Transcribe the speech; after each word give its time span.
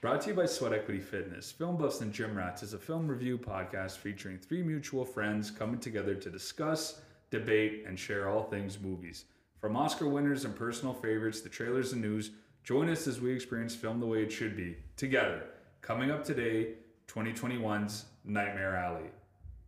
Brought 0.00 0.20
to 0.20 0.28
you 0.28 0.36
by 0.36 0.46
Sweat 0.46 0.72
Equity 0.72 1.00
Fitness. 1.00 1.50
Film 1.50 1.76
Buffs 1.76 2.02
and 2.02 2.12
Gym 2.12 2.36
Rats 2.36 2.62
is 2.62 2.72
a 2.72 2.78
film 2.78 3.08
review 3.08 3.36
podcast 3.36 3.96
featuring 3.96 4.38
three 4.38 4.62
mutual 4.62 5.04
friends 5.04 5.50
coming 5.50 5.80
together 5.80 6.14
to 6.14 6.30
discuss, 6.30 7.00
debate, 7.32 7.82
and 7.84 7.98
share 7.98 8.28
all 8.28 8.44
things 8.44 8.78
movies. 8.78 9.24
From 9.60 9.76
Oscar 9.76 10.08
winners 10.08 10.44
and 10.44 10.54
personal 10.54 10.94
favorites 10.94 11.40
to 11.40 11.48
trailers 11.48 11.94
and 11.94 12.00
news, 12.00 12.30
join 12.62 12.88
us 12.88 13.08
as 13.08 13.20
we 13.20 13.32
experience 13.32 13.74
film 13.74 13.98
the 13.98 14.06
way 14.06 14.22
it 14.22 14.30
should 14.30 14.56
be, 14.56 14.76
together. 14.96 15.46
Coming 15.80 16.12
up 16.12 16.22
today, 16.22 16.74
2021's 17.08 18.04
Nightmare 18.24 18.76
Alley, 18.76 19.10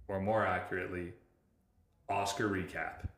or 0.06 0.20
more 0.20 0.46
accurately, 0.46 1.12
Oscar 2.08 2.48
recap. 2.48 3.08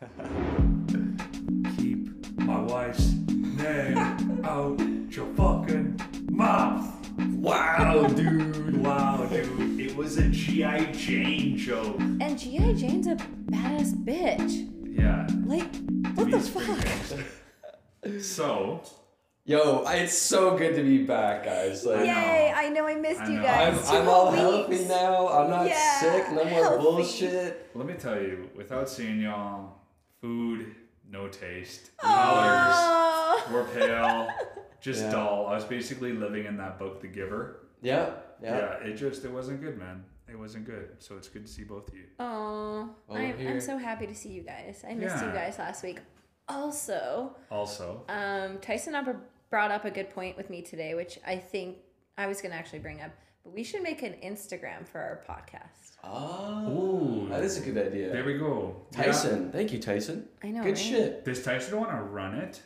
Keep 1.76 2.38
my 2.38 2.60
wife's 2.60 3.14
name 3.28 4.40
out 4.44 4.80
your 5.10 5.26
fucking 5.34 5.99
mouth. 6.40 7.10
Wow, 7.34 8.06
dude. 8.16 8.82
Wow, 8.82 9.26
dude. 9.30 9.78
It 9.78 9.94
was 9.94 10.16
a 10.16 10.28
G.I. 10.28 10.86
Jane 10.92 11.56
joke. 11.56 11.98
And 12.00 12.38
G.I. 12.38 12.72
Jane's 12.74 13.06
a 13.06 13.16
badass 13.50 13.92
bitch. 14.04 14.66
Yeah. 14.98 15.26
Like, 15.44 15.68
what 16.16 16.30
the 16.30 16.38
He's 16.38 16.48
pretty 16.50 16.72
fuck? 16.72 16.84
gangster. 16.84 17.24
So, 18.20 18.82
Yo, 19.44 19.84
it's 19.88 20.16
so 20.16 20.56
good 20.56 20.74
to 20.76 20.82
be 20.82 21.04
back, 21.04 21.44
guys. 21.44 21.84
Like, 21.84 22.06
Yay! 22.06 22.52
I 22.54 22.68
know 22.70 22.86
I 22.86 22.94
missed 22.94 23.20
I 23.22 23.28
you 23.28 23.36
know. 23.38 23.42
guys. 23.42 23.78
I'm, 23.78 23.84
Two 23.84 23.96
I'm 24.02 24.08
all 24.08 24.26
whole 24.30 24.52
healthy 24.52 24.76
weeks. 24.76 24.88
now. 24.88 25.28
I'm 25.28 25.50
not 25.50 25.66
Yeah, 25.66 26.00
sick. 26.00 26.28
No 26.28 26.34
more 26.36 26.44
healthy. 26.44 26.82
bullshit. 26.82 27.70
let 27.74 27.86
me 27.86 27.94
tell 27.94 28.20
you, 28.20 28.48
without 28.56 28.88
seeing 28.88 29.20
y'all, 29.20 29.74
food, 30.20 30.74
no 31.10 31.28
taste, 31.28 31.90
oh. 32.02 32.06
colors, 32.06 32.76
Oh. 32.82 33.48
we're 33.52 33.64
pale, 33.74 34.28
just 34.80 35.02
Yeah. 35.02 35.10
dull. 35.12 35.46
I 35.46 35.54
was 35.54 35.64
basically 35.64 36.12
living 36.12 36.46
in 36.46 36.56
that 36.58 36.78
book, 36.78 37.00
The 37.00 37.08
Giver. 37.08 37.60
Yeah, 37.82 38.10
yeah. 38.42 38.56
Yeah, 38.82 38.88
it 38.88 38.94
just, 38.94 39.24
it 39.24 39.30
wasn't 39.32 39.60
good, 39.62 39.78
man. 39.78 40.04
It 40.28 40.38
wasn't 40.38 40.64
good. 40.66 40.90
So 40.98 41.16
it's 41.16 41.28
good 41.28 41.44
to 41.46 41.52
see 41.52 41.64
both 41.64 41.88
of 41.88 41.94
you. 41.94 42.04
Aw, 42.20 42.24
Well, 42.24 43.18
I'm, 43.18 43.46
I'm 43.46 43.60
so 43.60 43.76
happy 43.78 44.06
to 44.06 44.14
see 44.14 44.28
you 44.30 44.42
guys. 44.42 44.84
I 44.88 44.94
missed 44.94 45.16
you 45.24 45.30
guys 45.32 45.58
last 45.58 45.82
week. 45.82 45.98
Also, 46.48 47.36
Also, 47.50 48.04
um, 48.08 48.58
Tyson 48.58 48.94
up 48.94 49.06
brought 49.50 49.70
up 49.70 49.84
a 49.84 49.90
good 49.90 50.10
point 50.10 50.36
with 50.36 50.50
me 50.50 50.62
today, 50.62 50.94
which 50.94 51.18
I 51.26 51.36
think 51.36 51.78
I 52.18 52.26
was 52.26 52.40
going 52.40 52.52
to 52.52 52.56
actually 52.58 52.78
bring 52.80 53.00
up. 53.00 53.10
But 53.44 53.52
we 53.54 53.62
should 53.64 53.82
make 53.82 54.02
an 54.02 54.14
Instagram 54.22 54.86
for 54.86 54.98
our 55.00 55.22
podcast. 55.28 55.96
Oh, 56.04 56.68
Ooh. 57.24 57.28
that 57.30 57.42
is 57.42 57.56
a 57.56 57.60
good 57.60 57.78
idea. 57.86 58.10
there 58.12 58.24
we 58.24 58.36
go. 58.38 58.76
Yeah. 58.92 59.04
Tyson, 59.04 59.50
thank 59.52 59.72
you, 59.72 59.78
Tyson. 59.78 60.28
I 60.42 60.50
know, 60.50 60.62
Good 60.62 60.68
right? 60.70 60.78
shit. 60.78 61.24
Does 61.24 61.42
Tyson 61.42 61.78
want 61.78 61.90
to 61.90 62.02
run 62.02 62.34
it? 62.34 62.60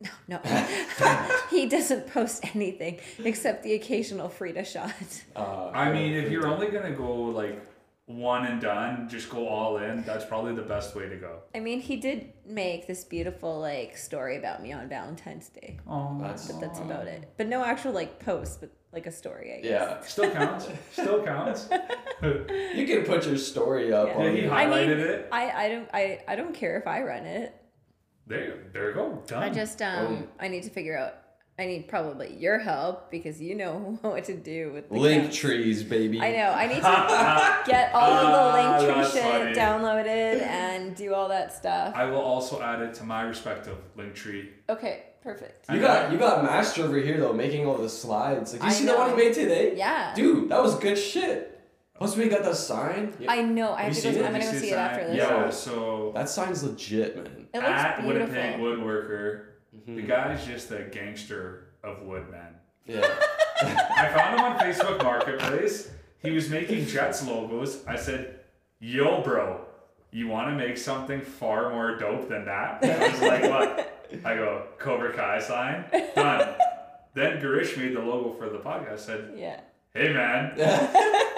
No, 0.00 0.10
no. 0.28 0.38
he 1.50 1.66
doesn't 1.68 2.06
post 2.08 2.44
anything 2.54 3.00
except 3.24 3.62
the 3.64 3.74
occasional 3.74 4.28
Frida 4.28 4.64
shot. 4.64 4.92
Uh, 5.34 5.70
I 5.74 5.92
mean, 5.92 6.12
if 6.14 6.30
you're 6.30 6.46
only 6.46 6.68
gonna 6.68 6.92
go 6.92 7.12
like 7.14 7.60
one 8.06 8.46
and 8.46 8.60
done, 8.60 9.08
just 9.08 9.28
go 9.28 9.46
all 9.48 9.76
in. 9.78 10.02
That's 10.04 10.24
probably 10.24 10.54
the 10.54 10.62
best 10.62 10.94
way 10.94 11.08
to 11.08 11.16
go. 11.16 11.40
I 11.54 11.60
mean, 11.60 11.80
he 11.80 11.96
did 11.96 12.32
make 12.46 12.86
this 12.86 13.04
beautiful 13.04 13.58
like 13.60 13.96
story 13.96 14.38
about 14.38 14.62
me 14.62 14.72
on 14.72 14.88
Valentine's 14.88 15.48
Day, 15.48 15.78
Oh, 15.86 16.16
That's- 16.20 16.50
but 16.50 16.60
that's 16.60 16.78
about 16.80 17.06
it. 17.06 17.28
But 17.36 17.48
no 17.48 17.62
actual 17.64 17.92
like 17.92 18.18
post, 18.24 18.60
but 18.60 18.70
like 18.92 19.06
a 19.06 19.12
story. 19.12 19.56
I 19.58 19.60
guess. 19.60 19.70
yeah, 19.70 20.00
still 20.00 20.30
counts. 20.30 20.68
Still 20.92 21.22
counts. 21.24 21.68
you 22.22 22.86
can 22.86 23.04
put 23.04 23.26
your 23.26 23.36
story 23.36 23.92
up. 23.92 24.08
Yeah. 24.08 24.22
Yeah, 24.22 24.30
he 24.30 24.40
the- 24.42 24.52
I 24.54 24.64
highlighted 24.64 24.96
mean, 24.96 25.06
it. 25.06 25.28
I, 25.32 25.50
I 25.50 25.68
don't 25.68 25.88
I, 25.92 26.20
I 26.28 26.36
don't 26.36 26.54
care 26.54 26.78
if 26.78 26.86
I 26.86 27.02
run 27.02 27.26
it. 27.26 27.54
There, 28.28 28.58
there 28.72 28.88
you 28.90 28.94
go. 28.94 29.22
Done. 29.26 29.42
I 29.42 29.48
just 29.50 29.80
um 29.82 30.06
Boom. 30.06 30.28
I 30.38 30.48
need 30.48 30.62
to 30.64 30.70
figure 30.70 30.96
out. 30.98 31.14
I 31.60 31.66
need 31.66 31.88
probably 31.88 32.36
your 32.36 32.58
help 32.60 33.10
because 33.10 33.40
you 33.40 33.56
know 33.56 33.98
what 34.02 34.22
to 34.26 34.36
do 34.36 34.70
with 34.72 34.88
the 34.90 34.94
link 34.96 35.22
counts. 35.24 35.36
trees, 35.38 35.82
baby. 35.82 36.20
I 36.20 36.30
know. 36.30 36.50
I 36.50 36.66
need 36.68 36.76
to 36.76 37.62
get 37.72 37.92
all 37.94 38.12
of 38.12 38.26
the 38.28 38.38
Ah, 38.38 38.78
link 38.78 38.94
tree 39.10 39.20
shit 39.20 39.22
funny. 39.32 39.54
downloaded 39.56 40.42
and 40.42 40.94
do 40.94 41.14
all 41.14 41.28
that 41.30 41.52
stuff. 41.52 41.94
I 41.96 42.04
will 42.04 42.20
also 42.20 42.62
add 42.62 42.80
it 42.82 42.94
to 42.94 43.04
my 43.04 43.22
respective 43.22 43.76
link 43.96 44.14
tree. 44.14 44.50
Okay, 44.68 45.04
perfect. 45.20 45.68
You 45.72 45.80
got 45.80 46.12
you 46.12 46.18
got 46.18 46.44
master 46.44 46.84
over 46.84 46.96
here 46.98 47.18
though, 47.18 47.32
making 47.32 47.66
all 47.66 47.78
the 47.78 47.88
slides. 47.88 48.52
Like 48.52 48.62
you 48.62 48.68
I 48.68 48.72
see 48.72 48.86
the 48.86 48.94
one 48.94 49.10
he 49.10 49.16
made 49.16 49.34
today? 49.34 49.74
Yeah. 49.76 50.14
Dude, 50.14 50.50
that 50.50 50.62
was 50.62 50.76
good 50.78 50.96
shit. 50.96 51.58
Plus 51.96 52.16
we 52.16 52.28
got 52.28 52.44
the 52.44 52.54
sign. 52.54 53.12
Yeah. 53.18 53.32
I 53.32 53.42
know. 53.42 53.72
I 53.72 53.82
have, 53.82 53.94
have 53.94 54.02
to 54.04 54.12
go. 54.12 54.18
It? 54.20 54.24
I'm 54.26 54.32
gonna 54.32 54.44
go 54.44 54.52
see 54.52 54.58
see 54.60 54.70
it 54.70 54.76
after 54.76 55.00
sign? 55.02 55.08
this. 55.08 55.16
Yeah. 55.18 55.50
So 55.50 56.12
that 56.14 56.28
sign's 56.28 56.62
legit, 56.62 57.16
man. 57.16 57.37
It 57.54 57.58
looks 57.58 57.68
at 57.68 58.00
beautiful. 58.02 58.26
Winnipeg 58.34 58.60
Woodworker, 58.60 59.44
Mm-hmm. 59.76 59.96
the 59.96 60.02
guy's 60.02 60.46
just 60.46 60.70
a 60.70 60.84
gangster 60.84 61.68
of 61.84 62.00
woodmen. 62.02 62.54
Yeah. 62.86 63.00
I 63.60 64.08
found 64.16 64.38
him 64.38 64.44
on 64.46 64.58
Facebook 64.58 65.02
Marketplace. 65.04 65.90
He 66.22 66.30
was 66.30 66.48
making 66.48 66.86
Jets 66.86 67.26
logos. 67.26 67.84
I 67.86 67.96
said, 67.96 68.40
"Yo, 68.80 69.20
bro, 69.20 69.60
you 70.10 70.26
want 70.26 70.48
to 70.48 70.56
make 70.56 70.78
something 70.78 71.20
far 71.20 71.68
more 71.70 71.98
dope 71.98 72.30
than 72.30 72.46
that?" 72.46 72.82
I 72.82 73.08
was 73.10 73.20
like, 73.20 73.42
"What?" 73.42 74.08
I 74.24 74.34
go, 74.36 74.64
"Cobra 74.78 75.12
Kai 75.12 75.38
sign, 75.38 75.84
done." 76.14 76.54
Then 77.12 77.38
Garish 77.40 77.76
made 77.76 77.94
the 77.94 78.00
logo 78.00 78.32
for 78.38 78.48
the 78.48 78.58
podcast. 78.58 78.92
I 78.92 78.96
said, 78.96 79.32
Yeah. 79.36 79.60
"Hey, 79.92 80.14
man, 80.14 80.54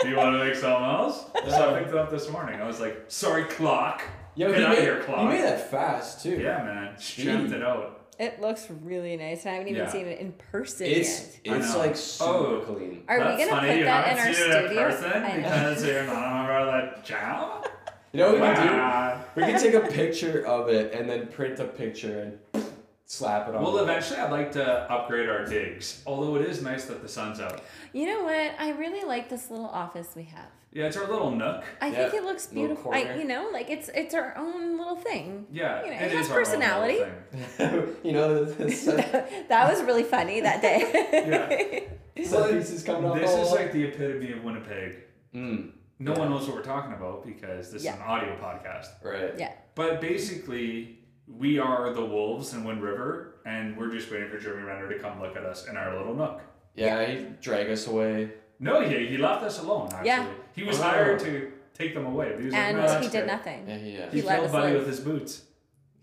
do 0.03 0.09
you 0.09 0.15
want 0.17 0.39
to 0.39 0.45
make 0.45 0.55
something 0.55 0.85
else?" 0.85 1.25
So 1.49 1.75
I 1.75 1.79
picked 1.81 1.91
it 1.91 1.97
up 1.99 2.11
this 2.11 2.31
morning. 2.31 2.61
I 2.61 2.67
was 2.67 2.79
like, 2.79 3.07
"Sorry, 3.09 3.43
clock. 3.45 4.03
Yo, 4.41 4.49
Get 4.49 4.59
you 4.61 4.65
out 4.65 4.73
of 4.73 4.79
made, 4.79 4.85
here, 4.85 4.97
you 4.97 5.03
clock." 5.05 5.29
made 5.29 5.43
that 5.45 5.71
fast 5.71 6.23
too. 6.23 6.31
Yeah, 6.41 6.63
man, 6.65 6.97
Speed. 6.99 7.53
it 7.53 7.63
out. 7.63 8.07
It 8.19 8.41
looks 8.41 8.69
really 8.71 9.15
nice. 9.19 9.43
and 9.45 9.51
I 9.51 9.53
haven't 9.59 9.69
even 9.69 9.83
Yeah. 9.85 9.91
seen 9.91 10.07
it 10.07 10.19
in 10.19 10.33
person 10.33 10.87
It's 10.87 11.39
yet. 11.45 11.57
It's 11.59 11.73
know. 11.75 11.79
like 11.79 11.95
super 11.97 12.31
Oh. 12.33 12.61
clean. 12.67 13.05
Are 13.07 13.19
That's 13.19 13.39
we 13.39 13.45
gonna 13.45 13.57
funny. 13.61 13.69
put 13.69 13.77
you 13.79 13.85
that 13.85 14.09
in 14.13 14.17
haven't 14.17 14.29
our 14.29 14.35
seen 14.35 14.51
it 14.51 14.57
in 14.57 14.67
studio? 14.67 14.83
person 14.89 15.13
I 15.23 15.29
know. 15.29 15.43
because 15.43 15.87
you're 15.87 16.03
not 16.05 16.17
a 16.17 16.31
member 16.37 16.53
of 16.53 16.97
the 16.97 17.03
channel. 17.03 17.65
You 18.13 18.21
know 18.21 18.27
what 18.33 18.35
we 18.41 18.47
can 18.57 18.79
Wow. 18.79 19.21
do? 19.35 19.41
We 19.41 19.47
can 19.47 19.61
take 19.61 19.75
a 19.75 19.81
picture 19.81 20.47
of 20.47 20.69
it 20.71 20.95
and 20.95 21.09
then 21.09 21.27
print 21.29 21.61
a 21.61 21.65
picture 21.65 22.39
and 22.55 22.65
slap 23.05 23.47
it 23.49 23.55
on. 23.55 23.63
Well, 23.63 23.73
the- 23.73 23.83
eventually, 23.83 24.21
I'd 24.21 24.33
like 24.33 24.53
to 24.53 24.91
upgrade 24.91 25.29
our 25.29 25.45
digs. 25.45 26.03
Although 26.07 26.37
it 26.37 26.49
is 26.49 26.63
nice 26.63 26.87
that 26.87 27.03
the 27.03 27.09
sun's 27.09 27.41
out. 27.41 27.61
You 27.93 28.07
know 28.07 28.23
what? 28.25 28.53
I 28.59 28.71
really 28.73 29.03
like 29.05 29.29
this 29.29 29.51
little 29.51 29.67
office 29.69 30.09
we 30.17 30.23
have. 30.25 30.47
Yeah, 30.73 30.87
it's 30.87 30.97
our 30.97 31.09
little 31.11 31.33
nook. 31.33 31.65
I 31.81 31.89
Yeah, 31.89 31.97
think 32.09 32.15
it 32.15 32.25
looks 32.25 32.47
beautiful. 32.47 32.93
I, 32.95 33.17
you 33.17 33.25
know, 33.25 33.51
like 33.53 33.69
it's 33.71 33.89
it's 33.89 34.15
our 34.15 34.37
own 34.37 34.79
little 34.79 34.97
thing. 34.97 35.47
Yeah, 35.51 35.85
You 35.85 35.91
know, 35.91 35.97
it 35.97 36.03
it 36.03 36.13
is 36.13 36.19
has 36.19 36.31
our 36.31 36.37
personality. 36.37 36.95
you 38.05 38.13
know, 38.13 38.45
the, 38.45 38.65
the 38.65 39.25
that 39.49 39.69
was 39.71 39.83
really 39.83 40.05
funny 40.05 40.41
that 40.41 40.63
day. 40.63 40.89
Yeah. 41.13 41.49
day. 41.49 41.89
set 42.25 42.51
pieces 42.53 42.85
coming 42.85 43.11
off. 43.11 43.19
This 43.19 43.31
is 43.35 43.51
like 43.51 43.73
the 43.73 43.85
epitome 43.85 44.33
of 44.33 44.45
Winnipeg. 44.45 44.99
Mm, 45.35 45.73
No 45.99 46.13
Yeah. 46.13 46.19
one 46.21 46.31
knows 46.31 46.47
what 46.47 46.57
we're 46.57 46.63
talking 46.63 46.93
about 46.93 47.27
because 47.27 47.73
this 47.73 47.83
Yeah. 47.85 47.95
is 47.95 48.01
an 48.01 48.03
audio 48.07 48.37
podcast. 48.37 49.03
right. 49.05 49.35
yeah. 49.39 49.53
But 49.75 50.01
basically, 50.01 50.99
we 51.27 51.59
are 51.59 51.93
the 51.93 52.05
wolves 52.05 52.55
in 52.55 52.63
Wind 52.65 52.81
River, 52.83 53.41
and 53.45 53.77
we're 53.77 53.91
just 53.91 54.11
waiting 54.11 54.29
for 54.29 54.39
Jeremy 54.39 54.63
Renner 54.65 54.89
to 54.93 54.99
come 55.01 55.21
look 55.21 55.37
at 55.37 55.45
us 55.45 55.67
in 55.69 55.77
our 55.77 55.97
little 55.97 56.15
nook. 56.15 56.43
Yeah, 56.77 57.05
he 57.07 57.27
drag 57.41 57.69
us 57.71 57.87
away. 57.89 58.33
No, 58.61 58.83
he, 58.83 59.07
he 59.07 59.17
left 59.17 59.43
us 59.43 59.59
alone, 59.61 59.89
actually. 59.93 60.07
Yeah. 60.07 60.27
He 60.55 60.63
was 60.65 60.79
Oh. 60.81 60.83
hired 60.85 61.19
to 61.21 61.53
take 61.75 61.95
them 61.95 62.07
away. 62.07 62.31
But 62.31 62.39
he 62.41 62.45
was 62.47 62.53
like, 62.55 62.63
And 62.63 62.77
"No, 62.79 62.95
he 62.99 63.09
did 63.09 63.13
good." 63.13 63.27
nothing. 63.27 63.69
Yeah, 63.69 63.77
he, 63.79 63.91
yeah. 63.93 64.11
He, 64.11 64.21
He 64.21 64.23
let 64.27 64.35
killed 64.37 64.47
us 64.47 64.53
Buddy 64.53 64.73
live. 64.73 64.79
with 64.81 64.87
his 64.89 65.01
boots. 65.01 65.43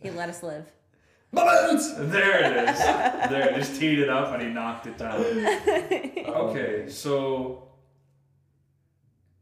He 0.02 0.10
let 0.12 0.30
us 0.30 0.44
live. 0.44 0.66
My 1.32 1.44
boots! 1.70 1.94
There 1.98 2.40
it 2.40 2.70
is. 2.70 2.80
there, 2.80 3.54
just 3.58 3.80
teed 3.80 4.00
it 4.00 4.10
up 4.10 4.34
and 4.34 4.42
he 4.42 4.50
knocked 4.50 4.88
it 4.88 4.98
down. 4.98 5.22
Oh. 6.30 6.50
Okay, 6.50 6.88
so 6.90 7.70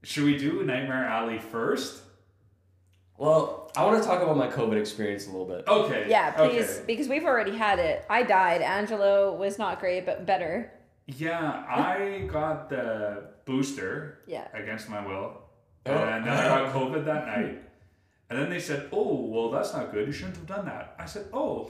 should 0.04 0.24
we 0.24 0.38
do 0.38 0.64
Nightmare 0.64 1.06
Alley 1.06 1.40
first? 1.40 2.02
Well, 3.18 3.72
I 3.76 3.86
want 3.86 4.02
to 4.02 4.08
talk 4.08 4.22
about 4.22 4.38
my 4.38 4.48
COVID 4.48 4.80
experience 4.80 5.26
a 5.28 5.32
little 5.32 5.46
bit. 5.48 5.64
Okay. 5.68 6.06
Yeah, 6.10 6.32
please, 6.32 6.70
okay. 6.78 6.84
because 6.88 7.08
we've 7.08 7.24
already 7.26 7.56
had 7.56 7.80
it. 7.80 8.06
I 8.10 8.24
died. 8.24 8.62
Angelo 8.62 9.34
was 9.36 9.58
not 9.58 9.80
great, 9.80 10.06
but 10.06 10.26
better. 10.26 10.72
Yeah, 11.08 11.64
I 11.68 12.28
got 12.32 12.70
the 12.70 13.30
booster 13.46 14.20
Yeah. 14.28 14.48
against 14.54 14.90
my 14.90 15.06
will, 15.06 15.42
Oh. 15.86 15.92
and 15.92 16.26
then 16.26 16.34
I 16.34 16.48
got 16.64 16.74
COVID 16.78 17.06
that 17.06 17.28
night. 17.28 17.62
And 18.30 18.40
then 18.40 18.50
they 18.50 18.60
said, 18.60 18.90
"Oh, 18.92 19.14
well, 19.30 19.52
that's 19.52 19.72
not 19.74 19.92
good. 19.92 20.08
You 20.08 20.12
shouldn't 20.14 20.38
have 20.38 20.48
done 20.48 20.66
that." 20.66 20.96
I 20.98 21.06
said, 21.06 21.28
"Oh, 21.32 21.70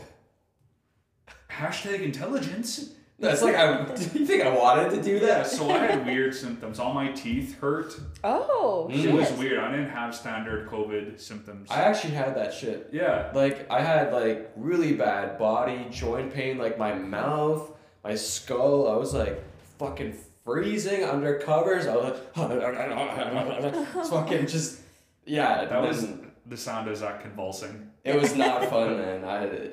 hashtag 1.51 2.01
intelligence." 2.01 2.91
That's 3.17 3.41
like, 3.41 3.55
I, 3.55 3.85
do 3.95 4.01
you 4.19 4.25
think 4.25 4.43
I 4.43 4.49
wanted 4.53 4.89
to 4.91 5.01
do 5.01 5.13
Yeah, 5.13 5.19
that? 5.27 5.47
so 5.47 5.69
I 5.69 5.77
had 5.77 6.05
weird 6.05 6.35
symptoms. 6.35 6.79
All 6.79 6.93
my 6.93 7.13
teeth 7.13 7.57
hurt. 7.59 7.97
Oh, 8.25 8.89
It 8.91 9.03
shit. 9.03 9.13
was 9.13 9.31
weird. 9.33 9.57
I 9.59 9.71
didn't 9.71 9.89
have 9.91 10.13
standard 10.13 10.67
COVID 10.69 11.17
symptoms. 11.17 11.71
I 11.71 11.83
actually 11.83 12.13
had 12.13 12.35
that 12.35 12.53
shit. 12.53 12.89
yeah. 12.91 13.31
Like, 13.33 13.71
I 13.71 13.79
had, 13.81 14.11
like, 14.11 14.51
really 14.57 14.93
bad 14.95 15.37
body, 15.39 15.87
joint 15.89 16.33
pain, 16.33 16.57
like, 16.57 16.77
my 16.77 16.93
mouth, 16.93 17.71
my 18.05 18.15
skull. 18.15 18.87
I 18.87 18.95
was, 18.95 19.13
like, 19.13 19.43
fucking 19.79 20.15
freezing 20.45 21.03
under 21.03 21.39
covers. 21.39 21.87
I 21.87 21.95
was 21.95 22.19
like, 22.35 23.75
it's 23.95 24.09
fucking 24.09 24.47
just, 24.47 24.79
yeah. 25.25 25.65
That 25.65 25.79
and 25.79 25.87
was 25.87 26.07
the 26.45 26.57
sound 26.57 26.87
of 26.87 26.95
Zach 26.97 27.21
convulsing. 27.21 27.91
It 28.03 28.19
was 28.19 28.35
not 28.35 28.65
fun, 28.69 28.97
man. 28.97 29.25
I, 29.25 29.69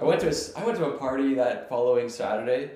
I 0.00 0.04
went 0.04 0.20
to 0.22 0.26
a, 0.26 0.30
s- 0.30 0.52
I 0.56 0.64
went 0.64 0.76
to 0.78 0.86
a 0.86 0.98
party 0.98 1.34
that 1.34 1.68
following 1.68 2.08
Saturday, 2.08 2.72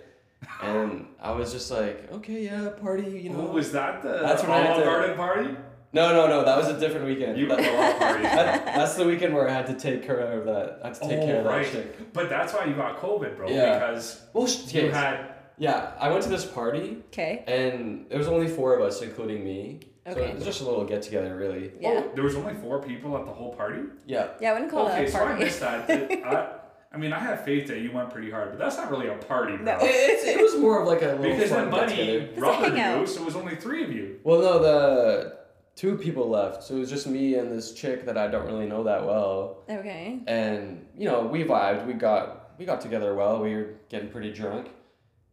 and 0.62 1.06
I 1.20 1.32
was 1.32 1.52
just 1.52 1.70
like, 1.70 2.10
okay, 2.12 2.44
yeah, 2.44 2.68
party, 2.80 3.02
you 3.10 3.30
know. 3.30 3.40
What 3.40 3.52
was 3.52 3.72
that? 3.72 4.02
The 4.02 4.20
That's 4.22 4.42
when 4.42 4.52
I 4.52 4.58
had 4.58 4.70
Olive 4.70 4.84
to- 4.84 4.90
Garden 4.90 5.16
party? 5.16 5.56
No, 5.94 6.12
no, 6.14 6.26
no, 6.26 6.44
that 6.44 6.56
was 6.56 6.68
a 6.68 6.78
different 6.80 7.06
weekend. 7.06 7.36
You 7.38 7.46
That- 7.48 7.58
go 7.58 7.76
off 7.78 7.98
party. 7.98 8.22
that- 8.22 8.64
that's 8.64 8.94
the 8.94 9.04
weekend 9.04 9.34
where 9.34 9.48
I 9.48 9.52
had 9.52 9.66
to 9.66 9.74
take 9.74 10.02
care 10.02 10.20
of 10.20 10.46
that. 10.46 10.80
I 10.82 10.86
had 10.88 10.94
to 10.94 11.00
take 11.00 11.18
oh, 11.20 11.26
care 11.26 11.36
Oh, 11.36 11.38
of 11.40 11.44
that 11.44 11.50
right. 11.50 11.70
chick. 11.70 12.12
But 12.12 12.28
that's 12.30 12.54
why 12.54 12.64
you 12.64 12.74
got 12.74 12.98
COVID, 13.00 13.36
bro. 13.36 13.48
Yeah. 13.48 13.78
Because 13.78 14.22
Well, 14.32 14.46
sh- 14.46 14.72
you 14.74 14.82
yes. 14.82 14.94
had. 14.94 15.34
yeah, 15.58 15.92
I 16.00 16.08
went 16.10 16.22
to 16.24 16.30
this 16.30 16.44
party 16.46 16.98
Okay. 17.12 17.44
and 17.46 18.06
there 18.08 18.18
was 18.18 18.28
only 18.28 18.48
four 18.48 18.74
of 18.74 18.80
us, 18.82 19.02
including 19.02 19.44
me. 19.44 19.80
Okay. 20.06 20.18
So 20.18 20.26
it 20.26 20.34
was 20.36 20.44
just 20.44 20.60
a 20.62 20.64
little 20.64 20.84
get 20.84 21.02
together, 21.02 21.36
really. 21.36 21.72
Yeah. 21.78 22.02
Oh, 22.04 22.10
there 22.14 22.24
was 22.24 22.34
only 22.36 22.54
four 22.54 22.82
people 22.82 23.16
at 23.18 23.24
the 23.26 23.32
whole 23.32 23.54
party? 23.54 23.82
Yeah. 24.06 24.28
Yeah, 24.40 24.50
I 24.50 24.52
wouldn't 24.54 24.70
call 24.70 24.86
okay, 24.88 25.04
that 25.04 25.08
a 25.08 25.10
so 25.12 25.18
I 25.18 25.24
party. 25.26 25.44
missed 25.44 25.60
that. 25.60 25.90
I, 26.26 26.94
I 26.94 26.98
mean, 26.98 27.12
I 27.12 27.18
have 27.20 27.44
faith 27.44 27.68
that 27.68 27.78
you 27.80 27.92
went 27.92 28.10
pretty 28.10 28.30
hard, 28.30 28.50
but 28.50 28.58
that's 28.58 28.76
not 28.76 28.90
really 28.90 29.08
a 29.08 29.14
party, 29.14 29.56
bro. 29.56 29.64
No. 29.64 29.78
It, 29.80 29.88
it, 29.90 30.38
it 30.38 30.42
was 30.42 30.56
more 30.56 30.80
of 30.82 30.88
like 30.88 31.02
a 31.02 31.06
little 31.16 31.36
Because 31.36 31.50
fun 31.50 31.64
get 31.64 31.70
Buddy 31.70 31.96
together. 31.96 32.18
It's 32.18 32.36
a 32.38 32.40
rubbered 32.40 32.76
you, 33.00 33.06
so 33.06 33.22
it 33.22 33.24
was 33.26 33.36
only 33.36 33.56
three 33.56 33.84
of 33.84 33.92
you. 33.92 34.18
Well, 34.24 34.40
no, 34.40 34.58
the 34.58 35.38
two 35.76 35.96
people 35.96 36.28
left, 36.28 36.62
so 36.62 36.76
it 36.76 36.78
was 36.80 36.90
just 36.90 37.06
me 37.06 37.34
and 37.36 37.50
this 37.50 37.72
chick 37.72 38.04
that 38.06 38.16
I 38.18 38.28
don't 38.28 38.46
really 38.46 38.66
know 38.66 38.84
that 38.84 39.04
well. 39.04 39.62
okay. 39.68 40.20
and 40.26 40.86
you 40.96 41.06
know 41.08 41.22
we 41.26 41.44
vibed. 41.44 41.86
We 41.86 41.94
got 41.94 42.50
we 42.58 42.64
got 42.66 42.80
together 42.80 43.14
well. 43.14 43.40
We 43.42 43.54
were 43.54 43.74
getting 43.88 44.10
pretty 44.10 44.32
drunk. 44.32 44.70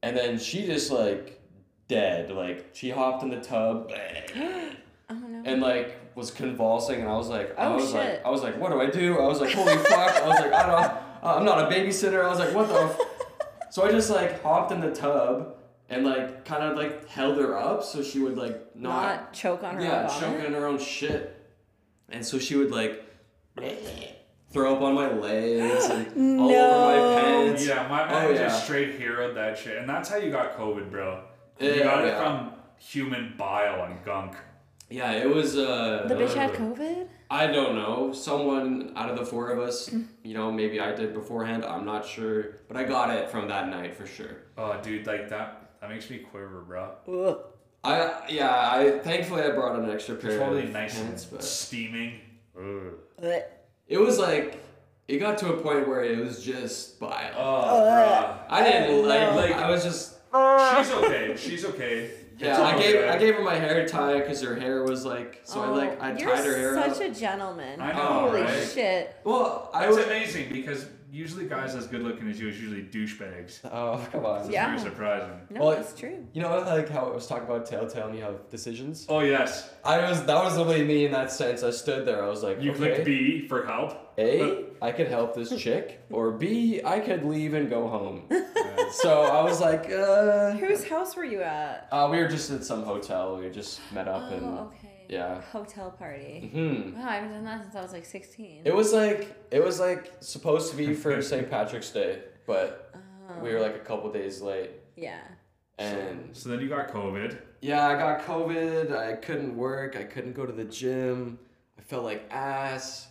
And 0.02 0.16
then 0.16 0.40
she 0.40 0.66
just 0.66 0.92
like 0.92 1.42
dead. 1.90 2.32
Like 2.32 2.70
she 2.74 2.90
hopped 2.90 3.24
in 3.24 3.30
the 3.30 3.42
tub. 3.42 3.92
Oh 5.12 5.16
no. 5.16 5.42
and 5.44 5.60
like 5.60 5.98
was 6.16 6.30
convulsing. 6.30 7.00
And 7.02 7.10
i 7.10 7.16
was 7.18 7.30
like 7.30 7.58
i 7.58 7.66
Oh, 7.66 7.78
was 7.78 7.94
like 7.96 8.24
i 8.24 8.30
was 8.30 8.44
like 8.44 8.60
what 8.60 8.72
do 8.72 8.80
i 8.80 8.86
do? 8.92 9.18
I 9.18 9.26
was 9.26 9.42
like 9.42 9.52
holy 9.52 9.76
fuck. 9.78 10.16
I 10.24 10.28
was 10.28 10.40
like 10.40 10.54
i 10.54 10.66
don't 10.68 10.84
uh, 11.24 11.36
i'm 11.38 11.46
not 11.46 11.60
a 11.64 11.76
babysitter. 11.76 12.24
I 12.24 12.30
was 12.30 12.38
like 12.38 12.54
what 12.54 12.68
the 12.68 12.76
f-? 12.80 13.00
so 13.72 13.84
i 13.88 13.92
just 13.92 14.12
like 14.12 14.40
hopped 14.44 14.72
in 14.72 14.80
the 14.82 14.92
tub 14.92 15.56
and 15.90 16.06
like 16.06 16.46
kind 16.46 16.64
of 16.64 16.78
like 16.78 17.08
held 17.08 17.38
her 17.38 17.58
up 17.58 17.84
so 17.84 18.02
she 18.04 18.20
would 18.20 18.38
like 18.38 18.76
not, 18.76 19.02
Not 19.06 19.34
choke 19.34 19.64
on 19.64 19.76
her 19.76 19.82
yeah 19.82 20.04
own 20.04 20.10
choking 20.20 20.32
vomit. 20.38 20.46
on 20.48 20.54
her 20.54 20.66
own 20.68 20.80
shit 20.80 21.36
and 22.10 22.26
so 22.26 22.38
she 22.40 22.56
would 22.56 22.72
like 22.72 23.04
throw 24.52 24.76
up 24.76 24.82
on 24.82 24.94
my 24.96 25.12
legs 25.12 25.86
and 25.86 26.08
all 26.40 26.50
over 26.50 26.52
my 26.52 26.96
No. 26.96 27.22
pants 27.22 27.68
Yeah, 27.68 27.88
my 27.88 28.06
man 28.06 28.26
Oh, 28.26 28.30
yeah. 28.30 28.38
just 28.48 28.64
straight 28.64 28.96
heroed 29.00 29.36
that 29.36 29.58
shit. 29.58 29.78
And 29.78 29.88
that's 29.88 30.10
how 30.10 30.18
you 30.18 30.32
got 30.32 30.58
COVID, 30.58 30.90
bro. 30.90 31.24
You 31.60 31.70
Yeah, 31.72 31.84
got 31.84 32.04
it 32.06 32.08
yeah. 32.08 32.24
from 32.24 32.52
human 32.78 33.34
bile 33.38 33.84
and 33.86 34.04
gunk. 34.04 34.36
Yeah, 34.90 35.12
it 35.12 35.30
was. 35.30 35.56
Uh, 35.56 36.06
The 36.08 36.16
bitch 36.16 36.34
had 36.34 36.50
uh, 36.52 36.56
COVID? 36.56 37.08
I 37.30 37.46
don't 37.46 37.76
know. 37.76 38.12
Someone 38.12 38.92
out 38.96 39.12
of 39.12 39.18
the 39.20 39.26
four 39.26 39.52
of 39.52 39.60
us, 39.60 39.90
Mm. 39.90 40.08
you 40.24 40.34
know, 40.34 40.52
maybe 40.52 40.80
I 40.80 40.96
did 40.96 41.14
beforehand. 41.14 41.64
I'm 41.64 41.86
not 41.86 42.04
sure, 42.08 42.58
but 42.68 42.76
I 42.76 42.86
got 42.86 43.12
it 43.16 43.30
from 43.30 43.48
that 43.50 43.68
night 43.70 43.96
for 43.96 44.08
sure. 44.08 44.38
Oh, 44.58 44.80
dude, 44.82 45.06
like 45.06 45.30
that. 45.30 45.59
That 45.82 45.90
makes 45.90 46.10
me 46.10 46.18
quiver, 46.20 46.62
bro. 46.62 46.92
Ugh. 47.08 47.40
I 47.84 48.28
yeah. 48.30 48.72
I 48.74 49.00
thankfully 49.00 49.44
I 49.44 49.52
brought 49.52 49.80
an 49.80 49.90
extra 49.90 50.16
pair 50.16 50.32
It's 50.32 50.40
probably 50.40 50.64
of 50.64 50.72
nice 50.72 51.00
pants, 51.00 51.24
and 51.24 51.32
but 51.32 51.44
steaming. 51.44 52.20
Ugh. 52.58 52.94
Ugh. 53.24 53.42
it 53.88 53.98
was 53.98 54.20
like 54.20 54.62
it 55.08 55.18
got 55.18 55.38
to 55.40 55.54
a 55.54 55.62
point 55.62 55.88
where 55.88 56.04
it 56.04 56.18
was 56.18 56.44
just 56.44 57.00
bile. 57.00 57.32
Oh, 57.38 57.64
oh 57.66 57.82
bruh. 57.90 58.40
I 58.50 58.64
didn't 58.64 58.92
oh, 58.96 59.02
like 59.02 59.34
like 59.36 59.56
I 59.56 59.70
was 59.70 59.84
just 59.84 60.16
She's 60.32 60.92
okay. 60.94 61.36
She's 61.38 61.66
okay. 61.66 62.12
yeah. 62.38 62.62
I 62.62 62.78
gave 62.78 62.94
good. 62.94 63.10
I 63.10 63.18
gave 63.18 63.36
her 63.36 63.42
my 63.44 63.56
hair 63.56 63.88
tie 63.88 64.20
because 64.20 64.42
her 64.42 64.56
hair 64.56 64.84
was 64.84 65.06
like 65.06 65.42
so. 65.44 65.62
I 65.62 65.68
like 65.70 66.02
I 66.02 66.12
Oh, 66.12 66.16
tied 66.18 66.46
her 66.46 66.58
hair 66.58 66.78
up. 66.78 66.94
such 66.94 67.10
a 67.10 67.20
gentleman. 67.20 67.82
I 67.82 67.94
know, 67.94 68.28
Holy 68.28 68.42
right? 68.42 68.68
shit. 68.68 69.16
well, 69.24 69.72
I 69.74 69.86
That's 69.86 69.98
was. 69.98 70.06
amazing 70.06 70.52
because 70.54 70.86
usually 71.12 71.46
guys 71.46 71.76
as 71.76 71.88
good 71.88 72.02
looking 72.04 72.28
as 72.30 72.40
you 72.40 72.48
is 72.50 72.60
usually 72.62 72.84
douchebags. 72.84 73.60
Oh 73.66 74.06
come 74.12 74.26
on. 74.26 74.42
It's 74.42 74.50
Yeah. 74.50 74.68
very 74.68 74.80
surprising. 74.80 75.40
No, 75.50 75.62
Well, 75.62 75.72
it's 75.72 75.94
true. 75.94 76.26
You 76.34 76.42
know, 76.42 76.60
like 76.60 76.90
how 76.90 77.06
I 77.10 77.14
was 77.14 77.28
talking 77.28 77.46
about 77.46 77.66
Telltale 77.66 78.08
and 78.08 78.16
you 78.18 78.24
have 78.24 78.50
decisions. 78.50 79.06
Oh 79.10 79.20
yes, 79.22 79.70
I 79.84 80.10
was 80.10 80.24
that 80.26 80.44
was 80.44 80.58
literally 80.58 80.84
me 80.84 81.06
in 81.06 81.12
that 81.12 81.32
sense. 81.32 81.64
I 81.64 81.72
stood 81.72 82.06
there. 82.06 82.24
I 82.24 82.28
was 82.28 82.44
like, 82.44 82.62
you 82.62 82.72
okay, 82.72 82.80
clicked 82.80 83.06
B 83.06 83.48
for 83.48 83.66
help. 83.66 84.06
A, 84.18 84.66
I 84.82 84.92
could 84.92 85.08
help 85.08 85.34
this 85.34 85.50
chick, 85.62 86.02
or 86.12 86.32
B, 86.32 86.82
I 86.84 87.00
could 87.00 87.24
leave 87.24 87.54
and 87.54 87.70
go 87.70 87.88
home. 87.88 88.24
so 88.92 89.22
I 89.24 89.42
was 89.44 89.62
like, 89.62 89.90
uh, 89.90 90.52
Whose 90.58 90.84
house 90.88 91.16
were 91.16 91.24
you 91.24 91.42
at? 91.42 91.88
uh, 91.92 92.08
we 92.12 92.18
were 92.18 92.28
just 92.28 92.52
at 92.52 92.64
some 92.66 92.84
hotel. 92.84 93.38
We 93.38 93.50
just 93.50 93.80
met 93.94 94.08
up 94.10 94.30
and 94.32 94.46
Oh, 94.46 94.72
okay. 94.76 94.89
Yeah. 95.10 95.42
Hotel 95.52 95.92
party. 95.92 96.50
hmm 96.54 96.98
Wow, 96.98 97.08
I 97.10 97.16
haven't 97.16 97.32
done 97.32 97.44
that 97.46 97.64
since 97.64 97.76
I 97.76 97.82
was 97.82 97.92
like 97.92 98.06
16. 98.06 98.62
It 98.64 98.74
was 98.74 98.94
like 98.94 99.36
it 99.52 99.62
was 99.64 99.80
like 99.80 100.14
supposed 100.22 100.72
to 100.72 100.78
be 100.78 100.94
for 100.94 101.22
St. 101.32 101.50
Patrick's 101.50 101.90
Day, 101.90 102.22
but 102.48 102.92
Oh, 102.96 103.44
we 103.44 103.52
were 103.54 103.60
like 103.60 103.76
a 103.76 103.80
couple 103.80 104.12
days 104.12 104.42
late. 104.42 104.72
Yeah. 104.96 105.20
And 105.78 106.30
So 106.36 106.50
then 106.50 106.60
you 106.62 106.68
got 106.70 106.90
COVID. 106.90 107.38
yeah, 107.62 107.88
I 107.88 107.96
got 107.98 108.22
COVID. 108.26 108.96
I 108.96 109.14
couldn't 109.14 109.56
work. 109.56 109.96
I 109.96 110.04
couldn't 110.04 110.34
go 110.34 110.46
to 110.46 110.52
the 110.54 110.66
gym. 110.66 111.40
I 111.78 111.82
felt 111.82 112.04
like 112.04 112.28
ass. 112.32 113.08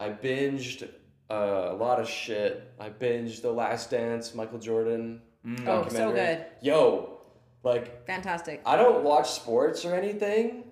I 0.00 0.08
binged 0.08 0.88
uh, 1.30 1.68
a 1.70 1.74
lot 1.76 2.00
of 2.00 2.08
shit. 2.08 2.72
I 2.80 2.88
binged 2.88 3.42
The 3.42 3.52
Last 3.52 3.90
Dance, 3.90 4.34
Michael 4.34 4.58
Jordan. 4.58 5.20
Mm. 5.46 5.68
Oh, 5.68 5.86
so 5.88 6.10
good. 6.12 6.44
Yo, 6.62 7.20
like 7.62 8.06
Fantastic. 8.06 8.62
I 8.66 8.76
don't 8.76 9.04
watch 9.04 9.30
sports 9.30 9.84
or 9.84 9.94
anything. 9.94 10.64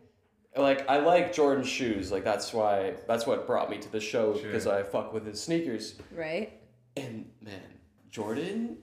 Like 0.57 0.89
I 0.89 0.99
like 0.99 1.33
Jordan's 1.33 1.69
shoes. 1.69 2.11
Like 2.11 2.25
that's 2.25 2.53
why 2.53 2.95
that's 3.07 3.27
what 3.27 3.47
brought 3.47 3.71
me 3.71 3.79
to 3.79 3.93
the 3.93 4.01
show 4.01 4.35
Sure. 4.35 4.43
because 4.47 4.67
I 4.67 4.83
fuck 4.83 5.13
with 5.13 5.27
his 5.27 5.41
sneakers. 5.43 5.97
Right? 6.11 6.53
And 6.97 7.27
man, 7.41 7.61
Jordan, 8.11 8.79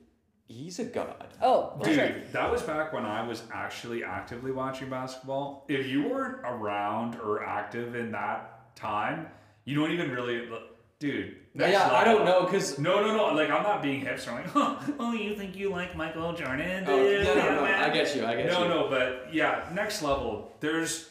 he's 0.48 0.80
a 0.80 0.86
god. 0.86 1.28
Oh, 1.42 1.74
for 1.80 1.86
Dude, 1.86 1.96
sure. 1.96 2.12
that 2.32 2.50
was 2.52 2.62
back 2.62 2.94
when 2.94 3.06
I 3.06 3.28
was 3.28 3.44
actually 3.52 4.04
actively 4.04 4.52
watching 4.52 4.90
basketball. 4.90 5.66
If 5.68 5.88
you 5.88 6.08
weren't 6.08 6.38
around 6.46 7.16
or 7.16 7.44
active 7.44 7.96
in 7.96 8.12
that 8.12 8.76
time, 8.76 9.28
you 9.66 9.76
don't 9.76 9.92
even 9.92 10.12
really, 10.12 10.48
dude. 11.00 11.36
next 11.56 11.74
yeah, 11.74 11.92
I 11.92 12.04
don't 12.06 12.24
know 12.26 12.44
because 12.46 12.78
No, 12.80 13.02
no, 13.02 13.18
no. 13.18 13.34
Like 13.34 13.50
I'm 13.50 13.64
not 13.64 13.82
being 13.82 14.06
hipster. 14.06 14.32
Like, 14.56 14.96
oh, 15.00 15.12
you 15.14 15.36
think 15.36 15.56
you 15.58 15.72
like 15.72 15.96
Michael 15.98 16.32
Jordan? 16.34 16.86
Oh, 16.88 16.98
dude? 17.00 17.26
yeah, 17.26 17.34
no, 17.34 17.56
no, 17.56 17.62
man." 17.64 17.84
I 17.90 17.94
get 17.94 18.16
you, 18.16 18.26
I 18.26 18.36
get 18.36 18.46
no, 18.46 18.64
you. 18.64 18.70
No, 18.70 18.84
no, 18.84 18.90
but 18.90 19.34
yeah, 19.34 19.68
next 19.74 20.04
level. 20.04 20.54
There's, 20.62 21.10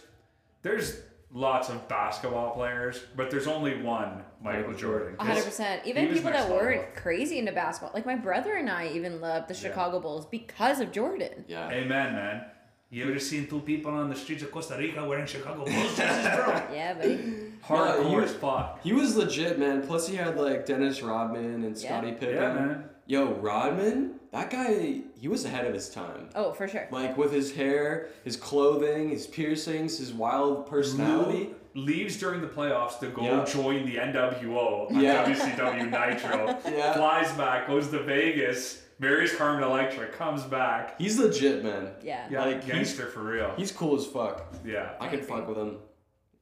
there's 0.65 1.01
lots 1.33 1.69
of 1.69 1.87
basketball 1.89 2.51
players, 2.55 3.01
but 3.17 3.31
there's 3.31 3.47
only 3.47 3.81
one 3.83 4.23
Michael 4.43 4.61
Michael 4.63 4.75
Jordan. 4.75 5.17
Hundred 5.19 5.45
percent. 5.45 5.83
Even 5.87 6.09
people 6.13 6.33
that 6.33 6.51
weren't 6.51 6.81
level. 6.81 6.95
crazy 6.97 7.39
into 7.39 7.53
basketball, 7.53 7.93
like 7.95 8.07
my 8.07 8.17
brother 8.17 8.55
and 8.57 8.69
I, 8.69 8.89
even 8.89 9.21
loved 9.21 9.49
the 9.49 9.55
Yeah. 9.55 9.61
Chicago 9.61 10.01
Bulls 10.01 10.27
because 10.27 10.81
of 10.81 10.91
Jordan. 10.91 11.45
yeah. 11.47 11.71
Amen, 11.71 12.15
man. 12.15 12.45
You 12.91 13.09
ever 13.11 13.19
seen 13.19 13.49
two 13.49 13.59
people 13.61 13.91
on 13.91 14.09
the 14.09 14.15
streets 14.15 14.43
of 14.45 14.53
Costa 14.53 14.77
Rica 14.79 15.05
wearing 15.05 15.27
Chicago 15.27 15.65
Bulls 15.65 15.97
jerseys, 15.97 16.27
bro? 16.37 16.63
Yeah, 16.73 16.95
buddy. 16.95 17.53
Hardcore 17.67 18.13
No, 18.13 18.21
as 18.21 18.35
fuck. 18.35 18.81
He 18.85 18.93
was 18.93 19.17
legit, 19.17 19.59
man. 19.59 19.85
Plus, 19.85 20.07
he 20.07 20.15
had 20.17 20.37
like 20.39 20.65
Dennis 20.67 21.03
Rodman 21.03 21.65
and 21.65 21.77
Yeah. 21.77 21.89
Scottie 21.89 22.13
Pippen. 22.13 22.35
Yeah, 22.37 22.53
man. 22.55 22.85
Yo, 23.07 23.33
Rodman, 23.35 24.14
that 24.35 24.51
guy, 24.51 25.01
he 25.19 25.29
was 25.29 25.45
ahead 25.45 25.65
of 25.67 25.73
his 25.73 25.89
time. 25.89 26.29
Oh, 26.35 26.53
for 26.53 26.69
sure. 26.69 26.87
Like 26.91 27.17
with 27.17 27.33
his 27.33 27.55
hair, 27.55 28.09
his 28.25 28.37
clothing, 28.37 29.09
his 29.09 29.27
piercings, 29.27 29.99
his 29.99 30.13
wild 30.13 30.67
personality. 30.67 31.51
Lou 31.75 31.85
leaves 31.87 32.19
during 32.19 32.41
the 32.41 32.47
playoffs 32.47 32.99
to 33.01 33.09
go 33.09 33.23
Yeah. 33.23 33.45
join 33.45 33.85
the 33.87 33.97
NWO 33.99 34.91
on 34.91 35.01
Yeah. 35.01 35.25
WCW 35.25 35.85
Nitro. 35.91 36.59
Yeah. 36.71 36.93
Flies 36.95 37.33
back, 37.33 37.67
goes 37.67 37.89
to 37.89 38.01
Vegas, 38.03 38.83
marries 39.01 39.35
Carmen 39.35 39.63
Electra, 39.65 40.07
comes 40.09 40.43
back. 40.45 41.01
He's 41.01 41.19
legit, 41.19 41.65
man. 41.65 41.89
Yeah. 42.03 42.27
Yeah, 42.31 42.45
Like, 42.45 42.63
he's- 42.65 42.77
gangster 42.77 43.07
for 43.07 43.23
real. 43.23 43.53
He's 43.57 43.73
cool 43.73 43.97
as 43.97 44.07
fuck. 44.07 44.53
yeah. 44.65 44.93
I 45.01 45.07
I 45.07 45.09
can 45.09 45.19
agree. 45.21 45.29
fuck 45.29 45.49
with 45.49 45.59
him. 45.59 45.79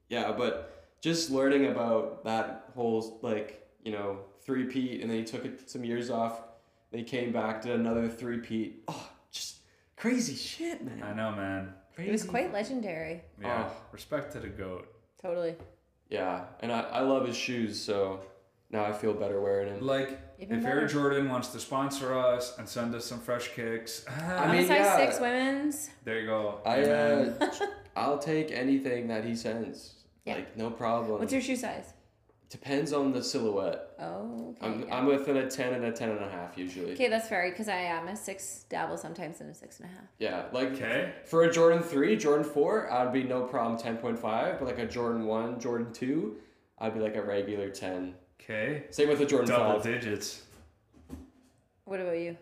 Yeah, 0.08 0.32
but 0.32 0.84
just 1.00 1.30
learning 1.30 1.66
about 1.66 2.24
that 2.24 2.64
whole 2.74 3.18
like 3.22 3.66
you 3.82 3.92
know 3.92 4.18
three 4.44 4.64
peat, 4.64 5.00
and 5.00 5.10
then 5.10 5.18
he 5.18 5.24
took 5.24 5.44
it 5.46 5.70
some 5.70 5.82
years 5.84 6.10
off. 6.10 6.40
Then 6.92 6.98
he 7.00 7.04
came 7.04 7.32
back, 7.32 7.62
did 7.62 7.72
another 7.80 8.08
three 8.08 8.38
peat. 8.38 8.84
Oh, 8.86 9.08
just 9.30 9.56
crazy 9.96 10.34
shit, 10.36 10.84
man. 10.84 11.02
I 11.02 11.14
know, 11.14 11.32
man. 11.32 11.72
Crazy. 11.94 12.08
It 12.10 12.12
was 12.12 12.24
quite 12.24 12.52
legendary. 12.52 13.22
Yeah. 13.40 13.68
Oh. 13.68 13.76
Respect 13.92 14.32
to 14.32 14.40
the 14.40 14.48
GOAT. 14.48 14.86
Totally. 15.20 15.56
Yeah, 16.10 16.44
and 16.60 16.70
I, 16.70 16.80
I 16.80 17.00
love 17.00 17.26
his 17.26 17.36
shoes, 17.36 17.80
so 17.82 18.20
now 18.70 18.84
I 18.84 18.92
feel 18.92 19.14
better 19.14 19.40
wearing 19.40 19.72
them. 19.72 19.86
Like, 19.86 20.20
Even 20.38 20.58
if 20.58 20.62
better. 20.64 20.80
Air 20.80 20.86
Jordan 20.86 21.28
wants 21.30 21.48
to 21.48 21.60
sponsor 21.60 22.14
us 22.18 22.58
and 22.58 22.68
send 22.68 22.94
us 22.94 23.06
some 23.06 23.18
fresh 23.18 23.48
kicks, 23.54 24.04
I 24.06 24.34
I'm 24.44 24.50
mean, 24.52 24.66
size 24.66 24.76
yeah. 24.80 24.96
six 24.98 25.20
women's. 25.20 25.88
there 26.04 26.20
you 26.20 26.26
go. 26.26 26.60
I 26.66 26.82
uh, 26.82 27.50
I'll 27.96 28.18
take 28.18 28.50
anything 28.52 29.08
that 29.08 29.24
he 29.24 29.34
sends. 29.34 29.94
Yeah. 30.26 30.34
Like 30.36 30.56
no 30.58 30.70
problem. 30.70 31.18
What's 31.18 31.32
your 31.32 31.40
shoe 31.42 31.56
size? 31.56 31.94
Depends 32.52 32.92
on 32.92 33.12
the 33.12 33.24
silhouette. 33.24 33.92
Oh, 33.98 34.54
okay. 34.60 34.66
I'm, 34.66 34.82
yeah. 34.86 34.94
I'm 34.94 35.06
within 35.06 35.38
a 35.38 35.50
ten 35.50 35.72
and 35.72 35.86
a 35.86 35.90
ten 35.90 36.10
and 36.10 36.22
a 36.22 36.28
half 36.28 36.58
usually. 36.58 36.92
Okay, 36.92 37.08
that's 37.08 37.26
fair 37.26 37.48
because 37.50 37.66
I 37.66 37.76
am 37.78 38.08
a 38.08 38.14
six 38.14 38.66
dabble 38.68 38.98
sometimes 38.98 39.40
in 39.40 39.46
a 39.46 39.54
six 39.54 39.80
and 39.80 39.88
a 39.88 39.92
half. 39.94 40.04
Yeah, 40.18 40.44
like 40.52 40.72
Okay. 40.72 41.14
For 41.24 41.44
a 41.44 41.50
Jordan 41.52 41.82
3, 41.82 42.14
Jordan 42.18 42.44
4, 42.44 42.92
I'd 42.92 43.10
be 43.10 43.22
no 43.22 43.44
problem 43.44 43.80
10.5, 43.80 44.20
but 44.58 44.62
like 44.66 44.78
a 44.78 44.84
Jordan 44.86 45.24
1, 45.24 45.60
Jordan 45.60 45.94
2, 45.94 46.36
I'd 46.78 46.92
be 46.92 47.00
like 47.00 47.16
a 47.16 47.22
regular 47.22 47.70
10. 47.70 48.14
Okay. 48.38 48.84
Same 48.90 49.08
with 49.08 49.22
a 49.22 49.24
Jordan 49.26 49.48
Double 49.48 49.80
5. 49.80 49.82
digits. 49.84 50.42
What 51.86 52.00
about 52.00 52.18
you? 52.18 52.36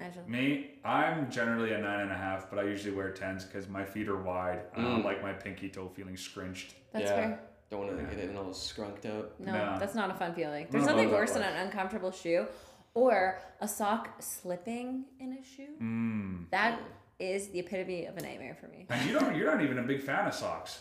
Angela. 0.00 0.26
Me, 0.26 0.72
I'm 0.84 1.30
generally 1.30 1.72
a 1.72 1.78
nine 1.78 2.00
and 2.00 2.10
a 2.10 2.16
half, 2.16 2.50
but 2.50 2.58
I 2.58 2.64
usually 2.64 2.96
wear 2.96 3.12
tens 3.12 3.44
because 3.44 3.68
my 3.68 3.84
feet 3.84 4.08
are 4.08 4.20
wide. 4.20 4.62
I 4.76 4.80
don't 4.82 5.02
Mm. 5.02 5.04
like 5.04 5.22
my 5.22 5.34
pinky 5.34 5.68
toe 5.68 5.88
feeling 5.88 6.16
scrunched. 6.16 6.74
That's 6.92 7.04
yeah. 7.04 7.14
fair. 7.14 7.40
Don't 7.70 7.86
want 7.86 7.98
to 7.98 8.16
get 8.16 8.24
it 8.24 8.36
all 8.36 8.46
scrunked 8.46 9.06
up. 9.06 9.38
No, 9.38 9.52
No. 9.52 9.76
that's 9.78 9.94
not 9.94 10.10
a 10.10 10.14
fun 10.14 10.34
feeling. 10.34 10.66
There's 10.70 10.84
don't 10.86 10.96
nothing 10.96 11.12
worse 11.12 11.32
than 11.32 11.42
an 11.42 11.66
uncomfortable 11.66 12.10
shoe 12.10 12.46
or 12.94 13.38
a 13.60 13.68
sock 13.68 14.20
slipping 14.20 15.04
in 15.20 15.32
a 15.38 15.42
shoe. 15.44 15.76
Mm. 15.80 16.50
That 16.50 16.80
is 17.20 17.48
the 17.50 17.60
epitome 17.60 18.06
of 18.06 18.16
a 18.16 18.20
nightmare 18.22 18.56
for 18.60 18.66
me. 18.66 18.86
And 18.90 19.08
you 19.08 19.16
don't, 19.16 19.36
you're 19.36 19.54
not 19.54 19.62
even 19.62 19.78
a 19.78 19.82
big 19.84 20.02
fan 20.02 20.26
of 20.26 20.34
socks. 20.34 20.80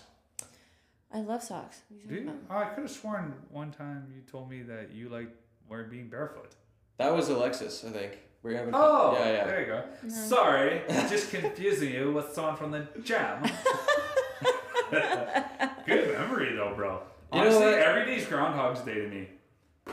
I 1.12 1.19
love 1.22 1.43
socks. 1.43 1.81
You 1.91 2.08
Do 2.08 2.15
you? 2.15 2.31
Oh, 2.50 2.58
I 2.58 2.65
could 2.65 2.81
have 2.81 2.91
sworn 2.91 3.34
one 3.50 3.72
time 3.72 4.08
you 4.15 4.22
told 4.22 4.50
me 4.50 4.62
that 4.63 4.91
you 4.91 5.10
like 5.10 5.29
wearing 5.67 5.89
being 5.89 6.08
barefoot. 6.10 6.55
That 6.98 7.15
was 7.15 7.29
Alexis, 7.29 7.84
I 7.86 7.91
think. 7.91 8.17
We're 8.41 8.58
having. 8.58 8.74
Oh, 8.74 9.15
yeah, 9.19 9.31
yeah. 9.31 9.46
there 9.46 9.62
you 9.62 9.67
go. 9.67 9.84
Sorry, 10.10 10.81
just 11.10 11.29
confusing 11.34 11.93
you 11.93 12.12
with 12.13 12.34
someone 12.34 12.55
from 12.55 12.72
the 12.72 12.88
gym. 13.03 13.43
Good 16.29 16.38
memory 16.39 16.55
though, 16.55 16.74
bro. 16.75 17.01
You 17.33 17.39
know 17.39 17.41
Honestly, 17.45 17.65
what? 17.65 17.74
every 17.79 18.05
day's 18.05 18.25
Groundhog's 18.25 18.81
Day 18.81 18.95
to 18.95 19.07
me, 19.07 19.27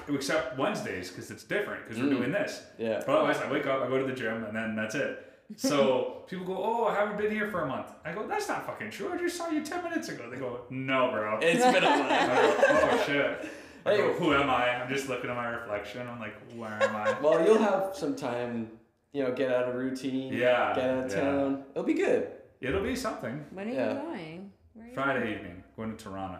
except 0.09 0.59
Wednesdays 0.59 1.11
because 1.11 1.31
it's 1.31 1.45
different 1.45 1.85
because 1.85 2.01
we're 2.03 2.09
Mm. 2.09 2.17
doing 2.19 2.33
this. 2.33 2.63
Yeah. 2.79 3.03
But 3.07 3.17
otherwise, 3.17 3.39
I 3.39 3.51
wake 3.51 3.67
up, 3.67 3.83
I 3.83 3.89
go 3.89 3.99
to 3.99 4.07
the 4.07 4.13
gym, 4.15 4.45
and 4.45 4.57
then 4.57 4.75
that's 4.77 4.95
it. 4.95 5.23
So 5.57 6.25
people 6.29 6.47
go, 6.47 6.57
"Oh, 6.63 6.87
I 6.87 6.95
haven't 6.95 7.19
been 7.19 7.31
here 7.31 7.49
for 7.49 7.63
a 7.63 7.67
month." 7.67 7.89
I 8.05 8.13
go, 8.13 8.27
"That's 8.27 8.49
not 8.49 8.67
fucking 8.67 8.91
true. 8.91 9.13
I 9.13 9.19
just 9.19 9.37
saw 9.37 9.49
you 9.51 9.63
ten 9.65 9.83
minutes 9.85 10.09
ago." 10.09 10.29
They 10.31 10.37
go, 10.39 10.61
"No, 10.71 11.11
bro." 11.11 11.39
It's 11.43 11.63
been 11.65 11.85
a 11.85 11.89
I 11.89 11.97
month. 11.99 12.59
go, 12.59 12.65
oh 12.69 13.05
shit. 13.07 13.49
I 13.85 13.97
go, 13.97 14.13
Hey. 14.13 14.19
who 14.19 14.35
am 14.35 14.51
I? 14.51 14.71
I'm 14.83 14.89
just 14.93 15.09
looking 15.09 15.31
at 15.31 15.37
my 15.37 15.47
reflection. 15.49 16.09
I'm 16.09 16.19
like, 16.19 16.35
where 16.57 16.73
am 16.83 16.97
I? 16.97 17.17
Well, 17.23 17.47
you'll 17.47 17.59
have 17.59 17.95
some 17.95 18.17
time, 18.17 18.69
you 19.13 19.23
know, 19.23 19.31
get 19.33 19.53
out 19.53 19.69
of 19.69 19.77
routine. 19.77 20.33
Yeah, 20.33 20.75
Get 20.75 20.85
out 20.91 21.05
of 21.05 21.11
yeah. 21.13 21.21
town. 21.21 21.65
It'll 21.71 21.85
be 21.85 21.95
good. 21.95 22.33
It'll 22.61 22.83
be 22.83 22.97
something. 22.97 23.45
When 23.53 23.69
are 23.69 23.73
Yeah. 23.73 23.93
you 23.93 24.01
going? 24.01 24.53
Where 24.73 24.85
are 24.87 24.89
you 24.89 24.95
Friday 24.95 25.35
evening, 25.37 25.56
going 25.77 25.97
to 25.97 26.03
Toronto. 26.05 26.39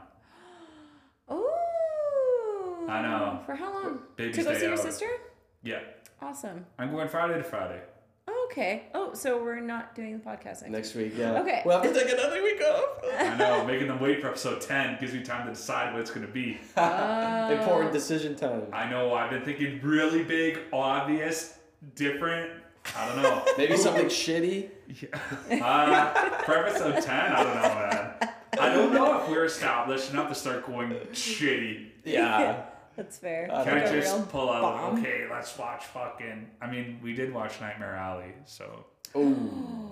Oh. 1.29 2.87
I 2.89 3.03
know. 3.03 3.41
For 3.47 3.55
how 3.55 3.73
long? 3.73 4.01
Baby's 4.17 4.37
to 4.37 4.43
go 4.45 4.53
day 4.53 4.59
see 4.59 4.65
your 4.65 4.75
out. 4.75 4.79
sister? 4.81 5.07
Yeah, 5.63 5.81
Awesome. 6.23 6.65
I'm 6.79 6.91
going 6.93 7.09
Friday 7.09 7.35
to 7.35 7.43
Friday. 7.45 7.81
Oh, 8.29 8.49
okay. 8.51 8.85
Oh, 8.95 9.13
so 9.15 9.43
we're 9.43 9.61
not 9.61 9.95
doing 9.95 10.19
the 10.19 10.25
podcast 10.25 10.63
next, 10.63 10.71
Next 10.71 10.95
week, 10.95 11.13
yeah. 11.17 11.41
Okay. 11.41 11.63
We'll 11.65 11.81
have 11.81 11.93
to 11.93 11.99
take 12.01 12.11
another 12.13 12.43
week 12.43 12.61
off. 12.63 13.05
I 13.19 13.37
know, 13.37 13.65
making 13.67 13.89
them 13.89 14.01
wait 14.01 14.21
for 14.23 14.29
episode 14.29 14.61
10 14.63 14.99
gives 14.99 15.13
me 15.13 15.23
time 15.23 15.47
to 15.47 15.53
decide 15.53 15.93
what 15.93 16.01
it's 16.01 16.11
going 16.11 16.27
to 16.27 16.33
be. 16.33 16.59
Oh. 16.77 17.51
Important 17.59 17.93
decision 17.93 18.35
time. 18.35 18.63
I 18.73 18.89
know, 18.89 19.13
I've 19.15 19.31
been 19.31 19.45
thinking 19.45 19.81
really 19.83 20.25
big, 20.25 20.59
obvious, 20.73 21.59
different. 21.95 22.51
I 22.97 23.09
don't 23.09 23.23
know. 23.23 23.45
Maybe 23.59 23.77
something 23.77 24.07
shitty. 24.07 24.71
Yeah. 25.51 25.65
Uh, 25.67 26.43
for 26.45 26.57
episode 26.65 27.03
10, 27.03 27.09
I 27.33 27.43
don't 27.43 27.55
know, 27.57 27.63
man. 28.21 28.29
I 28.59 28.75
don't 28.75 28.93
know 28.93 29.21
if 29.23 29.29
we're 29.29 29.45
established 29.45 30.11
enough 30.11 30.29
to 30.29 30.35
start 30.35 30.67
going 30.67 30.91
shitty. 31.13 31.89
Yeah. 32.05 32.63
That's 32.97 33.19
fair. 33.19 33.49
Uh, 33.53 33.63
Can 33.65 33.75
Like 33.75 33.83
I 33.85 33.87
a 33.89 34.01
just 34.01 34.29
pull 34.31 34.49
out, 34.51 34.63
bomb. 34.63 34.99
okay, 34.99 35.27
let's 35.31 35.57
watch 35.59 35.85
fucking. 35.85 36.47
I 36.63 36.71
mean, 36.71 36.99
we 37.03 37.13
did 37.15 37.33
watch 37.33 37.61
Nightmare 37.61 37.95
Alley, 37.95 38.33
so. 38.47 38.87
Ooh. 39.15 39.91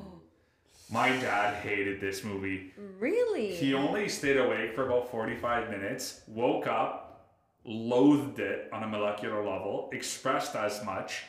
My 0.91 1.09
dad 1.11 1.55
hated 1.63 2.01
this 2.01 2.25
movie. 2.25 2.73
Really? 2.99 3.55
He 3.55 3.75
only 3.75 4.09
stayed 4.09 4.37
awake 4.39 4.75
for 4.75 4.87
about 4.87 5.11
45 5.11 5.71
minutes, 5.71 6.23
woke 6.29 6.67
up, 6.67 7.27
loathed 7.65 8.39
it 8.39 8.69
on 8.73 8.83
a 8.85 8.87
molecular 8.89 9.39
level, 9.45 9.91
expressed 9.93 10.55
as 10.55 10.85
much, 10.85 11.23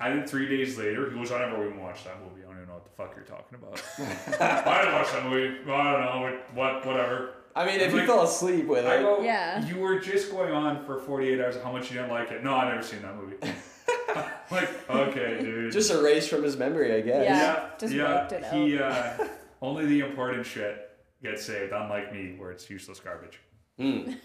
and 0.00 0.18
then 0.20 0.26
three 0.26 0.48
days 0.48 0.78
later, 0.78 1.10
he 1.10 1.16
goes, 1.16 1.30
I 1.32 1.38
never 1.40 1.66
even 1.66 1.80
watched 1.80 2.04
that 2.04 2.16
movie. 2.22 2.37
The 2.96 3.02
fuck 3.02 3.14
you're 3.16 3.24
talking 3.24 3.58
about. 3.58 3.82
I 4.40 4.82
didn't 4.82 4.94
watch 4.94 5.12
that 5.12 5.24
movie. 5.24 5.58
I 5.70 5.92
don't 5.92 6.00
know. 6.00 6.38
What, 6.54 6.86
whatever. 6.86 7.34
I 7.56 7.66
mean, 7.66 7.80
if 7.80 7.86
I'm 7.88 7.92
you 7.92 7.96
like- 7.98 8.06
fell 8.06 8.22
asleep 8.22 8.66
with 8.66 8.86
I 8.86 8.96
it. 8.96 9.02
go, 9.02 9.22
Yeah. 9.22 9.66
you 9.66 9.76
were 9.78 9.98
just 9.98 10.30
going 10.30 10.52
on 10.52 10.84
for 10.84 10.98
48 10.98 11.40
hours 11.40 11.56
of 11.56 11.62
how 11.62 11.72
much 11.72 11.90
you 11.90 11.96
didn't 11.96 12.10
like 12.10 12.30
it. 12.30 12.44
No, 12.44 12.54
I've 12.54 12.68
never 12.68 12.82
seen 12.86 13.02
that 13.02 13.16
movie. 13.16 13.36
like, 14.50 14.90
okay, 14.90 15.38
dude. 15.40 15.72
Just 15.72 15.90
erased 15.90 16.30
from 16.30 16.42
his 16.42 16.56
memory, 16.56 16.94
I 16.94 17.00
guess. 17.00 17.24
Yeah. 17.24 17.70
just 17.78 17.94
wiped 17.96 18.32
it 18.32 18.44
He, 18.52 18.78
uh, 18.78 19.26
only 19.60 19.86
the 19.86 20.00
important 20.00 20.46
shit 20.46 20.90
gets 21.22 21.44
saved, 21.44 21.72
unlike 21.72 22.12
me, 22.12 22.34
where 22.38 22.50
it's 22.52 22.68
useless 22.70 23.00
garbage. 23.00 23.40
Mm. 23.78 24.16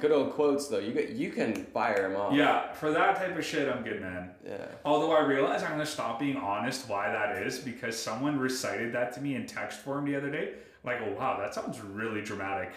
Good 0.00 0.12
old 0.12 0.32
quotes 0.32 0.68
though. 0.68 0.78
You 0.78 0.92
get, 0.92 1.10
you 1.10 1.30
can 1.30 1.54
fire 1.54 2.08
them 2.08 2.20
off. 2.20 2.32
Yeah, 2.32 2.72
for 2.72 2.90
that 2.92 3.16
type 3.16 3.36
of 3.36 3.44
shit, 3.44 3.68
I'm 3.68 3.82
good, 3.82 4.00
man. 4.00 4.30
Yeah. 4.44 4.66
Although 4.84 5.12
I 5.12 5.20
realize 5.20 5.62
I'm 5.62 5.72
gonna 5.72 5.86
stop 5.86 6.18
being 6.18 6.36
honest 6.36 6.88
why 6.88 7.08
that 7.08 7.42
is 7.42 7.58
because 7.58 7.98
someone 7.98 8.38
recited 8.38 8.92
that 8.94 9.12
to 9.14 9.20
me 9.20 9.34
in 9.34 9.46
text 9.46 9.80
form 9.80 10.06
the 10.06 10.16
other 10.16 10.30
day. 10.30 10.54
Like, 10.82 11.00
oh 11.02 11.12
wow, 11.12 11.38
that 11.38 11.54
sounds 11.54 11.80
really 11.80 12.22
dramatic. 12.22 12.72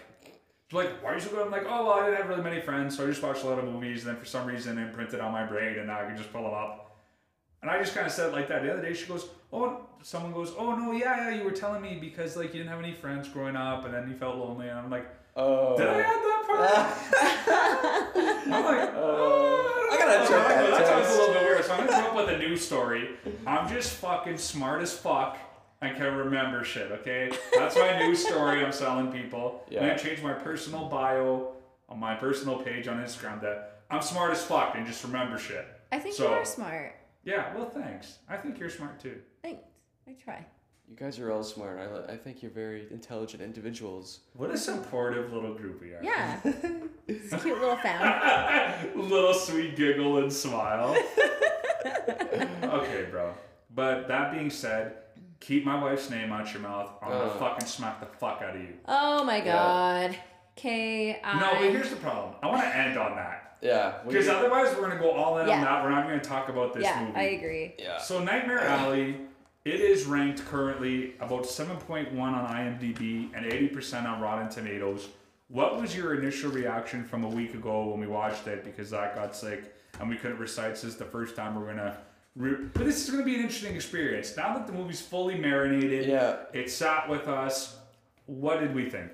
Like, 0.71 1.01
why 1.01 1.11
are 1.11 1.15
you 1.15 1.21
so 1.21 1.29
good? 1.29 1.45
I'm 1.45 1.51
like, 1.51 1.65
oh 1.65 1.85
well, 1.85 1.93
I 1.93 2.05
didn't 2.05 2.17
have 2.17 2.29
really 2.29 2.43
many 2.43 2.61
friends, 2.61 2.97
so 2.97 3.05
I 3.05 3.07
just 3.07 3.23
watched 3.23 3.43
a 3.43 3.47
lot 3.47 3.59
of 3.59 3.65
movies, 3.65 4.05
and 4.05 4.13
then 4.13 4.19
for 4.19 4.27
some 4.27 4.45
reason 4.45 4.77
it 4.77 4.87
imprinted 4.87 5.19
on 5.19 5.31
my 5.31 5.45
brain, 5.45 5.77
and 5.77 5.87
now 5.87 6.01
I 6.01 6.05
can 6.05 6.17
just 6.17 6.33
pull 6.33 6.43
them 6.43 6.53
up. 6.53 6.97
And 7.61 7.71
I 7.71 7.79
just 7.79 7.93
kind 7.93 8.07
of 8.07 8.13
said 8.13 8.29
it 8.29 8.33
like 8.33 8.47
that 8.49 8.63
the 8.63 8.71
other 8.71 8.81
day. 8.81 8.93
She 8.93 9.05
goes, 9.05 9.27
oh, 9.51 9.85
someone 10.01 10.31
goes, 10.31 10.53
oh 10.57 10.75
no, 10.75 10.91
yeah, 10.91 11.29
yeah, 11.29 11.35
you 11.35 11.43
were 11.43 11.51
telling 11.51 11.81
me 11.81 11.97
because 11.99 12.37
like 12.37 12.53
you 12.53 12.59
didn't 12.59 12.69
have 12.69 12.79
any 12.79 12.93
friends 12.93 13.27
growing 13.27 13.55
up, 13.55 13.85
and 13.85 13.93
then 13.93 14.09
you 14.09 14.15
felt 14.15 14.37
lonely, 14.37 14.67
and 14.67 14.77
I'm 14.77 14.89
like, 14.89 15.07
Oh. 15.35 15.77
did 15.77 15.87
I 15.87 15.99
add 16.01 16.05
that 16.05 16.43
part? 16.47 16.69
I'm 18.53 18.63
like, 18.65 18.89
oh, 18.95 19.89
I 19.91 19.97
gotta 19.97 20.19
oh, 20.23 20.27
check 20.27 20.47
that 20.47 20.69
That 20.71 20.87
sounds 20.87 21.07
a 21.07 21.11
little 21.19 21.33
bit 21.33 21.43
weird. 21.43 21.65
So 21.65 21.71
I'm 21.73 21.79
gonna 21.85 21.91
come 21.91 22.05
up 22.05 22.15
with 22.15 22.29
a 22.29 22.37
new 22.37 22.57
story. 22.57 23.09
I'm 23.47 23.69
just 23.69 23.93
fucking 23.97 24.37
smart 24.37 24.81
as 24.81 24.93
fuck 24.97 25.37
and 25.81 25.95
can 25.95 26.15
remember 26.15 26.63
shit. 26.63 26.91
Okay, 26.91 27.31
that's 27.55 27.75
my 27.75 27.99
new 27.99 28.15
story. 28.15 28.63
I'm 28.65 28.71
selling 28.71 29.11
people. 29.11 29.63
I'm 29.67 29.73
Yeah. 29.73 29.79
gonna 29.81 29.97
change 29.99 30.21
my 30.21 30.33
personal 30.33 30.85
bio 30.89 31.53
on 31.87 31.99
my 31.99 32.15
personal 32.15 32.57
page 32.61 32.87
on 32.87 32.97
Instagram 32.97 33.41
that 33.41 33.81
I'm 33.89 34.01
smart 34.01 34.31
as 34.31 34.43
fuck 34.43 34.75
and 34.75 34.85
just 34.85 35.03
remember 35.03 35.37
shit. 35.37 35.65
I 35.91 35.99
think 35.99 36.15
So- 36.15 36.29
you 36.29 36.33
are 36.35 36.45
smart. 36.45 36.95
Yeah. 37.23 37.53
Well, 37.55 37.69
thanks. 37.69 38.19
I 38.27 38.37
think 38.37 38.59
you're 38.59 38.69
smart 38.69 38.99
too. 38.99 39.21
Thanks. 39.41 39.63
I 40.07 40.13
try. 40.23 40.45
You 40.89 40.95
guys 40.95 41.19
are 41.19 41.31
all 41.31 41.43
smart. 41.43 41.79
I, 41.79 42.13
I 42.13 42.17
think 42.17 42.41
you're 42.41 42.49
very 42.51 42.87
intelligent 42.89 43.43
individuals. 43.43 44.21
What 44.33 44.49
a 44.49 44.57
supportive 44.57 45.31
little 45.31 45.53
group 45.53 45.81
we 45.81 45.89
are. 45.93 45.99
Yeah. 46.03 46.39
it's 47.07 47.31
a 47.31 47.37
cute 47.37 47.59
little 47.59 47.75
fam. 47.77 48.89
little 48.95 49.35
sweet 49.35 49.75
giggle 49.75 50.17
and 50.17 50.33
smile. 50.33 50.95
okay, 52.63 53.05
bro. 53.11 53.33
But 53.75 54.07
that 54.07 54.31
being 54.33 54.49
said, 54.49 54.93
keep 55.39 55.63
my 55.63 55.79
wife's 55.81 56.09
name 56.09 56.31
out 56.31 56.51
your 56.51 56.63
mouth. 56.63 56.89
I'm 57.03 57.09
gonna 57.11 57.23
Uh. 57.25 57.37
fucking 57.37 57.67
smack 57.67 57.99
the 57.99 58.07
fuck 58.17 58.41
out 58.41 58.55
of 58.55 58.61
you. 58.61 58.73
Oh 58.87 59.23
my 59.23 59.41
god. 59.41 60.17
Okay, 60.57 61.21
I. 61.23 61.39
No, 61.39 61.51
but 61.53 61.69
here's 61.71 61.91
the 61.91 61.97
problem. 61.97 62.33
I 62.41 62.47
want 62.47 62.61
to 62.61 62.75
end 62.75 62.97
on 62.97 63.15
that 63.15 63.57
Yeah. 63.61 63.99
because 64.07 64.27
otherwise 64.27 64.75
we're 64.75 64.89
gonna 64.89 64.99
go 64.99 65.11
all 65.11 65.37
in 65.37 65.47
Yeah. 65.47 65.57
on 65.57 65.61
that. 65.65 65.83
We're 65.83 65.91
not 65.91 66.05
gonna 66.05 66.19
talk 66.19 66.49
about 66.49 66.73
this 66.73 66.83
yeah, 66.83 66.99
movie. 67.05 67.15
I 67.15 67.23
agree. 67.23 67.75
yeah. 67.77 67.99
So 67.99 68.23
Nightmare 68.23 68.59
Alley, 68.61 69.15
it 69.65 69.81
is 69.81 70.05
ranked 70.05 70.45
currently 70.45 71.15
about 71.19 71.43
7.1 71.43 72.17
on 72.17 72.47
IMDb 72.55 73.29
and 73.35 73.45
80% 73.45 74.05
on 74.05 74.21
Rotten 74.21 74.49
Tomatoes. 74.49 75.09
What 75.49 75.81
was 75.81 75.95
your 75.95 76.19
initial 76.19 76.51
reaction 76.51 77.03
from 77.03 77.23
a 77.23 77.27
week 77.27 77.53
ago 77.53 77.89
when 77.89 77.99
we 77.99 78.07
watched 78.07 78.47
it? 78.47 78.63
Because 78.63 78.89
Zach 78.89 79.15
got 79.15 79.35
sick 79.35 79.73
and 79.99 80.09
we 80.09 80.15
couldn't 80.15 80.37
recite. 80.37 80.71
This 80.71 80.83
is 80.83 80.95
the 80.95 81.05
first 81.05 81.35
time 81.35 81.55
we're 81.59 81.67
gonna. 81.67 81.97
Re- 82.35 82.67
but 82.73 82.85
this 82.85 83.03
is 83.03 83.09
gonna 83.09 83.23
be 83.25 83.35
an 83.35 83.41
interesting 83.41 83.75
experience. 83.75 84.37
Now 84.37 84.53
that 84.53 84.67
the 84.67 84.73
movie's 84.73 85.01
fully 85.01 85.35
marinated, 85.37 86.07
Yeah. 86.07 86.37
it 86.53 86.69
sat 86.71 87.09
with 87.09 87.27
us. 87.27 87.77
What 88.27 88.59
did 88.59 88.73
we 88.75 88.89
think? 88.89 89.11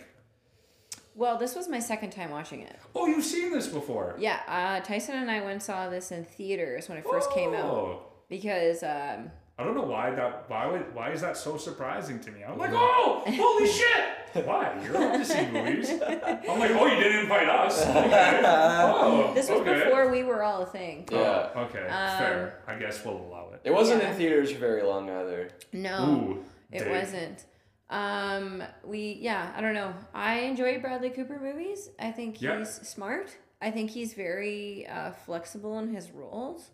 Well, 1.15 1.37
this 1.37 1.55
was 1.55 1.69
my 1.69 1.79
second 1.79 2.09
time 2.11 2.29
watching 2.29 2.61
it. 2.61 2.75
Oh, 2.93 3.07
you've 3.07 3.23
seen 3.23 3.51
this 3.53 3.67
before. 3.67 4.15
Yeah, 4.19 4.41
uh, 4.49 4.81
Tyson 4.85 5.15
and 5.15 5.31
I 5.31 5.39
went 5.39 5.51
and 5.53 5.63
saw 5.63 5.89
this 5.89 6.11
in 6.11 6.25
theaters 6.25 6.89
when 6.89 6.97
it 6.97 7.05
first 7.09 7.31
came 7.31 7.53
out 7.53 7.63
Oh. 7.63 8.01
because 8.27 8.83
um, 8.83 9.31
I 9.57 9.63
don't 9.63 9.73
know 9.75 9.83
why 9.83 10.11
that. 10.11 10.49
Why 10.49 10.67
would? 10.67 10.93
Why 10.93 11.11
is 11.11 11.21
that 11.21 11.37
so 11.37 11.55
surprising 11.55 12.19
to 12.19 12.31
me? 12.31 12.43
I'm 12.43 12.57
like, 12.57 12.71
oh, 12.73 13.23
holy 13.25 13.67
shit! 13.71 14.45
Why? 14.45 14.77
You're 14.83 14.97
up 14.97 15.13
to 15.13 15.23
see 15.25 15.45
movies. 15.49 15.89
I'm 15.91 16.59
like, 16.59 16.71
oh, 16.71 16.85
you 16.87 17.01
didn't 17.01 17.21
invite 17.21 17.47
us. 17.47 17.85
Okay. 17.95 18.41
Oh, 18.43 19.31
this 19.33 19.49
was 19.49 19.61
okay. 19.61 19.85
before 19.85 20.11
we 20.11 20.23
were 20.23 20.43
all 20.43 20.63
a 20.63 20.65
thing. 20.65 21.07
Yeah. 21.09 21.49
Oh, 21.55 21.61
okay, 21.63 21.83
Um, 21.87 22.17
fair. 22.17 22.63
I 22.67 22.75
guess 22.75 23.03
we'll 23.05 23.15
allow 23.15 23.51
it. 23.53 23.61
It 23.63 23.71
wasn't 23.73 24.01
Yeah. 24.03 24.11
in 24.11 24.17
theaters 24.17 24.51
for 24.51 24.59
very 24.59 24.83
long 24.83 25.09
either. 25.09 25.49
No, 25.71 26.05
Ooh, 26.05 26.43
it 26.73 26.79
dig. 26.79 26.89
wasn't. 26.91 27.45
Um, 27.89 28.61
we 28.83 29.19
yeah, 29.21 29.53
I 29.55 29.61
don't 29.61 29.73
know. 29.73 29.93
I 30.13 30.39
enjoy 30.39 30.79
Bradley 30.81 31.11
Cooper 31.11 31.39
movies. 31.41 31.89
I 31.97 32.11
think 32.11 32.35
he's 32.35 32.43
Yeah. 32.43 32.63
smart. 32.65 33.33
I 33.61 33.71
think 33.71 33.89
he's 33.91 34.13
very 34.13 34.85
uh, 34.87 35.11
flexible 35.25 35.79
in 35.79 35.93
his 35.93 36.11
roles. 36.11 36.71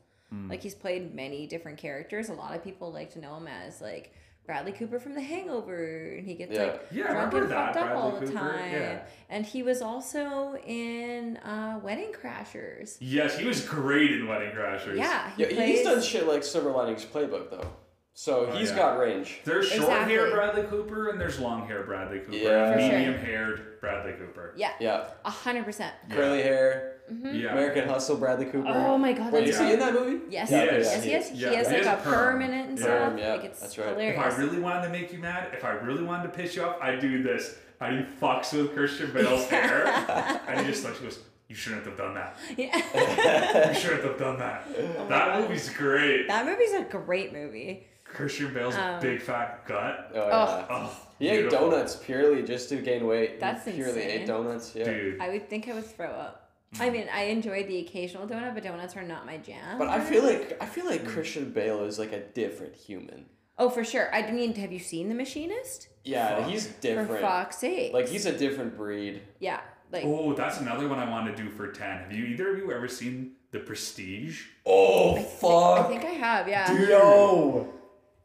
Like 0.50 0.64
he's 0.64 0.76
played 0.76 1.14
many 1.14 1.46
different 1.46 1.78
characters. 1.78 2.30
A 2.30 2.34
lot 2.34 2.56
of 2.56 2.64
people 2.64 2.92
like 2.92 3.12
to 3.14 3.20
know 3.20 3.36
him 3.36 3.48
as 3.48 3.82
like 3.82 4.14
Bradley 4.46 4.72
Cooper 4.72 4.98
from 5.00 5.14
The 5.14 5.22
Hangover, 5.22 6.16
and 6.18 6.26
he 6.26 6.36
gets 6.36 6.54
Yeah. 6.54 6.64
like 6.64 6.82
Yeah, 6.90 7.12
drunk 7.12 7.34
and 7.34 7.50
fucked 7.50 7.74
that, 7.76 7.92
up 7.92 7.98
all 7.98 8.12
the 8.12 8.26
Cooper, 8.26 8.40
time. 8.40 8.72
yeah. 8.72 9.02
And 9.30 9.46
he 9.46 9.62
was 9.62 9.82
also 9.82 10.56
in 10.66 11.38
uh, 11.38 11.80
Wedding 11.84 12.14
Crashers. 12.14 12.98
Yes, 13.02 13.38
he 13.38 13.46
was 13.46 13.62
great 13.68 14.12
in 14.12 14.28
Wedding 14.28 14.52
Crashers. 14.52 14.98
Yeah, 14.98 15.32
he 15.36 15.44
Yeah, 15.44 15.50
plays. 15.50 15.70
he's 15.80 15.84
done 15.84 16.02
shit 16.02 16.28
like 16.28 16.44
Silver 16.44 16.72
Linings 16.72 17.06
Playbook 17.06 17.50
though, 17.52 17.68
so 18.14 18.48
Oh, 18.50 18.58
he's 18.58 18.70
yeah. 18.72 18.78
got 18.78 18.98
range. 19.00 19.42
There's 19.44 19.68
short 19.68 19.82
Exactly. 19.82 20.14
hair 20.16 20.32
Bradley 20.32 20.64
Cooper 20.64 21.10
and 21.10 21.20
there's 21.22 21.40
long 21.40 21.68
hair 21.68 21.84
Bradley 21.84 22.20
Cooper. 22.20 22.36
Yeah. 22.38 22.72
and 22.72 22.82
sure. 22.82 22.98
medium 23.00 23.20
haired 23.20 23.80
Bradley 23.82 24.14
Cooper. 24.14 24.54
Yeah, 24.58 24.72
Yeah, 24.80 25.10
a 25.26 25.30
hundred 25.30 25.66
percent. 25.66 25.94
Curly 26.10 26.42
hair, 26.42 27.01
Yeah. 27.34 27.52
American 27.52 27.88
Hustle, 27.90 28.18
Bradley 28.18 28.46
Cooper. 28.46 28.68
Oh 28.70 28.98
my 28.98 29.14
god, 29.14 29.32
Wait, 29.34 29.46
that's 29.46 29.60
is 29.60 29.66
he 29.68 29.74
in 29.74 29.80
that 29.80 29.94
movie? 29.94 30.22
Yes, 30.30 30.50
Yeah, 30.52 30.64
yes, 30.64 30.72
yeah, 30.72 30.78
yes, 30.80 31.04
he 31.04 31.12
yes. 31.12 31.26
is. 31.26 31.32
He 31.32 31.44
Yeah, 31.44 31.52
has 31.54 31.68
he 31.68 31.74
like 31.76 31.84
has 31.86 32.00
a 32.00 32.04
perm. 32.04 32.14
permanent 32.14 32.70
and 32.70 32.80
Yeah. 32.80 32.86
stuff. 32.86 33.10
Perm, 33.10 33.18
yeah, 33.18 33.34
like 33.34 33.44
it's 33.46 33.60
that's 33.60 33.78
right. 33.78 33.88
If 33.90 34.18
I 34.18 34.28
If. 34.28 34.34
I 34.34 34.38
really 34.38 34.60
wanted 34.60 34.82
to 34.84 34.90
make 34.90 35.12
you 35.14 35.20
mad, 35.20 35.50
if 35.54 35.64
I 35.66 35.72
really 35.72 36.04
wanted 36.04 36.24
to 36.24 36.30
piss 36.30 36.56
you 36.56 36.64
off, 36.64 36.78
I'd 36.82 37.00
do 37.00 37.22
this. 37.24 37.58
And 37.80 37.98
he 38.00 38.06
fucks 38.22 38.54
with 38.54 38.74
Christian 38.74 39.12
Bale's 39.12 39.48
hair. 39.50 39.86
And 40.48 40.60
he 40.62 40.68
just 40.72 40.84
like 40.86 40.96
she 40.96 41.04
goes, 41.04 41.20
You 41.50 41.56
shouldn't 41.56 41.86
have 41.86 41.98
done 41.98 42.14
that. 42.14 42.36
yeah. 42.58 43.68
You 43.74 43.74
shouldn't 43.80 44.04
have 44.04 44.18
done 44.20 44.38
that. 44.40 44.68
Oh 44.78 45.08
that 45.10 45.28
God. 45.28 45.42
movie's 45.42 45.70
great. 45.70 46.28
that 46.28 46.46
movie's 46.46 46.74
a 46.74 46.84
great 46.84 47.34
movie. 47.34 47.88
Christian 48.04 48.54
Bale's 48.54 48.76
Um, 48.76 49.00
big 49.00 49.22
fat 49.22 49.66
gut. 49.66 50.12
Oh 50.14 50.28
yeah. 50.28 50.66
Oh, 50.70 50.98
He 51.18 51.30
ate 51.30 51.50
donuts 51.50 51.96
purely 51.96 52.44
just 52.44 52.68
to 52.70 52.76
gain 52.78 53.08
weight. 53.08 53.32
He 53.32 53.38
That's 53.38 53.64
purely 53.64 54.04
insane. 54.04 54.22
ate 54.22 54.28
donuts. 54.28 54.76
Yeah. 54.76 54.84
Dude. 54.86 55.22
I 55.22 55.30
would 55.30 55.50
think 55.50 55.68
I 55.70 55.74
would 55.74 55.86
throw 55.86 56.08
up. 56.08 56.41
I 56.80 56.90
mm. 56.90 56.94
mean, 56.94 57.08
I 57.14 57.24
enjoy 57.24 57.64
the 57.64 57.80
occasional 57.80 58.28
donut, 58.28 58.54
but 58.54 58.64
donuts 58.64 58.96
are 58.96 59.04
not 59.04 59.26
my 59.26 59.38
jam. 59.38 59.78
But 59.78 59.90
I 59.90 60.00
feel 60.00 60.24
like 60.24 60.58
I 60.62 60.66
feel 60.66 60.86
like 60.86 61.04
mm. 61.04 61.08
Christian 61.08 61.52
Bale 61.52 61.84
is 61.84 62.00
like 62.00 62.14
a 62.14 62.22
different 62.22 62.76
human. 62.76 63.26
Oh, 63.58 63.70
for 63.70 63.84
sure. 63.84 64.14
I 64.14 64.32
mean, 64.32 64.56
have 64.56 64.72
you 64.72 64.80
seen 64.80 65.10
The 65.10 65.16
Machinist? 65.16 65.90
Yeah, 66.04 66.38
Fuck. 66.38 66.50
he's 66.50 66.68
For 66.68 66.82
different. 66.82 67.22
fuck's 67.22 67.58
sake. 67.58 67.94
Like 67.94 68.08
he's 68.08 68.26
a 68.26 68.36
different 68.36 68.76
breed. 68.76 69.22
yeah, 69.40 69.60
like 69.92 70.04
Oh, 70.06 70.34
that's 70.34 70.60
another 70.60 70.88
one 70.88 70.98
I 70.98 71.10
want 71.10 71.36
to 71.36 71.44
do 71.44 71.50
for 71.50 71.68
10. 71.68 71.98
Have 72.00 72.12
you 72.12 72.26
either 72.26 72.54
of 72.54 72.58
you 72.58 72.72
ever 72.72 72.88
seen 72.88 73.34
The 73.52 73.60
Prestige? 73.60 74.46
Oh 74.66 75.16
I 75.16 75.24
fuck! 75.24 75.90
think 75.90 76.06
I 76.06 76.16
have. 76.16 76.48
Yeah. 76.48 76.76
No, 76.90 77.72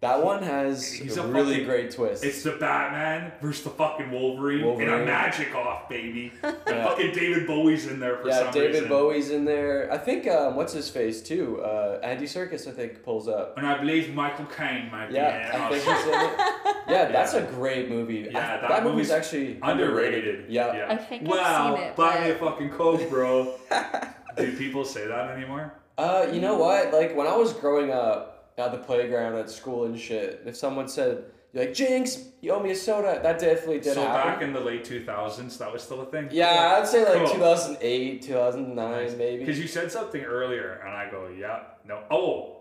that 0.01 0.23
one 0.23 0.43
has 0.43 0.93
He's 0.93 1.17
a, 1.17 1.23
a 1.23 1.27
really 1.27 1.53
fucking- 1.55 1.67
great 1.67 1.91
twist. 1.91 2.23
It's 2.23 2.43
the 2.43 2.53
Batman 2.53 3.33
versus 3.41 3.65
the 3.65 3.71
fucking 3.71 4.11
Wolverine, 4.11 4.65
in 4.81 4.89
a 4.89 5.05
magic 5.05 5.55
off, 5.55 5.89
baby. 5.89 6.33
And 6.43 6.57
Yeah. 6.67 6.85
fucking 6.89 7.13
David 7.15 7.47
Bowie's 7.47 7.87
in 7.87 7.99
there 7.99 8.17
for 8.19 8.29
yeah, 8.29 8.45
some 8.45 8.53
David 8.53 8.73
reason. 8.75 8.89
Bowie's 8.89 9.31
in 9.31 9.45
there. 9.47 9.91
I 9.93 9.97
think 9.99 10.29
um, 10.29 10.55
what's 10.57 10.73
his 10.75 10.91
face 10.91 11.23
too. 11.23 11.63
Uh, 11.63 11.99
Andy 12.03 12.27
Serkis, 12.27 12.69
I 12.69 12.73
think, 12.73 13.03
pulls 13.03 13.27
up. 13.29 13.57
And 13.57 13.67
I 13.67 13.79
believe 13.79 14.13
Michael 14.15 14.45
Caine 14.47 14.91
might 14.91 15.11
Yeah, 15.11 15.51
be 15.51 15.57
in 15.57 15.63
I 15.63 15.69
think 15.71 15.83
he's 15.85 16.07
in 16.07 16.21
it. 16.21 16.77
Yeah, 16.89 17.11
that's 17.11 17.35
a 17.35 17.43
great 17.43 17.89
movie. 17.89 18.29
Yeah, 18.31 18.39
I- 18.39 18.61
that 18.61 18.69
that, 18.69 18.83
movie's 18.85 19.09
movie's 19.09 19.11
actually 19.11 19.59
Underrated. 19.63 20.45
Yeah. 20.49 20.73
yeah. 20.77 20.87
I 20.89 20.97
think 20.97 21.23
I've 21.23 21.29
wow, 21.29 21.75
seen 21.75 21.85
it, 21.85 21.97
buy 21.97 22.21
me 22.23 22.31
a 22.31 22.35
fucking 22.37 22.71
Coke, 22.71 23.09
bro. 23.11 23.55
Do 24.37 24.57
people 24.57 24.85
say 24.85 25.07
that 25.07 25.31
anymore? 25.31 25.73
Uh, 25.99 26.27
you 26.33 26.41
know 26.41 26.57
what? 26.59 26.93
Like 26.93 27.17
when 27.17 27.27
I 27.27 27.35
was 27.35 27.53
growing 27.55 27.91
up 27.91 28.36
at 28.59 28.73
the 28.73 28.79
playground 28.79 29.37
at 29.37 29.51
school 29.51 29.85
and 29.85 29.99
shit, 29.99 30.43
if 30.47 30.57
someone 30.57 30.89
said, 30.89 31.25
"You're 31.53 31.65
like 31.67 31.75
Jinx, 31.75 32.29
you 32.41 32.53
owe 32.53 32.61
me 32.63 32.71
a 32.71 32.75
soda," 32.75 33.21
that 33.23 33.39
definitely 33.39 33.81
did 33.81 33.97
happen. 33.97 34.03
so 34.03 34.09
happen. 34.09 34.33
back 34.33 34.43
in 34.43 34.53
the 34.53 34.61
late 34.61 34.85
2000s, 34.85 35.59
that 35.59 35.73
was 35.73 35.83
still 35.83 36.01
a 36.01 36.07
thing? 36.07 36.29
yeah, 36.33 36.79
I'd 36.81 36.89
say 36.89 37.05
like 37.05 37.27
Cool. 37.27 37.35
2008, 37.35 38.23
2009, 38.23 38.91
Nice. 38.91 39.15
maybe. 39.17 39.41
Because 39.41 39.59
you 39.61 39.69
said 39.69 39.93
something 39.93 40.23
earlier, 40.23 40.81
and 40.85 40.91
I 40.97 41.11
go, 41.11 41.29
yeah, 41.29 41.61
no. 41.87 42.03
Oh, 42.11 42.53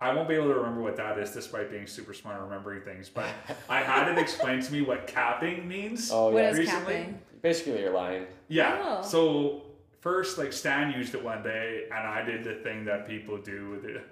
I 0.00 0.12
won't 0.12 0.28
be 0.28 0.34
able 0.34 0.48
to 0.48 0.54
remember 0.54 0.82
what 0.82 0.96
that 0.96 1.18
is 1.18 1.30
despite 1.30 1.70
being 1.70 1.86
super 1.86 2.12
smart 2.12 2.36
at 2.36 2.42
remembering 2.42 2.82
things. 2.82 3.08
But 3.08 3.28
I 3.68 3.80
had 3.80 4.08
it 4.08 4.18
explained 4.18 4.62
to 4.64 4.72
me 4.72 4.82
what 4.82 5.06
capping 5.06 5.66
means. 5.68 6.10
oh 6.12 6.36
yeah, 6.36 6.50
is 6.50 6.58
recently? 6.58 6.94
capping? 6.94 7.18
basically 7.42 7.80
you're 7.80 7.92
lying. 7.92 8.26
Yeah. 8.48 8.98
Oh. 8.98 9.02
So 9.02 9.62
first, 10.00 10.36
like 10.36 10.52
Stan 10.52 10.92
used 10.92 11.14
it 11.14 11.22
one 11.24 11.42
day, 11.42 11.84
and 11.94 12.06
I 12.06 12.22
did 12.22 12.42
the 12.44 12.56
thing 12.56 12.84
that 12.86 13.06
people 13.06 13.38
do 13.38 13.70
with 13.70 13.84
it. 13.84 14.02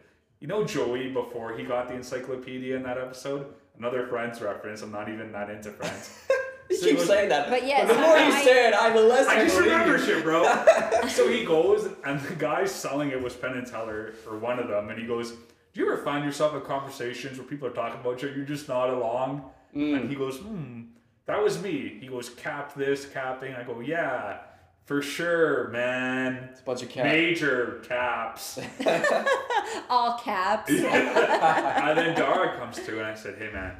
You 0.45 0.49
know 0.49 0.63
Joey 0.63 1.09
before 1.09 1.57
he 1.57 1.65
got 1.65 1.89
the 1.89 1.95
encyclopedia 1.95 2.77
in 2.77 2.83
that 2.83 2.99
episode. 2.99 3.47
Another 3.79 4.07
Friends 4.09 4.43
reference. 4.43 4.83
I'm 4.83 4.93
not 4.93 5.09
even 5.09 5.33
that 5.33 5.49
into 5.49 5.71
Friends. 5.71 6.19
You 6.69 6.77
So 6.77 6.85
he 6.85 6.91
keep 6.93 6.99
was- 6.99 7.09
saying 7.09 7.29
that, 7.31 7.49
But 7.49 7.67
yeah, 7.67 7.87
the 7.87 7.95
more 7.95 8.19
you 8.19 8.31
somehow 8.31 8.37
I- 8.41 8.45
say 8.45 8.69
it, 8.69 8.75
I 8.75 8.91
the 8.91 9.01
less 9.01 9.27
I, 9.27 9.37
I 9.41 9.45
just 9.45 9.57
believe 9.57 9.73
remember 9.73 9.99
shit, 9.99 10.23
bro. 10.23 10.45
so 11.09 11.29
he 11.31 11.47
goes, 11.47 11.89
and 12.05 12.21
the 12.21 12.35
guy 12.35 12.67
selling 12.67 13.09
it 13.11 13.23
was 13.23 13.35
Penn 13.35 13.55
and 13.55 13.67
Teller, 13.67 14.13
or 14.29 14.37
one 14.39 14.59
of 14.59 14.69
them, 14.69 14.91
and 14.91 14.99
he 15.01 15.07
goes, 15.07 15.31
"Do 15.33 15.81
you 15.81 15.91
ever 15.91 16.03
find 16.03 16.23
yourself 16.27 16.55
in 16.55 16.61
conversations 16.61 17.39
where 17.39 17.47
people 17.47 17.67
are 17.69 17.71
talking 17.73 18.01
about 18.01 18.21
you, 18.23 18.29
you're 18.37 18.45
just 18.45 18.69
nod 18.69 18.91
along?" 18.91 19.51
Mm. 19.75 19.97
And 20.01 20.11
he 20.11 20.15
goes, 20.17 20.37
"Hmm, 20.39 20.83
that 21.25 21.43
was 21.43 21.63
me." 21.63 21.97
He 22.01 22.07
goes, 22.09 22.29
"Cap 22.29 22.75
this, 22.75 23.07
capping." 23.07 23.55
I 23.55 23.63
go, 23.63 23.81
"Yeah, 23.81 24.39
for 24.85 25.01
sure, 25.03 25.69
man. 25.69 26.49
It's 26.51 26.61
a 26.61 26.65
bunch 26.65 26.83
of 26.83 26.89
cats. 26.91 27.05
Major 27.05 27.81
caps." 27.89 28.59
All 29.89 30.19
caps. 30.19 30.71
and 30.71 31.99
then 31.99 32.15
Dara 32.17 32.57
comes 32.59 32.77
to, 32.85 32.99
and 32.99 33.07
I 33.07 33.15
said, 33.15 33.37
"Hey, 33.39 33.51
man, 33.53 33.77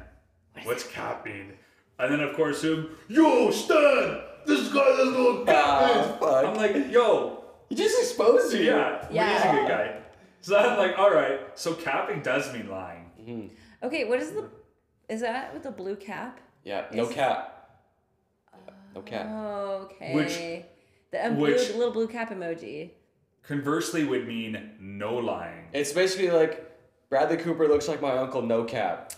what's 0.63 0.83
capping?" 0.87 1.53
And 1.99 2.11
then 2.13 2.19
of 2.21 2.35
course 2.35 2.63
him, 2.63 2.89
"Yo, 3.07 3.51
Stan, 3.51 4.19
this 4.45 4.71
guy 4.73 4.83
doesn't 4.85 5.13
know 5.13 5.33
what 5.35 5.45
cap 5.47 6.19
Ah. 6.21 6.43
I'm 6.45 6.55
like, 6.55 6.91
"Yo." 6.91 7.43
He 7.69 7.75
just 7.75 7.99
exposed 7.99 8.53
you. 8.53 8.59
Yeah, 8.61 9.07
Yeah. 9.09 9.33
he's 9.33 9.45
a 9.45 9.51
good 9.55 9.67
guy. 9.67 9.97
So 10.41 10.55
I'm 10.55 10.77
like, 10.77 10.99
all 10.99 11.09
right. 11.11 11.39
So 11.55 11.73
capping 11.73 12.21
does 12.21 12.53
mean 12.53 12.69
lying. 12.69 13.49
Okay, 13.81 14.05
what 14.05 14.19
is 14.19 14.33
the? 14.33 14.47
Is 15.09 15.21
that 15.21 15.51
with 15.53 15.63
the 15.63 15.71
blue 15.71 15.95
cap? 15.95 16.39
Yeah, 16.63 16.85
no 16.93 17.07
Is- 17.07 17.15
cat. 17.15 17.69
No 18.93 19.01
cap. 19.01 19.25
Oh, 19.29 19.89
okay. 19.91 20.13
Which- 20.13 20.65
the 21.15 21.27
um, 21.27 21.37
which- 21.37 21.67
blue, 21.69 21.77
little 21.77 21.93
blue 21.93 22.07
cap 22.07 22.29
emoji. 22.31 22.91
Conversely, 23.43 24.05
would 24.05 24.27
mean 24.27 24.71
no 24.79 25.15
lying. 25.15 25.67
It's 25.71 25.91
basically 25.93 26.31
like 26.31 26.71
Bradley 27.09 27.37
Cooper 27.37 27.67
looks 27.67 27.87
like 27.87 28.01
my 28.01 28.17
uncle, 28.17 28.41
no 28.41 28.63
cap. 28.63 29.13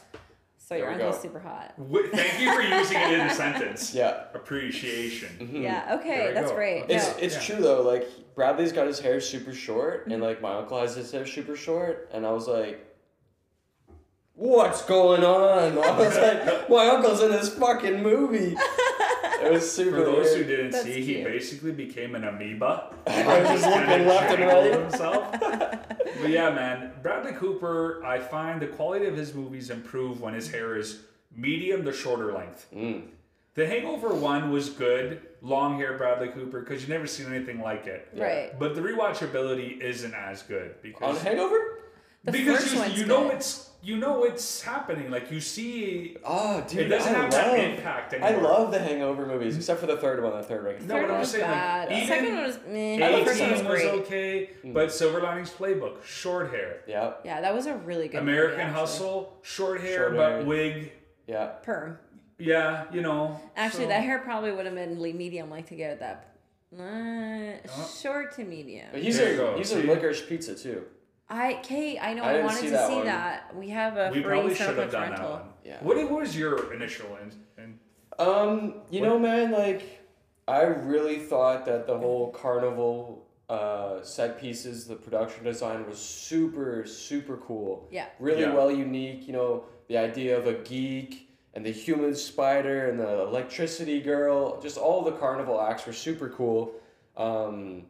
So 0.57 0.75
your 0.75 0.87
There 0.89 0.97
we 0.97 1.03
uncle's 1.05 1.21
super 1.21 1.39
hot. 1.39 1.73
Wi- 1.77 2.09
Thank 2.13 2.41
you 2.41 2.53
for 2.53 2.61
using 2.61 2.97
it 2.99 3.11
in 3.13 3.21
a 3.21 3.33
sentence. 3.33 3.93
Yeah. 3.93 4.25
Appreciation. 4.33 5.49
Yeah. 5.63 5.97
Okay, 5.97 6.33
that's 6.33 6.49
go. 6.49 6.55
great. 6.55 6.85
It's 6.89 7.07
No. 7.07 7.13
it's 7.21 7.35
Yeah. 7.35 7.55
true 7.55 7.63
though. 7.63 7.81
Like 7.83 8.05
Bradley's 8.35 8.73
got 8.73 8.85
his 8.87 8.99
hair 8.99 9.21
super 9.21 9.53
short, 9.53 10.07
and 10.07 10.21
like 10.21 10.41
my 10.41 10.55
uncle 10.55 10.77
has 10.81 10.93
his 10.93 11.09
hair 11.09 11.25
super 11.25 11.55
short, 11.55 12.09
and 12.13 12.25
I 12.27 12.31
was 12.31 12.49
like, 12.49 12.85
"What's 14.33 14.81
going 14.83 15.23
on?" 15.23 15.77
I 15.77 15.97
was 15.97 16.17
like, 16.17 16.69
"My 16.69 16.87
uncle's 16.87 17.21
in 17.23 17.31
this 17.31 17.53
fucking 17.57 18.03
movie." 18.03 18.57
It 19.43 19.51
was 19.51 19.71
super. 19.71 19.97
For 19.97 20.03
those 20.03 20.35
who 20.35 20.43
didn't 20.43 20.71
That's 20.71 20.83
see, 20.83 21.01
he 21.03 21.23
basically 21.23 21.71
became 21.71 22.15
an 22.15 22.23
amoeba. 22.23 22.93
Just 23.07 23.65
looking 23.65 24.07
left 24.07 24.39
and 24.39 24.43
right. 24.43 24.79
Himself. 24.79 25.31
but 25.41 26.29
yeah, 26.29 26.49
man, 26.49 26.91
Bradley 27.01 27.33
Cooper. 27.33 28.03
I 28.05 28.19
find 28.19 28.61
the 28.61 28.67
quality 28.67 29.05
of 29.05 29.15
his 29.15 29.33
movies 29.33 29.69
improve 29.69 30.21
when 30.21 30.33
his 30.33 30.49
hair 30.49 30.77
is 30.77 31.01
medium 31.35 31.85
to 31.85 31.93
shorter 31.93 32.33
length. 32.33 32.67
Mm. 32.75 33.07
The 33.57 33.65
Hangover 33.65 34.13
one 34.13 34.51
was 34.51 34.69
good, 34.69 35.21
long 35.41 35.79
hair 35.79 35.97
Bradley 35.97 36.27
Cooper, 36.27 36.59
because 36.59 36.83
you 36.83 36.89
never 36.89 37.07
seen 37.07 37.33
anything 37.33 37.59
like 37.59 37.87
it. 37.87 38.07
Right. 38.15 38.57
But 38.59 38.75
the 38.75 38.81
rewatchability 38.81 39.81
isn't 39.81 40.13
as 40.13 40.43
good 40.43 40.71
On 40.71 40.77
because 40.83 41.21
Hangover? 41.23 41.79
The 42.23 42.33
because 42.33 42.59
first 42.59 42.73
you, 42.73 42.79
one's 42.79 42.99
you 42.99 43.05
know 43.07 43.23
good. 43.23 43.37
it's 43.37 43.66
you 43.87 43.95
know 43.97 44.25
it's 44.25 44.61
happening. 44.61 45.09
Like 45.09 45.31
you 45.31 45.39
see, 45.39 46.17
Oh, 46.23 46.61
dude, 46.67 46.79
it 46.81 46.89
doesn't 46.89 47.15
I 47.15 47.17
have 47.19 47.31
love, 47.33 47.41
that 47.51 47.59
impact 47.59 48.13
I 48.21 48.35
love 48.35 48.71
the 48.71 48.79
Hangover 48.79 49.25
movies, 49.25 49.55
except 49.55 49.79
for 49.79 49.85
the 49.87 49.95
third 49.97 50.21
one. 50.21 50.33
The 50.33 50.43
third 50.43 50.65
one. 50.65 50.75
No, 50.75 50.79
Third 50.79 50.87
but 50.87 50.95
I'm 51.05 51.11
one 51.11 51.21
just 51.21 51.33
was 51.33 51.41
saying, 51.41 51.49
like, 51.51 51.91
even 51.91 52.07
Second 52.07 52.35
one 52.35 52.43
was 52.43 52.59
meh. 52.67 52.93
I 52.95 52.97
The 53.11 53.17
love 53.17 53.27
first 53.27 53.39
one 53.41 53.51
was 53.51 53.63
was 53.63 53.67
great. 53.69 53.91
okay, 54.01 54.49
but 54.65 54.91
Silver 54.91 55.21
Linings 55.21 55.51
Playbook, 55.51 56.03
short 56.03 56.51
hair. 56.51 56.81
Yeah, 56.85 57.13
Yeah, 57.23 57.39
that 57.41 57.53
was 57.55 57.65
a 57.65 57.75
really 57.75 58.09
good. 58.09 58.23
movie, 58.23 58.37
American 58.37 58.59
actually. 58.59 58.79
Hustle, 58.79 59.37
short 59.41 59.79
hair 59.79 59.97
Short 59.97 60.15
but 60.17 60.29
hair. 60.31 60.43
wig. 60.43 60.91
yeah. 61.25 61.45
Perm. 61.63 61.97
Yeah, 62.39 62.85
you 62.91 63.01
know. 63.01 63.39
Actually, 63.55 63.85
so- 63.85 63.89
that 63.89 64.03
hair 64.03 64.19
probably 64.19 64.51
would 64.51 64.65
have 64.65 64.75
been 64.75 65.01
medium, 65.01 65.49
like 65.49 65.67
to 65.67 65.75
get 65.75 65.99
that. 66.01 66.33
Uh, 66.77 67.57
Oh. 67.69 67.89
short 68.01 68.35
to 68.35 68.43
medium. 68.43 68.87
But 68.91 69.01
he's 69.01 69.17
There 69.17 69.27
you 69.33 69.33
in 69.33 69.37
go, 69.53 69.57
he's 69.57 69.69
see? 69.69 69.79
in 69.79 69.87
Licorice 69.87 70.21
Pizza 70.27 70.53
too. 70.53 70.83
I 71.29 71.59
Kate, 71.63 71.99
I 72.01 72.13
know 72.13 72.23
I 72.23 72.29
I, 72.29 72.31
didn't 72.33 72.45
wanted 72.45 72.59
see 72.59 72.65
to 72.67 72.71
that 72.71 72.87
see 72.87 72.95
one. 72.95 73.05
that. 73.05 73.55
We 73.55 73.69
have 73.69 73.97
a 73.97 74.07
We 74.09 74.21
free 74.21 74.23
probably 74.23 74.55
should 74.55 74.67
Circle 74.67 74.81
have 74.83 74.91
done 74.91 75.01
that 75.09 75.19
rental. 75.19 75.31
one. 75.31 75.41
Yeah. 75.65 75.77
What 75.81 76.09
was 76.11 76.37
your 76.37 76.73
initial 76.73 77.17
in, 77.21 77.63
in 77.63 77.79
Um, 78.17 78.75
you 78.89 79.01
What- 79.01 79.07
know, 79.09 79.19
man, 79.19 79.51
like 79.51 79.83
I 80.47 80.61
really 80.63 81.19
thought 81.19 81.65
that 81.65 81.85
the 81.87 81.97
whole 81.97 82.31
carnival 82.31 83.25
uh, 83.49 84.01
set 84.03 84.39
pieces, 84.41 84.87
the 84.87 84.95
production 84.95 85.43
design 85.43 85.85
was 85.87 85.97
super, 85.99 86.85
super 86.85 87.37
cool. 87.37 87.87
Yeah. 87.91 88.07
Really 88.19 88.41
Yeah. 88.41 88.53
well 88.53 88.69
unique. 88.71 89.25
You 89.27 89.33
know, 89.33 89.65
the 89.87 89.97
idea 89.97 90.37
of 90.37 90.47
a 90.47 90.53
geek 90.53 91.29
and 91.53 91.65
the 91.65 91.71
human 91.71 92.13
spider 92.15 92.89
and 92.89 92.99
the 92.99 93.21
electricity 93.21 94.01
girl. 94.01 94.59
Just 94.61 94.77
all 94.77 95.01
the 95.01 95.13
carnival 95.13 95.61
acts 95.61 95.85
were 95.85 95.93
super 95.93 96.27
cool. 96.29 96.73
Um, 97.15 97.83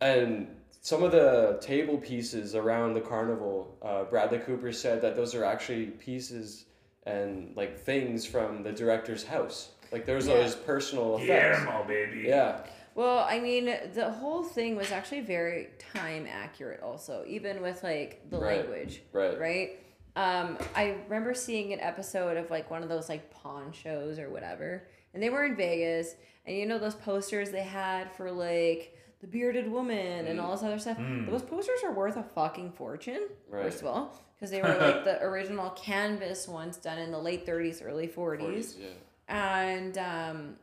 and 0.00 0.46
some 0.80 1.02
of 1.02 1.12
the 1.12 1.58
table 1.60 1.98
pieces 1.98 2.54
around 2.54 2.94
the 2.94 3.00
carnival, 3.00 3.76
uh, 3.82 4.04
Bradley 4.04 4.38
Cooper 4.38 4.72
said 4.72 5.02
that 5.02 5.16
those 5.16 5.34
are 5.34 5.44
actually 5.44 5.86
pieces 5.86 6.64
and 7.04 7.56
like 7.56 7.78
things 7.78 8.24
from 8.26 8.62
the 8.62 8.72
director's 8.72 9.24
house. 9.24 9.70
Like 9.92 10.06
there's 10.06 10.26
Yeah. 10.28 10.34
those 10.34 10.54
personal 10.54 11.16
effects. 11.18 11.60
Guillermo, 11.60 11.84
baby. 11.86 12.20
Yeah. 12.26 12.60
Well, 12.94 13.20
I 13.20 13.38
mean, 13.38 13.72
the 13.94 14.10
whole 14.10 14.42
thing 14.42 14.74
was 14.76 14.90
actually 14.92 15.20
very 15.20 15.68
time 15.92 16.26
accurate, 16.28 16.80
also, 16.82 17.24
even 17.26 17.62
with 17.62 17.82
like 17.84 18.28
the 18.30 18.38
Right. 18.38 18.58
language, 18.58 19.02
Right. 19.12 19.38
right? 19.38 19.70
Um, 20.16 20.58
I 20.74 20.96
remember 21.08 21.32
seeing 21.32 21.72
an 21.72 21.80
episode 21.80 22.36
of 22.36 22.50
like 22.50 22.70
one 22.70 22.82
of 22.82 22.88
those 22.88 23.08
like 23.08 23.30
pawn 23.30 23.72
shows 23.72 24.18
or 24.18 24.30
whatever, 24.30 24.88
and 25.14 25.22
they 25.22 25.30
were 25.30 25.44
in 25.44 25.54
Vegas, 25.54 26.16
and 26.44 26.56
you 26.56 26.66
know 26.66 26.78
those 26.78 26.96
posters 26.96 27.50
they 27.50 27.62
had 27.62 28.10
for 28.12 28.32
like 28.32 28.96
the 29.20 29.26
bearded 29.26 29.70
woman 29.70 30.26
and 30.28 30.38
all 30.40 30.52
this 30.52 30.62
other 30.62 30.78
stuff. 30.78 30.96
Those 30.98 31.42
posters 31.42 31.80
are 31.84 31.92
worth 31.92 32.16
a 32.16 32.22
fucking 32.22 32.72
fortune, 32.72 33.22
Right. 33.48 33.64
first 33.64 33.80
of 33.80 33.86
all, 33.88 34.14
because 34.36 34.50
they 34.50 34.62
were 34.66 34.68
like 34.78 35.04
the 35.04 35.20
original 35.22 35.70
canvas 35.70 36.46
ones 36.46 36.76
done 36.76 36.98
in 36.98 37.10
the 37.10 37.18
late 37.18 37.44
30s, 37.46 37.84
early 37.84 38.06
40s 38.08 38.76
Yeah. 38.78 38.86
and 39.28 39.98
um, 39.98 40.56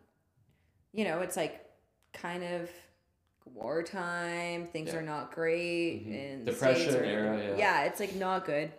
you 0.93 1.03
know 1.03 1.19
it's 1.19 1.35
like 1.35 1.65
kind 2.13 2.43
of 2.43 2.69
wartime 3.53 4.65
things 4.67 4.89
Yeah. 4.91 4.99
are 4.99 5.01
not 5.01 5.33
great 5.33 6.05
Mhm. 6.07 6.33
and 6.33 6.45
Depression 6.45 6.95
are- 6.95 7.03
era, 7.03 7.57
yeah. 7.57 7.83
it's 7.83 7.99
like 7.99 8.15
not 8.15 8.45
good 8.45 8.71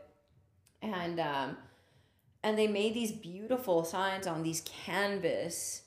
and 0.83 1.19
um 1.21 1.57
and 2.43 2.57
they 2.59 2.67
made 2.69 2.95
these 2.95 3.13
beautiful 3.13 3.85
signs 3.85 4.27
on 4.27 4.43
these 4.43 4.61
canvas 4.63 5.83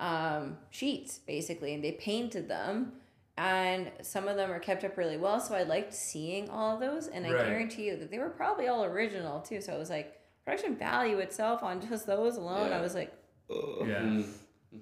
um 0.00 0.58
sheets 0.70 1.18
basically 1.18 1.74
and 1.74 1.84
they 1.84 1.92
painted 1.92 2.48
them 2.48 2.92
and 3.36 3.90
some 4.02 4.28
of 4.28 4.36
them 4.36 4.50
are 4.50 4.58
kept 4.60 4.84
up 4.84 4.96
really 4.96 5.16
well 5.16 5.40
so 5.40 5.54
i 5.54 5.62
liked 5.64 5.92
seeing 5.92 6.48
all 6.50 6.74
of 6.74 6.80
those 6.80 7.08
and 7.08 7.26
i 7.26 7.32
Right. 7.32 7.46
guarantee 7.46 7.86
you 7.86 7.96
that 7.96 8.10
they 8.10 8.18
were 8.18 8.30
probably 8.30 8.68
all 8.68 8.84
original 8.84 9.40
too 9.40 9.60
so 9.60 9.74
it 9.74 9.78
was 9.78 9.90
like 9.90 10.20
production 10.44 10.76
value 10.76 11.18
itself 11.18 11.62
on 11.62 11.80
just 11.88 12.06
those 12.06 12.36
alone 12.36 12.68
Yeah. 12.70 12.78
i 12.78 12.80
was 12.80 12.94
like 12.94 13.12
Ugh. 13.50 13.86
Yeah. 13.86 14.00
Mm. 14.00 14.26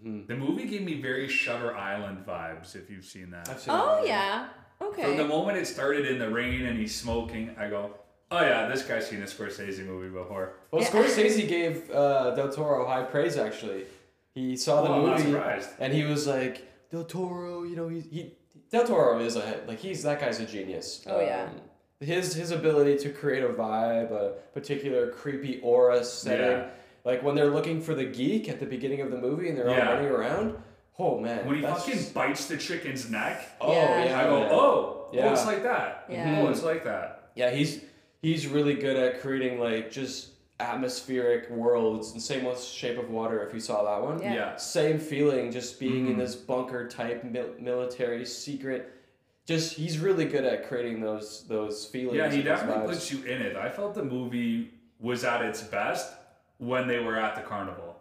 hmm 0.03 0.21
The 0.29 0.37
movie 0.37 0.67
gave 0.67 0.83
me 0.83 1.01
very 1.01 1.27
Shutter 1.29 1.75
Island 1.77 2.25
vibes, 2.27 2.77
if 2.77 2.89
you've 2.89 3.05
seen 3.05 3.31
that. 3.33 3.47
Seen 3.61 3.75
Oh 3.75 3.97
that. 3.97 4.07
yeah. 4.07 4.49
Okay. 4.81 5.03
From 5.03 5.17
the 5.17 5.25
moment 5.27 5.59
it 5.59 5.67
started 5.67 6.07
in 6.07 6.19
the 6.21 6.31
rain 6.31 6.65
and 6.67 6.79
he's 6.79 6.95
smoking, 6.95 7.55
I 7.59 7.69
go, 7.69 7.91
oh 8.31 8.41
yeah, 8.41 8.69
this 8.69 8.83
guy's 8.85 9.09
seen 9.09 9.21
a 9.23 9.27
Scorsese 9.27 9.85
movie 9.85 10.11
before. 10.11 10.55
Well, 10.71 10.81
Yeah. 10.83 10.89
Scorsese 10.91 11.49
gave 11.49 11.91
uh, 11.91 12.35
Del 12.37 12.51
Toro 12.53 12.87
high 12.87 13.03
praise 13.03 13.37
actually. 13.37 13.85
He 14.35 14.57
saw 14.57 14.83
the 14.83 14.89
Oh, 14.91 14.95
I'm 14.95 15.07
not 15.07 15.19
movie 15.19 15.33
surprised. 15.33 15.71
and 15.81 15.93
he 15.93 16.05
was 16.05 16.27
like, 16.29 16.63
Del 16.93 17.05
Toro, 17.05 17.65
you 17.65 17.75
know, 17.75 17.89
he, 17.89 18.01
he 18.01 18.37
Del 18.73 18.85
Toro 18.85 19.19
is 19.21 19.37
a 19.37 19.61
like 19.69 19.79
he's 19.79 20.03
that 20.03 20.21
guy's 20.21 20.41
a 20.41 20.47
genius. 20.47 21.05
Oh, 21.07 21.21
yeah. 21.21 21.45
Um, 21.45 21.61
his 22.01 22.35
his 22.35 22.51
ability 22.51 22.97
to 22.99 23.11
create 23.11 23.45
a 23.45 23.49
vibe, 23.49 24.11
a 24.11 24.33
particular 24.55 25.11
creepy 25.11 25.61
aura 25.63 26.03
setting. 26.03 26.47
Yeah. 26.47 26.69
Like 27.05 27.23
when 27.23 27.35
they're 27.35 27.51
looking 27.51 27.81
for 27.81 27.95
the 27.95 28.05
geek 28.05 28.49
at 28.49 28.59
the 28.61 28.67
beginning 28.67 29.01
of 29.03 29.11
the 29.11 29.19
movie 29.19 29.49
and 29.51 29.57
they're 29.59 29.69
Yeah. 29.69 29.89
all 29.91 29.95
running 29.97 30.11
around. 30.11 30.57
Oh 30.99 31.19
man. 31.21 31.47
When 31.47 31.57
he 31.57 31.61
that's 31.63 31.81
fucking 31.85 31.95
just- 32.01 32.15
bites 32.15 32.47
the 32.49 32.57
chicken's 32.57 33.11
neck, 33.11 33.41
Oh 33.61 33.73
Yeah. 33.73 34.05
yeah. 34.05 34.21
I 34.21 34.25
go, 34.25 34.41
man. 34.41 34.49
oh, 34.53 35.07
Yeah. 35.13 35.29
oh, 35.29 35.33
it's 35.33 35.47
like 35.47 35.63
that. 35.65 36.07
Yeah. 36.09 36.41
Oh, 36.43 36.49
it's 36.51 36.63
like 36.63 36.85
that. 36.85 37.31
Yeah, 37.35 37.51
he's 37.51 37.83
he's 38.23 38.47
really 38.47 38.75
good 38.75 38.97
at 38.97 39.21
creating 39.21 39.61
like 39.61 39.91
just 39.91 40.29
atmospheric 40.63 41.51
worlds. 41.51 42.13
And 42.13 42.23
same 42.23 42.45
with 42.45 42.61
Shape 42.63 42.99
of 42.99 43.11
Water, 43.11 43.43
if 43.47 43.53
you 43.55 43.61
saw 43.61 43.85
that 43.85 44.07
one. 44.07 44.21
Yeah. 44.23 44.35
Yeah. 44.35 44.57
Same 44.57 44.99
feeling, 44.99 45.51
just 45.51 45.79
being 45.81 46.07
in 46.07 46.15
Mhm. 46.15 46.19
this 46.19 46.35
bunker 46.35 46.89
type 46.89 47.25
mil- 47.25 47.55
military 47.59 48.25
secret. 48.25 48.93
Just 49.45 49.75
he's 49.75 49.99
really 49.99 50.25
good 50.25 50.45
at 50.45 50.69
creating 50.69 51.01
those 51.01 51.47
those 51.49 51.85
feelings. 51.87 52.17
Yeah, 52.17 52.31
he 52.31 52.43
definitely 52.43 52.87
puts 52.87 53.11
you 53.13 53.25
in 53.25 53.43
it. 53.43 53.57
I 53.57 53.69
felt 53.71 53.95
the 53.95 54.05
movie 54.05 54.73
was 55.01 55.25
at 55.25 55.43
its 55.43 55.63
best 55.63 56.13
when 56.59 56.87
they 56.87 57.01
were 57.01 57.19
at 57.19 57.35
the 57.35 57.43
carnival. 57.43 57.97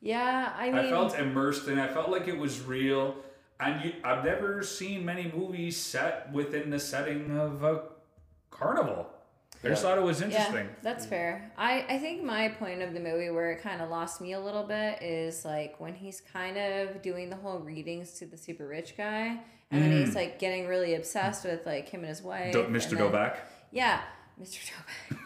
yeah, 0.00 0.54
I 0.56 0.66
mean, 0.70 0.76
I 0.76 0.88
felt 0.90 1.14
immersed 1.18 1.68
in. 1.68 1.78
it. 1.78 1.82
I 1.82 1.92
felt 1.92 2.08
like 2.08 2.26
it 2.28 2.38
was 2.38 2.62
real. 2.62 3.16
And 3.60 3.84
you, 3.84 3.92
I've 4.02 4.24
never 4.24 4.62
seen 4.62 5.04
many 5.04 5.30
movies 5.36 5.76
set 5.76 6.32
within 6.32 6.70
the 6.70 6.78
setting 6.80 7.38
of 7.38 7.62
a 7.62 7.82
carnival. 8.50 9.06
I 9.62 9.68
just 9.68 9.82
thought 9.82 9.98
it 9.98 10.04
was 10.04 10.22
interesting. 10.22 10.54
yeah, 10.66 10.82
that's 10.82 11.04
fair. 11.04 11.52
I 11.58 11.84
I 11.88 11.98
think 11.98 12.22
my 12.24 12.48
point 12.48 12.80
of 12.82 12.94
the 12.94 13.00
movie 13.00 13.28
where 13.30 13.50
it 13.52 13.62
kind 13.62 13.82
of 13.82 13.90
lost 13.90 14.20
me 14.20 14.32
a 14.32 14.40
little 14.40 14.62
bit 14.62 15.02
is 15.02 15.44
like 15.44 15.78
when 15.78 15.94
he's 15.94 16.20
kind 16.20 16.56
of 16.56 17.02
doing 17.02 17.28
the 17.28 17.36
whole 17.36 17.58
readings 17.58 18.12
to 18.20 18.26
the 18.26 18.38
super 18.38 18.66
rich 18.66 18.96
guy, 18.96 19.38
and 19.70 19.82
then 19.82 19.92
he's 19.92 20.14
like 20.14 20.38
getting 20.38 20.66
really 20.66 20.94
obsessed 20.94 21.44
with 21.44 21.66
like 21.66 21.88
him 21.90 22.00
and 22.00 22.08
his 22.08 22.22
wife. 22.22 22.52
Do- 22.52 22.64
Mr. 22.64 22.96
Doback. 22.96 23.36
Yeah, 23.70 24.00
Mr. 24.40 24.58
Doback. 25.10 25.18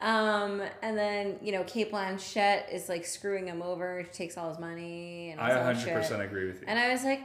um, 0.06 0.62
and 0.82 0.96
then 0.98 1.36
you 1.40 1.52
know 1.52 1.64
Cate 1.64 1.90
Blanchett 1.90 2.70
is 2.72 2.90
like 2.90 3.06
screwing 3.06 3.46
him 3.46 3.62
over. 3.62 4.04
She 4.04 4.12
takes 4.12 4.36
all 4.36 4.50
his 4.50 4.58
money 4.58 5.30
and 5.30 5.40
I 5.40 5.50
100% 5.50 6.08
shit. 6.08 6.20
agree 6.20 6.46
with 6.46 6.60
you. 6.60 6.66
And 6.68 6.78
I 6.78 6.92
was 6.92 7.04
like, 7.04 7.22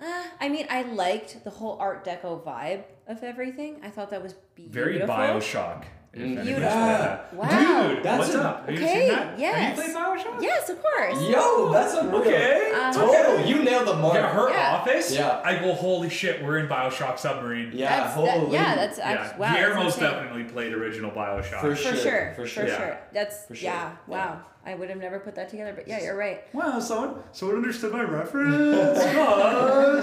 uh, 0.00 0.24
I 0.40 0.48
mean, 0.48 0.66
I 0.70 0.82
liked 0.82 1.44
the 1.44 1.50
whole 1.50 1.78
Art 1.78 2.04
Deco 2.04 2.42
vibe 2.42 2.84
of 3.06 3.22
everything. 3.22 3.80
I 3.82 3.90
thought 3.90 4.10
that 4.10 4.22
was 4.22 4.34
beautiful. 4.54 4.82
Very 4.82 4.98
Bioshock. 5.00 5.84
If 6.14 6.20
Mm. 6.20 6.24
anybody's 6.24 6.46
Beautiful. 6.54 6.70
played 6.70 6.88
that. 7.00 7.34
Wow. 7.34 7.88
Dude, 7.88 8.02
That's 8.04 8.18
what's 8.20 8.34
a- 8.34 8.42
up? 8.42 8.66
Have 8.66 8.74
you 8.78 8.84
okay, 8.84 8.94
seen 9.00 9.08
that? 9.08 9.26
Have 9.30 9.38
yes. 9.38 9.76
you 9.76 9.82
played 9.82 9.96
Bioshock? 9.96 10.42
Yes, 10.42 10.68
of 10.70 10.82
course. 10.82 11.20
Yo, 11.22 11.72
that's 11.72 11.94
a 11.94 12.14
Okay. 12.14 12.72
Uh, 12.74 12.92
Total, 12.92 13.40
you 13.46 13.62
nailed 13.64 13.88
the 13.88 13.94
mark. 13.94 14.14
Yeah, 14.14 14.28
her 14.32 14.50
Yeah. 14.50 14.74
office. 14.76 15.12
Yeah. 15.14 15.40
I 15.44 15.56
go, 15.58 15.72
holy 15.74 16.08
shit, 16.08 16.42
we're 16.44 16.58
in 16.58 16.68
Bioshock 16.68 17.18
Submarine. 17.18 17.70
Yeah, 17.74 17.88
That's, 18.04 18.14
that, 18.14 18.30
holy. 18.38 18.52
yeah, 18.52 18.74
that's 18.76 18.98
Yeah, 18.98 19.10
actually, 19.10 19.40
wow. 19.40 19.54
Guillermo's 19.54 19.84
that's 19.84 19.96
insane. 19.96 20.10
definitely 20.12 20.44
played 20.44 20.72
original 20.72 21.10
Bioshock. 21.10 21.60
For 21.60 21.74
For 21.74 21.76
Sure, 21.76 21.94
sure, 21.96 22.32
for 22.36 22.42
for 22.42 22.46
sure. 22.46 22.66
sure. 22.68 22.76
Yeah. 22.78 22.96
That's 23.12 23.46
For 23.46 23.54
sure. 23.56 23.64
yeah. 23.70 23.90
Yeah. 24.08 24.16
Wow. 24.16 24.36
I 24.66 24.74
would 24.74 24.88
have 24.88 24.98
never 24.98 25.18
put 25.18 25.34
that 25.34 25.50
together, 25.50 25.72
but 25.74 25.86
yeah, 25.86 26.00
you're 26.02 26.16
right. 26.16 26.42
Wow, 26.54 26.78
someone, 26.78 27.16
someone 27.32 27.56
understood 27.58 27.92
my 27.92 28.02
reference. 28.02 28.98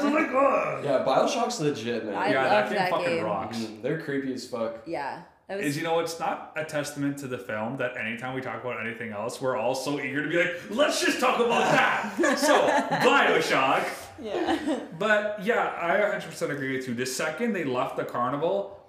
Oh 0.04 0.10
my 0.10 0.26
god. 0.32 0.84
Yeah, 0.84 1.04
Bioshock's 1.06 1.60
legit, 1.62 2.06
man. 2.06 2.16
I 2.16 2.28
yeah, 2.32 2.44
that 2.44 2.52
loved 2.54 2.70
game 2.70 2.78
that 2.80 2.90
fucking 2.92 3.06
game. 3.08 3.24
rocks. 3.24 3.58
Mm, 3.58 3.82
they're 3.82 4.00
creepy 4.02 4.34
as 4.34 4.48
fuck. 4.48 4.78
Yeah, 4.86 5.16
that 5.16 5.26
was. 5.58 5.66
Is 5.66 5.78
you 5.78 5.84
know 5.84 6.00
it's 6.00 6.20
not 6.20 6.52
a 6.56 6.64
testament 6.64 7.18
to 7.20 7.28
the 7.28 7.38
film 7.38 7.78
that 7.78 7.98
anytime 7.98 8.34
we 8.36 8.42
talk 8.42 8.64
about 8.64 8.86
anything 8.86 9.12
else, 9.12 9.42
we're 9.42 9.56
all 9.58 9.76
so 9.76 10.00
eager 10.00 10.24
to 10.24 10.30
be 10.30 10.38
like, 10.38 10.56
let's 10.70 11.04
just 11.04 11.20
talk 11.20 11.40
about 11.40 11.72
that. 12.18 12.38
so 12.40 12.68
Bioshock. 13.08 13.86
yeah. 14.22 14.80
But 14.98 15.40
yeah, 15.44 15.74
I 15.80 15.98
100% 16.18 16.50
agree 16.52 16.76
with 16.78 16.88
you. 16.88 16.94
The 16.94 17.06
second 17.06 17.54
they 17.54 17.64
left 17.64 17.96
the 17.98 18.04
carnival, 18.06 18.80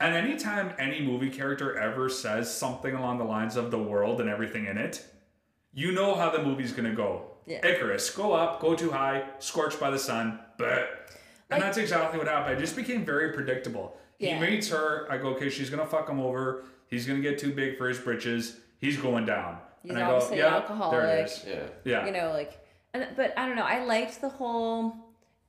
and 0.00 0.14
anytime 0.14 0.72
any 0.78 1.00
movie 1.00 1.30
character 1.30 1.76
ever 1.78 2.08
says 2.08 2.52
something 2.54 2.94
along 2.94 3.18
the 3.18 3.24
lines 3.24 3.56
of 3.56 3.70
the 3.70 3.78
world 3.78 4.20
and 4.20 4.28
everything 4.28 4.66
in 4.66 4.78
it, 4.78 5.04
you 5.72 5.92
know 5.92 6.14
how 6.14 6.30
the 6.30 6.42
movie's 6.42 6.72
gonna 6.72 6.94
go. 6.94 7.22
Yeah. 7.46 7.64
Icarus, 7.66 8.10
go 8.10 8.32
up, 8.32 8.60
go 8.60 8.74
too 8.74 8.90
high, 8.90 9.24
scorched 9.38 9.80
by 9.80 9.90
the 9.90 9.98
sun, 9.98 10.38
but. 10.58 10.90
And 11.50 11.60
Like- 11.60 11.62
that's 11.62 11.78
exactly 11.78 12.18
what 12.18 12.28
happened. 12.28 12.58
It 12.58 12.60
just 12.60 12.76
became 12.76 13.06
very 13.06 13.32
predictable. 13.32 13.96
Yeah. 14.18 14.34
He 14.44 14.50
meets 14.50 14.68
her. 14.70 15.06
I 15.10 15.18
go, 15.18 15.28
okay, 15.30 15.48
she's 15.48 15.70
gonna 15.70 15.86
fuck 15.86 16.08
him 16.08 16.20
over. 16.20 16.64
He's 16.88 17.06
gonna 17.06 17.20
get 17.20 17.38
too 17.38 17.52
big 17.52 17.76
for 17.78 17.88
his 17.88 17.98
britches. 17.98 18.56
He's 18.80 18.96
going 18.96 19.26
down. 19.26 19.58
He's 19.82 19.90
and 19.90 19.98
I 19.98 20.06
go, 20.08 20.14
obviously 20.16 20.38
yeah, 20.38 20.54
alcoholic. 20.56 20.98
there 21.00 21.18
it 21.18 21.24
is. 21.26 21.44
Yeah. 21.46 21.62
Yeah. 21.84 22.06
you 22.06 22.12
know, 22.12 22.32
like, 22.32 22.58
and, 22.94 23.06
but 23.16 23.32
I 23.38 23.46
don't 23.46 23.56
know. 23.56 23.64
I 23.64 23.84
liked 23.84 24.20
the 24.20 24.28
whole 24.28 24.94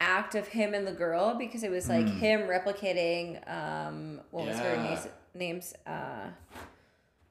act 0.02 0.36
of 0.36 0.48
him 0.48 0.74
and 0.74 0.86
the 0.88 0.92
girl 0.94 1.36
because 1.36 1.64
it 1.64 1.72
was 1.72 1.90
like 1.90 2.08
Hmm. 2.08 2.20
him 2.20 2.42
replicating 2.42 3.38
um 3.52 4.22
what 4.32 4.46
was 4.48 4.58
her 4.58 4.78
name's 4.78 5.08
name's 5.34 5.74
uh 5.86 6.28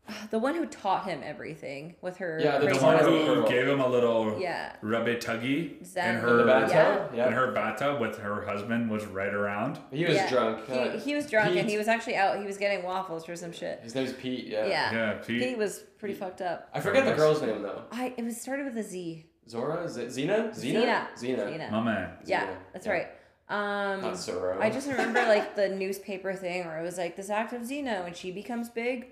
the 0.30 0.38
one 0.38 0.54
who 0.54 0.66
taught 0.66 1.04
him 1.04 1.20
everything 1.24 1.94
with 2.00 2.16
her 2.18 2.40
Yeah, 2.42 2.58
the 2.58 2.68
the 2.68 2.76
one 2.78 2.98
who 2.98 3.34
girl. 3.34 3.48
gave 3.48 3.66
him 3.68 3.80
a 3.80 3.86
little 3.88 4.38
yeah 4.40 4.74
rubby 4.82 5.16
tuggy 5.16 5.78
in 5.78 5.84
Zen. 5.84 6.16
In 6.16 6.20
her 6.20 6.44
bathtub? 6.44 7.10
Yeah. 7.14 7.26
in 7.28 7.32
her 7.32 7.52
bathtub 7.52 8.00
with 8.00 8.18
her 8.18 8.44
husband 8.46 8.90
was 8.90 9.06
right 9.06 9.32
around. 9.32 9.78
He 9.90 10.04
was 10.04 10.14
Yeah. 10.14 10.28
drunk. 10.30 10.66
he, 10.66 10.72
uh, 10.78 10.98
he 10.98 11.14
was 11.14 11.26
drunk 11.30 11.56
and 11.56 11.68
he 11.68 11.76
was 11.76 11.88
actually 11.88 12.16
out 12.16 12.38
he 12.38 12.46
was 12.46 12.56
getting 12.58 12.84
waffles 12.84 13.24
for 13.24 13.36
some 13.36 13.52
shit 13.52 13.80
His 13.82 13.94
name's 13.94 14.12
Pete. 14.14 14.46
Yeah. 14.46 14.66
yeah, 14.66 14.92
Yeah, 14.92 15.12
Pete. 15.14 15.42
Pete 15.42 15.58
was 15.58 15.80
pretty 15.98 16.14
fucked 16.14 16.40
up 16.42 16.68
I 16.72 16.80
forget 16.80 17.04
the 17.04 17.14
girl's 17.14 17.42
name 17.42 17.62
though. 17.62 17.82
I 17.92 18.14
it 18.16 18.24
was 18.24 18.40
started 18.40 18.66
with 18.66 18.76
a 18.78 18.82
Z 18.82 19.26
Zora? 19.48 19.82
Is 19.84 19.96
it 19.96 20.10
Zena? 20.10 20.52
Zena. 20.54 21.08
Xena. 21.16 21.46
Xena. 21.48 21.70
My 21.70 21.80
man. 21.82 22.10
yeah 22.24 22.46
Xena. 22.46 22.56
that's 22.72 22.86
Yeah. 22.86 22.92
right 22.92 23.08
um 23.50 24.02
Not 24.02 24.18
Zora. 24.18 24.58
I 24.60 24.68
just 24.70 24.86
remember 24.88 25.22
like 25.26 25.56
the 25.56 25.68
newspaper 25.70 26.34
thing 26.34 26.66
where 26.66 26.78
it 26.78 26.82
was 26.82 26.98
like 26.98 27.16
this 27.16 27.30
act 27.30 27.52
of 27.54 27.62
Xena 27.62 28.04
and 28.06 28.14
she 28.16 28.30
becomes 28.30 28.68
big. 28.68 29.08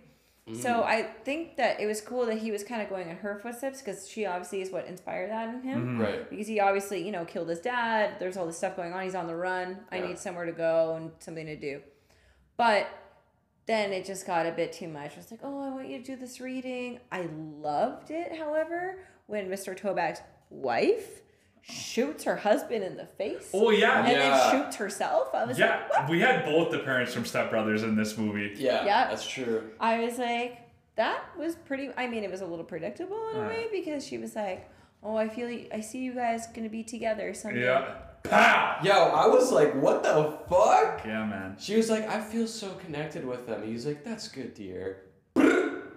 So 0.55 0.69
Mm. 0.69 0.85
I 0.85 1.03
think 1.03 1.57
that 1.57 1.81
it 1.81 1.87
was 1.87 2.01
cool 2.01 2.25
that 2.27 2.39
he 2.39 2.53
was 2.53 2.63
kind 2.63 2.81
of 2.81 2.89
going 2.89 3.09
in 3.09 3.17
her 3.17 3.37
footsteps 3.37 3.83
because 3.83 4.09
she 4.09 4.27
obviously 4.27 4.63
is 4.63 4.71
what 4.71 4.87
inspired 4.87 5.31
that 5.31 5.53
in 5.53 5.63
him. 5.63 6.01
Right. 6.01 6.31
Because 6.31 6.47
he 6.47 6.61
obviously, 6.61 7.05
you 7.05 7.11
know, 7.11 7.25
killed 7.25 7.49
his 7.49 7.59
dad. 7.59 8.21
There's 8.21 8.37
all 8.37 8.47
this 8.47 8.57
stuff 8.57 8.77
going 8.77 8.93
on. 8.93 9.03
He's 9.03 9.17
on 9.17 9.27
the 9.27 9.35
run. 9.35 9.81
I 9.91 9.99
need 9.99 10.19
somewhere 10.21 10.45
to 10.47 10.53
go 10.53 10.95
and 10.95 11.11
something 11.19 11.47
to 11.47 11.57
do. 11.57 11.81
But 12.57 12.87
then 13.67 13.93
it 13.93 14.05
just 14.05 14.25
got 14.25 14.47
a 14.47 14.53
bit 14.53 14.73
too 14.73 14.87
much. 14.87 15.15
I 15.15 15.17
was 15.17 15.31
like, 15.33 15.41
oh, 15.43 15.63
I 15.63 15.71
want 15.71 15.89
you 15.89 15.99
to 15.99 16.05
do 16.05 16.15
this 16.15 16.41
reading. 16.41 17.01
I 17.11 17.29
loved 17.61 18.13
it, 18.13 18.37
however, 18.39 19.01
when 19.27 19.49
Mr. 19.49 19.77
Doback's 19.77 20.21
wife 20.51 21.23
shoots 21.69 22.25
her 22.25 22.37
husband 22.37 22.85
in 22.85 22.97
the 22.97 23.07
face. 23.07 23.51
Oh 23.53 23.71
yeah, 23.71 24.01
and 24.05 24.09
Yeah. 24.13 24.51
then 24.51 24.63
shoots 24.65 24.77
herself. 24.77 25.35
I 25.35 25.45
was 25.45 25.59
like, 25.59 25.69
yeah. 25.93 26.09
We 26.09 26.21
had 26.21 26.45
both 26.45 26.71
the 26.71 26.79
parents 26.81 27.13
from 27.13 27.25
Step 27.25 27.51
Brothers 27.51 27.83
in 27.83 27.97
this 27.97 28.17
movie. 28.17 28.53
Yeah, 28.57 28.85
Yeah. 28.85 29.09
that's 29.09 29.27
true. 29.27 29.71
I 29.81 30.01
was 30.05 30.19
like, 30.19 30.59
that 30.97 31.21
was 31.37 31.57
pretty. 31.57 31.91
I 31.97 32.07
mean, 32.07 32.25
it 32.25 32.31
was 32.31 32.41
a 32.41 32.47
little 32.47 32.65
predictable 32.65 33.21
in 33.31 33.37
a 33.41 33.45
Uh. 33.45 33.49
way 33.49 33.67
because 33.73 34.07
she 34.07 34.17
was 34.19 34.35
like, 34.37 34.69
"Oh, 35.03 35.17
I 35.17 35.29
feel, 35.29 35.49
I 35.73 35.81
see 35.81 35.99
you 35.99 36.15
guys 36.15 36.47
gonna 36.55 36.69
be 36.69 36.85
together 36.85 37.35
someday." 37.35 37.65
Yeah. 37.65 37.95
Pow. 38.23 38.79
Yo, 38.83 38.93
I 38.93 39.27
was 39.29 39.53
like, 39.53 39.73
what 39.75 40.03
the 40.03 40.37
fuck? 40.49 41.05
Yeah, 41.07 41.25
man. 41.27 41.57
She 41.61 41.77
was 41.77 41.89
like, 41.89 42.09
I 42.09 42.21
feel 42.21 42.49
so 42.49 42.71
connected 42.85 43.25
with 43.25 43.47
them. 43.47 43.63
He's 43.65 43.87
like, 43.87 44.03
that's 44.03 44.27
good, 44.29 44.53
dear. 44.55 45.03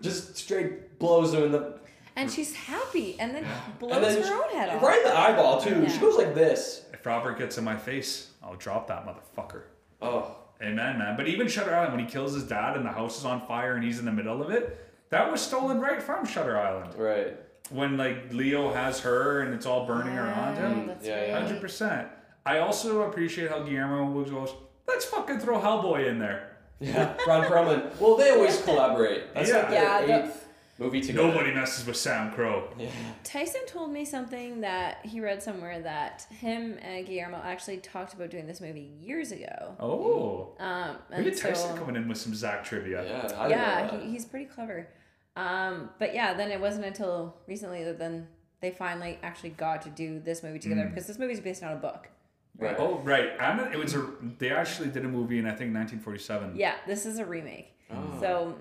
Just 0.01 0.37
straight 0.37 0.99
blows 0.99 1.33
him 1.33 1.43
in 1.43 1.51
the 1.51 1.79
And 2.19 2.31
she's 2.31 2.53
happy, 2.55 3.17
and 3.19 3.33
then 3.35 3.45
blows 3.79 3.93
and 3.93 4.03
then 4.03 4.23
her 4.23 4.43
own 4.43 4.49
head 4.51 4.69
off. 4.69 4.81
right 4.83 4.97
in 4.97 5.03
the 5.05 5.17
eyeball 5.17 5.61
too. 5.61 5.81
Yeah. 5.83 5.89
She 5.89 5.99
goes 5.99 6.17
like 6.17 6.35
this. 6.35 6.85
If 6.93 7.05
Robert 7.05 7.37
gets 7.37 7.57
in 7.57 7.63
my 7.63 7.77
face, 7.77 8.31
I'll 8.43 8.55
drop 8.55 8.87
that 8.87 9.05
motherfucker. 9.05 9.61
Oh, 10.01 10.35
Amen, 10.61 10.97
man. 10.99 11.15
But 11.15 11.27
even 11.29 11.47
Shutter 11.47 11.73
Island, 11.73 11.93
when 11.95 12.03
he 12.05 12.11
kills 12.11 12.33
his 12.33 12.43
dad 12.43 12.75
and 12.75 12.85
the 12.85 12.89
house 12.91 13.17
is 13.17 13.23
on 13.23 13.39
fire 13.47 13.75
and 13.75 13.83
he's 13.83 13.97
in 13.99 14.03
the 14.05 14.11
middle 14.11 14.41
of 14.41 14.49
it, 14.49 14.77
that 15.09 15.31
was 15.31 15.39
stolen 15.39 15.79
right 15.79 16.03
from 16.03 16.25
Shutter 16.25 16.57
Island. 16.59 16.93
right. 16.97 17.37
When 17.69 17.95
like 17.97 18.33
Leo 18.33 18.73
has 18.73 18.99
her 19.01 19.41
and 19.41 19.53
it's 19.53 19.65
all 19.65 19.85
burning 19.85 20.17
around 20.17 20.55
Yeah, 20.55 20.67
him. 20.69 20.79
Oh, 20.83 20.87
that's 20.87 21.05
Yeah, 21.07 21.25
yeah. 21.27 21.33
right. 21.35 21.43
Hundred 21.43 21.61
percent. 21.61 22.07
I 22.45 22.57
also 22.59 23.03
appreciate 23.03 23.49
how 23.51 23.59
Guillermo 23.61 24.23
goes, 24.25 24.51
"Let's 24.87 25.05
fucking 25.05 25.39
throw 25.39 25.59
Hellboy 25.61 26.07
in 26.07 26.17
there." 26.19 26.57
Yeah, 26.81 27.13
Ron 27.27 27.43
Perlman. 27.45 27.97
Well, 27.99 28.15
they 28.17 28.31
always 28.31 28.59
collaborate. 28.63 29.33
That's 29.35 29.51
like 29.51 29.63
Yeah. 29.63 29.69
their 29.69 29.83
Yeah, 29.83 30.05
the- 30.21 30.25
eighth 30.25 30.45
movie 30.79 31.01
together. 31.01 31.27
Nobody 31.27 31.51
messes 31.53 31.85
with 31.85 31.97
Sam 31.97 32.31
Crow. 32.31 32.69
Yeah. 32.77 32.89
Tyson 33.23 33.61
told 33.67 33.91
me 33.91 34.05
something 34.05 34.61
that 34.61 35.05
he 35.05 35.19
read 35.19 35.43
somewhere 35.43 35.81
that 35.81 36.25
him 36.31 36.77
and 36.81 37.05
Guillermo 37.05 37.41
actually 37.43 37.77
talked 37.77 38.13
about 38.13 38.29
doing 38.29 38.47
this 38.47 38.61
movie 38.61 38.89
years 38.99 39.31
ago. 39.31 39.75
Oh, 39.79 40.55
Um, 40.59 40.91
look 41.09 41.19
and 41.19 41.27
at 41.27 41.37
Tyson 41.37 41.71
so, 41.71 41.75
coming 41.77 41.95
in 41.95 42.07
with 42.07 42.17
some 42.17 42.33
Zach 42.33 42.63
trivia. 42.63 43.03
Yeah, 43.03 43.37
I 43.37 43.47
yeah, 43.49 43.99
he, 43.99 44.11
he's 44.11 44.25
pretty 44.25 44.45
clever. 44.45 44.87
Um, 45.35 45.89
but 45.99 46.13
yeah, 46.15 46.33
then 46.33 46.51
it 46.51 46.59
wasn't 46.59 46.85
until 46.85 47.35
recently 47.47 47.83
that 47.83 47.99
then 47.99 48.27
they 48.61 48.71
finally 48.71 49.19
actually 49.23 49.51
got 49.51 49.81
to 49.83 49.89
do 49.89 50.19
this 50.19 50.43
movie 50.43 50.59
together 50.59 50.81
Mm. 50.83 50.89
because 50.89 51.07
this 51.07 51.17
movie 51.19 51.33
is 51.33 51.39
based 51.39 51.63
on 51.63 51.71
a 51.73 51.77
book. 51.77 52.09
Right. 52.57 52.75
Oh, 52.77 52.99
right. 52.99 53.29
And 53.39 53.73
it 53.73 53.77
was 53.79 53.95
a. 53.95 54.05
They 54.37 54.49
actually 54.51 54.89
did 54.89 55.05
a 55.05 55.07
movie 55.07 55.39
in 55.39 55.45
I 55.45 55.51
think 55.51 55.73
1947. 55.73 56.57
Yeah, 56.57 56.75
this 56.87 57.05
is 57.05 57.17
a 57.19 57.25
remake. 57.25 57.73
Oh. 57.89 58.17
So 58.19 58.55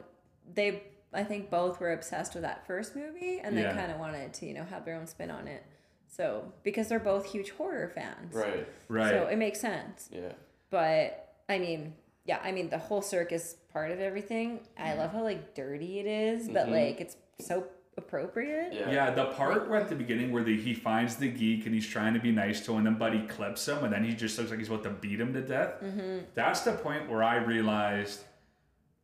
they, 0.54 0.84
I 1.12 1.24
think, 1.24 1.50
both 1.50 1.80
were 1.80 1.92
obsessed 1.92 2.34
with 2.34 2.42
that 2.42 2.66
first 2.66 2.94
movie, 2.94 3.40
and 3.40 3.56
they 3.56 3.62
kind 3.64 3.90
of 3.90 3.98
wanted 3.98 4.34
to, 4.34 4.46
you 4.46 4.54
know, 4.54 4.64
have 4.64 4.84
their 4.84 4.94
own 4.94 5.06
spin 5.06 5.30
on 5.30 5.48
it. 5.48 5.64
So 6.06 6.52
because 6.62 6.88
they're 6.88 6.98
both 6.98 7.26
huge 7.26 7.50
horror 7.50 7.90
fans, 7.94 8.34
Right. 8.34 8.66
Right. 8.88 9.10
So 9.10 9.26
it 9.26 9.36
makes 9.36 9.60
sense. 9.60 10.08
Yeah. 10.12 10.32
But 10.70 11.34
I 11.48 11.58
mean, 11.58 11.94
yeah, 12.24 12.40
I 12.42 12.52
mean 12.52 12.70
the 12.70 12.78
whole 12.78 13.02
circus 13.02 13.56
part 13.72 13.90
of 13.90 14.00
everything. 14.00 14.60
I 14.78 14.88
Mm-hmm. 14.90 14.98
love 15.00 15.12
how 15.12 15.22
like 15.22 15.54
dirty 15.54 15.98
it 16.00 16.06
is, 16.06 16.48
but 16.48 16.66
Mhm. 16.68 16.72
like 16.72 17.00
it's 17.00 17.16
so 17.40 17.66
appropriate. 17.98 18.72
Yeah. 18.72 18.90
Yeah, 18.90 19.10
the 19.10 19.26
part 19.26 19.68
where 19.68 19.80
at 19.80 19.88
the 19.88 19.94
beginning 19.96 20.30
where 20.32 20.42
the, 20.44 20.56
he 20.56 20.72
finds 20.72 21.16
the 21.16 21.28
geek 21.28 21.66
and 21.66 21.74
he's 21.74 21.86
trying 21.86 22.14
to 22.14 22.20
be 22.20 22.32
nice 22.32 22.60
to 22.66 22.72
him, 22.72 22.78
and 22.78 22.86
then 22.86 22.94
Buddy 22.94 23.26
clips 23.26 23.66
him, 23.68 23.84
and 23.84 23.92
then 23.92 24.04
he 24.04 24.14
just 24.14 24.38
looks 24.38 24.50
like 24.50 24.58
he's 24.60 24.68
about 24.68 24.84
to 24.84 24.90
beat 24.90 25.20
him 25.20 25.32
to 25.34 25.40
death. 25.42 25.74
Mm-hmm. 25.82 26.18
That's 26.34 26.60
the 26.62 26.72
point 26.72 27.10
where 27.10 27.22
I 27.22 27.36
realized 27.36 28.20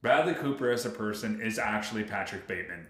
Bradley 0.04 0.34
Cooper 0.34 0.70
as 0.70 0.84
a 0.84 0.90
person 0.90 1.40
is 1.40 1.58
actually 1.58 2.04
Patrick 2.04 2.46
Bateman. 2.46 2.86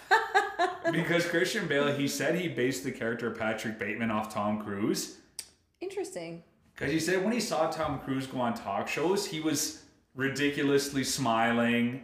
because 0.90 1.24
Christian 1.24 1.68
Bale, 1.68 1.92
he 1.92 2.08
said 2.08 2.34
he 2.34 2.48
based 2.48 2.82
the 2.82 2.90
character 2.90 3.30
Patrick 3.30 3.78
Bateman 3.78 4.10
off 4.10 4.34
Tom 4.34 4.60
Cruise. 4.60 5.18
Interesting. 5.80 6.42
Because 6.74 6.92
he 6.92 6.98
said 6.98 7.22
when 7.22 7.32
he 7.32 7.38
saw 7.38 7.70
Tom 7.70 8.00
Cruise 8.00 8.26
go 8.26 8.40
on 8.40 8.54
talk 8.54 8.88
shows, 8.88 9.26
he 9.26 9.38
was 9.38 9.84
ridiculously 10.16 11.04
smiling 11.04 12.02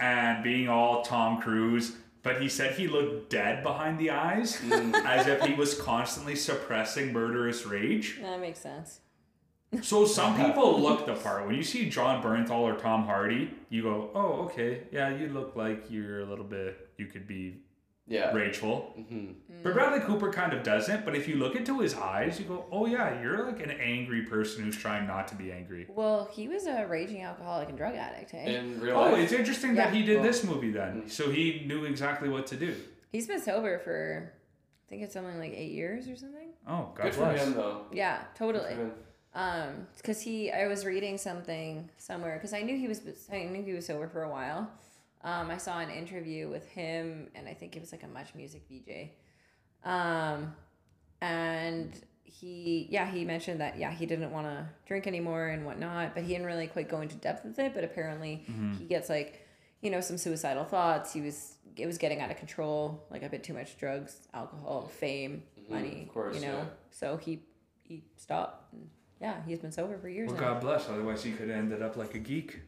and 0.00 0.42
being 0.42 0.70
all 0.70 1.02
Tom 1.02 1.42
Cruise. 1.42 1.96
But 2.22 2.40
he 2.40 2.48
said 2.48 2.76
he 2.76 2.88
looked 2.88 3.28
dead 3.28 3.62
behind 3.62 3.98
the 3.98 4.08
eyes, 4.08 4.56
mm. 4.56 4.94
as 5.04 5.26
if 5.26 5.42
he 5.42 5.52
was 5.52 5.78
constantly 5.78 6.34
suppressing 6.34 7.12
murderous 7.12 7.66
rage. 7.66 8.20
That 8.22 8.40
makes 8.40 8.60
sense. 8.60 9.00
So 9.80 10.04
some 10.04 10.36
people 10.44 10.80
look 10.80 11.06
the 11.06 11.14
part. 11.14 11.46
When 11.46 11.54
you 11.54 11.62
see 11.62 11.88
Jon 11.88 12.22
Bernthal 12.22 12.60
or 12.60 12.76
Tom 12.76 13.04
Hardy, 13.04 13.50
you 13.70 13.82
go, 13.82 14.10
"Oh, 14.14 14.42
okay, 14.44 14.82
yeah, 14.92 15.08
you 15.16 15.28
look 15.28 15.56
like 15.56 15.90
you're 15.90 16.20
a 16.20 16.26
little 16.26 16.44
bit. 16.44 16.90
You 16.98 17.06
could 17.06 17.26
be 17.26 17.62
Yeah. 18.06 18.32
rageful." 18.32 18.92
hmm 19.08 19.32
But 19.62 19.72
Bradley 19.74 20.00
Cooper 20.00 20.30
kind 20.30 20.52
of 20.52 20.62
doesn't. 20.62 21.04
But 21.06 21.14
if 21.16 21.26
you 21.26 21.36
look 21.36 21.54
into 21.56 21.80
his 21.80 21.94
eyes, 21.94 22.38
you 22.38 22.44
go, 22.44 22.66
"Oh 22.70 22.84
yeah, 22.84 23.20
you're 23.22 23.46
like 23.46 23.62
an 23.62 23.70
angry 23.70 24.22
person 24.26 24.62
who's 24.64 24.76
trying 24.76 25.06
not 25.06 25.26
to 25.28 25.34
be 25.36 25.50
angry." 25.50 25.86
Well, 25.88 26.28
he 26.30 26.48
was 26.48 26.66
a 26.66 26.84
raging 26.86 27.22
alcoholic 27.22 27.68
and 27.70 27.78
drug 27.78 27.94
addict. 27.94 28.32
Hey, 28.32 28.56
In 28.56 28.78
real 28.78 28.96
life. 28.96 29.14
Oh, 29.14 29.16
it's 29.16 29.32
interesting 29.32 29.74
that 29.76 29.94
he 29.94 30.02
did 30.02 30.16
Well- 30.16 30.24
this 30.24 30.44
movie 30.44 30.70
then, 30.70 31.08
so 31.08 31.30
he 31.30 31.64
knew 31.66 31.84
exactly 31.86 32.28
what 32.28 32.46
to 32.48 32.56
do. 32.56 32.74
he's 33.10 33.26
been 33.26 33.40
sober 33.40 33.78
for, 33.78 34.32
I 34.86 34.88
think 34.90 35.02
it's 35.02 35.14
something 35.14 35.38
like 35.38 35.52
eight 35.54 35.72
years 35.72 36.08
or 36.08 36.16
something. 36.16 36.48
Oh, 36.66 36.92
God 36.94 37.02
Good 37.04 37.14
for 37.14 37.32
him 37.32 37.54
though. 37.54 37.86
Yeah, 37.92 38.18
Good 38.18 38.36
totally. 38.38 38.74
Um, 39.34 39.86
because 39.96 40.20
he, 40.20 40.50
I 40.52 40.66
was 40.66 40.84
reading 40.84 41.16
something 41.16 41.88
somewhere 41.96 42.34
because 42.34 42.52
I 42.52 42.62
knew 42.62 42.76
he 42.76 42.86
was, 42.88 43.00
I 43.32 43.44
knew 43.44 43.62
he 43.62 43.72
was 43.72 43.86
sober 43.86 44.08
for 44.08 44.22
a 44.24 44.30
while. 44.30 44.70
Um, 45.24 45.50
I 45.50 45.56
saw 45.56 45.78
an 45.78 45.88
interview 45.90 46.48
with 46.50 46.66
him, 46.68 47.28
and 47.34 47.48
I 47.48 47.54
think 47.54 47.76
it 47.76 47.80
was 47.80 47.92
like 47.92 48.02
a 48.02 48.08
Much 48.08 48.34
Music 48.34 48.62
VJ. 48.70 49.08
Um, 49.88 50.54
and 51.20 51.92
he, 52.24 52.88
yeah, 52.90 53.10
he 53.10 53.24
mentioned 53.24 53.60
that 53.60 53.78
yeah 53.78 53.90
he 53.92 54.06
didn't 54.06 54.30
want 54.32 54.46
to 54.46 54.66
drink 54.86 55.06
anymore 55.06 55.48
and 55.48 55.64
whatnot, 55.64 56.14
but 56.14 56.24
he 56.24 56.30
didn't 56.30 56.46
really 56.46 56.66
quite 56.66 56.88
go 56.88 57.00
into 57.00 57.16
depth 57.16 57.44
with 57.44 57.58
it. 57.58 57.72
But 57.74 57.84
apparently, 57.84 58.44
he 58.78 58.84
gets 58.84 59.08
like, 59.08 59.46
you 59.80 59.90
know, 59.90 60.00
some 60.00 60.18
suicidal 60.18 60.64
thoughts. 60.64 61.12
He 61.12 61.20
was, 61.20 61.54
it 61.76 61.86
was 61.86 61.98
getting 61.98 62.20
out 62.20 62.30
of 62.30 62.36
control, 62.36 63.06
like 63.10 63.22
a 63.22 63.28
bit 63.28 63.44
too 63.44 63.54
much 63.54 63.78
drugs, 63.78 64.16
alcohol, 64.34 64.88
fame, 64.88 65.42
money, 65.70 66.02
of 66.08 66.12
course, 66.12 66.34
you 66.36 66.42
know. 66.42 66.58
yeah. 66.58 66.64
So 66.90 67.16
he 67.16 67.42
he 67.82 68.02
stopped. 68.16 68.72
And 68.72 68.88
yeah, 69.22 69.36
he's 69.46 69.60
been 69.60 69.72
sober 69.72 69.96
for 69.98 70.08
years 70.10 70.30
Well, 70.30 70.38
now. 70.40 70.50
God 70.52 70.60
bless. 70.60 70.88
Otherwise, 70.90 71.22
he 71.24 71.30
could 71.32 71.48
have 71.48 71.56
ended 71.58 71.80
up 71.80 71.96
like 71.96 72.14
a 72.14 72.18
geek. 72.18 72.60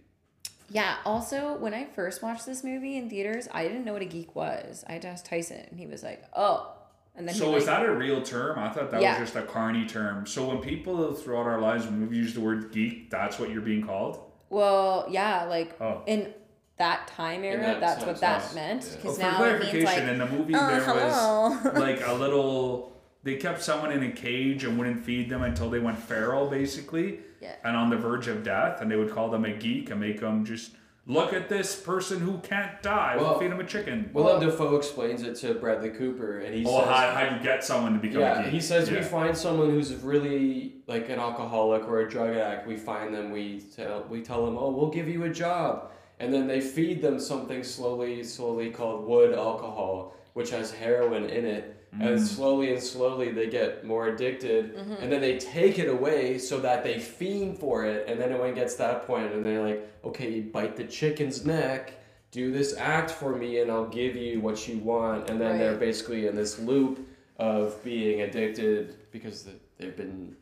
Yeah. 0.70 0.96
Also, 1.04 1.56
when 1.58 1.74
I 1.74 1.84
first 1.84 2.22
watched 2.22 2.46
this 2.46 2.64
movie 2.64 2.96
in 2.96 3.10
theaters, 3.10 3.48
I 3.52 3.64
didn't 3.64 3.84
know 3.84 3.92
what 3.92 4.02
a 4.02 4.06
geek 4.06 4.34
was. 4.34 4.84
I 4.88 4.92
had 4.92 5.02
to 5.02 5.08
ask 5.08 5.24
Tyson, 5.28 5.60
and 5.70 5.78
he 5.78 5.86
was 5.86 6.02
like, 6.02 6.24
"Oh," 6.34 6.72
and 7.16 7.28
then 7.28 7.34
So 7.34 7.50
he 7.50 7.56
is 7.56 7.66
like, 7.66 7.78
that 7.80 7.86
a 7.86 7.92
real 7.94 8.22
term? 8.22 8.58
I 8.58 8.70
thought 8.70 8.90
that 8.92 9.02
Yeah. 9.02 9.18
was 9.20 9.30
just 9.30 9.36
a 9.44 9.46
carny 9.46 9.84
term. 9.84 10.26
So 10.26 10.48
when 10.48 10.58
people 10.60 11.12
throughout 11.12 11.46
our 11.46 11.60
lives, 11.60 11.84
when 11.86 12.08
we 12.08 12.16
use 12.16 12.32
the 12.34 12.40
word 12.40 12.72
geek, 12.72 13.10
that's 13.10 13.38
what 13.38 13.50
you're 13.50 13.60
being 13.62 13.84
called. 13.84 14.20
well, 14.48 15.06
yeah, 15.10 15.44
like 15.44 15.78
Oh. 15.80 16.02
in 16.06 16.32
that 16.76 17.08
time 17.08 17.44
era, 17.44 17.60
that 17.62 17.80
that's 17.80 17.94
sense, 18.00 18.06
what 18.06 18.20
that 18.20 18.42
yes. 18.42 18.54
meant. 18.54 18.82
Yeah. 18.84 18.88
Well, 18.88 18.96
Because 18.96 19.18
oh, 19.18 19.22
for 19.22 19.42
now 19.42 19.44
it 19.44 19.72
means 19.74 19.84
like, 19.84 19.98
in 19.98 20.18
the 20.18 20.26
movie 20.26 20.54
"Oh, 20.54 20.66
there 20.68 20.80
hello." 20.80 21.48
was 21.64 21.78
like 21.88 22.06
a 22.06 22.12
little. 22.14 22.92
They 23.24 23.36
kept 23.36 23.62
someone 23.62 23.90
in 23.90 24.02
a 24.02 24.12
cage 24.12 24.64
and 24.64 24.78
wouldn't 24.78 25.02
feed 25.02 25.30
them 25.30 25.42
until 25.42 25.70
they 25.70 25.78
went 25.80 25.98
feral, 25.98 26.48
basically, 26.48 27.20
Yeah. 27.40 27.54
and 27.64 27.74
on 27.76 27.88
the 27.90 27.96
verge 27.96 28.28
of 28.28 28.44
death. 28.44 28.80
And 28.82 28.90
they 28.90 28.96
would 28.96 29.10
call 29.10 29.30
them 29.30 29.46
a 29.46 29.52
geek 29.52 29.90
and 29.90 29.98
make 29.98 30.20
them 30.20 30.44
just 30.44 30.72
look 31.06 31.32
at 31.32 31.48
this 31.48 31.74
person 31.78 32.20
who 32.20 32.38
can't 32.38 32.82
die. 32.82 33.14
We'll 33.16 33.30
Well, 33.30 33.38
feed 33.38 33.50
him 33.50 33.60
a 33.60 33.64
chicken. 33.64 34.10
Willem 34.12 34.40
Dafoe 34.40 34.76
explains 34.76 35.22
it 35.22 35.36
to 35.36 35.54
Bradley 35.54 35.90
Cooper, 35.90 36.40
and 36.40 36.54
he 36.54 36.64
oh, 36.66 36.80
says, 36.80 36.88
how, 36.88 37.10
how 37.12 37.36
you 37.36 37.42
get 37.42 37.64
someone 37.64 37.94
to 37.94 37.98
become 37.98 38.22
a 38.22 38.42
geek? 38.42 38.52
he 38.52 38.60
says 38.60 38.90
we 38.90 39.02
find 39.02 39.36
someone 39.36 39.70
who's 39.70 39.94
really 39.96 40.76
like 40.86 41.08
an 41.08 41.18
alcoholic 41.18 41.88
or 41.88 42.00
a 42.00 42.10
drug 42.10 42.36
addict. 42.36 42.66
We 42.66 42.76
find 42.76 43.14
them. 43.14 43.32
We 43.32 43.60
tell 43.74 44.04
we 44.08 44.20
tell 44.22 44.44
them, 44.44 44.56
oh, 44.58 44.70
we'll 44.70 44.90
give 44.90 45.08
you 45.08 45.24
a 45.24 45.30
job, 45.30 45.92
and 46.20 46.32
then 46.32 46.46
they 46.46 46.60
feed 46.60 47.00
them 47.00 47.18
something 47.18 47.62
slowly, 47.64 48.22
slowly 48.22 48.70
called 48.70 49.06
wood 49.06 49.34
alcohol, 49.34 50.14
which 50.34 50.50
has 50.50 50.70
heroin 50.72 51.24
in 51.24 51.44
it. 51.46 51.83
Mm. 51.98 52.06
And 52.06 52.20
slowly 52.26 52.72
and 52.72 52.82
slowly 52.82 53.30
they 53.30 53.48
get 53.48 53.84
more 53.84 54.08
addicted, 54.08 54.74
Mm-hmm. 54.76 54.94
and 55.02 55.12
then 55.12 55.20
they 55.20 55.38
take 55.38 55.78
it 55.78 55.88
away 55.88 56.38
so 56.38 56.58
that 56.60 56.82
they 56.82 56.98
fiend 56.98 57.58
for 57.58 57.84
it. 57.84 58.08
And 58.08 58.20
then 58.20 58.36
when 58.38 58.50
it 58.50 58.54
gets 58.56 58.72
to 58.74 58.78
that 58.78 59.06
point, 59.06 59.32
and 59.32 59.44
they're 59.44 59.62
like, 59.62 59.88
okay, 60.04 60.40
bite 60.40 60.76
the 60.76 60.84
chicken's 60.84 61.44
neck, 61.46 61.92
do 62.32 62.50
this 62.50 62.76
act 62.76 63.10
for 63.12 63.36
me, 63.36 63.60
and 63.60 63.70
I'll 63.70 63.86
give 63.88 64.16
you 64.16 64.40
what 64.40 64.66
you 64.66 64.78
want. 64.78 65.30
And 65.30 65.40
then 65.40 65.58
they're 65.58 65.76
basically 65.76 66.26
in 66.26 66.34
this 66.34 66.58
loop 66.58 67.06
of 67.38 67.82
being 67.84 68.22
addicted 68.22 68.96
because 69.12 69.48
they've 69.78 69.96
been 69.96 70.34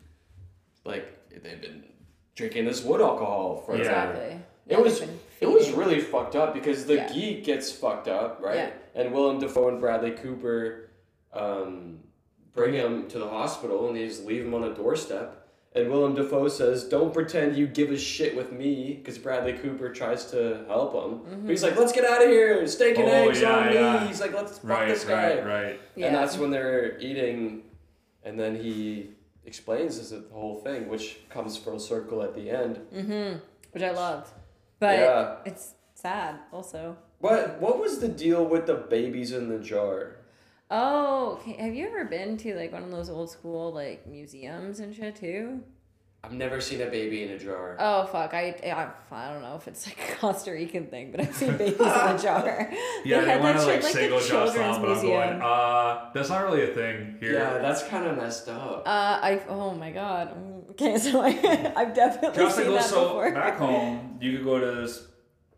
like 0.85 1.07
they've 1.31 1.61
been 1.61 1.85
drinking 2.35 2.65
this 2.65 2.83
wood 2.83 3.01
alcohol 3.01 3.63
for 3.65 3.75
Yeah. 3.75 3.81
exactly. 3.81 4.25
It 4.69 4.73
Yeah, 4.73 4.79
was 4.79 5.03
it 5.41 5.47
was 5.51 5.71
really 5.73 6.01
fucked 6.01 6.35
up 6.37 6.55
because 6.55 6.87
the 6.87 6.95
Yeah. 6.97 7.13
geek 7.13 7.45
gets 7.45 7.71
fucked 7.73 8.09
up, 8.09 8.41
right? 8.43 8.57
Yeah. 8.57 8.71
And 8.95 9.13
Willem 9.13 9.39
Dafoe 9.39 9.69
and 9.69 9.81
Bradley 9.81 10.13
Cooper 10.13 10.82
um, 11.33 12.01
bring 12.55 12.75
him 12.75 13.09
to 13.09 13.19
the 13.19 13.29
hospital 13.29 13.89
and 13.89 13.97
they 13.97 14.07
just 14.07 14.25
leave 14.25 14.45
him 14.45 14.55
on 14.55 14.63
the 14.63 14.71
doorstep. 14.71 15.39
And 15.75 15.91
Willem 15.91 16.15
Dafoe 16.15 16.49
says, 16.49 16.85
"Don't 16.85 17.15
pretend 17.15 17.57
you 17.57 17.67
give 17.67 17.91
a 17.91 17.97
shit 17.97 18.37
with 18.37 18.53
me," 18.53 18.95
because 18.95 19.17
Bradley 19.17 19.55
Cooper 19.55 19.89
tries 19.91 20.31
to 20.33 20.65
help 20.69 20.93
him. 20.93 21.21
Mm-hmm. 21.21 21.41
But 21.47 21.51
he's 21.51 21.63
like, 21.63 21.77
"Let's 21.77 21.93
get 21.93 22.05
out 22.05 22.23
of 22.23 22.29
here! 22.29 22.67
Steak 22.67 22.99
and 22.99 23.09
Oh, 23.09 23.29
eggs 23.31 23.41
yeah, 23.41 23.57
on 23.57 23.73
yeah. 23.73 24.01
me!" 24.03 24.07
He's 24.09 24.21
like, 24.21 24.35
"Let's 24.35 24.59
fuck 24.59 24.69
right, 24.71 24.89
this 24.89 25.05
guy." 25.07 25.37
right, 25.39 25.47
right. 25.47 25.81
Yeah. 25.97 26.09
And 26.09 26.15
that's 26.15 26.37
when 26.37 26.51
they're 26.51 26.99
eating 26.99 27.63
and 28.25 28.39
then 28.39 28.55
he 28.55 29.11
explains 29.45 29.99
this 29.99 30.11
the 30.11 30.25
whole 30.33 30.57
thing, 30.61 30.89
which 30.89 31.21
comes 31.29 31.57
full 31.57 31.79
circle 31.79 32.23
at 32.23 32.35
the 32.35 32.51
end. 32.51 32.79
Mm-hmm. 32.95 33.39
Which 33.73 33.83
I 33.83 33.91
loved. 33.93 34.31
But 34.79 34.99
Yeah. 34.99 35.37
it's 35.47 35.73
sad 35.95 36.37
also. 36.53 36.97
What 37.19 37.61
what 37.61 37.79
was 37.79 37.99
the 38.01 38.09
deal 38.09 38.45
with 38.45 38.67
the 38.67 38.75
babies 38.75 39.33
in 39.33 39.49
the 39.49 39.59
jar? 39.59 40.17
Oh, 40.75 41.39
okay. 41.41 41.53
have 41.63 41.75
you 41.75 41.87
ever 41.87 42.07
been 42.07 42.37
to 42.39 42.55
like 42.57 42.73
one 42.73 42.83
of 42.83 42.91
those 42.91 43.11
old 43.11 43.31
school 43.31 43.73
like 43.73 44.07
museums 44.07 44.81
and 44.81 44.95
shit 44.95 45.17
too? 45.17 45.61
I've 46.25 46.33
never 46.33 46.61
seen 46.61 46.81
a 46.81 46.87
baby 46.87 47.25
in 47.25 47.31
a 47.31 47.39
jar. 47.39 47.77
Oh 47.81 48.07
fuck, 48.07 48.33
I, 48.33 48.55
I 48.65 48.89
I 49.15 49.33
don't 49.33 49.43
know 49.43 49.57
if 49.57 49.67
it's 49.67 49.87
like 49.89 49.99
a 50.09 50.15
Costa 50.17 50.53
Rican 50.53 50.87
thing, 50.87 51.11
but 51.11 51.21
I've 51.21 51.35
seen 51.35 51.57
babies 51.57 51.81
in 51.81 51.87
a 51.87 52.19
jar. 52.23 52.73
Yeah, 53.05 53.21
they, 53.23 53.27
had 53.33 53.41
want 53.43 53.57
to 53.59 53.65
shit, 53.65 53.73
like 53.73 53.83
the 53.83 53.89
single 53.89 54.19
just 54.19 54.31
children's 54.31 54.77
on, 54.77 54.83
but 54.83 54.91
I'm 54.93 55.03
going, 55.03 55.31
museum. 55.31 55.41
uh, 55.45 56.11
that's 56.15 56.29
not 56.29 56.45
really 56.45 56.63
a 56.63 56.73
thing 56.75 57.17
here. 57.19 57.33
yeah, 57.35 57.59
that's 57.59 57.83
kind 57.89 58.07
of 58.07 58.17
messed 58.17 58.49
up. 58.49 58.85
Uh, 58.87 59.19
I 59.21 59.43
oh 59.49 59.75
my 59.75 59.91
god. 59.91 60.29
Mm, 60.37 60.71
Okay, 60.71 60.97
so 60.97 61.21
I 61.21 61.73
I've 61.77 61.93
definitely 61.93 62.43
Just 62.45 62.57
seen 62.57 62.71
like 62.73 62.81
that 62.81 62.89
so 62.89 63.05
before. 63.09 63.33
back 63.33 63.59
home, 63.59 64.17
you 64.23 64.37
could 64.37 64.45
go 64.47 64.59
to 64.59 64.81
this 64.81 65.07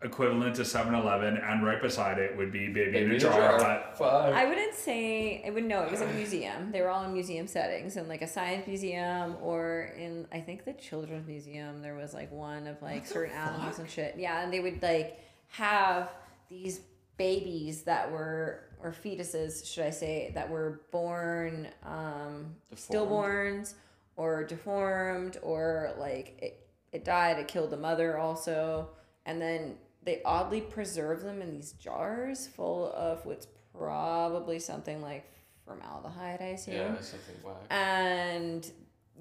equivalent 0.04 0.54
to 0.56 0.62
7-Eleven, 0.62 1.38
and 1.38 1.64
right 1.64 1.80
beside 1.80 2.18
it 2.18 2.36
would 2.36 2.52
be 2.52 2.68
baby, 2.68 2.98
in 2.98 3.10
a 3.10 3.18
jar. 3.18 3.58
hut. 3.58 3.96
Fuck. 3.96 4.34
I 4.34 4.44
wouldn't 4.44 4.74
say 4.74 5.42
I 5.44 5.50
wouldn't 5.50 5.68
know 5.68 5.82
it 5.82 5.90
was 5.90 6.02
a 6.02 6.06
museum. 6.08 6.70
They 6.70 6.82
were 6.82 6.90
all 6.90 7.04
in 7.04 7.12
museum 7.12 7.46
settings, 7.46 7.96
in 7.96 8.06
like 8.06 8.22
a 8.22 8.28
science 8.28 8.66
museum 8.66 9.36
or 9.42 9.92
in 9.96 10.26
I 10.30 10.40
think 10.40 10.64
the 10.64 10.74
children's 10.74 11.26
museum. 11.26 11.80
There 11.82 11.94
was 11.94 12.12
like 12.14 12.30
one 12.30 12.66
of 12.66 12.80
like 12.82 13.06
certain 13.06 13.34
animals 13.34 13.78
and 13.78 13.88
shit. 13.88 14.16
Yeah, 14.18 14.42
and 14.42 14.52
they 14.52 14.60
would 14.60 14.82
like 14.82 15.20
have 15.48 16.10
these 16.48 16.80
babies 17.16 17.82
that 17.82 18.10
were 18.10 18.60
or 18.82 18.92
fetuses, 18.92 19.66
should 19.66 19.86
I 19.86 19.90
say, 19.90 20.30
that 20.34 20.50
were 20.50 20.82
born 20.92 21.68
um, 21.84 22.54
stillborns 22.76 23.74
or 24.16 24.44
deformed 24.44 25.38
or 25.42 25.94
like 25.98 26.38
it, 26.42 26.68
it 26.92 27.04
died. 27.04 27.38
It 27.38 27.48
killed 27.48 27.70
the 27.70 27.78
mother 27.78 28.18
also, 28.18 28.90
and 29.24 29.40
then 29.40 29.76
they 30.04 30.20
oddly 30.24 30.60
preserve 30.60 31.22
them 31.22 31.40
in 31.42 31.52
these 31.52 31.72
jars 31.72 32.46
full 32.46 32.92
of 32.92 33.24
what's 33.26 33.46
probably 33.76 34.58
something 34.58 35.00
like 35.02 35.30
formaldehyde, 35.64 36.40
I 36.40 36.44
assume. 36.46 36.74
yeah, 36.74 37.00
something 37.00 37.34
whack. 37.42 37.56
And 37.70 38.70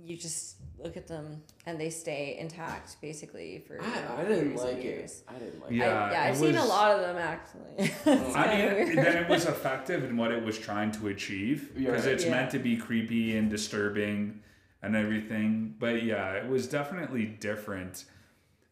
you 0.04 0.17
just 0.17 0.56
look 0.80 0.98
at 0.98 1.08
them 1.08 1.41
and 1.67 1.80
they 1.80 1.89
stay 1.89 2.36
intact 2.39 3.00
basically 3.00 3.60
for 3.65 3.76
you 3.76 3.82
I, 3.84 4.22
I 4.22 4.24
didn't 4.26 4.50
years 4.50 4.60
and 4.62 4.69
like 4.76 4.84
it. 4.84 5.24
I 5.30 5.34
didn't 5.39 5.62
like 5.62 5.72
I, 5.72 5.74
it. 5.74 5.78
Yeah, 5.78 6.12
yeah, 6.12 6.24
I've 6.24 6.36
it 6.36 6.39
seen 6.39 6.56
a 6.56 6.65
lot 6.65 6.91
of 6.91 7.02
them 7.02 7.17
actually. 7.17 7.62
It's 8.06 8.36
I 8.36 8.48
mean, 8.58 8.74
weird. 8.74 8.98
then 8.98 9.24
it 9.24 9.30
was 9.30 9.46
effective 9.56 10.04
in 10.04 10.17
what 10.17 10.32
it 10.32 10.43
was 10.43 10.58
trying 10.58 10.91
to 10.93 11.08
achieve 11.10 11.72
because 11.76 12.06
right. 12.06 12.13
it's 12.13 12.26
Yeah. 12.26 12.32
meant 12.32 12.52
to 12.52 12.60
be 12.60 12.76
creepy 12.76 13.38
and 13.38 13.50
disturbing 13.50 14.41
and 14.82 14.96
everything. 14.96 15.76
But 15.80 16.04
yeah, 16.04 16.34
it 16.34 16.48
was 16.48 16.67
definitely 16.67 17.26
different. 17.26 18.06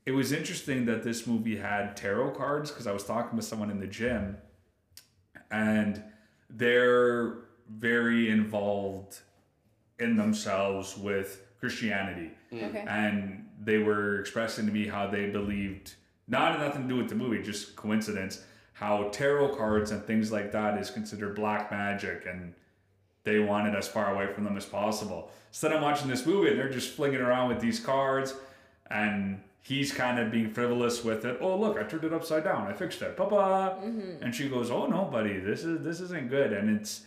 It 0.05 0.11
was 0.11 0.31
interesting 0.31 0.85
that 0.85 1.03
this 1.03 1.27
movie 1.27 1.57
had 1.57 1.95
tarot 1.95 2.31
cards 2.31 2.71
because 2.71 2.87
I 2.87 2.91
was 2.91 3.03
talking 3.03 3.35
with 3.35 3.45
someone 3.45 3.69
in 3.69 3.79
the 3.79 3.87
gym 3.87 4.37
and 5.51 6.03
they're 6.49 7.35
very 7.69 8.29
involved 8.29 9.19
in 9.99 10.15
themselves 10.15 10.97
with 10.97 11.45
Christianity 11.59 12.31
mm. 12.51 12.69
okay. 12.69 12.83
and 12.87 13.47
they 13.63 13.77
were 13.77 14.19
expressing 14.19 14.65
to 14.65 14.71
me 14.71 14.87
how 14.87 15.07
they 15.07 15.29
believed 15.29 15.93
not 16.31 16.59
nothing 16.59 16.83
to 16.83 16.87
do 16.87 16.95
with 16.95 17.09
the 17.09 17.15
movie, 17.15 17.43
just 17.43 17.75
coincidence. 17.75 18.41
How 18.73 19.09
tarot 19.09 19.55
cards 19.55 19.91
and 19.91 20.01
things 20.03 20.31
like 20.31 20.51
that 20.53 20.79
is 20.79 20.89
considered 20.89 21.35
black 21.35 21.69
magic, 21.69 22.25
and 22.25 22.53
they 23.23 23.39
wanted 23.39 23.75
as 23.75 23.87
far 23.87 24.15
away 24.15 24.33
from 24.33 24.45
them 24.45 24.57
as 24.57 24.65
possible. 24.65 25.29
So 25.51 25.67
then 25.67 25.77
I'm 25.77 25.83
watching 25.83 26.07
this 26.07 26.25
movie, 26.25 26.49
and 26.49 26.57
they're 26.57 26.69
just 26.69 26.93
flinging 26.93 27.19
around 27.19 27.49
with 27.49 27.59
these 27.59 27.79
cards, 27.79 28.33
and 28.89 29.41
he's 29.61 29.93
kind 29.93 30.19
of 30.19 30.31
being 30.31 30.49
frivolous 30.49 31.03
with 31.03 31.25
it. 31.25 31.37
Oh 31.41 31.55
look, 31.57 31.77
I 31.77 31.83
turned 31.83 32.03
it 32.03 32.13
upside 32.13 32.43
down. 32.43 32.67
I 32.67 32.73
fixed 32.73 33.01
it. 33.01 33.15
Papa. 33.15 33.77
Mm-hmm. 33.83 34.23
And 34.23 34.33
she 34.33 34.49
goes, 34.49 34.71
"Oh 34.71 34.85
no, 34.87 35.05
buddy, 35.05 35.39
this 35.39 35.63
is 35.63 35.83
this 35.83 35.99
isn't 36.01 36.29
good." 36.29 36.53
And 36.53 36.69
it's 36.79 37.03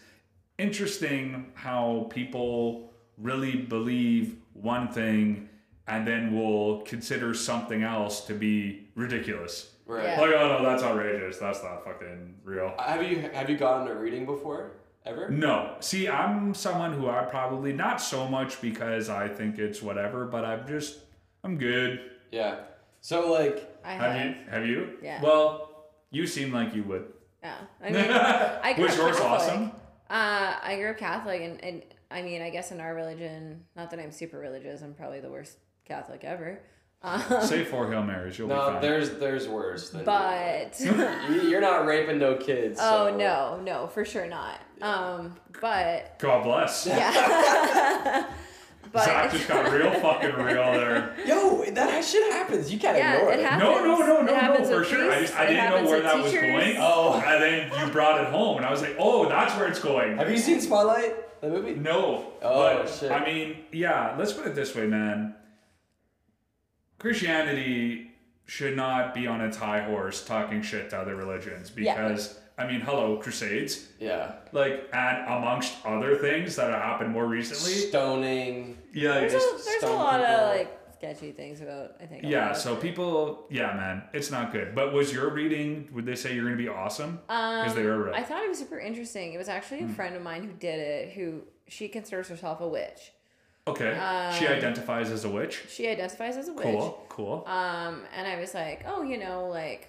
interesting 0.59 1.53
how 1.55 2.07
people 2.11 2.93
really 3.19 3.57
believe 3.57 4.37
one 4.55 4.89
thing 4.89 5.49
and 5.87 6.07
then 6.07 6.35
will 6.35 6.81
consider 6.83 7.35
something 7.35 7.83
else 7.83 8.25
to 8.27 8.35
be 8.35 8.89
ridiculous. 8.95 9.73
Right. 9.87 10.05
Yeah. 10.05 10.21
Like, 10.21 10.31
oh 10.31 10.49
no, 10.49 10.63
that's 10.63 10.83
outrageous. 10.83 11.39
That's 11.39 11.63
not 11.63 11.85
fucking 11.85 12.37
real. 12.43 12.75
Uh, 12.79 12.85
have 12.85 13.03
you 13.03 13.29
have 13.33 13.51
you 13.51 13.57
gotten 13.57 13.89
a 13.89 13.95
reading 13.95 14.25
before? 14.25 14.73
Ever? 15.05 15.29
No. 15.29 15.77
See, 15.81 16.09
I'm 16.09 16.55
someone 16.55 16.95
who 16.95 17.11
I 17.11 17.25
probably 17.25 17.75
not 17.75 18.01
so 18.01 18.27
much 18.27 18.63
because 18.63 19.11
I 19.11 19.29
think 19.29 19.59
it's 19.59 19.83
whatever, 19.83 20.25
but 20.25 20.47
I'm 20.47 20.67
just 20.67 21.01
I'm 21.43 21.59
good. 21.59 22.01
Yeah. 22.35 22.57
So 23.01 23.31
like 23.33 23.79
I 23.85 23.93
Have 23.93 24.13
have. 24.13 24.27
you 24.27 24.35
have 24.51 24.67
you? 24.67 24.99
Yeah. 25.03 25.23
Well, 25.23 25.85
you 26.11 26.27
seem 26.27 26.53
like 26.53 26.75
you 26.75 26.83
would. 26.85 27.13
Yeah. 27.43 27.55
I 27.83 27.91
mean, 27.91 28.11
I 28.11 28.73
grew 28.75 28.85
Was 28.85 28.95
up 28.95 28.99
yours 28.99 29.17
Catholic. 29.21 29.31
awesome? 29.31 29.65
Uh, 30.11 30.55
I 30.63 30.77
grew 30.79 30.91
up 30.91 30.99
Catholic, 30.99 31.41
and, 31.43 31.63
and 31.65 31.83
I 32.11 32.23
mean, 32.23 32.43
I 32.43 32.51
guess 32.51 32.73
in 32.73 32.81
our 32.81 32.95
religion, 32.95 33.65
not 33.77 33.91
that 33.91 34.01
I'm 34.01 34.11
super 34.13 34.39
religious, 34.39 34.83
I'm 34.83 34.95
probably 34.95 35.21
the 35.21 35.31
worst 35.31 35.59
Catholic 35.85 36.25
ever. 36.25 36.61
Um, 37.03 37.23
Say 37.43 37.65
four 37.65 37.91
Hail 37.91 38.03
Marys, 38.03 38.39
you'll 38.39 38.49
be 38.49 38.55
no, 38.55 38.73
fine. 38.73 38.81
there's 38.81 39.11
there's 39.19 39.47
worse. 39.47 39.91
Than 39.91 40.05
but 40.05 40.81
you, 40.81 41.43
you're 41.51 41.61
not 41.61 41.85
raping 41.87 42.19
no 42.19 42.37
kids. 42.37 42.79
oh 42.83 43.09
so- 43.11 43.17
no, 43.17 43.61
no, 43.63 43.87
for 43.89 44.05
sure 44.07 44.27
not. 44.27 44.59
Um, 44.81 45.37
but 45.61 46.19
God 46.19 46.43
bless. 46.43 46.87
yeah. 46.87 48.27
but 48.95 49.05
Zach 49.05 49.33
just 49.33 49.49
got 49.49 49.71
real 49.73 49.93
fucking 50.01 50.35
real 50.37 50.73
there. 50.73 51.15
Yo, 51.27 51.65
that 51.73 52.05
shit 52.05 52.33
happens. 52.33 52.73
You 52.73 52.79
can't 52.79 52.97
Yeah, 52.97 53.17
ignore 53.17 53.33
it 53.33 53.41
it. 53.41 53.45
happens. 53.45 53.63
No, 53.63 53.85
no, 53.85 53.99
no, 54.07 54.23
no, 54.23 54.55
no, 54.59 54.65
for 54.65 54.79
with 54.79 54.89
sure. 54.89 55.11
I, 55.11 55.21
just, 55.21 55.35
I 55.35 55.45
it 55.45 55.49
didn't 55.49 55.71
know 55.71 55.91
where 55.91 55.95
with 55.97 56.03
that 56.05 56.23
was 56.23 56.33
going. 56.33 56.77
Oh. 56.79 57.21
And 57.27 57.43
then 57.43 57.73
you 57.87 57.93
brought 57.93 58.21
it 58.21 58.29
home, 58.29 58.59
and 58.59 58.65
I 58.65 58.71
was 58.71 58.81
like, 58.83 58.95
oh, 58.99 59.29
that's 59.29 59.55
where 59.57 59.67
it's 59.67 59.81
going. 59.81 60.17
Have 60.17 60.31
you 60.31 60.39
seen 60.39 60.61
Spotlight, 60.61 61.41
the 61.41 61.49
movie? 61.49 61.75
No. 61.75 62.33
Oh, 62.41 62.79
but, 62.79 62.89
shit. 62.89 63.11
I 63.11 63.25
mean, 63.25 63.57
yeah, 63.73 64.15
let's 64.17 64.33
put 64.33 64.47
it 64.47 64.55
this 64.55 64.75
way, 64.77 64.87
man. 64.87 65.35
Christianity 66.99 68.13
should 68.47 68.77
not 68.77 69.13
be 69.13 69.27
on 69.27 69.41
its 69.41 69.57
high 69.57 69.83
horse 69.83 70.25
talking 70.25 70.63
shit 70.63 70.91
to 70.91 70.99
other 70.99 71.17
religions 71.17 71.73
Yeah. 71.77 72.17
Because, 72.57 72.69
I 72.69 72.73
mean, 72.73 72.81
hello, 72.81 73.17
Crusades. 73.19 73.89
Yeah. 73.99 74.33
Like, 74.53 74.89
and 74.93 75.27
amongst 75.27 75.75
other 75.85 76.17
things 76.17 76.57
that 76.57 76.71
have 76.71 76.81
happened 76.83 77.11
more 77.13 77.27
recently. 77.27 77.73
Stoning. 77.73 78.79
Yeah, 78.93 79.21
there's 79.21 79.33
just- 79.33 79.63
a, 79.63 79.65
there's 79.65 79.83
a 79.85 79.89
lot 79.95 80.21
people. 80.21 80.35
of 80.35 80.57
like 80.57 80.81
sketchy 80.95 81.33
things 81.33 81.61
about. 81.61 81.97
I 82.01 82.07
think. 82.07 82.23
yeah, 82.25 82.53
so 82.53 82.75
it. 82.75 82.81
people, 82.81 83.47
yeah, 83.51 83.75
man, 83.75 84.05
it's 84.13 84.31
not 84.31 84.53
good. 84.53 84.75
But 84.75 84.93
was 84.93 85.13
your 85.13 85.31
reading, 85.31 85.89
would 85.93 86.07
they 86.07 86.15
say 86.15 86.35
you're 86.35 86.45
going 86.45 86.57
to 86.57 86.63
be 86.63 86.69
awesome? 86.69 87.19
Because 87.27 87.75
they 87.75 87.83
were 87.85 88.05
right. 88.05 88.15
I 88.15 88.23
thought 88.23 88.43
it 88.43 88.49
was 88.49 88.59
super 88.59 88.79
interesting. 88.79 89.33
It 89.33 89.39
was 89.39 89.49
actually 89.49 89.81
Hmm. 89.81 89.91
a 89.91 89.95
friend 89.95 90.17
of 90.17 90.23
mine 90.23 90.45
who 90.45 90.53
did 90.53 90.79
it. 90.79 91.13
Who 91.15 91.43
she 91.69 91.89
considers 91.89 92.29
herself 92.29 92.61
a 92.61 92.69
witch. 92.69 93.13
Okay. 93.67 93.95
she 94.39 94.47
Um, 94.47 94.53
identifies 94.53 95.11
as 95.11 95.25
a 95.25 95.31
witch. 95.31 95.65
She 95.71 95.89
identifies 95.89 96.37
as 96.37 96.49
a 96.49 96.53
witch. 96.53 96.65
Cool, 96.65 97.07
cool. 97.09 97.45
Um, 97.47 98.03
and 98.15 98.29
I 98.29 98.39
was 98.39 98.53
like, 98.53 98.85
oh, 98.87 99.03
you 99.03 99.17
know, 99.17 99.49
like, 99.49 99.89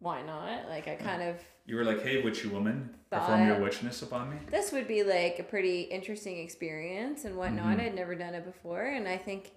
why 0.00 0.20
not? 0.22 0.68
Like, 0.68 0.86
I 0.88 0.94
kind 0.94 1.22
of 1.22 1.36
you 1.68 1.76
were 1.76 1.84
like, 1.84 2.02
hey, 2.02 2.20
witchy 2.22 2.48
woman, 2.48 2.90
perform 3.10 3.46
your 3.46 3.54
thought- 3.54 3.62
witchness 3.62 4.02
upon 4.02 4.30
me. 4.30 4.36
this 4.50 4.72
would 4.72 4.88
be 4.88 5.02
like 5.04 5.38
a 5.38 5.42
pretty 5.44 5.82
interesting 5.82 6.38
experience 6.38 7.24
and 7.24 7.36
whatnot. 7.36 7.76
Mm-hmm. 7.76 7.80
I'd 7.86 7.94
never 7.94 8.14
done 8.16 8.34
it 8.34 8.44
before, 8.44 8.82
and 8.82 9.06
I 9.06 9.16
think 9.18 9.52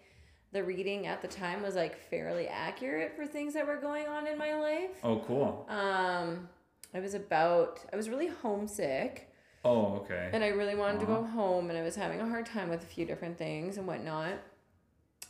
the 0.52 0.64
reading 0.64 1.08
at 1.08 1.22
the 1.22 1.28
time 1.30 1.64
was 1.64 1.76
like 1.76 1.98
fairly 1.98 2.48
accurate 2.48 3.16
for 3.16 3.26
things 3.26 3.54
that 3.56 3.66
were 3.66 3.78
going 3.78 4.06
on 4.08 4.28
in 4.28 4.38
my 4.38 4.54
life. 4.56 4.92
Oh, 5.04 5.24
cool. 5.26 5.66
Um, 5.70 6.50
I 6.94 7.00
was 7.00 7.14
about 7.14 7.80
I 7.92 7.96
was 7.96 8.10
really 8.10 8.28
homesick. 8.28 9.30
Oh, 9.64 9.98
okay. 10.02 10.30
and 10.34 10.44
I 10.44 10.48
really 10.48 10.76
wanted 10.76 11.00
to 11.02 11.06
go 11.06 11.14
Uh-huh. 11.18 11.28
home, 11.32 11.70
and 11.70 11.78
I 11.80 11.84
was 11.84 11.96
having 11.96 12.20
a 12.20 12.28
hard 12.28 12.46
time 12.48 12.68
with 12.70 12.84
a 12.84 12.88
few 12.88 13.06
different 13.06 13.38
things 13.38 13.78
and 13.78 13.88
whatnot. 13.88 14.34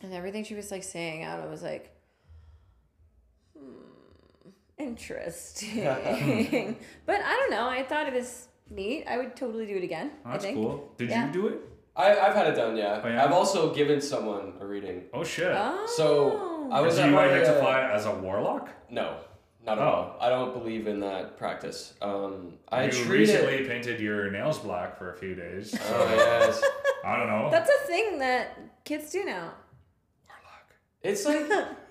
And 0.02 0.12
everything 0.12 0.42
she 0.42 0.54
was 0.56 0.70
like 0.72 0.82
saying 0.82 1.22
out, 1.22 1.38
I 1.38 1.46
was 1.46 1.62
like, 1.62 1.94
interesting. 4.82 5.84
but 7.06 7.16
I 7.24 7.36
don't 7.36 7.50
know. 7.50 7.68
I 7.68 7.82
thought 7.82 8.06
it 8.08 8.14
was 8.14 8.48
neat. 8.70 9.04
I 9.06 9.16
would 9.18 9.36
totally 9.36 9.66
do 9.66 9.76
it 9.76 9.84
again. 9.84 10.10
That's 10.24 10.44
I 10.44 10.48
think. 10.48 10.56
cool. 10.58 10.92
Did 10.98 11.10
Yeah. 11.10 11.26
you 11.26 11.32
do 11.32 11.46
it? 11.48 11.58
I, 11.94 12.18
I've 12.18 12.34
had 12.34 12.46
it 12.46 12.56
done, 12.56 12.76
yeah. 12.76 13.00
Oh, 13.04 13.08
yeah? 13.08 13.22
I've 13.24 13.32
also 13.32 13.74
given 13.74 14.00
someone 14.00 14.54
a 14.60 14.66
reading. 14.66 15.04
Oh 15.12 15.22
shit. 15.24 15.52
Oh. 15.54 15.86
So, 15.96 16.68
I 16.72 16.80
was 16.80 16.96
Do 16.96 17.04
you 17.04 17.10
my, 17.10 17.26
uh, 17.26 17.30
identify 17.30 17.92
as 17.92 18.06
a 18.06 18.14
warlock? 18.14 18.70
No, 18.90 19.16
not 19.66 19.76
at 19.78 19.84
Oh. 19.84 19.90
all. 19.90 20.16
I 20.18 20.30
don't 20.30 20.54
believe 20.54 20.86
in 20.86 21.00
that 21.00 21.36
practice. 21.36 21.92
Um, 22.00 22.54
I 22.70 22.84
you 22.86 22.90
treat 22.92 23.28
it. 23.28 23.32
recently 23.34 23.64
painted 23.68 24.00
your 24.00 24.30
nails 24.30 24.58
black 24.58 24.96
for 24.96 25.12
a 25.12 25.16
few 25.18 25.34
days. 25.34 25.72
so 25.78 25.78
Oh 25.94 26.14
yes. 26.16 26.62
I 27.04 27.16
don't 27.18 27.26
know. 27.28 27.48
That's 27.50 27.68
a 27.70 27.86
thing 27.86 28.18
that 28.20 28.56
kids 28.86 29.10
do 29.10 29.24
now. 29.26 29.52
warlock. 30.26 30.74
It's 31.02 31.26
like, 31.26 31.40
it- 31.40 31.66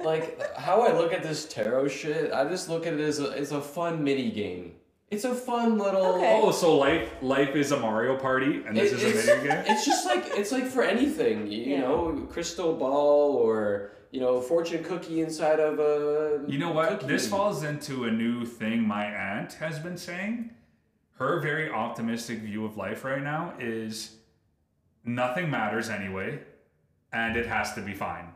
like 0.00 0.56
how 0.56 0.82
I 0.82 0.92
look 0.92 1.12
at 1.12 1.22
this 1.22 1.46
tarot 1.46 1.88
shit. 1.88 2.32
I 2.32 2.44
just 2.48 2.68
look 2.68 2.86
at 2.86 2.94
it 2.94 3.00
as 3.00 3.18
a, 3.20 3.30
it's 3.30 3.50
a 3.52 3.60
fun 3.60 4.02
mini 4.04 4.30
game. 4.30 4.74
It's 5.10 5.24
a 5.24 5.34
fun 5.34 5.78
little. 5.78 6.16
Okay. 6.16 6.40
Oh, 6.42 6.50
so 6.52 6.76
life 6.76 7.10
life 7.22 7.56
is 7.56 7.72
a 7.72 7.78
Mario 7.80 8.16
Party, 8.18 8.62
and 8.66 8.76
this 8.76 8.92
It- 8.92 8.96
is 8.98 9.04
a 9.04 9.08
it's- 9.08 9.24
video 9.26 9.54
game. 9.54 9.64
It's 9.72 9.86
just 9.86 10.04
like 10.06 10.24
it's 10.38 10.52
like 10.52 10.66
for 10.66 10.82
anything, 10.82 11.46
you, 11.50 11.58
you 11.62 11.72
Yeah. 11.76 11.80
know, 11.80 12.26
crystal 12.30 12.74
ball 12.74 13.34
or 13.36 13.92
you 14.10 14.20
know, 14.20 14.40
fortune 14.40 14.82
cookie 14.82 15.20
inside 15.20 15.60
of 15.60 15.78
a. 15.78 16.42
You 16.50 16.58
know 16.58 16.72
what? 16.72 16.88
cookie. 17.00 17.06
This 17.06 17.28
falls 17.28 17.62
into 17.62 18.04
a 18.04 18.10
new 18.10 18.44
thing 18.46 18.80
my 18.82 19.04
aunt 19.04 19.52
has 19.54 19.78
been 19.78 19.96
saying. 19.98 20.50
Her 21.18 21.40
very 21.40 21.70
optimistic 21.70 22.38
view 22.40 22.64
of 22.64 22.76
life 22.76 23.04
right 23.04 23.22
now 23.22 23.52
is 23.58 24.14
nothing 25.04 25.50
matters 25.50 25.88
anyway, 25.90 26.38
and 27.12 27.36
it 27.36 27.46
has 27.46 27.74
to 27.74 27.80
be 27.82 27.92
fine. 27.92 28.28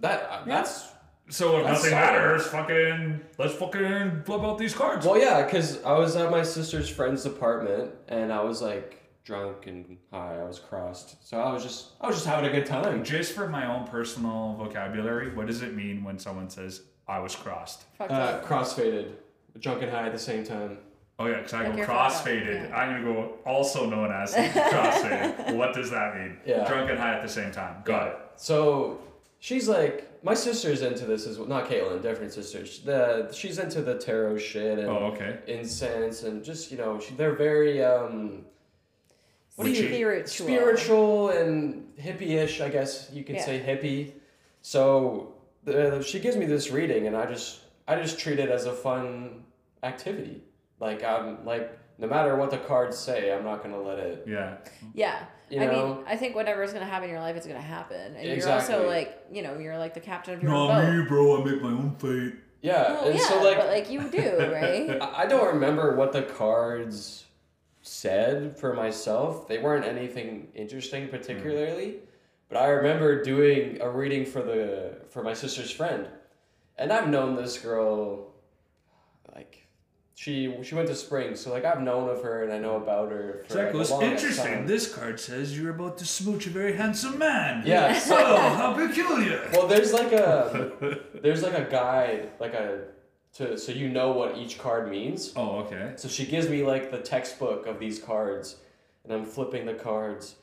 That 0.00 0.28
uh, 0.30 0.44
that's 0.46 0.88
So 1.28 1.58
if 1.58 1.64
That's 1.66 1.78
nothing 1.78 1.90
solid. 1.90 2.12
matters, 2.12 2.46
fucking 2.48 3.20
let's 3.38 3.54
fucking 3.54 4.22
flip 4.24 4.42
out 4.42 4.58
these 4.58 4.74
cards. 4.74 5.04
well, 5.06 5.18
yeah, 5.18 5.42
because 5.44 5.82
I 5.84 5.92
was 5.98 6.14
at 6.16 6.30
my 6.30 6.42
sister's 6.42 6.88
friend's 6.88 7.26
apartment 7.26 7.92
and 8.08 8.32
I 8.32 8.42
was 8.42 8.62
like 8.62 9.02
drunk 9.24 9.66
and 9.66 9.96
high. 10.12 10.38
I 10.40 10.44
was 10.44 10.58
crossed, 10.60 11.26
so 11.26 11.38
I 11.40 11.52
was 11.52 11.62
just 11.62 11.92
I 12.00 12.06
was 12.06 12.16
just 12.16 12.26
having 12.26 12.48
a 12.48 12.52
good 12.52 12.66
time. 12.66 13.02
Just 13.04 13.32
for 13.32 13.48
my 13.48 13.66
own 13.66 13.86
personal 13.86 14.54
vocabulary, 14.58 15.34
what 15.34 15.46
does 15.46 15.62
it 15.62 15.74
mean 15.74 16.04
when 16.04 16.18
someone 16.18 16.48
says 16.50 16.82
I 17.08 17.18
was 17.18 17.34
crossed? 17.34 17.84
Fucked 17.98 18.12
Uh, 18.12 18.14
up. 18.14 18.44
crossfaded, 18.44 19.12
drunk 19.58 19.82
and 19.82 19.90
high 19.90 20.06
at 20.06 20.12
the 20.12 20.18
same 20.18 20.44
time. 20.44 20.78
Oh 21.18 21.26
yeah, 21.26 21.38
because 21.38 21.54
I 21.54 21.62
Like 21.62 21.72
go 21.72 21.76
you're 21.78 21.86
crossfaded. 21.86 22.60
fucked 22.60 22.72
up, 22.74 22.78
I'm 22.78 23.02
gonna 23.02 23.14
go 23.14 23.32
also 23.46 23.88
known 23.88 24.12
as 24.12 24.34
crossfaded. 24.80 25.54
what 25.56 25.74
does 25.74 25.90
that 25.90 26.14
mean? 26.16 26.36
Yeah. 26.44 26.64
Drunk 26.68 26.90
and 26.90 26.98
high 26.98 27.14
at 27.14 27.22
the 27.22 27.28
same 27.28 27.50
time. 27.52 27.82
Got 27.84 28.08
it. 28.08 28.16
So 28.36 29.00
she's 29.40 29.68
like, 29.68 30.22
my 30.24 30.34
sister's 30.34 30.82
into 30.82 31.04
this 31.06 31.26
as 31.26 31.38
well. 31.38 31.46
Not 31.48 31.68
Caitlin, 31.68 32.02
different 32.02 32.32
sisters. 32.32 32.80
The 32.80 33.30
she's 33.32 33.58
into 33.58 33.82
the 33.82 33.96
tarot 33.98 34.38
shit 34.38 34.78
and 34.80 34.88
Oh 34.88 35.12
okay. 35.14 35.38
incense 35.46 36.22
and 36.24 36.44
just 36.44 36.70
you 36.72 36.78
know 36.78 36.98
she, 37.00 37.14
they're 37.14 37.34
very 37.36 37.82
um 37.84 38.44
what 39.56 39.64
do 39.64 39.70
you 39.70 39.76
Spiritual. 39.76 40.46
spiritual 40.46 41.28
and 41.30 41.88
hippie-ish 41.96 42.60
i 42.60 42.68
guess 42.68 43.08
you 43.10 43.24
could 43.24 43.36
Yeah. 43.36 43.44
say 43.46 43.58
hippie 43.58 44.12
so 44.60 45.32
uh, 45.66 46.02
she 46.02 46.18
gives 46.20 46.36
me 46.36 46.44
this 46.44 46.70
reading 46.70 47.06
and 47.06 47.16
i 47.16 47.24
just 47.24 47.60
i 47.88 47.96
just 47.96 48.18
treat 48.18 48.38
it 48.38 48.50
as 48.50 48.66
a 48.66 48.72
fun 48.72 49.44
activity 49.82 50.42
like 50.78 51.02
i'm 51.02 51.42
like 51.46 51.70
no 51.96 52.06
matter 52.06 52.36
what 52.36 52.50
the 52.50 52.58
cards 52.58 52.98
say 52.98 53.32
i'm 53.32 53.44
not 53.44 53.62
gonna 53.62 53.80
let 53.80 53.98
it 53.98 54.24
Yeah. 54.26 54.56
Yeah. 54.94 55.24
You 55.48 55.60
I 55.60 55.66
know? 55.66 55.94
mean, 55.94 56.04
I 56.08 56.16
think 56.16 56.34
whatever's 56.34 56.72
gonna 56.72 56.86
happen 56.86 57.04
in 57.04 57.10
your 57.10 57.20
life 57.20 57.36
is 57.36 57.46
gonna 57.46 57.60
happen, 57.60 58.16
and 58.16 58.36
you're 58.36 58.50
also 58.50 58.86
like, 58.86 59.26
you 59.30 59.42
know, 59.42 59.58
you're 59.58 59.78
like 59.78 59.94
the 59.94 60.00
captain 60.00 60.34
of 60.34 60.42
your 60.42 60.52
own 60.52 60.68
boat. 60.68 61.08
bro. 61.08 61.40
I 61.40 61.44
make 61.44 61.62
my 61.62 61.70
own 61.70 61.94
fate. 61.98 62.34
yeah 62.62 62.92
Well, 62.92 63.04
and 63.06 63.18
yeah, 63.18 63.28
so 63.28 63.42
like 63.42 63.56
but 63.58 63.68
like 63.68 63.90
you 63.90 64.08
do, 64.10 64.38
right? 64.52 64.90
I 65.02 65.22
I 65.22 65.26
don't 65.26 65.54
remember 65.54 65.94
what 65.94 66.12
the 66.12 66.22
cards 66.22 67.26
said 67.82 68.58
for 68.58 68.74
myself. 68.74 69.46
They 69.46 69.58
weren't 69.58 69.84
anything 69.84 70.48
interesting 70.54 71.08
particularly, 71.08 71.90
hmm. 71.90 72.04
but 72.48 72.58
I 72.58 72.68
remember 72.68 73.22
doing 73.22 73.80
a 73.80 73.88
reading 73.88 74.26
for 74.26 74.42
the 74.42 74.96
for 75.10 75.22
my 75.22 75.34
sister's 75.34 75.70
friend, 75.70 76.08
and 76.76 76.92
I've 76.92 77.08
known 77.08 77.36
this 77.36 77.56
girl, 77.58 78.16
like, 78.16 78.35
she 80.16 80.56
she 80.62 80.74
went 80.74 80.88
to 80.88 80.94
spring, 80.94 81.36
so 81.36 81.52
like 81.52 81.66
I've 81.66 81.82
known 81.82 82.08
of 82.08 82.22
her 82.22 82.42
and 82.42 82.50
I 82.50 82.58
know 82.58 82.76
about 82.76 83.12
her. 83.12 83.44
For 83.46 83.52
Zach 83.52 83.74
like, 83.74 84.02
interesting. 84.02 84.44
time." 84.46 84.66
This 84.66 84.92
card 84.92 85.20
says 85.20 85.56
you're 85.56 85.74
about 85.74 85.98
to 85.98 86.06
smooch 86.06 86.46
a 86.46 86.50
very 86.50 86.72
handsome 86.72 87.18
man. 87.18 87.62
Yeah. 87.66 87.98
So, 87.98 88.16
Oh, 88.18 88.48
how 88.60 88.72
peculiar. 88.72 89.46
well, 89.52 89.66
there's 89.66 89.92
like 89.92 90.12
a 90.12 90.98
there's 91.22 91.42
like 91.42 91.52
a 91.52 91.70
guide, 91.70 92.30
like 92.40 92.54
a 92.54 92.84
to 93.34 93.58
so 93.58 93.72
you 93.72 93.90
know 93.90 94.12
what 94.12 94.38
each 94.38 94.58
card 94.58 94.90
means. 94.90 95.34
oh, 95.36 95.58
okay. 95.64 95.92
So 95.96 96.08
she 96.08 96.24
gives 96.24 96.48
me 96.48 96.62
like 96.62 96.90
the 96.90 96.98
textbook 96.98 97.66
of 97.66 97.78
these 97.78 97.98
cards, 97.98 98.56
and 99.04 99.12
I'm 99.12 99.26
flipping 99.26 99.66
the 99.66 99.74
cards, 99.74 100.36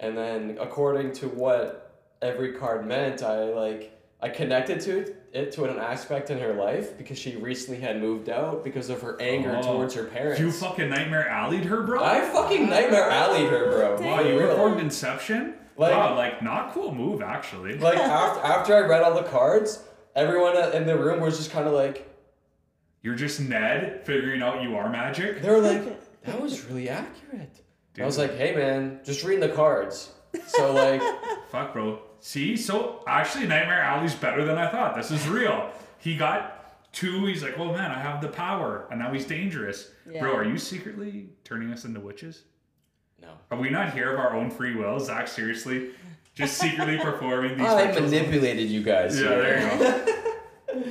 and 0.00 0.16
then 0.16 0.56
according 0.58 1.12
to 1.20 1.28
what 1.28 2.02
every 2.22 2.54
card 2.54 2.86
meant, 2.86 3.22
I 3.22 3.44
like 3.52 3.92
I 4.22 4.30
connected 4.30 4.80
to 4.80 5.00
it, 5.00 5.17
it 5.32 5.52
to 5.52 5.64
an 5.64 5.78
aspect 5.78 6.30
in 6.30 6.38
her 6.38 6.54
life 6.54 6.96
because 6.96 7.18
she 7.18 7.36
recently 7.36 7.80
had 7.80 8.00
moved 8.00 8.28
out 8.28 8.64
because 8.64 8.88
of 8.88 9.02
her 9.02 9.20
anger 9.20 9.54
Oh. 9.58 9.62
towards 9.74 9.94
her 9.94 10.04
parents. 10.04 10.40
You 10.40 10.50
fucking 10.50 10.88
nightmare 10.88 11.28
alleyed 11.28 11.64
her, 11.66 11.82
bro. 11.82 12.02
I 12.02 12.20
fucking 12.22 12.68
nightmare 12.68 13.10
alleyed 13.10 13.48
her, 13.50 13.70
bro. 13.70 14.00
wow, 14.00 14.20
you 14.20 14.38
Real. 14.38 14.48
recorded 14.48 14.80
Inception. 14.80 15.54
Like- 15.76 15.92
wow, 15.94 16.16
like 16.16 16.42
not 16.42 16.72
cool 16.72 16.94
move 16.94 17.20
actually. 17.22 17.78
Like 17.78 17.98
after 17.98 18.40
after 18.40 18.74
I 18.76 18.80
read 18.80 19.02
all 19.02 19.14
the 19.14 19.28
cards, 19.28 19.84
everyone 20.16 20.56
in 20.74 20.86
the 20.86 20.96
room 20.98 21.20
was 21.20 21.36
just 21.36 21.50
kind 21.50 21.66
of 21.68 21.72
like 21.74 22.08
You're 23.02 23.14
just 23.14 23.38
Ned 23.40 24.02
figuring 24.04 24.42
out 24.42 24.62
you 24.62 24.76
are 24.76 24.88
magic. 24.88 25.40
they 25.42 25.50
were 25.50 25.60
like 25.60 25.82
that 26.24 26.40
was 26.40 26.64
really 26.64 26.88
accurate. 26.88 27.62
I 28.00 28.04
was 28.04 28.16
like, 28.18 28.36
hey 28.36 28.54
man, 28.54 29.00
just 29.04 29.24
reading 29.24 29.40
the 29.40 29.54
cards. 29.54 30.12
So 30.46 30.72
like. 30.72 31.02
Fuck, 31.50 31.72
bro. 31.72 32.00
See, 32.20 32.56
so 32.56 33.02
actually, 33.06 33.46
Nightmare 33.46 33.80
Alley's 33.80 34.14
better 34.14 34.44
than 34.44 34.58
I 34.58 34.68
thought. 34.70 34.96
This 34.96 35.10
is 35.10 35.28
real. 35.28 35.70
He 35.98 36.16
got 36.16 36.92
two. 36.92 37.26
He's 37.26 37.42
like, 37.42 37.58
oh 37.58 37.72
man, 37.72 37.90
I 37.90 37.98
have 38.00 38.20
the 38.20 38.28
power, 38.28 38.86
and 38.90 38.98
now 38.98 39.12
he's 39.12 39.24
dangerous. 39.24 39.90
Yeah. 40.10 40.20
Bro, 40.20 40.34
are 40.36 40.44
you 40.44 40.58
secretly 40.58 41.28
turning 41.44 41.70
us 41.72 41.84
into 41.84 42.00
witches? 42.00 42.42
No. 43.20 43.28
Are 43.50 43.58
we 43.58 43.70
not 43.70 43.92
here 43.92 44.12
of 44.12 44.18
our 44.20 44.34
own 44.34 44.50
free 44.50 44.74
will? 44.76 44.98
Zach, 45.00 45.28
seriously, 45.28 45.90
just 46.34 46.56
secretly 46.58 46.98
performing 47.02 47.56
these. 47.58 47.66
Oh 47.66 47.76
I 47.76 47.86
rituals? 47.88 48.10
manipulated 48.10 48.68
you 48.68 48.82
guys. 48.82 49.20
Yeah, 49.20 49.28
here. 49.28 49.42
there 49.42 49.72
you 49.72 49.78
go. 49.78 50.14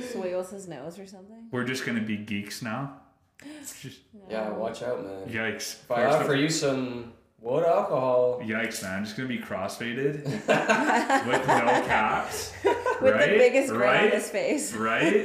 Swiggles 0.00 0.50
his 0.50 0.68
nose 0.68 0.98
or 0.98 1.06
something. 1.06 1.48
We're 1.50 1.64
just 1.64 1.84
gonna 1.86 2.00
be 2.02 2.16
geeks 2.16 2.62
now. 2.62 3.00
Just, 3.80 4.00
Yeah, 4.28 4.50
watch 4.50 4.82
out, 4.82 5.02
man. 5.04 5.28
yikes. 5.28 5.74
If 5.82 5.90
I 5.90 6.04
offer 6.06 6.34
you 6.34 6.48
some 6.48 7.12
wood 7.40 7.64
alcohol, 7.64 8.40
Yikes, 8.42 8.82
man. 8.82 9.04
Just 9.04 9.16
gonna 9.16 9.28
be 9.28 9.38
crossfaded 9.38 10.24
with 11.26 11.46
no 11.46 11.64
caps. 11.86 12.52
With 12.64 13.14
right? 13.14 13.30
the 13.30 13.38
biggest 13.38 13.68
grin 13.68 13.80
right? 13.80 14.04
on 14.06 14.10
his 14.10 14.30
face. 14.30 14.72
Right? 14.74 15.22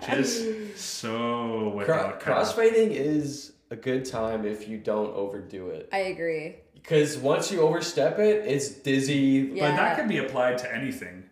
Just 0.06 0.78
so 0.78 1.10
Cro- 1.10 1.70
without 1.76 2.20
caps. 2.20 2.52
crossfading 2.52 2.90
is 2.92 3.52
a 3.70 3.76
good 3.76 4.04
time 4.04 4.46
if 4.46 4.68
you 4.68 4.78
don't 4.78 5.12
overdo 5.14 5.68
it. 5.70 5.88
I 5.92 5.98
agree. 5.98 6.56
Because 6.74 7.18
once 7.18 7.50
you 7.50 7.62
overstep 7.62 8.18
it, 8.20 8.46
it's 8.46 8.68
dizzy. 8.68 9.50
Yeah. 9.52 9.70
But 9.70 9.76
that 9.76 9.96
can 9.98 10.06
be 10.08 10.18
applied 10.18 10.58
to 10.58 10.72
anything. 10.72 11.24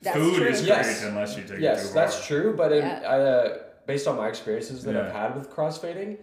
That's 0.00 0.16
Food 0.16 0.36
true. 0.36 0.46
is 0.46 0.60
great 0.60 0.68
Yes. 0.68 1.04
unless 1.04 1.36
you 1.36 1.42
take 1.42 1.50
it 1.52 1.56
too 1.56 1.62
Yes, 1.62 1.90
that's 1.92 2.26
true. 2.26 2.54
But 2.56 2.72
in, 2.72 2.84
Yeah. 2.86 3.00
uh, 3.08 3.58
based 3.86 4.06
on 4.06 4.16
my 4.16 4.28
experiences 4.28 4.82
that 4.84 4.96
I've 4.96 5.12
had 5.12 5.36
with 5.36 5.50
crossfading, 5.50 6.16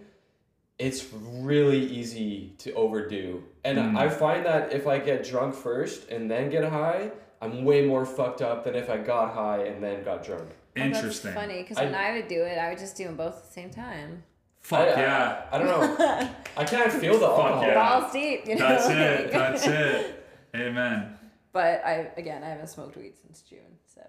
it's 0.78 1.06
really 1.12 1.78
easy 1.86 2.52
to 2.58 2.72
overdo. 2.74 3.42
And 3.64 3.78
Mm. 3.78 3.96
I 3.98 4.08
find 4.08 4.44
that 4.46 4.72
if 4.72 4.86
I 4.86 4.98
get 4.98 5.24
drunk 5.24 5.54
first 5.54 6.10
and 6.10 6.30
then 6.30 6.50
get 6.50 6.64
high, 6.64 7.10
I'm 7.40 7.64
way 7.64 7.86
more 7.86 8.04
fucked 8.06 8.42
up 8.42 8.64
than 8.64 8.74
if 8.74 8.88
I 8.90 8.98
got 8.98 9.34
high 9.34 9.64
and 9.64 9.82
then 9.82 10.02
got 10.04 10.24
drunk. 10.24 10.48
Oh, 10.50 10.54
that's 10.74 10.96
Interesting. 10.98 11.32
funny 11.32 11.62
because 11.62 11.78
when 11.78 11.94
I 11.94 12.12
would 12.12 12.28
do 12.28 12.42
it, 12.42 12.58
I 12.58 12.68
would 12.68 12.78
just 12.78 12.96
do 12.96 13.04
them 13.04 13.16
both 13.16 13.36
at 13.38 13.44
the 13.46 13.52
same 13.52 13.70
time. 13.70 14.22
Fuck 14.60 14.80
I, 14.80 14.90
I- 14.90 15.00
yeah. 15.00 15.42
I, 15.52 15.58
don't 15.58 15.66
know. 15.68 16.30
I 16.56 16.64
can't 16.74 16.92
feel 16.92 17.14
the 17.14 17.20
Fuck 17.26 17.38
alcohol. 17.38 17.62
yeah. 17.66 17.74
Balls 18.00 18.12
deep, 18.12 18.46
you 18.46 18.56
know. 18.56 18.68
That's 18.68 18.88
it. 18.88 19.32
That's 19.32 19.66
it. 19.68 20.26
Amen. 20.54 21.16
But 21.52 21.82
I 21.86 22.10
again, 22.18 22.42
I 22.44 22.48
haven't 22.50 22.66
smoked 22.68 22.96
weed 22.96 23.14
since 23.22 23.40
June, 23.40 23.78
so 23.86 24.02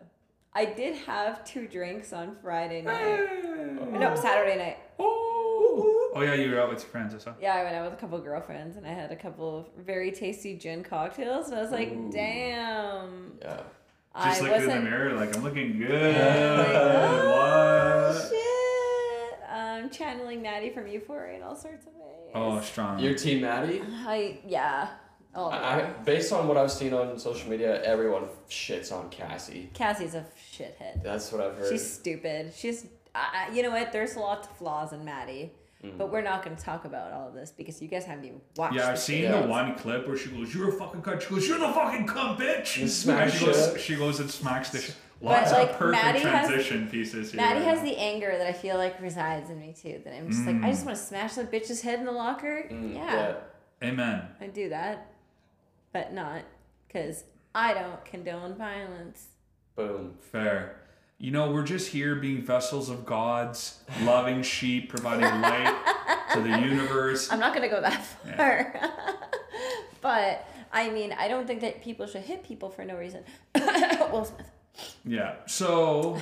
I 0.53 0.65
did 0.65 0.95
have 1.05 1.45
two 1.45 1.67
drinks 1.67 2.11
on 2.11 2.35
Friday 2.41 2.81
night. 2.81 3.91
No, 3.93 4.15
Saturday 4.15 4.57
night. 4.57 4.77
Oh. 4.99 5.86
Oh 6.17 6.21
yeah, 6.21 6.33
you 6.33 6.49
were 6.51 6.59
out 6.59 6.69
with 6.69 6.79
your 6.81 6.89
friends, 6.89 7.13
or 7.13 7.19
something. 7.19 7.43
Yeah, 7.43 7.53
I 7.55 7.63
went 7.63 7.75
out 7.75 7.85
with 7.85 7.93
a 7.93 8.01
couple 8.01 8.17
of 8.17 8.23
girlfriends 8.23 8.75
and 8.75 8.87
I 8.87 8.89
had 8.89 9.11
a 9.11 9.15
couple 9.15 9.59
of 9.59 9.85
very 9.85 10.11
tasty 10.11 10.55
gin 10.57 10.83
cocktails, 10.83 11.49
and 11.49 11.59
I 11.59 11.61
was 11.61 11.71
like, 11.71 11.91
Ooh. 11.91 12.09
damn. 12.11 13.33
Yeah. 13.41 13.61
Just 14.23 14.41
I 14.41 14.49
looked 14.49 14.61
in 14.63 14.67
the 14.69 14.79
mirror 14.79 15.13
like 15.13 15.35
I'm 15.35 15.43
looking 15.43 15.77
good. 15.77 16.15
Oh, 16.17 18.13
what? 18.13 18.29
shit! 18.29 19.39
I'm 19.47 19.91
channeling 19.91 20.41
Maddy 20.41 20.71
from 20.71 20.87
Euphoria 20.87 21.37
in 21.37 21.43
all 21.43 21.55
sorts 21.55 21.85
of 21.85 21.93
ways. 21.93 22.31
Oh, 22.33 22.59
strong. 22.61 22.97
Your 22.99 23.13
team 23.13 23.41
Maddy? 23.41 23.83
I 24.07 24.39
yeah. 24.47 24.89
Oh, 25.35 25.49
I, 25.49 25.81
I, 25.81 25.89
based 26.03 26.33
on 26.33 26.47
what 26.47 26.57
I've 26.57 26.71
seen 26.71 26.95
on 26.95 27.19
social 27.19 27.47
media, 27.47 27.83
everyone 27.83 28.23
shits 28.49 28.91
on 28.91 29.09
Cassie. 29.09 29.69
Cassie's 29.75 30.15
a 30.15 30.25
shithead. 30.51 31.03
That's 31.03 31.31
what 31.31 31.41
I've 31.41 31.55
heard. 31.55 31.69
She's 31.71 31.87
stupid. 31.87 32.53
She's, 32.55 32.87
I 33.13 33.45
I- 33.49 33.53
you 33.53 33.61
know 33.61 33.69
what? 33.69 33.91
There's 33.91 34.15
a 34.15 34.19
lot 34.19 34.39
of 34.39 34.49
flaws 34.57 34.93
in 34.93 35.05
Maddy, 35.05 35.51
Mm. 35.83 35.95
but 35.97 36.11
we're 36.11 36.21
not 36.23 36.43
going 36.43 36.55
to 36.55 36.61
talk 36.63 36.85
about 36.85 37.11
all 37.11 37.27
of 37.27 37.35
this 37.35 37.51
because 37.51 37.79
you 37.83 37.87
guys 37.87 38.03
haven't 38.03 38.25
even 38.25 38.41
watched. 38.55 38.75
yeah, 38.75 38.89
I've 38.89 38.97
seen 38.99 39.21
shit. 39.21 39.29
Yeah. 39.31 39.41
the 39.41 39.47
one 39.47 39.75
clip 39.75 40.07
where 40.07 40.17
she 40.17 40.29
goes, 40.29 40.53
"You're 40.53 40.69
a 40.69 40.71
fucking 40.71 41.03
cunt." 41.03 41.21
She 41.21 41.29
goes, 41.29 41.47
"You're 41.47 41.59
the 41.59 41.71
fucking 41.71 42.07
cunt, 42.07 42.39
bitch." 42.39 42.81
And 42.81 42.89
smash 42.89 43.37
she 43.37 43.45
goes, 43.45 43.79
she 43.81 43.95
goes 43.95 44.19
and 44.19 44.29
smacks 44.31 44.71
the 44.71 44.79
shit. 44.79 44.95
But, 45.21 45.29
Lots 45.29 45.51
like, 45.51 45.69
of 45.71 45.77
perfect 45.77 46.03
Maddy 46.03 46.19
has- 46.19 46.47
transition 46.47 46.87
pieces 46.89 47.31
here. 47.31 47.41
Maddy 47.41 47.59
right 47.59 47.67
has 47.69 47.79
now. 47.79 47.85
the 47.85 47.97
anger 47.97 48.35
that 48.37 48.47
I 48.47 48.53
feel 48.53 48.77
like 48.77 48.99
resides 49.01 49.49
in 49.51 49.59
me 49.59 49.73
too. 49.79 50.01
That 50.03 50.15
I'm 50.15 50.29
just 50.31 50.45
like, 50.47 50.61
I 50.63 50.69
just 50.71 50.85
want 50.85 50.97
to 50.97 51.03
smash 51.03 51.35
that 51.35 51.51
bitch's 51.51 51.81
head 51.81 51.99
in 51.99 52.05
the 52.05 52.11
locker. 52.11 52.67
Mm, 52.71 52.95
yeah, 52.95 53.35
Amen. 53.83 54.23
I 54.41 54.47
do 54.47 54.69
that, 54.69 55.11
but 55.93 56.11
not 56.13 56.41
because 56.87 57.23
I 57.53 57.73
don't 57.75 58.03
condone 58.03 58.55
violence. 58.55 59.27
Boom. 59.75 60.15
Fair. 60.19 60.76
You 61.19 61.31
know, 61.31 61.51
we're 61.51 61.63
just 61.63 61.89
here 61.89 62.15
being 62.15 62.41
vessels 62.43 62.89
of 62.89 63.05
gods, 63.05 63.79
loving 64.03 64.43
sheep, 64.43 64.89
providing 64.89 65.41
light 65.41 65.75
to 66.33 66.41
the 66.41 66.59
universe. 66.59 67.31
I'm 67.31 67.39
not 67.39 67.53
gonna 67.53 67.69
go 67.69 67.81
that 67.81 68.05
far. 68.35 68.79
but 70.01 70.47
I 70.71 70.89
mean, 70.91 71.13
I 71.17 71.27
don't 71.27 71.47
think 71.47 71.61
that 71.61 71.81
people 71.81 72.05
should 72.05 72.21
hit 72.21 72.43
people 72.43 72.69
for 72.69 72.85
no 72.85 72.95
reason. 72.95 73.23
Will 74.11 74.25
Smith. 74.25 74.51
Yeah. 75.03 75.35
So 75.47 76.19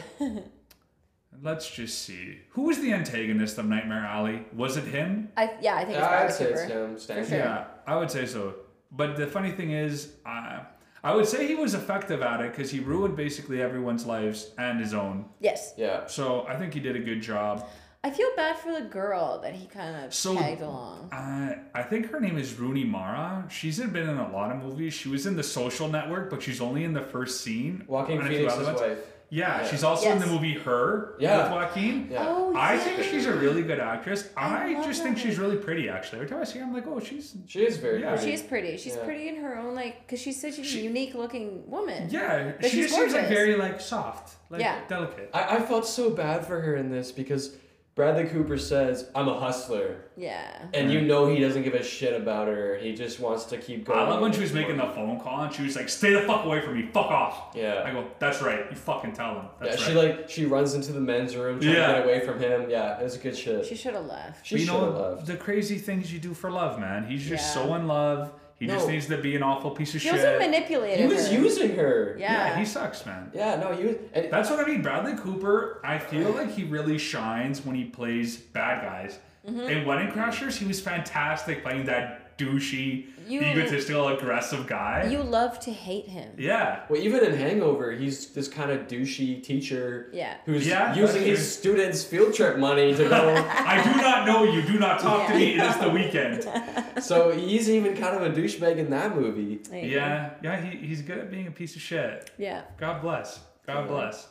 let's 1.42 1.70
just 1.70 2.02
see. 2.04 2.40
Who 2.52 2.64
was 2.64 2.80
the 2.80 2.94
antagonist 2.94 3.58
of 3.58 3.66
Nightmare 3.66 4.06
Alley? 4.06 4.46
Was 4.54 4.78
it 4.78 4.86
him? 4.86 5.30
I 5.36 5.52
yeah, 5.62 5.76
I 5.76 5.84
think 5.84 5.98
it's 5.98 6.00
Yeah, 6.00 6.06
I'd 6.06 6.10
Bradley 6.10 6.32
say 6.38 6.46
it's 6.52 6.62
him. 6.62 7.00
Stan. 7.00 7.28
sure. 7.28 7.38
Yeah, 7.38 7.66
I 7.86 7.98
would 7.98 8.12
say 8.12 8.26
so. 8.26 8.56
But 8.92 9.18
the 9.18 9.28
funny 9.28 9.52
thing 9.52 9.72
is, 9.72 10.14
uh, 10.26 10.60
I 11.06 11.14
would 11.14 11.28
say 11.28 11.46
he 11.46 11.54
was 11.54 11.76
effective 11.76 12.24
at 12.24 12.42
it 12.42 12.52
because 12.52 12.72
he 12.72 12.80
ruined 12.80 13.16
basically 13.16 13.62
everyone's 13.62 14.08
lives 14.08 14.50
and 14.58 14.80
his 14.80 14.92
own. 14.96 15.26
Yes. 15.40 15.76
Yeah. 15.78 16.08
So 16.08 16.48
I 16.50 16.56
think 16.58 16.74
he 16.74 16.80
did 16.80 16.96
a 16.96 17.00
good 17.00 17.22
job. 17.22 17.68
I 18.04 18.10
feel 18.10 18.30
bad 18.36 18.58
for 18.58 18.72
the 18.72 18.82
girl 18.82 19.40
that 19.44 19.54
he 19.54 19.68
kind 19.68 20.04
of 20.04 20.14
So- 20.16 20.36
tagged 20.36 20.62
along. 20.62 21.10
Uh, 21.12 21.58
I 21.76 21.84
think 21.84 22.10
her 22.10 22.20
name 22.20 22.40
is 22.40 22.58
Rooney 22.58 22.84
Mara. 22.84 23.46
She's 23.52 23.80
been 23.80 24.10
in 24.10 24.18
a 24.18 24.32
lot 24.32 24.52
of 24.52 24.64
movies. 24.64 24.96
She 24.96 25.08
was 25.10 25.28
in 25.28 25.36
The 25.36 25.44
Social 25.44 25.88
Network, 25.88 26.32
but 26.32 26.42
she's 26.42 26.60
only 26.60 26.84
in 26.84 26.94
the 26.94 27.02
first 27.02 27.42
scene. 27.42 27.84
Walking 27.88 28.18
and 28.18 28.28
a 28.28 28.30
Phoenix's 28.32 28.66
wife. 28.68 28.98
Yeah, 29.36 29.62
Yeah. 29.62 29.68
she's 29.68 29.84
also 29.84 30.10
in 30.12 30.20
the 30.20 30.26
movie 30.28 30.54
Her 30.54 31.16
Yeah. 31.20 31.44
with 31.44 31.52
Joaquin. 31.52 32.08
Yeah. 32.10 32.26
Oh, 32.26 32.54
I 32.56 32.78
think 32.78 33.04
she's 33.04 33.26
a 33.26 33.34
really 33.34 33.64
good 33.64 33.80
actress. 33.80 34.30
I, 34.38 34.72
love 34.74 34.86
just 34.86 35.04
that 35.04 35.10
think 35.10 35.18
she's 35.18 35.38
really 35.38 35.58
pretty, 35.58 35.90
actually. 35.90 36.20
Every 36.20 36.30
time 36.30 36.40
I 36.40 36.46
see 36.46 36.60
her, 36.60 36.66
I'm 36.66 36.74
like, 36.74 36.88
oh, 36.88 37.02
she's. 37.02 37.36
She 37.46 37.66
is 37.66 37.76
very 37.78 38.02
Yeah. 38.02 38.16
pretty. 38.16 38.32
She's 38.32 38.42
pretty. 38.42 38.78
She's 38.78 38.96
Yeah. 38.96 39.04
pretty 39.04 39.28
in 39.28 39.36
her 39.44 39.58
own 39.58 39.76
like, 39.76 40.08
cause 40.08 40.20
she's 40.22 40.40
such 40.42 40.58
a 40.60 40.64
She- 40.64 40.82
unique 40.82 41.16
looking 41.16 41.70
woman. 41.70 42.08
Yeah, 42.10 42.54
But 42.62 42.70
she 42.70 42.78
she's 42.78 42.86
just 42.88 42.96
seems 42.98 43.14
like 43.14 43.28
very 43.28 43.56
like 43.56 43.82
soft, 43.82 44.36
like 44.50 44.62
Yeah. 44.62 44.80
delicate. 44.88 45.30
I, 45.34 45.58
I 45.58 45.60
felt 45.62 45.86
so 45.86 46.10
bad 46.12 46.46
for 46.46 46.62
her 46.62 46.76
in 46.78 46.90
this 46.90 47.12
because 47.12 47.58
Bradley 47.96 48.26
Cooper 48.26 48.58
says, 48.58 49.10
I'm 49.16 49.30
a 49.30 49.40
hustler. 49.40 50.02
Yeah. 50.18 50.66
And 50.74 50.92
you 50.92 51.00
know 51.00 51.28
he 51.28 51.40
doesn't 51.40 51.64
give 51.64 51.76
a 51.76 51.82
shit 51.84 52.14
about 52.20 52.50
her. 52.50 52.76
He 52.78 52.94
just 52.94 53.22
wants 53.22 53.46
to 53.46 53.58
keep 53.58 53.86
going. 53.86 53.98
I 53.98 54.04
love 54.10 54.20
when 54.20 54.34
she 54.34 54.42
was 54.42 54.52
making 54.52 54.76
the 54.76 54.84
phone 54.88 55.18
call 55.18 55.44
and 55.44 55.54
she 55.54 55.64
was 55.64 55.78
like, 55.78 55.88
"Stay 55.88 56.12
the 56.14 56.22
fuck 56.24 56.44
away 56.44 56.60
from 56.60 56.76
me, 56.76 56.90
fuck 56.94 57.06
off." 57.10 57.56
Yeah. 57.56 57.84
I 57.86 57.92
go, 57.92 58.06
"That's 58.20 58.42
right, 58.42 58.66
you 58.70 58.76
fucking 58.76 59.14
tell 59.14 59.36
him." 59.36 59.46
Yeah, 59.62 59.70
That's 59.70 59.82
she 59.82 59.94
right. 59.96 60.18
like 60.20 60.30
she 60.30 60.46
runs 60.46 60.74
into 60.74 60.92
the 60.92 61.00
men's 61.00 61.38
room 61.38 61.62
trying 61.62 61.74
Yeah. 61.74 61.88
to 61.88 61.94
get 62.00 62.04
away 62.04 62.20
from 62.26 62.38
him. 62.40 62.70
Yeah, 62.70 63.00
it 63.00 63.04
was 63.04 63.16
a 63.16 63.20
good 63.20 63.38
shit. 63.38 63.66
She 63.66 63.76
should 63.76 63.94
have 63.94 64.06
left. 64.06 64.46
She 64.46 64.56
you 64.56 64.66
should 64.66 64.74
have 64.74 64.82
know 64.94 65.10
left. 65.16 65.26
the 65.28 65.38
crazy 65.38 65.78
things 65.78 66.12
you 66.12 66.20
do 66.20 66.34
for 66.34 66.52
love, 66.52 66.78
man. 66.80 67.06
He's 67.08 67.26
just 67.26 67.56
Yeah. 67.56 67.64
so 67.66 67.76
in 67.76 67.88
love. 67.88 68.34
He 68.58 68.68
just 68.68 68.88
needs 68.88 69.08
to 69.08 69.18
be 69.18 69.36
an 69.36 69.44
awful 69.44 69.72
piece 69.72 69.94
of 69.96 70.02
shit. 70.02 70.14
He 70.14 70.18
shit. 70.18 70.28
also 70.28 70.40
manipulated 70.40 71.00
He 71.00 71.14
was 71.14 71.28
her. 71.28 71.34
using 71.34 71.76
her. 71.76 72.16
Yeah. 72.18 72.48
yeah, 72.48 72.60
he 72.60 72.66
sucks, 72.66 73.06
man. 73.06 73.30
Yeah, 73.34 73.58
no, 73.58 73.76
he 73.76 73.86
was. 73.86 73.96
And 74.14 74.32
That's 74.32 74.50
what 74.50 74.60
I 74.60 74.66
mean. 74.66 74.82
Bradley 74.82 75.18
Cooper, 75.18 75.82
I 75.84 75.98
feel 75.98 76.32
like 76.32 76.52
he 76.52 76.64
really 76.64 76.98
shines 76.98 77.66
when 77.66 77.76
he 77.76 77.84
plays 77.84 78.38
bad 78.38 78.82
guys. 78.82 79.20
Mm-hmm. 79.46 79.60
In 79.60 79.86
Wedding 79.86 80.08
Crashers, 80.08 80.58
he 80.58 80.66
was 80.66 80.80
fantastic 80.80 81.64
playing 81.64 81.86
that 81.86 82.25
douchey, 82.38 83.06
You- 83.28 83.42
egotistical, 83.42 84.08
aggressive 84.10 84.68
guy. 84.68 85.08
You 85.10 85.20
love 85.24 85.60
to 85.62 85.72
hate 85.72 86.08
him. 86.08 86.32
yeah. 86.38 86.82
well, 86.90 87.02
even 87.02 87.24
in 87.24 87.34
Hangover, 87.36 87.92
he's 87.92 88.28
this 88.34 88.48
kind 88.48 88.70
of 88.72 88.88
douchey 88.88 89.42
teacher 89.42 90.10
Yeah. 90.14 90.36
who's 90.46 90.68
Yeah, 90.68 90.94
using 90.96 91.24
that's 91.24 91.40
his 91.40 91.58
students' 91.58 92.04
field 92.04 92.34
trip 92.34 92.58
money 92.58 92.94
to 92.96 93.10
go. 93.10 93.34
I 93.50 93.82
do 93.84 94.02
not 94.02 94.26
know 94.28 94.44
you. 94.44 94.62
Do 94.62 94.78
not 94.80 95.00
talk 95.00 95.28
to 95.30 95.36
me. 95.36 95.58
It 95.58 95.64
is 95.64 95.78
the 95.78 95.90
weekend. 95.90 96.46
so 97.04 97.32
he's 97.32 97.70
even 97.70 97.96
kind 97.96 98.16
of 98.16 98.22
a 98.24 98.30
douchebag 98.30 98.78
in 98.78 98.90
that 98.92 99.16
movie. 99.16 99.56
There. 99.70 99.84
Yeah, 99.84 100.32
yeah, 100.44 100.62
he, 100.62 100.78
he's 100.88 101.02
good 101.02 101.18
at 101.18 101.32
being 101.32 101.48
a 101.48 101.52
piece 101.52 101.76
of 101.76 101.82
shit. 101.82 102.30
Yeah. 102.38 102.64
God 102.78 103.02
bless. 103.02 103.40
God 103.66 103.88
bless. 103.88 104.28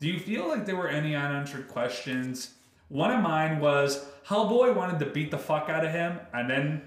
Do 0.00 0.08
you 0.08 0.18
feel 0.18 0.48
like 0.48 0.66
there 0.66 0.76
were 0.76 0.88
any 0.88 1.14
unanswered 1.14 1.68
questions? 1.68 2.54
One 2.88 3.10
of 3.10 3.20
mine 3.22 3.60
was 3.60 4.04
Hellboy 4.26 4.74
wanted 4.74 4.98
to 5.00 5.06
beat 5.06 5.30
the 5.30 5.38
fuck 5.38 5.68
out 5.68 5.84
of 5.84 5.90
him, 5.92 6.18
and 6.32 6.48
then 6.48 6.82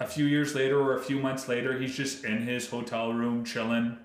a 0.00 0.06
few 0.06 0.26
years 0.26 0.54
later 0.54 0.80
or 0.80 0.96
a 0.96 1.02
few 1.02 1.18
months 1.18 1.48
later, 1.48 1.78
he's 1.78 1.96
just 1.96 2.24
in 2.24 2.38
his 2.38 2.68
hotel 2.68 3.12
room 3.12 3.44
chilling. 3.44 3.98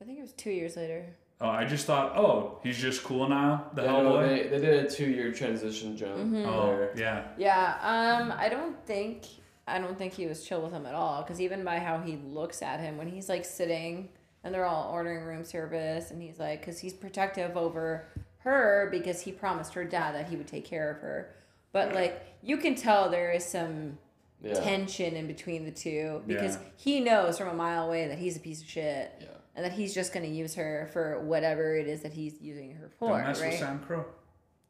I 0.00 0.04
think 0.04 0.18
it 0.18 0.22
was 0.22 0.32
two 0.32 0.50
years 0.50 0.76
later. 0.76 1.06
Oh, 1.40 1.48
I 1.48 1.64
just 1.64 1.86
thought, 1.86 2.16
oh, 2.16 2.58
he's 2.64 2.78
just 2.78 3.04
cool 3.04 3.28
now, 3.28 3.70
the 3.74 3.82
Yeah, 3.82 4.02
no, 4.02 4.26
they, 4.26 4.48
they 4.48 4.58
did 4.58 4.86
a 4.86 4.90
two-year 4.90 5.32
transition 5.32 5.96
jump 5.96 6.16
Mm-hmm. 6.16 6.46
oh, 6.46 6.88
yeah. 6.96 7.28
Yeah. 7.36 7.76
Um. 7.80 8.32
I 8.36 8.48
don't 8.48 8.76
think. 8.86 9.24
I 9.68 9.78
don't 9.78 9.96
think 9.98 10.14
he 10.14 10.26
was 10.26 10.44
chill 10.44 10.62
with 10.62 10.72
him 10.72 10.86
at 10.86 10.94
all. 10.94 11.22
Because 11.22 11.40
even 11.40 11.62
by 11.62 11.78
how 11.78 12.00
he 12.00 12.16
looks 12.16 12.62
at 12.62 12.80
him 12.80 12.96
when 12.96 13.06
he's 13.06 13.28
like 13.28 13.44
sitting 13.44 14.08
and 14.42 14.52
they're 14.52 14.64
all 14.64 14.90
ordering 14.90 15.24
room 15.24 15.44
service, 15.44 16.10
and 16.10 16.20
he's 16.22 16.38
like, 16.40 16.60
because 16.60 16.80
he's 16.80 16.94
protective 16.94 17.56
over 17.56 18.08
her 18.38 18.88
because 18.90 19.20
he 19.20 19.30
promised 19.30 19.74
her 19.74 19.84
dad 19.84 20.14
that 20.14 20.28
he 20.28 20.36
would 20.36 20.46
take 20.46 20.64
care 20.64 20.90
of 20.90 21.00
her. 21.02 21.34
But 21.72 21.94
like 21.94 22.24
you 22.42 22.56
can 22.56 22.74
tell 22.74 23.10
there 23.10 23.30
is 23.30 23.44
some 23.44 23.98
Yeah. 24.42 24.54
tension 24.54 25.16
in 25.16 25.26
between 25.26 25.64
the 25.64 25.70
two 25.72 26.22
because 26.26 26.54
Yeah. 26.56 26.62
he 26.76 27.00
knows 27.00 27.38
from 27.38 27.48
a 27.48 27.54
mile 27.54 27.86
away 27.88 28.06
that 28.08 28.18
he's 28.18 28.36
a 28.36 28.40
piece 28.40 28.60
of 28.62 28.68
shit. 28.68 29.12
Yeah. 29.20 29.26
And 29.56 29.64
that 29.64 29.72
he's 29.72 29.92
just 29.92 30.12
gonna 30.12 30.26
use 30.26 30.54
her 30.54 30.88
for 30.92 31.18
whatever 31.20 31.74
it 31.76 31.88
is 31.88 32.02
that 32.02 32.12
he's 32.12 32.40
using 32.40 32.74
her 32.76 32.88
for, 32.98 33.18
Don't 33.18 33.26
mess 33.26 33.40
right? 33.40 33.50
with 33.50 33.58
Sam 33.58 33.80
Crow. 33.80 34.04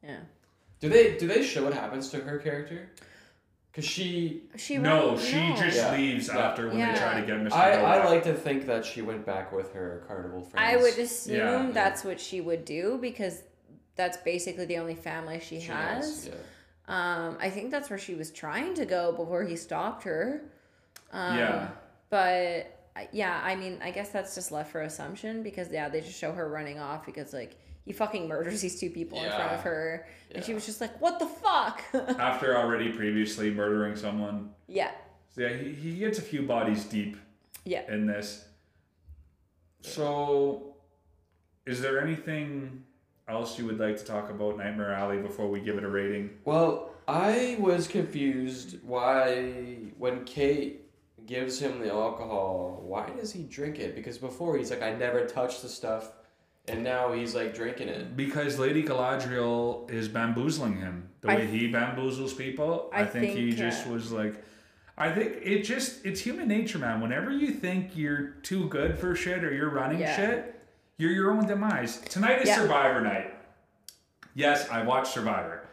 Yeah. 0.03 0.21
Do 0.79 0.89
they 0.89 1.17
do 1.17 1.27
they 1.27 1.43
show 1.43 1.63
what 1.63 1.73
happens 1.73 2.09
to 2.09 2.21
her 2.21 2.39
character? 2.39 2.89
Cause 3.71 3.85
she, 3.85 4.45
She 4.57 4.77
No, 4.79 5.09
went- 5.09 5.19
she 5.21 5.35
no. 5.49 5.55
just 5.55 5.77
Yeah. 5.77 5.91
leaves 5.95 6.27
Yeah. 6.27 6.39
after 6.39 6.67
when 6.69 6.79
Yeah. 6.79 6.93
they 6.93 6.99
try 6.99 7.21
to 7.21 7.27
get 7.27 7.35
Mr. 7.37 7.51
I, 7.53 7.73
I 7.73 8.05
like 8.05 8.23
to 8.23 8.33
think 8.33 8.65
that 8.65 8.83
she 8.83 9.03
went 9.03 9.25
back 9.27 9.51
with 9.51 9.71
her 9.73 10.03
carnival 10.07 10.41
friends. 10.41 10.73
I 10.73 10.75
would 10.81 10.97
assume 10.97 11.35
Yeah. 11.67 11.69
that's 11.71 12.03
what 12.03 12.19
she 12.19 12.41
would 12.41 12.65
do 12.65 12.97
because 12.99 13.43
that's 13.95 14.17
basically 14.17 14.65
the 14.65 14.77
only 14.79 14.95
family 14.95 15.39
she, 15.39 15.59
She 15.59 15.67
has. 15.67 16.27
Yeah. 16.27 16.33
Um, 16.89 17.37
I 17.39 17.49
think 17.49 17.69
that's 17.69 17.89
where 17.89 17.99
she 17.99 18.15
was 18.15 18.31
trying 18.31 18.73
to 18.73 18.85
go 18.85 19.11
before 19.11 19.43
he 19.43 19.55
stopped 19.55 20.03
her. 20.03 20.41
Um, 21.11 21.37
Yeah. 21.37 21.69
But 22.09 22.79
yeah, 23.11 23.39
I 23.43 23.55
mean, 23.55 23.79
I 23.83 23.91
guess 23.91 24.09
that's 24.09 24.33
just 24.33 24.51
left 24.51 24.71
for 24.71 24.81
assumption 24.81 25.43
because 25.43 25.71
yeah, 25.71 25.87
they 25.87 26.01
just 26.01 26.17
show 26.17 26.31
her 26.31 26.49
running 26.49 26.79
off 26.79 27.05
because 27.05 27.33
like 27.33 27.55
he 27.85 27.93
fucking 27.93 28.27
murders 28.27 28.61
these 28.65 28.79
two 28.79 28.89
people 28.89 29.23
in 29.23 29.29
front 29.29 29.53
of 29.53 29.61
her, 29.61 30.07
and 30.33 30.43
she 30.43 30.53
was 30.53 30.65
just 30.65 30.81
like, 30.81 30.99
"What 30.99 31.19
the 31.19 31.27
fuck?" 31.27 31.83
After 32.19 32.57
already 32.57 32.91
previously 32.91 33.51
murdering 33.51 33.95
someone. 33.95 34.51
yeah, 34.67 34.91
So 35.35 35.41
yeah, 35.41 35.55
he, 35.55 35.73
he 35.73 35.99
gets 35.99 36.19
a 36.19 36.23
few 36.23 36.41
bodies 36.41 36.85
deep 36.85 37.17
yeah. 37.65 37.83
in 37.91 38.05
this. 38.07 38.45
So, 39.81 40.75
is 41.65 41.81
there 41.81 42.01
anything 42.01 42.83
else 43.29 43.57
you 43.59 43.65
would 43.65 43.79
like 43.79 43.97
to 43.97 44.03
talk 44.05 44.29
about 44.29 44.57
Nightmare 44.57 44.93
Alley 44.93 45.17
before 45.17 45.47
we 45.49 45.59
give 45.59 45.77
it 45.77 45.83
a 45.83 45.87
rating? 45.87 46.31
Well, 46.45 46.91
I 47.07 47.57
was 47.59 47.87
confused 47.87 48.77
why 48.83 49.75
when 49.97 50.25
Kate 50.25 50.85
gives 51.25 51.59
him 51.59 51.79
the 51.79 51.91
alcohol, 51.91 52.81
why 52.85 53.09
does 53.11 53.31
he 53.31 53.43
drink 53.43 53.79
it? 53.79 53.95
Because 53.95 54.17
before 54.17 54.57
he's 54.57 54.69
like, 54.71 54.81
I 54.81 54.93
never 54.93 55.25
touched 55.25 55.61
the 55.61 55.69
stuff, 55.69 56.11
and 56.67 56.83
now 56.83 57.11
he's 57.13 57.35
like 57.35 57.53
drinking 57.53 57.89
it. 57.89 58.15
Because 58.17 58.57
Lady 58.59 58.83
Galadriel 58.83 59.89
is 59.91 60.07
bamboozling 60.07 60.77
him 60.77 61.09
the 61.21 61.29
I- 61.31 61.35
way 61.35 61.45
he 61.47 61.71
bamboozles 61.71 62.35
people. 62.37 62.89
I, 62.93 63.01
I 63.01 63.05
think, 63.05 63.35
he 63.37 63.47
think, 63.47 63.57
just 63.57 63.87
uh, 63.87 63.91
was 63.91 64.11
like. 64.11 64.43
I 65.01 65.13
think 65.13 65.37
it 65.41 65.61
just 65.63 66.05
it's 66.05 66.19
human 66.19 66.49
nature, 66.49 66.77
man. 66.77 66.99
Whenever 66.99 67.31
you 67.31 67.51
think 67.51 67.95
you're 67.95 68.31
too 68.43 68.67
good 68.67 68.97
for 68.99 69.15
shit 69.15 69.45
or 69.45 69.53
you're 69.53 69.69
running 69.69 69.99
Yeah. 70.01 70.13
shit, 70.13 70.58
you're 70.99 71.11
your 71.11 71.31
own 71.31 71.47
demise. 71.47 71.97
Tonight 72.01 72.43
is 72.43 72.49
Yeah. 72.49 72.57
Survivor 72.57 73.01
night. 73.01 73.33
Yes, 74.35 74.69
I 74.69 74.83
watched 74.83 75.11
Survivor. 75.13 75.65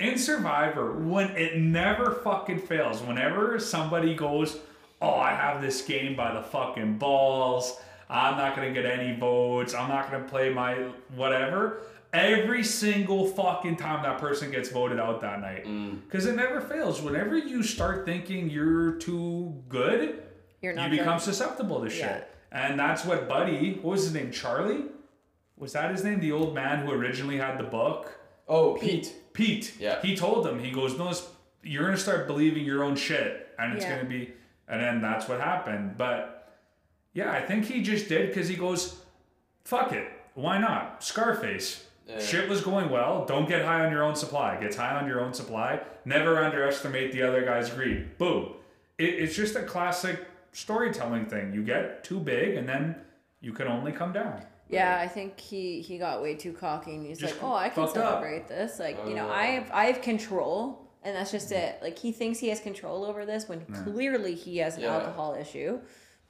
In 0.00 0.16
Survivor, 0.18 0.92
when 0.94 1.30
it 1.36 1.58
never 1.58 2.10
fucking 2.12 2.60
fails, 2.60 3.02
whenever 3.02 3.58
somebody 3.60 4.14
goes, 4.14 4.58
Oh, 5.00 5.14
I 5.16 5.30
have 5.34 5.60
this 5.60 5.82
game 5.82 6.14
by 6.14 6.32
the 6.32 6.42
fucking 6.42 6.98
balls, 6.98 7.76
I'm 8.08 8.36
not 8.36 8.54
gonna 8.54 8.70
get 8.72 8.86
any 8.86 9.18
votes, 9.18 9.74
I'm 9.74 9.88
not 9.88 10.10
gonna 10.10 10.24
play 10.24 10.48
my 10.52 10.74
whatever. 11.16 11.82
Every 12.12 12.62
single 12.62 13.26
fucking 13.26 13.76
time 13.76 14.02
that 14.04 14.18
person 14.18 14.50
gets 14.50 14.68
voted 14.68 15.00
out 15.00 15.20
that 15.22 15.40
night. 15.40 15.64
Mm. 15.64 16.02
Because 16.04 16.26
it 16.26 16.36
never 16.36 16.60
fails. 16.60 17.00
Whenever 17.02 17.36
you 17.38 17.62
start 17.62 18.04
thinking 18.04 18.48
you're 18.50 18.92
too 18.92 19.62
good, 19.68 20.22
You're 20.60 20.72
you 20.72 20.76
not 20.76 20.90
become 20.90 21.16
good. 21.18 21.22
susceptible 21.24 21.82
to 21.82 21.88
shit. 21.90 22.00
Yeah. 22.02 22.20
And 22.52 22.78
that's 22.78 23.04
what 23.04 23.28
Buddy, 23.28 23.74
what 23.82 23.92
was 23.92 24.04
his 24.04 24.14
name? 24.14 24.30
Charlie? 24.30 24.84
Was 25.56 25.72
that 25.72 25.90
his 25.90 26.04
name? 26.04 26.20
The 26.20 26.32
old 26.32 26.54
man 26.54 26.84
who 26.86 26.92
originally 26.92 27.38
had 27.38 27.58
the 27.58 27.64
book? 27.64 28.18
Oh, 28.48 28.74
Pete. 28.80 29.14
Pete. 29.32 29.74
Yeah. 29.80 30.00
He 30.02 30.14
told 30.16 30.46
him, 30.46 30.58
he 30.58 30.70
goes, 30.70 30.98
No, 30.98 31.12
you're 31.62 31.84
gonna 31.84 31.96
start 31.96 32.26
believing 32.26 32.64
your 32.64 32.84
own 32.84 32.94
shit. 32.94 33.48
And 33.58 33.72
it's 33.74 33.84
Yeah. 33.84 33.96
gonna 33.96 34.08
be 34.08 34.32
and 34.68 34.80
then 34.80 35.00
that's 35.02 35.28
what 35.28 35.40
happened. 35.40 35.96
But 35.98 36.56
yeah, 37.12 37.32
I 37.32 37.40
think 37.42 37.64
he 37.66 37.82
just 37.82 38.08
did 38.08 38.28
because 38.28 38.48
he 38.48 38.56
goes, 38.56 39.00
fuck 39.64 39.92
it. 39.92 40.08
Why 40.34 40.58
not? 40.58 41.02
Scarface. 41.04 41.86
Yeah. 42.08 42.18
Shit 42.18 42.48
was 42.48 42.60
going 42.62 42.88
well. 42.90 43.24
Don't 43.26 43.48
get 43.48 43.64
high 43.64 43.84
on 43.84 43.92
your 43.92 44.02
own 44.02 44.16
supply. 44.16 44.58
Gets 44.60 44.76
high 44.76 44.98
on 44.98 45.06
your 45.06 45.20
own 45.20 45.34
supply. 45.34 45.80
Never 46.04 46.42
underestimate 46.42 47.12
the 47.12 47.22
other 47.22 47.44
guy's 47.44 47.70
greed. 47.70 48.16
Boom. 48.18 48.54
It, 48.98 49.10
it's 49.20 49.36
just 49.36 49.56
a 49.56 49.62
classic 49.62 50.20
storytelling 50.52 51.26
thing. 51.26 51.52
You 51.52 51.62
get 51.62 52.04
too 52.04 52.20
big 52.20 52.56
and 52.56 52.68
then 52.68 52.96
you 53.40 53.52
can 53.52 53.66
only 53.68 53.92
come 53.92 54.12
down. 54.12 54.42
Yeah, 54.68 54.98
I 54.98 55.08
think 55.08 55.38
he 55.38 55.82
he 55.82 55.98
got 55.98 56.22
way 56.22 56.34
too 56.34 56.52
cocky 56.52 56.94
and 56.94 57.04
he's 57.06 57.18
Just 57.18 57.34
like, 57.34 57.42
"Oh, 57.42 57.54
I 57.54 57.68
can 57.68 57.84
fucked 57.84 57.96
up. 57.98 58.04
celebrate 58.10 58.48
this. 58.48 58.78
Like, 58.78 58.96
you 59.06 59.14
know, 59.14 59.28
Oh. 59.28 59.32
I 59.32 59.44
have 59.46 59.70
I 59.72 59.84
have 59.86 60.00
control." 60.02 60.78
And 61.04 61.16
that's 61.16 61.32
just 61.32 61.50
it. 61.50 61.78
Like 61.82 61.98
he 61.98 62.12
thinks 62.12 62.38
he 62.38 62.48
has 62.48 62.60
control 62.60 63.04
over 63.04 63.26
this 63.26 63.48
when 63.48 63.60
clearly 63.84 64.34
he 64.36 64.58
has 64.58 64.76
an 64.76 64.82
Yeah. 64.82 64.94
alcohol 64.94 65.34
issue. 65.34 65.80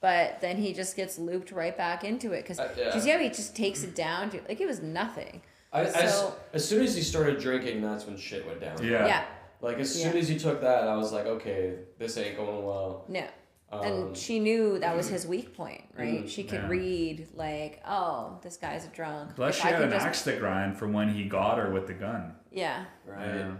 But 0.00 0.40
then 0.40 0.56
he 0.56 0.72
just 0.72 0.96
gets 0.96 1.18
looped 1.18 1.52
right 1.52 1.76
back 1.76 2.02
into 2.04 2.32
it 2.32 2.42
because 2.42 2.58
Uh, 2.58 2.68
yeah. 2.76 2.94
you 2.94 3.00
see 3.00 3.10
how 3.10 3.18
he 3.18 3.28
just 3.28 3.54
takes 3.54 3.84
it 3.84 3.94
down 3.94 4.30
to 4.30 4.40
like 4.48 4.60
it 4.60 4.66
was 4.66 4.80
nothing. 4.82 5.42
I, 5.72 5.82
as, 5.84 6.18
So- 6.18 6.34
as 6.52 6.66
soon 6.68 6.82
as 6.82 6.96
he 6.96 7.02
started 7.02 7.38
drinking, 7.38 7.82
that's 7.82 8.06
when 8.06 8.16
shit 8.16 8.46
went 8.46 8.60
down. 8.60 8.82
Yeah. 8.82 9.06
Yeah, 9.06 9.24
Like 9.60 9.78
as 9.78 9.94
soon 9.94 10.12
Yeah. 10.14 10.18
as 10.20 10.26
he 10.28 10.38
took 10.38 10.60
that, 10.62 10.88
I 10.88 10.96
was 10.96 11.12
like, 11.12 11.26
okay, 11.26 11.74
this 11.98 12.16
ain't 12.18 12.36
going 12.36 12.64
well. 12.64 13.04
no. 13.08 13.24
Um, 13.72 13.84
and 13.84 14.16
she 14.16 14.38
knew 14.38 14.78
that 14.80 14.94
was 14.94 15.08
his 15.08 15.26
weak 15.26 15.56
point, 15.56 15.82
right? 15.98 16.24
Mm, 16.24 16.28
she 16.28 16.44
could 16.44 16.60
yeah. 16.62 16.68
read 16.68 17.26
like, 17.34 17.82
oh, 17.88 18.38
this 18.42 18.58
guy's 18.58 18.84
a 18.84 18.88
drunk. 18.88 19.34
Plus, 19.34 19.56
If 19.56 19.62
she 19.62 19.68
I 19.68 19.72
had 19.72 19.82
an 19.82 19.90
just- 19.90 20.06
axe 20.06 20.22
to 20.24 20.36
grind 20.36 20.76
from 20.76 20.92
when 20.92 21.08
he 21.08 21.24
got 21.24 21.56
her 21.58 21.70
with 21.70 21.86
the 21.86 21.94
gun. 21.94 22.34
Yeah, 22.50 22.84
right. 23.06 23.26
Yeah. 23.34 23.52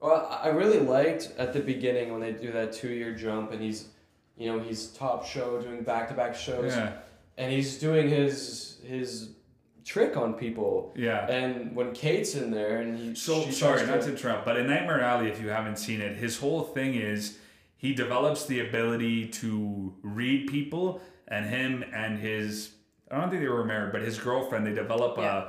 Well, 0.00 0.26
I 0.30 0.46
I 0.46 0.48
really 0.48 0.80
liked 0.80 1.30
at 1.38 1.52
the 1.52 1.60
beginning 1.60 2.10
when 2.10 2.20
they 2.20 2.32
do 2.32 2.50
that 2.52 2.72
two-year 2.72 3.14
jump, 3.14 3.52
and 3.52 3.62
he's, 3.62 3.88
you 4.36 4.50
know, 4.50 4.58
he's 4.58 4.88
top 4.88 5.24
show 5.24 5.60
doing 5.62 5.82
back-to-back 5.82 6.34
shows, 6.34 6.74
Yeah. 6.74 6.92
and 7.38 7.52
he's 7.52 7.78
doing 7.78 8.08
his 8.08 8.80
his 8.84 9.30
trick 9.84 10.16
on 10.16 10.34
people. 10.34 10.92
Yeah. 10.96 11.26
And 11.30 11.76
when 11.76 11.92
Kate's 11.92 12.34
in 12.34 12.50
there, 12.50 12.78
and 12.80 12.98
he 12.98 13.14
So 13.14 13.42
she 13.44 13.52
sorry, 13.52 13.78
starts 13.80 13.86
not 13.86 14.00
to 14.02 14.10
interrupt, 14.10 14.44
but 14.44 14.56
in 14.56 14.66
Nightmare 14.66 15.00
Alley, 15.00 15.28
if 15.28 15.40
you 15.40 15.48
haven't 15.50 15.76
seen 15.78 16.00
it, 16.00 16.16
his 16.16 16.38
whole 16.38 16.62
thing 16.62 16.94
is 16.94 17.38
he 17.80 17.94
develops 17.94 18.44
the 18.44 18.60
ability 18.60 19.26
to 19.28 19.94
read 20.02 20.48
people, 20.48 21.00
and 21.28 21.46
him 21.46 21.82
and 21.94 22.18
his 22.18 22.72
I 23.10 23.18
don't 23.18 23.30
think 23.30 23.42
they 23.42 23.48
were 23.48 23.64
married, 23.64 23.90
but 23.92 24.02
his 24.02 24.18
girlfriend 24.18 24.66
they 24.66 24.74
develop 24.74 25.16
Yeah. 25.16 25.38
a 25.38 25.44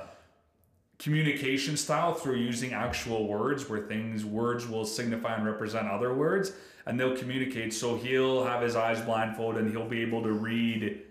communication 0.98 1.76
style 1.76 2.14
through 2.14 2.36
using 2.38 2.72
actual 2.74 3.28
words, 3.28 3.70
where 3.70 3.82
things 3.82 4.24
words 4.24 4.66
will 4.68 4.86
signify 4.86 5.36
and 5.36 5.46
represent 5.46 5.88
other 5.88 6.14
words, 6.14 6.54
and 6.86 6.98
they'll 7.00 7.18
communicate. 7.18 7.74
So 7.74 7.98
he'll 7.98 8.46
have 8.46 8.62
his 8.62 8.76
eyes 8.76 9.02
blindfolded, 9.02 9.64
and 9.64 9.72
he'll 9.72 9.90
be 9.90 10.02
able 10.02 10.24
to 10.24 10.32
read 10.32 11.02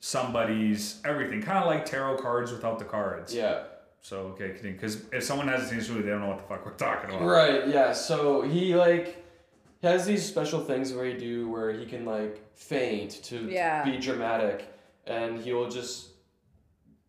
somebody's 0.00 1.00
everything, 1.04 1.42
kind 1.42 1.58
of 1.58 1.66
like 1.66 1.84
tarot 1.84 2.16
cards 2.16 2.50
without 2.50 2.78
the 2.78 2.84
cards. 2.84 3.34
Yeah. 3.34 3.64
So 4.00 4.34
okay, 4.34 4.56
because 4.60 5.04
if 5.12 5.22
someone 5.22 5.46
hasn't 5.46 5.68
seen 5.70 5.78
this 5.78 5.88
movie, 5.88 6.02
they 6.02 6.10
don't 6.10 6.22
know 6.22 6.28
what 6.28 6.38
the 6.38 6.44
fuck 6.48 6.66
we're 6.66 6.72
talking 6.72 7.10
about. 7.10 7.24
Right, 7.24 7.68
yeah. 7.68 7.92
So 7.92 8.42
he 8.42 8.74
like 8.74 9.21
he 9.82 9.88
has 9.88 10.06
these 10.06 10.24
special 10.24 10.60
things 10.60 10.92
where 10.94 11.04
he 11.04 11.14
do 11.14 11.48
where 11.50 11.72
he 11.72 11.84
can 11.84 12.06
like 12.06 12.40
faint 12.54 13.10
to 13.24 13.50
Yeah. 13.50 13.84
be 13.84 13.98
dramatic 13.98 14.64
and 15.06 15.38
he 15.38 15.52
will 15.52 15.68
just 15.68 16.08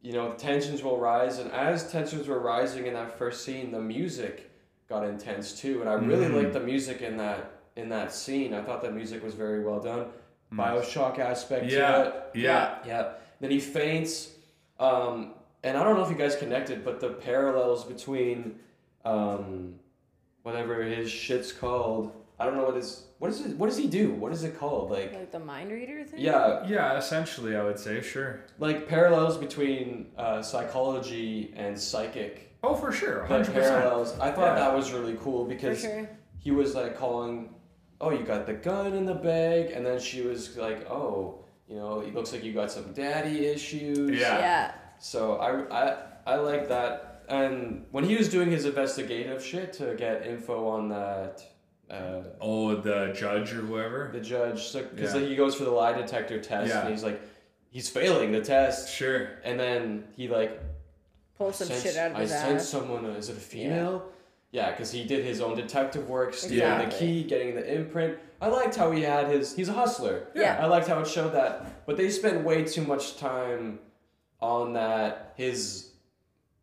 you 0.02 0.12
know, 0.12 0.34
tensions 0.34 0.84
will 0.84 0.98
rise 0.98 1.38
and 1.40 1.50
as 1.54 1.90
tensions 1.90 2.28
were 2.28 2.40
rising 2.40 2.88
in 2.88 2.94
that 2.94 3.18
first 3.18 3.46
scene, 3.46 3.72
the 3.72 3.80
music 3.80 4.52
got 4.90 5.06
intense 5.06 5.58
too. 5.58 5.80
And 5.80 5.90
I 5.90 5.94
really 5.94 6.26
Mhm. 6.26 6.36
liked 6.42 6.52
the 6.54 6.60
music 6.60 7.02
in 7.02 7.16
that 7.18 7.52
in 7.78 7.88
that 7.90 8.12
scene. 8.14 8.54
I 8.54 8.62
thought 8.62 8.82
that 8.84 8.94
music 8.94 9.24
was 9.24 9.34
very 9.34 9.64
well 9.64 9.80
done. 9.80 10.08
Bioshock 10.52 11.20
aspect 11.20 11.72
Yeah, 11.72 12.04
to 12.04 12.08
it. 12.10 12.16
yeah. 12.36 12.80
Yeah. 12.86 13.14
Then 13.40 13.50
he 13.50 13.60
faints. 13.62 14.36
Um, 14.80 15.34
and 15.64 15.78
I 15.78 15.84
don't 15.84 15.96
know 15.96 16.04
if 16.04 16.10
you 16.12 16.18
guys 16.18 16.36
connected, 16.36 16.84
but 16.84 17.00
the 17.00 17.10
parallels 17.14 17.86
between 17.86 18.60
um, 19.06 19.80
whatever 20.44 20.84
his 20.84 21.10
shit's 21.10 21.52
called. 21.54 22.12
I 22.44 22.46
don't 22.48 22.58
know 22.58 22.66
what 22.66 22.76
his 22.76 23.06
what 23.20 23.32
is 23.32 23.40
it 23.40 23.56
what 23.58 23.68
does 23.70 23.78
he 23.78 23.88
do? 23.88 24.12
What 24.12 24.34
is 24.34 24.44
it 24.44 24.60
called? 24.60 24.92
Like 24.92 25.14
like 25.14 25.32
the 25.32 25.40
mind 25.40 25.72
reader 25.72 26.04
thing. 26.04 26.20
yeah, 26.20 26.68
Yeah, 26.68 26.98
essentially, 26.98 27.56
I 27.56 27.64
would 27.64 27.80
say 27.80 28.02
sure. 28.02 28.42
like 28.60 28.88
parallels 28.90 29.38
between 29.38 30.08
uh, 30.18 30.42
psychology 30.42 31.54
and 31.56 31.80
psychic. 31.80 32.34
Oh, 32.64 32.76
for 32.76 32.92
sure, 32.92 33.20
Like 33.22 33.30
hundred 33.30 33.54
percent. 33.54 33.82
parallels. 33.82 34.20
I 34.20 34.32
thought 34.32 34.58
Yeah. 34.58 34.64
that 34.66 34.74
was 34.76 34.92
really 34.92 35.16
cool 35.22 35.46
because 35.46 35.82
sure. 35.82 36.10
he 36.40 36.52
was 36.52 36.76
like 36.76 36.98
calling, 36.98 37.54
"Oh, 38.02 38.12
you 38.12 38.24
got 38.24 38.46
the 38.46 38.54
gun 38.54 38.94
in 38.94 39.06
the 39.06 39.16
bag," 39.16 39.72
and 39.72 39.86
then 39.86 40.00
she 40.00 40.22
was 40.22 40.58
like, 40.58 40.90
"Oh, 40.90 41.46
you 41.70 41.76
know, 41.78 42.02
it 42.02 42.14
looks 42.14 42.34
like 42.34 42.44
you 42.44 42.52
got 42.54 42.72
some 42.72 42.92
daddy 42.94 43.46
issues." 43.48 44.20
Yeah. 44.20 44.38
Yeah. 44.40 44.72
So 45.00 45.36
I, 45.38 45.50
I, 45.82 45.98
I 46.26 46.36
like 46.36 46.68
that. 46.70 47.24
And 47.30 47.86
when 47.92 48.04
he 48.04 48.16
was 48.18 48.28
doing 48.30 48.52
his 48.52 48.66
investigative 48.66 49.44
shit 49.44 49.72
to 49.74 49.96
get 49.96 50.26
info 50.28 50.68
on 50.68 50.90
that, 50.90 51.42
uh, 51.94 52.24
Oh, 52.42 52.76
the 52.76 53.14
judge 53.16 53.52
or 53.54 53.62
whoever. 53.62 54.10
the 54.12 54.20
judge, 54.20 54.74
because 54.74 55.14
Yeah. 55.14 55.22
he 55.22 55.36
goes 55.36 55.56
for 55.56 55.64
the 55.64 55.72
lie 55.72 55.94
detector 55.94 56.40
test, 56.42 56.70
Yeah. 56.70 56.82
and 56.82 56.90
he's 56.90 57.04
like, 57.04 57.22
he's 57.70 57.90
failing 57.90 58.32
the 58.32 58.42
test, 58.42 58.90
Sure. 58.94 59.30
and 59.44 59.60
then 59.60 60.06
he 60.16 60.28
like 60.28 60.60
Pull 61.38 61.52
some 61.54 61.68
sense- 61.68 61.84
shit 61.84 61.98
out 61.98 62.12
of 62.12 62.18
I 62.18 62.22
his 62.22 62.32
sense 62.32 62.62
ass. 62.64 62.70
someone. 62.70 63.06
Is 63.06 63.30
it 63.30 63.38
a 63.38 63.40
female? 63.40 64.06
Yeah, 64.52 64.70
because 64.72 64.92
he 64.92 65.04
did 65.04 65.26
his 65.26 65.42
own 65.42 65.56
detective 65.56 66.08
work, 66.08 66.34
stealing 66.36 66.88
the 66.90 66.96
key, 66.96 67.24
getting 67.24 67.56
the 67.56 67.74
imprint. 67.74 68.18
I 68.40 68.48
liked 68.50 68.76
how 68.76 68.92
he 68.92 69.02
had 69.02 69.28
his. 69.28 69.56
He's 69.56 69.70
a 69.70 69.74
hustler. 69.74 70.28
Yeah. 70.36 70.58
I 70.62 70.68
liked 70.68 70.88
how 70.88 71.00
it 71.00 71.08
showed 71.08 71.34
that, 71.34 71.86
but 71.88 71.98
they 71.98 72.10
spent 72.10 72.44
way 72.44 72.64
too 72.64 72.84
much 72.84 73.18
time 73.18 73.80
on 74.42 74.74
that 74.74 75.34
his 75.38 75.90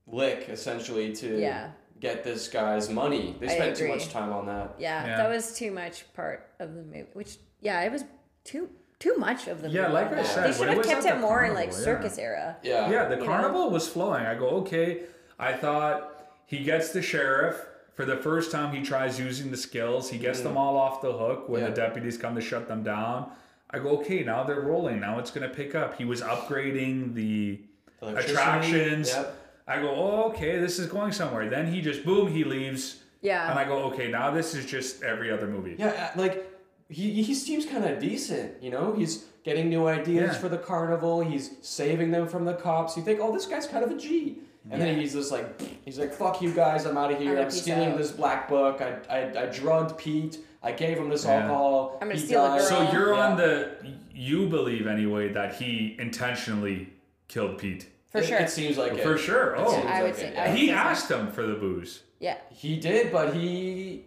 lick 0.07 0.49
essentially 0.49 1.12
to 1.16 1.41
Yeah. 1.41 1.70
Get 2.01 2.24
this 2.24 2.48
guy's 2.48 2.88
money. 2.90 3.36
They 3.38 3.48
I 3.48 3.55
spent 3.55 3.76
too 3.76 3.88
much 3.88 4.09
time 4.09 4.32
on 4.32 4.46
that. 4.46 4.74
Yeah, 4.78 5.05
Yeah. 5.07 5.16
that 5.18 5.28
was 5.30 5.55
too 5.55 5.70
much 5.70 6.11
part 6.14 6.48
of 6.59 6.74
the 6.74 6.82
movie. 6.82 7.07
Which 7.12 7.36
yeah, 7.61 7.80
it 7.82 7.92
was 7.92 8.05
too 8.44 8.70
too 8.98 9.14
much 9.16 9.46
of 9.48 9.62
the 9.62 9.68
Yeah, 9.70 9.82
movie. 9.82 9.92
like 9.94 10.12
I 10.12 10.22
said, 10.24 10.44
they 10.53 10.57
should 10.59 10.68
have 10.68 10.84
kept 10.84 11.05
it 11.07 11.14
the 11.14 11.20
more 11.20 11.44
in 11.44 11.55
like 11.55 11.70
carnival, 11.70 11.78
yeah. 11.78 11.84
circus 11.84 12.18
era. 12.18 12.57
Yeah. 12.62 12.90
Yeah, 12.90 13.05
the 13.09 13.14
You 13.16 13.20
know? 13.22 13.26
carnival 13.26 13.70
was 13.70 13.88
flowing. 13.88 14.24
I 14.26 14.34
go, 14.34 14.48
okay. 14.62 15.03
I 15.38 15.53
thought 15.55 16.26
he 16.46 16.62
gets 16.64 16.92
the 16.92 17.01
sheriff. 17.03 17.57
For 17.94 18.05
the 18.05 18.16
first 18.16 18.51
time, 18.51 18.74
he 18.74 18.82
tries 18.82 19.18
using 19.18 19.51
the 19.51 19.57
skills. 19.57 20.09
He 20.11 20.16
gets 20.18 20.40
them 20.40 20.57
all 20.57 20.76
off 20.76 21.01
the 21.03 21.12
hook 21.12 21.48
when 21.48 21.61
Mm. 21.62 21.64
Yeah. 21.64 21.70
the 21.70 21.76
deputies 21.76 22.16
come 22.18 22.34
to 22.34 22.40
shut 22.40 22.66
them 22.68 22.82
down. 22.82 23.30
I 23.70 23.78
go, 23.78 23.90
okay, 24.01 24.22
now 24.22 24.42
they're 24.44 24.61
rolling. 24.61 25.01
Now 25.01 25.18
it's 25.18 25.30
going 25.30 25.48
to 25.48 25.55
pick 25.55 25.74
up. 25.74 25.96
He 25.96 26.05
was 26.05 26.20
upgrading 26.22 27.14
the 27.14 27.61
attractions. 28.03 29.11
Yep. 29.11 29.36
I 29.71 29.81
go, 29.81 29.89
oh, 29.95 30.23
okay, 30.31 30.59
this 30.59 30.79
is 30.79 30.87
going 30.89 31.12
somewhere. 31.12 31.49
Then 31.49 31.73
he 31.73 31.81
just, 31.81 32.05
boom, 32.05 32.27
he 32.33 32.43
leaves. 32.45 33.03
Yeah. 33.23 33.51
And 33.51 33.59
I 33.59 33.64
go, 33.64 33.85
okay, 33.85 34.09
now 34.11 34.31
this 34.31 34.55
is 34.55 34.66
just 34.66 35.03
every 35.03 35.31
other 35.31 35.47
movie. 35.47 35.77
Yeah, 35.79 36.11
uh, 36.14 36.21
like 36.21 36.51
he 36.89 37.23
he 37.23 37.35
seems 37.35 37.64
kind 37.66 37.85
of 37.85 37.99
decent, 38.01 38.62
you 38.62 38.71
know. 38.71 38.93
He's 38.95 39.25
getting 39.45 39.68
new 39.68 39.87
ideas 39.87 40.33
Yeah. 40.33 40.39
for 40.39 40.49
the 40.49 40.59
carnival. 40.59 41.21
He's 41.21 41.51
saving 41.62 42.11
them 42.11 42.27
from 42.27 42.45
the 42.45 42.55
cops. 42.55 42.97
You 42.97 43.03
think, 43.03 43.21
oh, 43.23 43.33
this 43.33 43.47
guy's 43.47 43.66
kind 43.66 43.85
of 43.85 43.91
a 43.91 43.97
G. 43.97 44.39
And 44.71 44.81
then 44.81 44.99
he's 45.01 45.14
just 45.14 45.33
like, 45.33 45.47
he's 45.87 45.99
like, 45.99 46.12
fuck 46.12 46.43
you 46.43 46.53
guys, 46.53 46.85
I'm 46.85 46.99
out 46.99 47.11
of 47.12 47.18
here. 47.18 47.37
I'm 47.39 47.45
I'm, 47.45 47.51
stealing 47.51 47.93
out." 47.93 47.99
this 47.99 48.11
black 48.11 48.49
book. 48.49 48.83
I, 48.83 48.99
I, 49.09 49.43
I 49.45 49.47
drugged 49.47 49.97
Pete. 49.97 50.39
I 50.62 50.73
gave 50.73 50.99
him 50.99 51.09
this 51.09 51.25
Yeah. 51.25 51.37
alcohol. 51.37 51.99
I'm 52.03 52.09
gonna 52.09 52.21
He 52.21 52.27
steal 52.27 52.45
a 52.45 52.59
girl. 52.59 52.66
So 52.66 52.93
you're 52.93 53.14
Yeah. 53.14 53.27
on 53.31 53.37
the, 53.39 53.71
you 54.12 54.49
believe 54.49 54.87
anyway 54.87 55.33
that 55.33 55.55
he 55.55 55.97
intentionally 55.99 56.93
killed 57.29 57.57
Pete. 57.59 57.87
For 58.11 58.18
It- 58.18 58.26
sure. 58.26 58.38
It 58.38 58.50
seems 58.50 58.76
like 58.78 58.92
it. 58.92 59.00
For 59.02 59.16
sure. 59.16 59.54
It 59.54 59.61
Oh, 59.64 59.70
seems 59.72 59.86
I 59.86 60.02
would 60.02 60.06
like 60.11 60.16
say- 60.16 60.26
it, 60.28 60.36
I 60.38 60.44
yeah. 60.44 60.50
would 60.50 60.58
he 60.58 60.66
say 60.66 60.72
so. 60.72 60.78
asked 60.78 61.11
him 61.11 61.30
for 61.32 61.46
the 61.46 61.54
booze. 61.54 62.02
yeah. 62.18 62.36
He 62.50 62.76
did, 62.78 63.11
but 63.12 63.34
he 63.34 64.04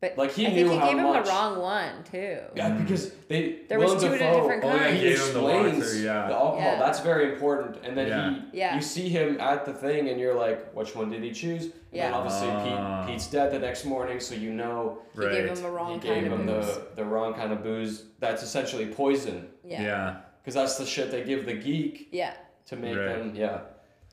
But 0.00 0.16
Like, 0.16 0.30
he 0.30 0.46
I 0.46 0.50
knew 0.50 0.54
think 0.68 0.70
he 0.74 0.78
how 0.78 0.86
gave 0.90 0.98
him 0.98 1.04
much- 1.06 1.24
the 1.24 1.30
wrong 1.32 1.58
one 1.60 2.04
too. 2.08 2.38
Yeah, 2.54 2.68
because 2.70 3.10
they 3.26 3.56
There 3.68 3.80
Willem 3.80 3.94
was 3.94 4.04
two 4.04 4.10
Dafoe, 4.10 4.40
different 4.42 4.62
Oh, 4.64 4.68
yeah, 4.68 4.78
kinds. 4.78 4.92
he 4.92 4.98
he 4.98 5.02
gave 5.08 5.18
him 5.18 5.32
the 5.34 5.40
explains 5.48 6.04
yeah. 6.04 6.28
the 6.28 6.34
alcohol. 6.34 6.56
Yeah. 6.58 6.78
That's 6.78 7.00
very 7.00 7.32
important. 7.32 7.78
And 7.84 7.96
then 7.98 8.06
Yeah. 8.06 8.30
he, 8.52 8.58
Yeah. 8.60 8.74
you 8.76 8.80
see 8.80 9.08
him 9.08 9.40
at 9.40 9.64
the 9.64 9.72
thing, 9.72 10.08
and 10.08 10.20
you're 10.20 10.36
like, 10.36 10.72
which 10.72 10.94
one 10.94 11.10
did 11.10 11.24
he 11.24 11.32
choose? 11.32 11.64
And 11.64 11.72
then 11.90 12.10
Yeah. 12.12 12.16
obviously 12.16 12.46
Ah. 12.48 13.02
Pete, 13.06 13.14
Pete's 13.14 13.26
dead 13.26 13.50
the 13.50 13.58
next 13.58 13.86
morning, 13.86 14.20
so 14.20 14.36
you 14.36 14.50
know 14.52 14.98
He 15.14 15.20
gave 15.22 15.30
Right. 15.30 15.44
him 15.46 15.62
the 15.64 15.68
wrong 15.68 15.94
he 15.94 15.98
gave 15.98 16.14
kind 16.22 16.26
of 16.32 16.32
him 16.40 16.46
booze. 16.46 16.66
the 16.76 16.82
the 16.94 17.04
wrong 17.04 17.34
kind 17.34 17.52
of 17.52 17.64
booze. 17.64 18.04
That's 18.20 18.44
essentially 18.44 18.86
poison, 18.86 19.48
Yeah. 19.64 19.82
Yeah. 19.82 20.14
because 20.44 20.54
that's 20.54 20.78
the 20.78 20.86
shit 20.86 21.10
they 21.10 21.24
give 21.24 21.44
the 21.44 21.54
geek 21.54 22.06
Yeah. 22.12 22.34
To 22.68 22.76
make 22.76 22.96
Right. 22.96 23.06
them. 23.08 23.34
Yeah, 23.34 23.60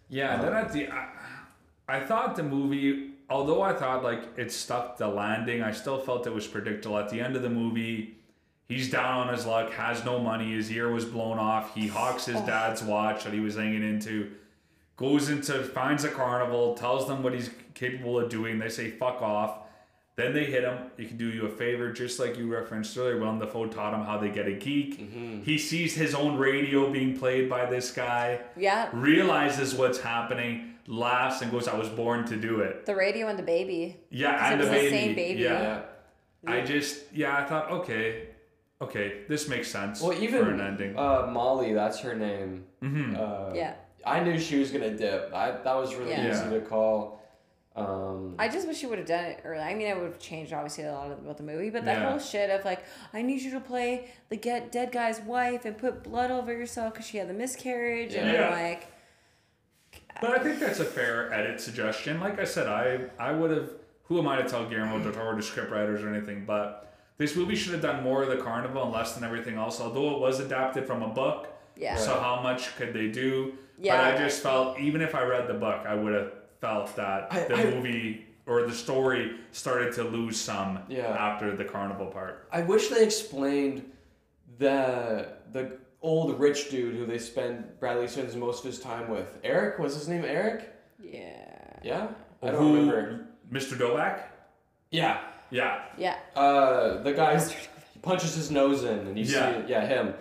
Yeah, 0.10 0.36
and 0.36 0.44
then 0.44 0.54
uh-huh. 0.54 0.66
at 0.66 0.72
the, 0.74 0.90
I, 0.90 1.08
I 1.88 2.00
thought 2.00 2.36
the 2.36 2.44
movie, 2.44 3.12
although 3.30 3.62
I 3.62 3.74
thought 3.74 4.04
like 4.04 4.38
it 4.38 4.52
stuck 4.52 4.98
the 4.98 5.08
landing, 5.08 5.62
I 5.62 5.72
still 5.72 6.00
felt 6.00 6.28
it 6.28 6.34
was 6.34 6.48
predictable. 6.48 6.98
At 6.98 7.10
the 7.10 7.22
end 7.22 7.36
of 7.36 7.42
the 7.42 7.50
movie, 7.50 8.18
he's 8.68 8.90
down 8.90 9.28
on 9.28 9.34
his 9.34 9.46
luck, 9.46 9.72
has 9.72 10.06
no 10.06 10.20
money, 10.20 10.54
his 10.54 10.72
ear 10.72 10.92
was 10.92 11.06
blown 11.06 11.40
off. 11.40 11.74
He 11.76 11.88
hawks 11.88 12.26
his 12.26 12.38
oh. 12.38 12.46
dad's 12.46 12.84
watch 12.84 13.24
that 13.24 13.34
he 13.34 13.40
was 13.40 13.56
hanging 13.56 13.84
into, 13.84 14.32
goes 14.96 15.30
into, 15.30 15.64
finds 15.64 16.04
a 16.04 16.10
carnival, 16.10 16.76
tells 16.76 17.08
them 17.08 17.24
what 17.24 17.34
he's 17.34 17.50
capable 17.74 18.20
of 18.20 18.30
doing. 18.30 18.60
They 18.60 18.70
say 18.70 18.92
fuck 18.92 19.22
off. 19.22 19.58
Then 20.18 20.34
they 20.34 20.46
hit 20.46 20.64
him. 20.64 20.78
He 20.96 21.06
can 21.06 21.18
do 21.18 21.26
you 21.28 21.46
a 21.46 21.50
favor, 21.50 21.92
just 21.92 22.20
like 22.20 22.38
you 22.38 22.48
referenced 22.52 22.98
earlier. 22.98 23.18
Willem 23.20 23.40
Dafoe 23.40 23.68
taught 23.68 23.94
him 23.94 24.06
how 24.06 24.18
they 24.18 24.30
get 24.30 24.48
a 24.48 24.54
geek. 24.54 24.98
He 25.44 25.58
sees 25.58 25.94
his 25.94 26.16
own 26.16 26.38
radio 26.38 26.90
being 26.90 27.18
played 27.18 27.50
by 27.50 27.66
this 27.66 27.92
guy 27.92 28.40
Yeah. 28.56 28.90
realizes 28.94 29.76
what's 29.76 30.00
happening, 30.00 30.76
laughs, 30.88 31.42
and 31.42 31.52
goes, 31.52 31.68
"I 31.68 31.78
was 31.78 31.90
born 31.90 32.24
to 32.28 32.38
do 32.38 32.62
it." 32.62 32.86
The 32.86 32.96
radio 32.96 33.28
and 33.28 33.38
the 33.38 33.44
baby. 33.44 33.98
Yeah, 34.10 34.52
and 34.52 34.54
it 34.54 34.58
was 34.64 34.68
the 34.68 34.74
the 34.76 34.80
baby. 34.84 34.90
same 34.96 35.16
baby. 35.16 35.42
Yeah. 35.42 35.82
yeah. 36.44 36.52
I 36.52 36.62
just, 36.62 37.12
yeah, 37.14 37.36
I 37.38 37.44
thought, 37.44 37.72
okay, 37.72 38.28
okay, 38.82 39.24
this 39.28 39.50
makes 39.50 39.68
sense 39.68 40.00
Well, 40.02 40.12
for 40.12 40.18
an 40.18 40.24
even 40.24 40.62
ending. 40.62 40.98
uh, 40.98 41.28
Molly, 41.30 41.74
that's 41.74 42.00
her 42.02 42.16
name. 42.16 42.66
Mhm. 42.82 43.18
Uh, 43.20 43.54
Yeah. 43.54 43.74
I 44.06 44.20
knew 44.24 44.38
she 44.40 44.60
was 44.60 44.72
gonna 44.72 44.96
dip. 44.96 45.34
I 45.34 45.52
that 45.52 45.76
was 45.76 45.94
really 45.96 46.12
Yeah. 46.12 46.30
easy 46.32 46.50
to 46.52 46.62
call. 46.62 47.15
Um, 47.76 48.36
I 48.40 48.48
just 48.48 48.68
wish 48.68 48.78
she 48.78 48.86
would 48.86 49.00
have 49.00 49.08
done 49.08 49.26
it 49.26 49.42
early. 49.44 49.62
I 49.62 49.74
mean, 49.74 49.88
I 49.92 49.94
would 49.96 50.06
have 50.06 50.20
changed 50.20 50.54
obviously 50.54 50.86
a 50.86 50.94
lot 50.94 51.12
of 51.12 51.20
about 51.20 51.36
the 51.38 51.44
movie, 51.44 51.70
but 51.70 51.84
that 51.86 52.00
Yeah. 52.00 52.10
whole 52.10 52.20
shit 52.20 52.50
of 52.50 52.64
like, 52.64 52.84
I 53.14 53.22
need 53.22 53.42
you 53.42 53.52
to 53.52 53.60
play 53.60 54.10
the 54.30 54.38
get 54.38 54.72
dead 54.72 54.92
guy's 54.94 55.20
wife 55.20 55.66
and 55.66 55.78
put 55.78 56.02
blood 56.04 56.32
over 56.32 56.54
yourself 56.54 56.94
because 56.94 57.06
she 57.06 57.18
had 57.18 57.28
the 57.28 57.34
miscarriage, 57.34 58.14
and 58.16 58.32
Yeah. 58.32 58.50
Like, 58.50 58.88
But 60.22 60.40
I 60.40 60.44
think 60.44 60.60
that's 60.60 60.80
a 60.80 60.86
fair 60.86 61.34
edit 61.34 61.60
suggestion. 61.60 62.22
Like 62.22 62.40
I 62.40 62.46
said, 62.46 62.68
I 62.68 63.02
I 63.20 63.32
would 63.34 63.52
have. 63.52 63.70
Who 64.04 64.20
am 64.20 64.28
I 64.28 64.42
to 64.42 64.48
tell 64.48 64.66
Guillermo 64.66 65.00
del 65.00 65.12
Toro 65.12 65.36
to 65.36 65.42
script 65.42 65.72
writers 65.72 66.02
or 66.04 66.10
anything? 66.14 66.46
But 66.46 66.94
this 67.18 67.36
movie 67.36 67.56
should 67.56 67.74
have 67.74 67.82
done 67.82 68.04
more 68.04 68.24
of 68.24 68.30
the 68.30 68.38
carnival 68.38 68.84
and 68.84 68.94
less 68.94 69.14
than 69.16 69.24
everything 69.26 69.56
else. 69.58 69.82
Although 69.82 70.12
it 70.16 70.20
was 70.20 70.40
adapted 70.40 70.86
from 70.88 71.02
a 71.02 71.08
book, 71.10 71.48
yeah, 71.76 71.96
so 71.96 72.18
how 72.20 72.40
much 72.42 72.76
could 72.78 72.94
they 72.94 73.08
do? 73.10 73.56
Yeah. 73.80 73.98
But 73.98 74.14
I 74.14 74.18
just 74.18 74.42
felt 74.44 74.80
even 74.80 75.02
if 75.02 75.16
I 75.16 75.24
read 75.24 75.48
the 75.48 75.56
book, 75.56 75.86
I 75.86 75.96
would 75.96 76.14
have 76.14 76.32
felt 76.66 76.96
that 76.96 77.28
I- 77.32 77.44
the 77.44 77.56
I- 77.56 77.64
movie 77.76 78.26
or 78.48 78.64
the 78.64 78.74
story 78.74 79.38
started 79.52 79.94
to 79.94 80.04
lose 80.04 80.40
some 80.40 80.80
Yeah. 80.88 81.08
after 81.10 81.56
the 81.56 81.66
carnival 81.66 82.08
part. 82.08 82.48
I 82.52 82.62
wish 82.62 82.90
they 82.90 83.04
explained 83.04 83.92
the 84.58 85.28
the 85.52 85.78
old 86.02 86.40
rich 86.40 86.70
dude 86.70 86.96
who 86.96 87.06
they 87.06 87.18
spend 87.18 87.80
Bradley 87.80 88.08
spends 88.08 88.36
most 88.36 88.60
of 88.66 88.72
his 88.72 88.80
time 88.80 89.10
with. 89.10 89.38
Eric 89.44 89.80
was 89.80 89.94
his 89.96 90.08
name. 90.08 90.24
Eric. 90.26 90.72
yeah, 91.00 91.80
Yeah. 91.84 92.08
I 92.42 92.48
don't 92.52 92.56
Who- 92.62 92.74
remember. 92.76 93.28
Mr. 93.52 93.74
Doback? 93.78 94.18
Yeah. 94.92 95.20
Yeah. 95.52 95.82
yeah, 95.98 96.18
Uh, 96.36 96.98
the 97.04 97.14
guy 97.14 97.40
punches 98.02 98.34
his 98.36 98.50
nose 98.52 98.84
in, 98.84 99.00
and 99.08 99.18
you 99.18 99.26
Yeah. 99.26 99.62
see, 99.66 99.72
yeah, 99.72 99.86
him. 99.86 100.14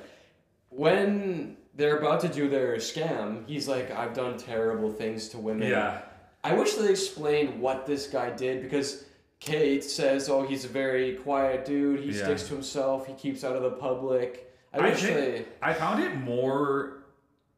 When 0.71 1.57
they're 1.75 1.97
about 1.99 2.21
to 2.21 2.29
do 2.29 2.49
their 2.49 2.77
scam, 2.77 3.47
he's 3.49 3.67
like, 3.69 3.91
"I've 3.91 4.13
done 4.15 4.37
terrible 4.39 4.91
things 4.91 5.29
to 5.31 5.39
women." 5.39 5.69
Yeah. 5.69 6.03
I 6.45 6.53
wish 6.53 6.75
they 6.75 6.91
explained 6.91 7.61
what 7.61 7.87
this 7.87 8.07
guy 8.07 8.31
did 8.31 8.63
because 8.63 9.05
Kate 9.41 9.83
says, 9.83 10.29
"Oh, 10.29 10.43
he's 10.43 10.65
a 10.65 10.69
very 10.69 11.15
quiet 11.17 11.65
dude. 11.65 12.01
He 12.01 12.11
Yeah. 12.13 12.25
sticks 12.25 12.43
to 12.49 12.55
himself. 12.55 13.07
He 13.07 13.15
keeps 13.15 13.43
out 13.45 13.57
of 13.57 13.63
the 13.63 13.71
public." 13.73 14.53
I, 14.73 14.79
I 14.79 14.91
wish 14.91 15.01
think- 15.03 15.17
they. 15.17 15.45
I 15.63 15.73
found 15.73 16.03
it 16.03 16.15
more 16.17 16.99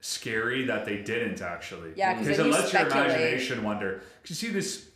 scary 0.00 0.64
that 0.66 0.84
they 0.84 0.98
didn't 0.98 1.42
actually. 1.42 1.92
Yeah, 1.96 2.14
'cause 2.14 2.22
because 2.26 2.36
then 2.38 2.46
it 2.46 2.48
you 2.50 2.54
lets 2.54 2.72
your 2.72 2.80
speculate. 2.82 3.06
imagination 3.10 3.64
wonder. 3.64 4.00
'Cause 4.22 4.30
you 4.30 4.36
see 4.36 4.50
this, 4.50 4.88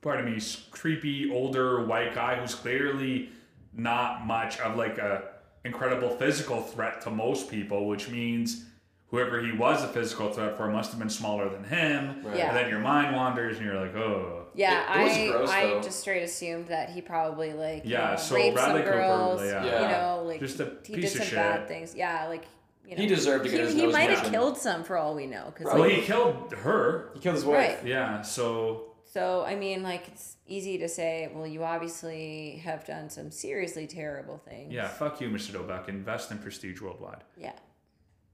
pardon 0.00 0.24
me, 0.32 0.40
creepy 0.72 1.30
older 1.30 1.84
white 1.84 2.14
guy 2.14 2.34
who's 2.36 2.54
clearly 2.56 3.30
not 3.72 4.26
much 4.26 4.58
of 4.60 4.76
like 4.76 4.98
a 4.98 5.22
incredible 5.64 6.10
physical 6.16 6.62
threat 6.62 7.00
to 7.02 7.10
most 7.10 7.50
people, 7.50 7.86
which 7.86 8.08
means 8.08 8.64
whoever 9.10 9.40
he 9.40 9.52
was 9.52 9.82
a 9.82 9.88
physical 9.88 10.30
threat 10.32 10.56
for 10.56 10.68
must 10.68 10.90
have 10.90 10.98
been 11.00 11.08
smaller 11.08 11.48
than 11.48 11.64
him. 11.64 12.22
Right. 12.24 12.36
Yeah. 12.36 12.48
And 12.48 12.56
then 12.56 12.68
your 12.68 12.80
mind 12.80 13.16
wanders 13.16 13.56
and 13.56 13.64
you're 13.66 13.80
like, 13.80 13.94
oh. 13.96 14.46
yeah. 14.54 15.00
It- 15.04 15.30
it 15.30 15.40
was 15.40 15.50
I 15.50 15.62
gross, 15.62 15.80
I 15.80 15.80
just 15.82 16.00
straight 16.00 16.22
assumed 16.22 16.68
that 16.68 16.90
he 16.90 17.00
probably 17.00 17.52
like 17.54 17.84
you 17.84 17.96
know, 17.96 18.16
so 18.16 18.34
raped 18.34 18.54
Bradley 18.56 18.82
some 18.82 18.90
Cooper, 18.90 18.98
girls, 18.98 19.42
yeah. 19.42 19.64
you 19.64 19.88
know, 19.88 20.22
like 20.26 20.40
Just 20.40 20.60
a 20.60 20.72
he 20.84 20.94
piece 20.96 21.12
did 21.12 21.22
of 21.22 21.28
some 21.28 21.36
bad 21.36 21.68
things. 21.68 21.94
Yeah, 21.94 22.26
like 22.28 22.44
you 22.86 22.96
know, 22.96 23.02
He 23.02 23.06
deserved 23.08 23.44
to 23.44 23.50
get 23.50 23.60
he, 23.60 23.66
his 23.66 23.74
he 23.74 23.82
nose 23.82 23.92
might 23.92 24.10
have 24.10 24.30
killed 24.30 24.56
some 24.58 24.82
for 24.84 24.96
all 24.96 25.14
we 25.14 25.26
know, 25.26 25.52
because 25.52 25.66
Right. 25.66 25.74
Well, 25.78 25.88
like, 25.88 25.98
he 25.98 26.02
killed 26.02 26.52
her. 26.52 27.10
He 27.14 27.20
killed 27.20 27.34
his 27.36 27.44
wife. 27.44 27.78
Right. 27.78 27.86
Yeah, 27.86 28.22
so 28.22 28.92
So 29.04 29.42
I 29.46 29.54
mean, 29.56 29.82
like 29.82 30.06
it's 30.08 30.36
easy 30.46 30.76
to 30.78 30.88
say, 30.88 31.30
well, 31.34 31.46
you 31.46 31.64
obviously 31.64 32.60
have 32.64 32.84
done 32.86 33.08
some 33.10 33.30
seriously 33.30 33.86
terrible 33.86 34.38
things. 34.38 34.72
yeah, 34.72 34.88
fuck 34.88 35.20
you, 35.20 35.28
Mr. 35.28 35.52
Doback. 35.52 35.88
Invest 35.88 36.30
in 36.30 36.38
prestige 36.38 36.80
worldwide. 36.82 37.24
Yeah. 37.38 37.52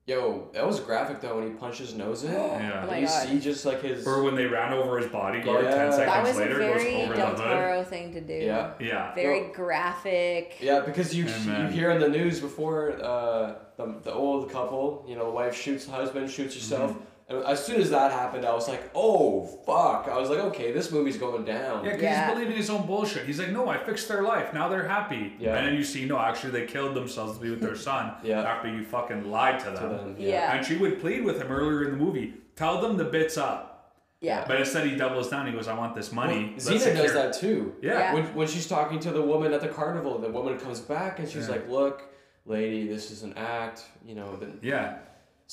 Yo, 0.06 0.50
that 0.52 0.66
was 0.66 0.80
graphic 0.80 1.22
though 1.22 1.36
when 1.38 1.48
he 1.48 1.54
punched 1.54 1.78
his 1.78 1.94
nose 1.94 2.24
in. 2.24 2.32
Yeah. 2.32 2.86
Oh 2.86 2.94
you 2.94 3.06
God. 3.06 3.26
see 3.26 3.40
just 3.40 3.64
like 3.64 3.80
his. 3.80 4.06
Or 4.06 4.22
when 4.22 4.34
they 4.34 4.44
ran 4.44 4.74
over 4.74 4.98
his 4.98 5.06
bodyguard 5.10 5.64
Yeah. 5.64 5.70
ten 5.70 5.90
That 5.90 5.94
seconds 5.94 6.14
That 6.14 6.22
was 6.24 6.36
a 6.36 6.40
later, 6.40 6.58
goes 6.58 6.82
very 6.82 7.02
over 7.04 7.14
Del 7.14 7.30
the 7.34 7.42
hood. 7.42 7.48
Toro 7.50 7.84
thing 7.84 8.12
to 8.12 8.20
do. 8.20 8.34
Yeah. 8.34 8.72
Yeah. 8.78 9.14
Very 9.14 9.42
Well- 9.44 9.52
graphic. 9.54 10.56
Yeah, 10.60 10.80
because 10.80 11.14
you 11.14 11.26
And 11.26 11.46
you 11.46 11.80
hear 11.80 11.90
in 11.90 12.00
the 12.00 12.08
news 12.10 12.38
before 12.38 13.02
uh, 13.02 13.54
the, 13.78 13.94
the 14.02 14.12
old 14.12 14.50
couple, 14.50 15.06
you 15.08 15.16
know, 15.16 15.24
the 15.24 15.30
wife 15.30 15.54
shoots 15.56 15.86
the 15.86 15.92
husband, 15.92 16.30
shoots 16.30 16.54
herself. 16.54 16.90
Mm-hmm. 16.90 17.00
And 17.28 17.42
as 17.44 17.64
soon 17.64 17.80
as 17.80 17.88
that 17.90 18.12
happened, 18.12 18.44
I 18.44 18.52
was 18.52 18.68
like, 18.68 18.90
oh, 18.94 19.46
fuck. 19.64 20.08
I 20.12 20.18
was 20.18 20.28
like, 20.28 20.40
okay, 20.40 20.72
this 20.72 20.92
movie's 20.92 21.16
going 21.16 21.44
down. 21.46 21.82
Yeah, 21.82 21.90
because 21.92 22.02
Yeah. 22.02 22.26
he's 22.26 22.34
believing 22.34 22.56
his 22.56 22.68
own 22.68 22.86
bullshit. 22.86 23.24
He's 23.24 23.38
like, 23.38 23.48
no, 23.50 23.66
I 23.68 23.78
fixed 23.78 24.08
their 24.08 24.22
life. 24.22 24.52
Now 24.52 24.68
they're 24.68 24.86
happy. 24.86 25.32
Yeah. 25.38 25.56
And 25.56 25.66
then 25.66 25.74
you 25.74 25.84
see, 25.84 26.04
no, 26.04 26.18
actually, 26.18 26.50
they 26.50 26.66
killed 26.66 26.94
themselves 26.94 27.38
to 27.38 27.42
be 27.42 27.48
with 27.48 27.60
their 27.60 27.76
son 27.76 28.12
Yeah. 28.22 28.42
after 28.42 28.68
you 28.68 28.84
fucking 28.84 29.30
lied 29.30 29.58
to 29.60 29.66
them. 29.70 29.76
To 29.76 29.88
them. 29.96 30.16
Yeah. 30.18 30.54
And 30.54 30.66
she 30.66 30.76
would 30.76 31.00
plead 31.00 31.24
with 31.24 31.40
him 31.40 31.50
earlier 31.50 31.84
in 31.84 31.92
the 31.92 31.96
movie. 32.04 32.34
Tell 32.56 32.80
them 32.82 32.98
the 32.98 33.04
bits 33.04 33.38
up. 33.38 33.70
Yeah. 34.20 34.44
But 34.46 34.58
instead, 34.60 34.86
he 34.86 34.94
doubles 34.94 35.30
down. 35.30 35.46
He 35.46 35.52
goes, 35.52 35.66
I 35.66 35.76
want 35.76 35.94
this 35.94 36.12
money. 36.12 36.54
Well, 36.58 36.72
Let's 36.72 36.84
secure 36.84 37.02
does 37.04 37.12
that 37.14 37.32
too. 37.34 37.74
Yeah. 37.82 37.92
Yeah. 37.92 38.14
When, 38.14 38.24
when 38.34 38.48
she's 38.48 38.66
talking 38.66 39.00
to 39.00 39.10
the 39.10 39.22
woman 39.22 39.52
at 39.54 39.62
the 39.62 39.68
carnival, 39.68 40.18
the 40.18 40.28
woman 40.30 40.58
comes 40.58 40.80
back 40.80 41.18
and 41.20 41.28
she's 41.28 41.46
Yeah. 41.48 41.54
like, 41.54 41.68
look, 41.70 42.02
lady, 42.44 42.86
this 42.86 43.10
is 43.10 43.22
an 43.22 43.32
act. 43.36 43.84
You 44.04 44.14
know, 44.14 44.36
then 44.36 44.58
Yeah. 44.62 44.96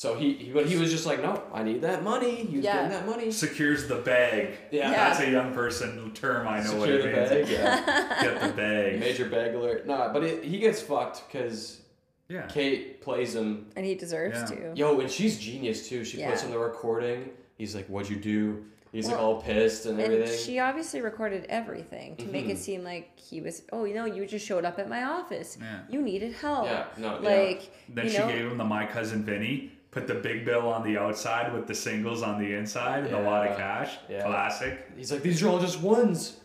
So 0.01 0.15
he, 0.15 0.33
he, 0.33 0.51
but 0.51 0.65
he 0.65 0.77
was 0.77 0.89
just 0.89 1.05
like, 1.05 1.21
no, 1.21 1.43
I 1.53 1.61
need 1.61 1.81
that 1.81 2.01
money. 2.01 2.37
He 2.37 2.55
was 2.55 2.65
Yeah. 2.65 2.73
getting 2.77 2.89
that 2.89 3.05
money. 3.05 3.29
Secures 3.29 3.87
the 3.87 3.97
bag. 3.97 4.57
Yeah. 4.71 4.89
That's 4.89 5.19
a 5.19 5.29
young 5.29 5.53
person 5.53 6.11
term. 6.13 6.47
I 6.47 6.57
know 6.63 6.71
Secure 6.71 6.79
what 6.79 6.87
the 7.03 7.09
it 7.11 7.47
means. 7.47 7.49
bag. 7.49 7.49
Yeah. 7.49 8.17
Get 8.23 8.41
the 8.41 8.53
bag. 8.53 8.99
Major 8.99 9.29
bag 9.29 9.53
alert. 9.53 9.85
Nah, 9.85 10.11
but 10.11 10.23
it, 10.23 10.43
he 10.43 10.57
gets 10.57 10.81
fucked 10.81 11.21
because 11.27 11.81
Yeah. 12.29 12.47
Kate 12.47 12.99
plays 12.99 13.35
him. 13.35 13.67
And 13.75 13.85
he 13.85 13.93
deserves 13.93 14.39
Yeah. 14.39 14.45
to. 14.57 14.73
Yo, 14.75 14.99
and 15.01 15.11
she's 15.11 15.37
genius 15.37 15.87
too. 15.87 16.03
She 16.03 16.17
puts 16.25 16.41
Yeah. 16.41 16.47
on 16.47 16.51
the 16.51 16.57
recording. 16.57 17.29
He's 17.59 17.75
like, 17.75 17.85
"What'd 17.85 18.09
you 18.09 18.17
do?" 18.17 18.65
He's 18.91 19.07
like 19.07 19.19
all 19.19 19.39
pissed 19.39 19.85
and 19.85 19.99
And 19.99 20.13
everything. 20.13 20.39
she 20.39 20.57
obviously 20.57 21.01
recorded 21.01 21.45
everything 21.47 22.15
to 22.15 22.25
make 22.25 22.47
Mhm. 22.47 22.53
it 22.53 22.57
seem 22.57 22.83
like 22.83 23.17
he 23.19 23.39
was, 23.39 23.61
oh, 23.71 23.85
you 23.85 23.93
know, 23.93 24.05
you 24.05 24.25
just 24.25 24.47
showed 24.47 24.65
up 24.65 24.79
at 24.79 24.89
my 24.89 25.03
office. 25.03 25.57
Yeah. 25.61 25.81
You 25.91 26.01
needed 26.01 26.33
help. 26.33 26.65
yeah, 26.65 26.85
no, 26.97 27.19
yeah. 27.21 27.29
Like, 27.29 27.69
Then 27.87 28.05
you 28.05 28.11
she 28.11 28.17
know, 28.17 28.27
gave 28.27 28.45
him 28.51 28.57
the 28.57 28.65
My 28.65 28.85
Cousin 28.87 29.23
Vinny, 29.23 29.71
put 29.91 30.07
the 30.07 30.15
big 30.15 30.45
bill 30.45 30.67
on 30.67 30.83
the 30.83 30.97
outside 30.97 31.53
with 31.53 31.67
the 31.67 31.75
singles 31.75 32.23
on 32.23 32.39
the 32.39 32.53
inside 32.53 33.05
and 33.05 33.13
a 33.15 33.21
lot 33.21 33.47
of 33.47 33.57
cash. 33.57 33.97
Yeah. 34.09 34.25
Classic. 34.25 34.89
He's 34.95 35.11
like, 35.11 35.21
"These 35.21 35.43
are 35.43 35.49
all 35.49 35.59
just 35.59 35.81
ones." 35.81 36.37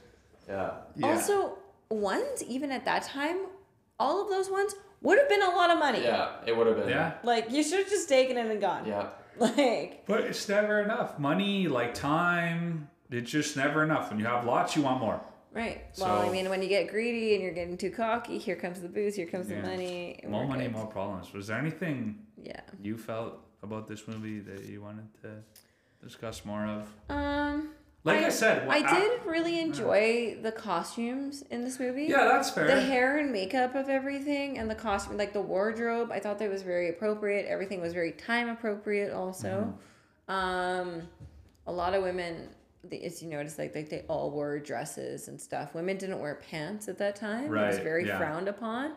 Yeah. 0.49 0.73
Yeah. 0.97 1.07
Also, 1.07 1.59
ones, 1.89 2.43
even 2.45 2.71
at 2.71 2.85
that 2.85 3.05
time, 3.05 3.37
all 3.99 4.23
of 4.23 4.29
those 4.29 4.51
ones 4.51 4.75
would 5.03 5.19
have 5.19 5.29
been 5.29 5.43
a 5.43 5.51
lot 5.51 5.71
of 5.71 5.79
money. 5.79 6.03
Yeah, 6.03 6.31
it 6.47 6.57
would 6.57 6.67
have 6.67 6.77
been. 6.77 6.89
Yeah. 6.89 7.15
Like, 7.23 7.51
you 7.51 7.63
should 7.63 7.81
have 7.81 7.89
just 7.89 8.09
taken 8.09 8.37
it 8.37 8.47
and 8.51 8.61
gone. 8.61 8.87
Yeah. 8.87 9.09
Like, 9.39 10.07
But 10.07 10.21
it's 10.23 10.49
never 10.49 10.81
enough. 10.81 11.19
Money, 11.19 11.69
like 11.69 11.93
time, 11.93 12.89
it's 13.11 13.31
just 13.31 13.55
never 13.55 13.85
enough. 13.85 14.09
When 14.09 14.19
you 14.19 14.25
have 14.25 14.47
lots, 14.47 14.75
you 14.75 14.81
want 14.81 14.99
more. 15.01 15.21
Right. 15.57 15.83
Well, 15.99 16.21
I 16.21 16.31
mean, 16.31 16.49
when 16.51 16.63
you 16.63 16.69
get 16.69 16.89
greedy 16.89 17.35
and 17.35 17.43
you're 17.43 17.53
getting 17.55 17.77
too 17.77 17.91
cocky, 17.91 18.39
here 18.39 18.57
comes 18.57 18.81
the 18.81 18.89
booze, 18.89 19.15
here 19.17 19.27
comes 19.27 19.51
Yeah. 19.51 19.61
the 19.63 19.67
money. 19.69 20.21
More 20.29 20.47
money, 20.47 20.65
good. 20.65 20.73
more 20.75 20.87
problems. 20.87 21.33
Was 21.33 21.47
there 21.49 21.59
anything 21.59 22.27
Yeah. 22.43 22.61
you 22.81 22.97
felt 22.97 23.41
about 23.63 23.87
this 23.89 24.07
movie 24.07 24.41
that 24.41 24.65
you 24.67 24.83
wanted 24.83 25.09
to 25.23 25.43
discuss 26.03 26.45
more 26.45 26.65
of? 26.67 26.89
Um, 27.09 27.71
Like 28.05 28.23
I, 28.25 28.29
said, 28.29 28.69
I 28.69 28.83
wh- 28.83 28.95
did 29.01 29.25
really 29.27 29.59
enjoy 29.59 30.39
the 30.41 30.53
costumes 30.53 31.43
in 31.51 31.65
this 31.65 31.81
movie. 31.81 32.05
Yeah, 32.05 32.27
that's 32.27 32.51
fair. 32.51 32.67
The 32.69 32.81
hair 32.81 33.19
and 33.19 33.33
makeup 33.33 33.75
of 33.75 33.89
everything 33.89 34.59
and 34.59 34.71
the 34.71 34.77
costume, 34.77 35.17
like 35.17 35.33
the 35.33 35.41
wardrobe, 35.41 36.13
I 36.13 36.21
thought 36.21 36.39
that 36.39 36.49
was 36.49 36.63
very 36.63 36.89
appropriate. 36.89 37.47
Everything 37.47 37.81
was 37.81 37.93
very 37.95 38.13
time 38.13 38.49
appropriate, 38.49 39.13
also. 39.13 39.75
Mm-hmm. 40.29 40.33
Um, 40.33 41.09
a 41.67 41.73
lot 41.73 41.95
of 41.95 42.03
women, 42.05 42.51
as 42.93 43.23
you 43.23 43.29
notice, 43.29 43.59
like, 43.59 43.75
like 43.75 43.89
they 43.89 44.05
all 44.09 44.31
wore 44.31 44.59
dresses 44.59 45.29
and 45.29 45.41
stuff. 45.41 45.75
Women 45.75 45.97
didn't 45.97 46.21
wear 46.21 46.37
pants 46.51 46.89
at 46.89 46.99
that 46.99 47.17
time. 47.17 47.47
It 47.47 47.51
was 47.51 47.79
very 47.79 48.07
yeah. 48.07 48.19
frowned 48.19 48.49
upon. 48.49 48.93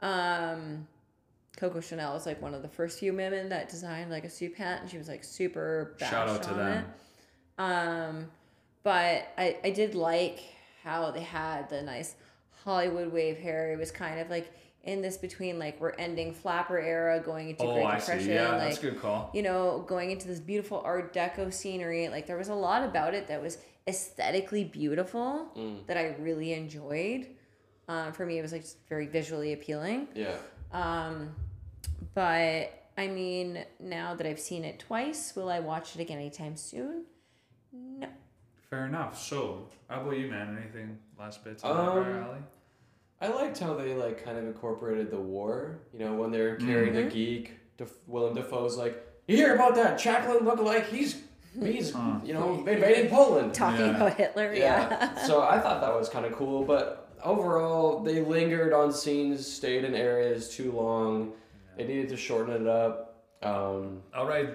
Um, 0.00 0.86
Coco 1.56 1.80
Chanel 1.80 2.14
was 2.14 2.26
like 2.26 2.42
one 2.42 2.54
of 2.54 2.62
the 2.62 2.68
first 2.68 2.98
few 2.98 3.12
women 3.12 3.48
that 3.48 3.68
designed 3.68 4.10
like 4.10 4.24
a 4.24 4.30
suit 4.30 4.56
pant, 4.56 4.82
and 4.82 4.90
she 4.90 4.98
was 4.98 5.08
like 5.08 5.22
super. 5.22 5.94
Shout 5.98 6.28
out 6.28 6.42
to 6.42 6.50
on 6.50 6.56
them. 6.56 6.84
It. 6.84 7.62
Um, 7.62 8.30
but 8.82 9.28
I 9.38 9.56
I 9.62 9.70
did 9.70 9.94
like 9.94 10.40
how 10.82 11.10
they 11.10 11.22
had 11.22 11.68
the 11.70 11.82
nice 11.82 12.16
Hollywood 12.64 13.12
wave 13.12 13.38
hair. 13.38 13.72
It 13.72 13.78
was 13.78 13.90
kind 13.90 14.20
of 14.20 14.30
like 14.30 14.52
in 14.84 15.00
this 15.02 15.16
between 15.16 15.58
like 15.58 15.80
we're 15.80 15.92
ending 15.92 16.32
flapper 16.34 16.78
era, 16.78 17.20
going 17.20 17.50
into 17.50 17.62
oh, 17.64 17.74
Great 17.74 17.84
I 17.86 17.98
Depression, 17.98 18.24
see. 18.26 18.34
Yeah, 18.34 18.48
like 18.50 18.60
that's 18.60 18.78
a 18.78 18.82
good 18.82 19.00
call. 19.00 19.30
you 19.34 19.42
know, 19.42 19.84
going 19.86 20.10
into 20.10 20.28
this 20.28 20.40
beautiful 20.40 20.80
Art 20.84 21.12
Deco 21.14 21.52
scenery. 21.52 22.08
Like 22.08 22.26
there 22.26 22.36
was 22.36 22.48
a 22.48 22.54
lot 22.54 22.84
about 22.84 23.14
it 23.14 23.28
that 23.28 23.40
was 23.42 23.58
aesthetically 23.86 24.64
beautiful 24.64 25.50
Mm. 25.56 25.86
that 25.86 25.96
I 25.96 26.14
really 26.18 26.52
enjoyed. 26.52 27.26
Um, 27.88 28.12
for 28.12 28.24
me, 28.24 28.38
it 28.38 28.42
was 28.42 28.52
like 28.52 28.62
just 28.62 28.78
very 28.88 29.06
visually 29.06 29.52
appealing. 29.52 30.08
Yeah. 30.14 30.36
Um, 30.72 31.34
but 32.14 32.70
I 32.96 33.08
mean, 33.08 33.64
now 33.80 34.14
that 34.14 34.26
I've 34.26 34.40
seen 34.40 34.64
it 34.64 34.78
twice, 34.78 35.34
will 35.36 35.50
I 35.50 35.60
watch 35.60 35.94
it 35.94 36.00
again 36.00 36.18
anytime 36.18 36.56
soon? 36.56 37.04
No. 37.72 38.08
Fair 38.70 38.86
enough. 38.86 39.20
So, 39.20 39.68
how 39.88 40.00
about 40.02 40.16
you, 40.16 40.28
man? 40.30 40.56
Anything 40.60 40.98
last 41.18 41.44
bits 41.44 41.62
Um, 41.64 41.76
that, 41.76 42.22
alley? 42.22 42.38
I 43.20 43.28
liked 43.28 43.58
how 43.58 43.74
they 43.74 43.94
like 43.94 44.24
kind 44.24 44.36
of 44.38 44.44
incorporated 44.44 45.10
the 45.10 45.20
war. 45.20 45.78
You 45.92 46.00
know, 46.00 46.14
when 46.14 46.30
they're 46.30 46.56
carrying 46.56 46.92
Mm-hmm. 46.94 47.08
the 47.08 47.14
geek, 47.14 47.52
Def- 47.78 47.98
Willem 48.06 48.34
Dafoe's 48.34 48.76
like, 48.76 49.02
you 49.26 49.36
hear 49.36 49.54
about 49.54 49.74
that 49.76 49.98
Chaplin 49.98 50.40
lookalike? 50.44 50.86
He's 50.86 51.22
he's 51.58 51.92
Huh. 51.92 52.18
you 52.24 52.34
know 52.34 52.64
invading 52.66 53.08
Poland. 53.10 53.54
Talking 53.54 53.86
Yeah. 53.86 53.96
about 53.96 54.14
Hitler, 54.14 54.52
yeah. 54.54 54.88
Yeah. 54.90 55.24
so 55.26 55.42
I 55.54 55.58
thought 55.60 55.80
that 55.80 55.94
was 55.94 56.08
kind 56.08 56.26
of 56.26 56.32
cool, 56.32 56.64
but 56.64 57.10
overall 57.22 58.00
they 58.02 58.20
lingered 58.20 58.72
on 58.72 58.92
scenes, 58.92 59.46
stayed 59.50 59.84
in 59.84 59.94
areas 59.94 60.54
too 60.54 60.72
long. 60.72 61.32
They 61.76 61.86
needed 61.86 62.08
to 62.10 62.16
shorten 62.16 62.54
it 62.62 62.68
up. 62.68 63.22
Um, 63.42 64.02
All 64.14 64.26
right. 64.26 64.50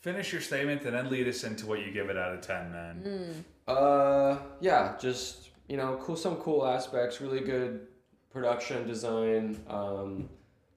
Finish 0.00 0.32
your 0.32 0.42
statement 0.42 0.82
and 0.82 0.94
then 0.96 1.08
lead 1.10 1.28
us 1.28 1.44
into 1.44 1.64
what 1.66 1.78
you 1.86 1.92
give 1.92 2.10
it 2.10 2.16
out 2.16 2.34
of 2.34 2.40
10, 2.40 2.72
man. 2.72 3.44
Uh, 3.68 4.36
yeah, 4.60 4.94
just 5.00 5.50
you 5.68 5.76
know, 5.76 5.98
cool. 6.02 6.16
Some 6.16 6.36
cool 6.36 6.66
aspects. 6.66 7.20
Really 7.20 7.40
good 7.40 7.86
production 8.30 8.86
design. 8.86 9.60
Um, 9.68 10.28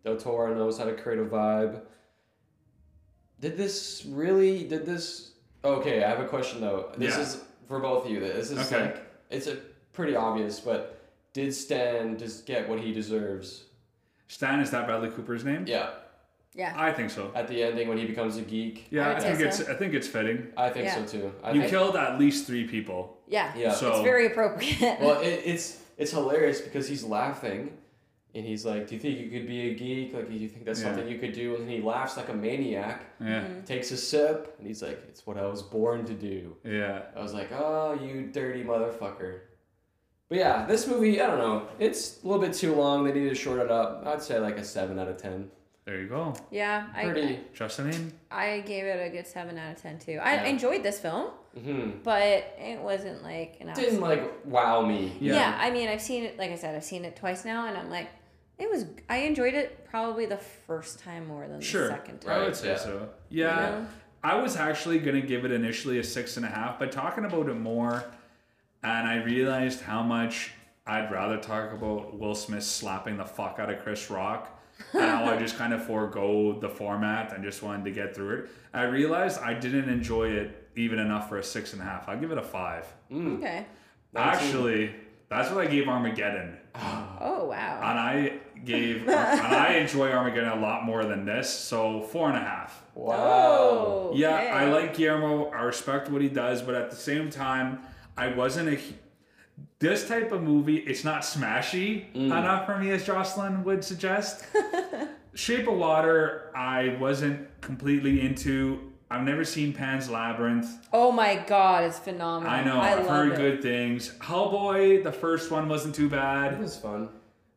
Del 0.04 0.18
Toro 0.18 0.54
knows 0.54 0.78
how 0.78 0.86
to 0.86 0.94
create 0.94 1.20
a 1.20 1.26
vibe. 1.26 1.82
Did 3.40 3.58
this 3.58 4.06
really? 4.08 4.64
Did 4.68 4.86
this? 4.86 5.32
Okay, 5.64 6.04
I 6.04 6.10
have 6.10 6.20
a 6.20 6.28
question 6.28 6.62
though. 6.62 6.92
This 6.98 7.16
Yeah. 7.16 7.22
is 7.22 7.44
for 7.68 7.80
both 7.80 8.06
of 8.06 8.12
you. 8.12 8.20
This 8.20 8.52
is 8.52 8.72
Okay. 8.72 8.86
like 8.86 9.02
it's 9.30 9.48
a 9.48 9.58
pretty 9.94 10.16
obvious, 10.16 10.60
but 10.60 11.00
did 11.34 11.54
Stan 11.54 12.18
just 12.18 12.46
get 12.46 12.70
what 12.70 12.80
he 12.80 12.94
deserves? 12.94 13.66
Stan, 14.28 14.60
is 14.60 14.72
that 14.72 14.86
Bradley 14.86 15.10
Cooper's 15.10 15.44
name? 15.44 15.66
Yeah, 15.68 15.90
Yeah. 16.54 16.74
I 16.78 16.92
think 16.94 17.10
so. 17.12 17.32
at 17.36 17.48
the 17.48 17.62
ending 17.64 17.88
when 17.90 17.98
he 17.98 18.06
becomes 18.06 18.38
a 18.38 18.42
geek. 18.42 18.88
Yeah, 18.90 19.10
I 19.10 19.16
I, 19.16 19.20
think 19.20 19.38
say 19.40 19.48
it's. 19.48 19.62
I 19.70 19.74
think 19.76 19.94
it's 19.94 20.08
fitting. 20.08 20.52
I 20.56 20.70
think 20.70 20.86
Yeah. 20.86 20.96
so 20.96 21.06
too. 21.20 21.34
I 21.44 21.52
You 21.52 21.62
think, 21.62 21.72
killed 21.72 21.96
at 21.96 22.18
least 22.20 22.48
three 22.48 22.66
people. 22.68 23.15
Yeah. 23.28 23.54
Yeah. 23.58 23.72
So 23.74 23.92
It's 23.94 24.02
very 24.02 24.28
appropriate. 24.28 25.00
Well, 25.02 25.20
it, 25.30 25.42
it's 25.46 25.82
it's 25.98 26.12
hilarious 26.12 26.62
because 26.62 26.88
he's 26.88 27.04
laughing, 27.04 27.72
and 28.36 28.46
he's 28.46 28.66
like, 28.66 28.88
"Do 28.88 28.96
you 28.96 29.02
think 29.02 29.20
you 29.20 29.30
could 29.30 29.48
be 29.48 29.70
a 29.72 29.74
geek? 29.76 30.14
Like, 30.14 30.28
do 30.30 30.36
you 30.36 30.48
think 30.50 30.66
that's 30.66 30.82
Yeah. 30.82 30.88
something 30.94 31.08
you 31.08 31.18
could 31.20 31.34
do?" 31.34 31.56
And 31.56 31.70
he 31.70 31.82
laughs 31.82 32.18
like 32.18 32.30
a 32.30 32.34
maniac, 32.34 33.06
yeah, 33.20 33.42
Mm-hmm. 33.42 33.64
takes 33.64 33.92
a 33.92 33.98
sip, 33.98 34.56
and 34.58 34.68
he's 34.68 34.82
like, 34.82 35.00
"It's 35.10 35.26
what 35.26 35.38
I 35.38 35.46
was 35.48 35.62
born 35.62 36.06
to 36.06 36.14
do." 36.14 36.56
yeah. 36.64 37.04
I 37.16 37.22
was 37.22 37.34
like, 37.34 37.50
"Oh, 37.52 37.98
you 38.02 38.28
dirty 38.32 38.64
motherfucker." 38.64 39.40
But 40.28 40.40
yeah, 40.40 40.66
this 40.66 40.88
movie, 40.88 41.22
I 41.22 41.28
don't 41.28 41.38
know, 41.38 41.68
it's 41.80 42.24
a 42.24 42.28
little 42.28 42.42
bit 42.42 42.54
too 42.54 42.74
long. 42.74 43.04
They 43.06 43.14
need 43.14 43.30
to 43.30 43.36
short 43.36 43.60
it 43.60 43.70
up. 43.72 44.04
I'd 44.08 44.22
say 44.24 44.40
like 44.40 44.58
a 44.58 44.64
seven 44.64 44.98
out 45.00 45.08
of 45.08 45.18
ten. 45.18 45.50
There 45.86 46.02
you 46.02 46.08
go. 46.08 46.34
yeah. 46.50 46.88
I, 46.96 47.06
Pretty. 47.06 47.40
Justin, 47.54 48.12
I 48.32 48.62
gave 48.62 48.86
it 48.86 49.06
a 49.06 49.10
good 49.16 49.28
7 49.28 49.56
out 49.56 49.74
of 49.76 49.80
10 49.80 50.00
too. 50.00 50.18
I 50.20 50.34
Yeah. 50.34 50.46
enjoyed 50.46 50.82
this 50.82 50.98
film, 51.00 51.30
hmm 51.64 51.92
but 52.04 52.56
it 52.60 52.80
wasn't 52.82 53.24
like 53.24 53.58
an 53.62 53.72
Didn't 53.74 54.02
like 54.02 54.46
wow 54.46 54.82
me. 54.82 55.14
Yeah. 55.20 55.34
yeah. 55.36 55.58
I 55.60 55.72
mean, 55.72 55.88
I've 55.88 56.02
seen 56.02 56.24
it. 56.24 56.38
Like 56.38 56.52
I 56.52 56.56
said, 56.56 56.76
I've 56.76 56.84
seen 56.84 57.06
it 57.06 57.16
twice 57.16 57.46
now, 57.46 57.68
and 57.68 57.78
I'm 57.78 57.90
like, 57.90 58.10
it 58.58 58.70
was. 58.70 58.86
I 59.10 59.20
enjoyed 59.20 59.54
it 59.54 59.86
probably 59.90 60.26
the 60.26 60.38
first 60.38 61.00
time 61.00 61.28
more 61.28 61.48
than 61.48 61.62
Sure. 61.62 61.84
the 61.84 61.90
second 61.90 62.20
time. 62.20 62.42
I 62.42 62.44
would 62.44 62.56
say 62.56 62.70
yeah. 62.70 62.78
so. 62.78 63.10
Yeah. 63.30 63.56
know? 63.56 63.88
I 64.24 64.36
was 64.36 64.56
actually 64.56 65.00
gonna 65.00 65.22
give 65.22 65.46
it 65.46 65.52
initially 65.52 66.00
a 66.00 66.04
six 66.04 66.36
and 66.38 66.46
a 66.46 66.50
half, 66.50 66.80
but 66.80 66.92
talking 66.92 67.26
about 67.26 67.48
it 67.48 67.56
more, 67.56 68.04
and 68.84 69.08
I 69.08 69.24
realized 69.24 69.82
how 69.82 70.04
much 70.04 70.52
I'd 70.86 71.12
rather 71.12 71.38
talk 71.38 71.72
about 71.72 72.18
Will 72.20 72.36
Smith 72.36 72.64
slapping 72.64 73.18
the 73.18 73.26
fuck 73.26 73.60
out 73.60 73.70
of 73.70 73.82
Chris 73.82 74.10
Rock. 74.10 74.52
and 74.94 75.04
how 75.04 75.24
I 75.24 75.38
just 75.38 75.58
kind 75.58 75.74
of 75.74 75.86
forego 75.86 76.60
the 76.60 76.68
format 76.68 77.32
and 77.32 77.42
just 77.46 77.64
wanted 77.64 77.86
to 77.86 77.92
get 77.92 78.14
through 78.14 78.40
it. 78.40 78.50
I 78.74 78.84
realized 78.84 79.40
I 79.40 79.54
didn't 79.54 79.88
enjoy 79.88 80.28
it 80.32 80.65
even 80.76 81.00
enough 81.00 81.30
for 81.30 81.38
a 81.38 81.44
six 81.44 81.74
and 81.74 81.82
a 81.82 81.86
half. 81.86 82.08
I'll 82.10 82.20
give 82.20 82.32
it 82.32 82.38
a 82.38 82.44
five. 82.44 82.86
Mm. 83.12 83.38
Okay. 83.38 83.66
Actually, 84.16 84.96
that's 85.30 85.52
what 85.52 85.66
I 85.66 85.70
gave 85.70 85.88
Armageddon. 85.88 86.58
Oh 87.28 87.46
wow. 87.46 87.80
And 87.82 88.00
I 88.00 88.40
gave, 88.66 89.02
and 89.08 89.10
I 89.56 89.76
enjoy 89.76 90.12
Armageddon 90.12 90.50
a 90.50 90.62
lot 90.62 90.84
more 90.84 91.06
than 91.06 91.26
this, 91.26 91.50
so 91.50 92.02
four 92.02 92.28
and 92.28 92.38
a 92.38 92.42
half. 92.42 92.84
Wow. 92.94 93.16
Oh. 93.18 94.12
Yeah, 94.14 94.36
okay. 94.36 94.50
I 94.50 94.66
like 94.70 94.96
Guillermo. 94.96 95.50
I 95.50 95.62
respect 95.64 96.10
what 96.10 96.22
he 96.22 96.28
does, 96.30 96.62
but 96.62 96.76
at 96.76 96.90
the 96.92 96.96
same 96.96 97.30
time, 97.30 97.80
I 98.18 98.28
wasn't 98.28 98.70
a. 98.70 98.80
This 99.80 100.08
type 100.08 100.32
of 100.32 100.44
movie, 100.44 100.78
it's 100.78 101.04
not 101.04 101.22
smashy 101.22 102.14
enough 102.14 102.66
for 102.66 102.78
me, 102.78 102.92
as 102.92 103.06
Jocelyn 103.06 103.64
would 103.64 103.84
suggest. 103.84 104.46
Shape 105.34 105.68
of 105.68 105.76
Water, 105.78 106.52
I 106.56 106.98
wasn't 107.00 107.62
completely 107.62 108.22
into. 108.22 108.92
I've 109.10 109.24
never 109.24 109.46
seen 109.46 109.72
Pan's 109.74 110.10
Labyrinth. 110.10 110.88
oh 110.92 111.12
my 111.12 111.36
god, 111.36 111.84
it's 111.84 112.00
phenomenal. 112.00 112.52
I 112.52 112.64
know, 112.64 112.78
I 112.80 112.92
I've 112.94 113.00
love 113.00 113.08
heard 113.08 113.32
it. 113.34 113.38
good 113.38 113.62
things. 113.62 114.14
Hellboy, 114.20 115.04
the 115.04 115.12
first 115.12 115.52
one 115.52 115.70
wasn't 115.70 115.94
too 115.96 116.10
bad. 116.10 116.54
It 116.54 116.60
was 116.60 116.78
fun. 116.78 117.10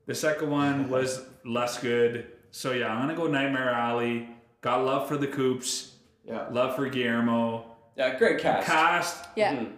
The 0.07 0.15
second 0.15 0.51
one 0.51 0.89
was 0.91 1.25
less 1.45 1.79
good. 1.81 2.27
So 2.51 2.73
yeah, 2.73 2.93
I'm 2.93 3.01
gonna 3.01 3.15
go 3.15 3.27
Nightmare 3.27 3.71
Alley. 3.71 4.29
Got 4.61 4.85
love 4.85 5.09
for 5.09 5.17
the 5.17 5.27
Coops, 5.27 5.95
Yeah. 6.25 6.47
love 6.51 6.77
for 6.77 6.87
Guillermo. 6.89 7.65
Yeah, 7.97 8.17
great 8.19 8.39
cast. 8.41 8.67
Cast, 8.67 9.29
Yeah. 9.37 9.55
Mhm. 9.57 9.73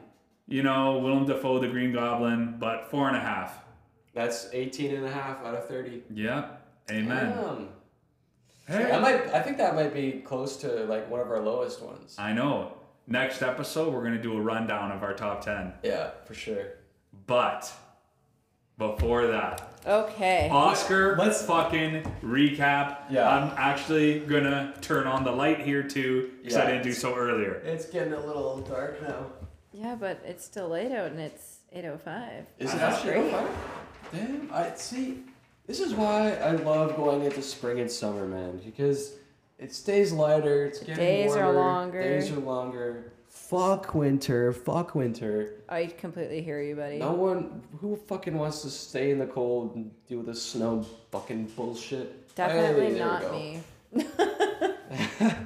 you 0.47 0.63
know, 0.63 0.99
Willem 0.99 1.25
Dafoe, 1.27 1.59
the 1.61 1.69
Green 1.69 1.93
Goblin, 1.93 2.57
but 2.59 2.91
four 2.91 3.09
and 3.09 3.17
a 3.17 3.21
half. 3.21 3.63
That's 4.15 4.49
18 4.53 4.95
and 4.95 5.05
a 5.07 5.11
half 5.11 5.45
out 5.45 5.55
of 5.55 5.67
30. 5.69 6.03
Yeah. 6.13 6.47
Amen. 6.91 7.31
Damn. 7.33 7.69
Hey. 8.71 8.85
That 8.85 9.03
might, 9.03 9.35
I 9.35 9.43
think 9.43 9.57
that 9.59 9.75
might 9.75 9.93
be 9.93 10.23
close 10.25 10.57
to 10.59 10.85
like 10.85 11.11
one 11.11 11.21
of 11.21 11.29
our 11.31 11.41
lowest 11.41 11.83
ones. 11.83 12.15
I 12.19 12.33
know. 12.33 12.75
Next 13.07 13.43
episode, 13.43 13.93
we're 13.93 14.03
going 14.03 14.17
to 14.17 14.23
do 14.23 14.37
a 14.37 14.41
rundown 14.41 14.93
of 14.93 15.03
our 15.03 15.13
top 15.15 15.45
10. 15.45 15.73
Yeah, 15.83 16.11
for 16.25 16.35
sure. 16.35 16.65
But 17.27 17.73
before 18.79 19.27
that, 19.27 19.67
Okay. 19.87 20.49
Oscar 20.51 21.17
Let's- 21.17 21.43
fucking 21.45 22.03
recap. 22.23 22.99
Yeah. 23.11 23.29
I'm 23.29 23.53
actually 23.57 24.21
going 24.21 24.45
to 24.45 24.73
turn 24.83 25.07
on 25.07 25.25
the 25.25 25.33
light 25.33 25.61
here 25.61 25.83
too 25.83 26.31
because 26.43 26.57
I 26.57 26.67
didn't 26.67 26.83
do 26.85 26.93
so 26.93 27.15
earlier. 27.17 27.55
It's 27.65 27.87
getting 27.87 28.13
a 28.13 28.21
little 28.21 28.59
dark 28.61 29.01
now. 29.03 29.27
Yeah, 29.73 29.95
but 29.95 30.21
it's 30.25 30.45
still 30.45 30.69
late 30.69 30.93
out 30.93 31.05
oh 31.05 31.07
and 31.07 31.21
it's 31.21 31.61
8:05. 31.75 32.45
Is 32.59 32.73
it 32.75 32.79
That's 32.79 32.97
actually 32.99 33.13
oh 33.15 33.21
great. 33.23 33.35
okay? 33.35 34.27
Damn, 34.27 34.51
I 34.53 34.75
see. 34.75 35.23
This 35.71 35.79
is 35.79 35.95
why 35.95 36.33
I 36.33 36.51
love 36.51 36.97
going 36.97 37.23
into 37.23 37.41
spring 37.43 37.79
and 37.79 37.89
summer, 37.89 38.27
man, 38.27 38.61
because 38.65 39.15
it 39.57 39.73
stays 39.73 40.11
lighter. 40.11 40.65
It's 40.67 40.81
getting 40.81 40.97
days 40.97 41.37
are 41.37 41.45
warmer, 41.45 41.61
longer. 41.61 42.03
Days 42.03 42.29
are 42.33 42.41
longer. 42.41 43.13
Fuck 43.29 43.95
winter. 43.95 44.53
Fuck 44.53 44.97
winter. 44.97 45.53
I 45.69 45.87
completely 45.87 46.43
hear 46.43 46.61
you, 46.61 46.75
buddy. 46.75 46.99
No 46.99 47.13
one 47.13 47.63
who 47.81 47.95
fucking 48.09 48.37
wants 48.37 48.63
to 48.63 48.69
stay 48.69 49.13
in 49.13 49.21
the 49.21 49.29
cold 49.29 49.77
and 49.77 49.93
deal 50.09 50.19
with 50.19 50.27
this 50.27 50.43
snow 50.43 50.85
fucking 51.13 51.45
bullshit. 51.55 52.35
Definitely 52.35 52.95
Hey, 52.95 52.99
not 52.99 53.31
me. 53.31 53.61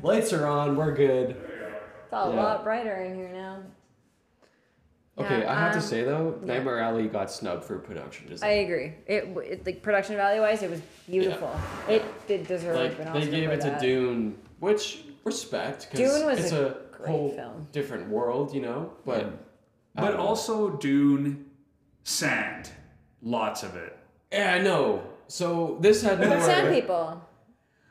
Lights 0.02 0.32
are 0.32 0.46
on. 0.46 0.76
We're 0.76 0.94
good. 0.94 1.32
It's 1.32 2.12
a 2.14 2.16
Yeah. 2.16 2.42
lot 2.42 2.64
brighter 2.64 3.02
in 3.02 3.14
here 3.14 3.28
now. 3.28 3.58
Okay, 5.18 5.40
Yeah, 5.40 5.52
I 5.52 5.58
have 5.58 5.72
to 5.72 5.78
um, 5.78 5.84
say 5.84 6.04
though, 6.04 6.38
yeah. 6.40 6.54
Nightmare 6.54 6.78
Alley 6.78 7.08
got 7.08 7.30
snubbed 7.30 7.64
for 7.64 7.78
production 7.78 8.32
I 8.42 8.48
agree. 8.48 8.92
It, 9.06 9.24
it 9.44 9.66
like 9.66 9.82
production 9.82 10.16
value 10.16 10.40
wise, 10.42 10.62
it 10.62 10.70
was 10.70 10.80
beautiful. 11.08 11.50
It 11.88 12.04
did 12.28 12.46
deserve 12.46 12.76
like 12.76 12.98
an 13.06 13.12
they 13.12 13.28
gave 13.28 13.48
for 13.48 13.54
it 13.54 13.60
to. 13.62 13.78
Dune, 13.80 14.38
which 14.60 15.02
respect 15.24 15.88
because 15.90 16.12
Dune 16.12 16.26
was 16.26 16.38
it's 16.38 16.52
a 16.52 16.66
a, 16.68 16.96
great 16.96 17.08
whole 17.10 17.30
film. 17.30 17.66
different 17.72 18.08
world, 18.08 18.54
you 18.54 18.60
know. 18.60 18.92
But 19.04 19.26
I 19.96 20.00
But 20.02 20.14
know. 20.14 20.20
also, 20.20 20.70
Dune, 20.70 21.46
sand. 22.04 22.70
Lots 23.20 23.64
of 23.64 23.74
it. 23.74 23.98
yeah, 24.32 24.54
I 24.54 24.58
know. 24.62 25.02
So 25.26 25.78
this 25.80 26.02
had 26.02 26.20
more. 26.20 26.28
But 26.28 26.42
sand 26.42 26.72
people. 26.72 27.22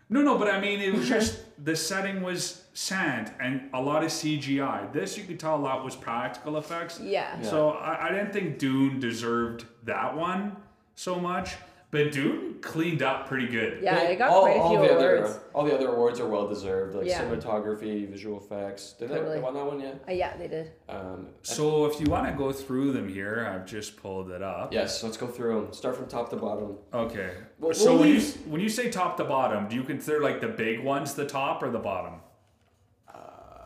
No, 0.09 0.21
no, 0.21 0.37
but 0.37 0.47
I 0.49 0.61
mean, 0.61 0.79
it 0.79 0.93
was 0.93 1.09
just 1.15 1.39
the 1.63 1.75
setting 1.75 2.21
was 2.21 2.63
sand 2.87 3.31
and 3.39 3.69
a 3.73 3.81
lot 3.81 4.03
of 4.03 4.09
CGI. 4.11 4.93
This, 4.93 5.17
you 5.17 5.23
could 5.23 5.39
tell 5.39 5.55
a 5.55 5.57
lot 5.57 5.83
was 5.83 5.95
practical 5.95 6.57
effects. 6.57 6.99
Yeah. 6.99 7.35
Yeah. 7.41 7.49
So 7.49 7.71
I, 7.71 8.07
I 8.07 8.11
didn't 8.11 8.31
think 8.31 8.59
Dune 8.59 8.99
deserved 8.99 9.65
that 9.85 10.15
one 10.15 10.55
so 10.93 11.19
much, 11.19 11.55
but 11.89 12.11
Dune 12.11 12.57
cleaned 12.61 13.01
up 13.01 13.27
pretty 13.27 13.47
good. 13.47 13.81
Yeah, 13.81 14.01
it 14.03 14.17
got 14.17 14.29
all, 14.29 14.41
quite 14.41 14.57
a 14.57 14.59
all 14.59 14.69
few 14.69 14.87
the 14.87 14.95
awards. 14.95 15.29
Other, 15.31 15.39
all 15.55 15.65
the 15.65 15.73
other 15.73 15.87
awards 15.87 16.19
are 16.19 16.27
well 16.27 16.47
deserved, 16.47 16.95
like 16.95 17.07
Yeah. 17.07 17.23
cinematography, 17.23 18.07
visual 18.07 18.37
effects. 18.39 18.93
Did 18.93 19.09
they, 19.09 19.15
Totally. 19.15 19.37
they 19.37 19.41
won 19.41 19.55
that 19.55 19.65
one 19.65 19.79
yet? 19.79 20.03
Uh, 20.07 20.11
yeah, 20.11 20.37
they 20.37 20.47
did. 20.47 20.71
Um, 20.87 21.29
So 21.41 21.85
if 21.87 21.99
you 21.99 22.05
want 22.11 22.27
to 22.27 22.33
go 22.33 22.51
through 22.51 22.91
them 22.91 23.09
here, 23.09 23.51
I've 23.51 23.65
just 23.65 23.97
pulled 23.97 24.29
it 24.29 24.43
up. 24.43 24.71
yes, 24.71 25.01
let's 25.01 25.17
go 25.17 25.25
through 25.25 25.61
them. 25.61 25.73
Start 25.73 25.95
from 25.95 26.05
top 26.07 26.29
to 26.29 26.35
bottom. 26.35 26.75
Okay. 26.93 27.31
We'll- 27.57 27.73
so 27.73 27.93
we'll 27.93 28.01
when 28.01 28.09
you 28.09 28.21
when 28.45 28.61
you 28.61 28.69
say 28.69 28.91
top 28.91 29.17
to 29.17 29.23
bottom, 29.23 29.67
do 29.67 29.75
you 29.75 29.83
consider 29.83 30.21
like 30.21 30.41
the 30.41 30.47
big 30.47 30.83
ones 30.83 31.15
the 31.15 31.25
top 31.25 31.63
or 31.63 31.71
the 31.71 31.79
bottom? 31.79 32.19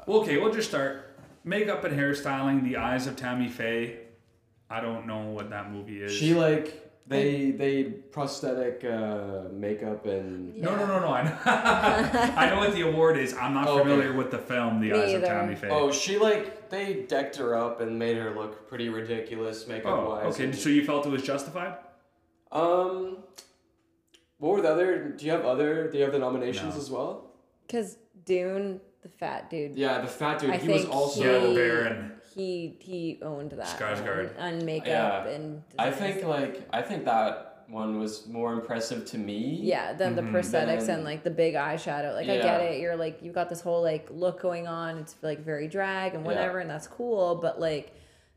Well, 0.07 0.19
okay, 0.21 0.37
we'll 0.37 0.53
just 0.53 0.69
start. 0.69 1.07
Makeup 1.43 1.83
and 1.83 1.97
hairstyling, 1.97 2.63
The 2.63 2.77
Eyes 2.77 3.07
of 3.07 3.15
Tammy 3.15 3.47
Faye. 3.49 3.97
I 4.69 4.79
don't 4.79 5.07
know 5.07 5.27
what 5.29 5.49
that 5.49 5.71
movie 5.71 6.01
is. 6.01 6.13
She 6.13 6.33
like 6.33 6.77
they 7.07 7.51
they 7.51 7.83
prosthetic 7.83 8.85
uh, 8.85 9.49
makeup 9.51 10.05
and 10.05 10.55
No, 10.55 10.75
no, 10.75 10.85
no, 10.85 10.99
no. 10.99 11.07
I 11.11 11.23
know, 11.23 11.37
I 11.45 12.49
know 12.49 12.59
what 12.59 12.73
the 12.73 12.81
award 12.87 13.17
is. 13.17 13.33
I'm 13.33 13.53
not 13.53 13.67
Oh, 13.67 13.79
okay. 13.79 13.89
familiar 13.89 14.13
with 14.13 14.31
the 14.31 14.37
film, 14.37 14.79
The 14.79 14.91
Me 14.91 15.01
Eyes 15.01 15.13
of. 15.13 15.23
Tammy 15.23 15.55
Faye. 15.55 15.69
oh 15.71 15.91
she 15.91 16.17
like 16.17 16.69
they 16.69 17.03
decked 17.07 17.35
her 17.37 17.55
up 17.55 17.81
and 17.81 17.97
made 17.99 18.15
her 18.17 18.33
look 18.33 18.69
pretty 18.69 18.87
ridiculous 18.89 19.67
makeup 19.67 19.91
Oh, 19.97 20.09
wise. 20.09 20.35
okay. 20.39 20.51
So 20.53 20.69
you 20.69 20.85
felt 20.85 21.05
it 21.05 21.09
was 21.09 21.23
justified? 21.23 21.75
Um, 22.51 23.17
what 24.37 24.53
were 24.55 24.61
the 24.61 24.69
other? 24.71 25.09
Do 25.09 25.25
you 25.25 25.31
have 25.31 25.43
other? 25.45 25.89
Do 25.89 25.97
you 25.97 26.03
have 26.03 26.13
the 26.13 26.19
nominations 26.19 26.75
No. 26.75 26.81
as 26.81 26.89
well? 26.91 27.31
Because 27.67 27.97
Dune, 28.25 28.79
the 29.01 29.09
fat 29.09 29.49
dude. 29.49 29.75
Yeah, 29.75 30.01
the 30.01 30.07
fat 30.07 30.39
dude. 30.39 30.51
I 30.51 30.57
he 30.57 30.67
was 30.67 30.81
think 30.83 30.93
also. 30.93 31.23
Yeah, 31.23 31.47
the 31.47 31.53
Baron. 31.55 32.11
He 32.35 32.75
he 32.79 33.19
owned 33.21 33.51
that 33.51 33.65
Skarsgård. 33.79 34.37
on, 34.39 34.53
on 34.59 34.65
makeup 34.65 34.87
Yeah. 34.87 35.27
and. 35.27 35.63
I 35.77 35.89
design. 35.89 36.13
think 36.13 36.25
like 36.25 36.67
I 36.71 36.81
think 36.81 37.05
that 37.05 37.65
one 37.67 37.99
was 37.99 38.27
more 38.27 38.53
impressive 38.53 39.05
to 39.05 39.17
me. 39.17 39.59
Yeah, 39.61 39.93
then 39.93 40.15
the 40.15 40.21
mhm. 40.21 40.31
prosthetics 40.33 40.87
Then- 40.87 40.97
and 40.97 41.03
like 41.03 41.23
the 41.23 41.31
big 41.31 41.55
eyeshadow. 41.55 42.13
Like 42.13 42.29
I 42.29 42.37
get 42.37 42.61
it. 42.61 42.79
You're 42.79 42.95
like 42.95 43.19
you've 43.21 43.35
got 43.35 43.49
this 43.49 43.61
whole 43.61 43.81
like 43.81 44.07
look 44.11 44.41
going 44.41 44.67
on. 44.67 44.97
It's 44.99 45.15
like 45.21 45.43
very 45.43 45.67
drag 45.67 46.13
and 46.13 46.23
Yeah. 46.23 46.27
whatever, 46.31 46.59
and 46.59 46.69
that's 46.69 46.87
cool. 46.87 47.35
But 47.35 47.59
like 47.59 47.93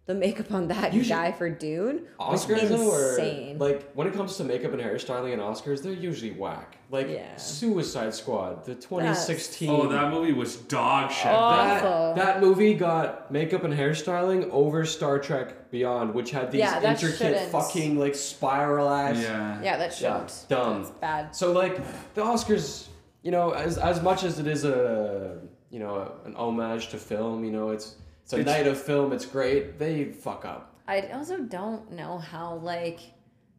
the 0.06 0.14
makeup 0.14 0.52
on 0.52 0.68
that 0.68 0.92
Usually- 0.92 1.08
guy 1.18 1.32
for 1.32 1.48
Dune 1.48 2.02
was 2.18 2.44
Oscars 2.44 2.68
though, 2.68 2.90
or 2.90 3.10
insane. 3.10 3.58
like 3.58 3.90
when 3.94 4.06
it 4.06 4.12
comes 4.12 4.36
to 4.36 4.44
makeup 4.44 4.72
and 4.72 4.82
hairstyling 4.82 5.32
and 5.32 5.40
Oscars, 5.40 5.82
they're 5.82 5.92
usually 5.92 6.32
whack. 6.32 6.76
Like 6.90 7.08
Yeah. 7.08 7.34
Suicide 7.36 8.12
Squad, 8.14 8.66
the 8.66 8.74
2016. 8.74 9.70
Oh, 9.70 9.88
that 9.88 10.12
movie 10.12 10.34
was 10.34 10.56
dog 10.56 11.10
shit. 11.10 11.24
That- 11.24 11.34
awful. 11.34 12.14
That, 12.14 12.16
that 12.16 12.40
movie 12.42 12.74
got 12.74 13.30
makeup 13.30 13.64
and 13.64 13.72
hairstyling 13.72 14.50
over 14.50 14.84
Star 14.84 15.18
Trek 15.18 15.70
Beyond, 15.70 16.12
which 16.14 16.30
had 16.30 16.50
these 16.52 16.60
Yeah, 16.60 16.82
intricate 16.82 17.16
shouldn't. 17.18 17.50
fucking 17.50 17.98
like 17.98 18.14
spiral 18.14 18.90
ass. 18.90 19.16
yeah. 19.22 19.60
yeah, 19.62 19.76
that 19.78 19.98
Yeah, 20.00 20.18
shouldn't. 20.26 20.44
dumb. 20.48 20.82
That's 20.82 20.90
bad. 21.00 21.34
So 21.34 21.52
like 21.52 21.80
the 22.14 22.22
Oscars, 22.22 22.88
you 23.22 23.30
know, 23.30 23.52
as 23.52 23.78
as 23.78 24.02
much 24.02 24.22
as 24.22 24.38
it 24.38 24.46
is 24.46 24.64
a 24.66 25.38
you 25.70 25.78
know 25.78 26.12
an 26.26 26.36
homage 26.36 26.88
to 26.90 26.98
film, 26.98 27.42
you 27.44 27.50
know, 27.50 27.70
it's 27.70 27.96
it's 28.24 28.32
a 28.32 28.40
It's- 28.40 28.56
night 28.58 28.66
of 28.66 28.80
film. 28.80 29.12
It's 29.12 29.26
great. 29.26 29.78
They 29.78 30.06
fuck 30.06 30.44
up. 30.44 30.74
I 30.88 31.02
also 31.12 31.38
don't 31.38 31.92
know 31.92 32.18
how 32.18 32.56
like 32.56 33.00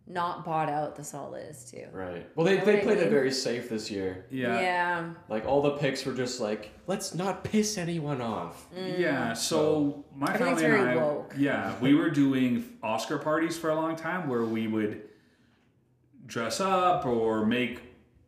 not 0.08 0.46
bought 0.46 0.70
out 0.70 0.96
this 0.96 1.16
all 1.16 1.34
is 1.34 1.64
too. 1.72 1.86
Right. 1.92 2.30
Well, 2.36 2.46
they, 2.46 2.58
Know 2.60 2.66
they 2.66 2.74
what 2.76 2.82
I 2.82 2.86
played 2.86 2.98
it 3.00 3.10
very 3.10 3.32
safe 3.32 3.70
this 3.70 3.90
year. 3.90 4.28
Yeah. 4.30 4.60
Yeah. 4.62 5.14
Like 5.30 5.48
all 5.48 5.64
the 5.64 5.72
picks 5.72 6.06
were 6.06 6.14
just 6.14 6.40
like, 6.40 6.70
let's 6.86 7.16
not 7.16 7.44
piss 7.44 7.80
anyone 7.80 8.22
off. 8.22 8.68
Mm. 8.76 9.00
Yeah, 9.00 9.34
so 9.34 10.06
my 10.16 10.32
Everything's 10.32 10.62
family 10.62 10.80
and 10.80 10.90
I, 10.92 10.96
woke. 11.04 11.34
yeah, 11.36 11.74
we 11.82 11.96
were 11.96 12.12
doing 12.12 12.66
Oscar 12.84 13.18
parties 13.18 13.58
for 13.58 13.72
a 13.72 13.76
long 13.76 13.96
time 13.96 14.30
where 14.30 14.44
we 14.46 14.68
would 14.68 15.02
dress 16.28 16.60
up 16.60 17.08
or 17.08 17.44
make 17.46 17.82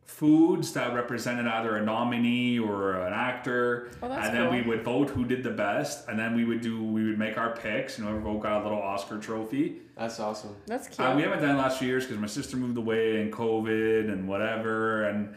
foods 0.08 0.72
that 0.72 0.94
represented 0.94 1.46
either 1.46 1.76
a 1.76 1.84
nominee 1.84 2.58
or 2.58 2.94
an 2.94 3.12
actor, 3.12 3.90
Oh, 4.02 4.08
that's 4.08 4.26
and 4.28 4.36
then 4.36 4.52
we 4.52 4.62
would 4.62 4.82
vote 4.82 5.10
who 5.10 5.24
did 5.24 5.42
the 5.44 5.50
best, 5.50 6.08
and 6.08 6.18
then 6.18 6.34
we 6.34 6.44
would 6.44 6.60
do 6.62 6.82
we 6.82 7.04
would 7.04 7.18
make 7.18 7.36
our 7.38 7.54
picks. 7.54 7.98
You 7.98 8.04
know, 8.04 8.10
every 8.10 8.22
vote 8.22 8.40
got 8.40 8.60
a 8.60 8.64
little 8.64 8.80
Oscar 8.82 9.18
trophy. 9.18 9.76
That's 9.96 10.18
awesome. 10.18 10.56
That's 10.66 10.88
cute. 10.88 11.06
Uh, 11.06 11.14
we 11.14 11.22
haven't 11.22 11.40
done 11.42 11.54
it 11.56 11.58
last 11.58 11.78
few 11.78 11.88
years 11.88 12.04
because 12.04 12.18
my 12.18 12.26
sister 12.26 12.56
moved 12.56 12.78
away 12.78 13.20
and 13.20 13.32
COVID 13.32 14.10
and 14.10 14.26
whatever. 14.26 15.04
And 15.04 15.36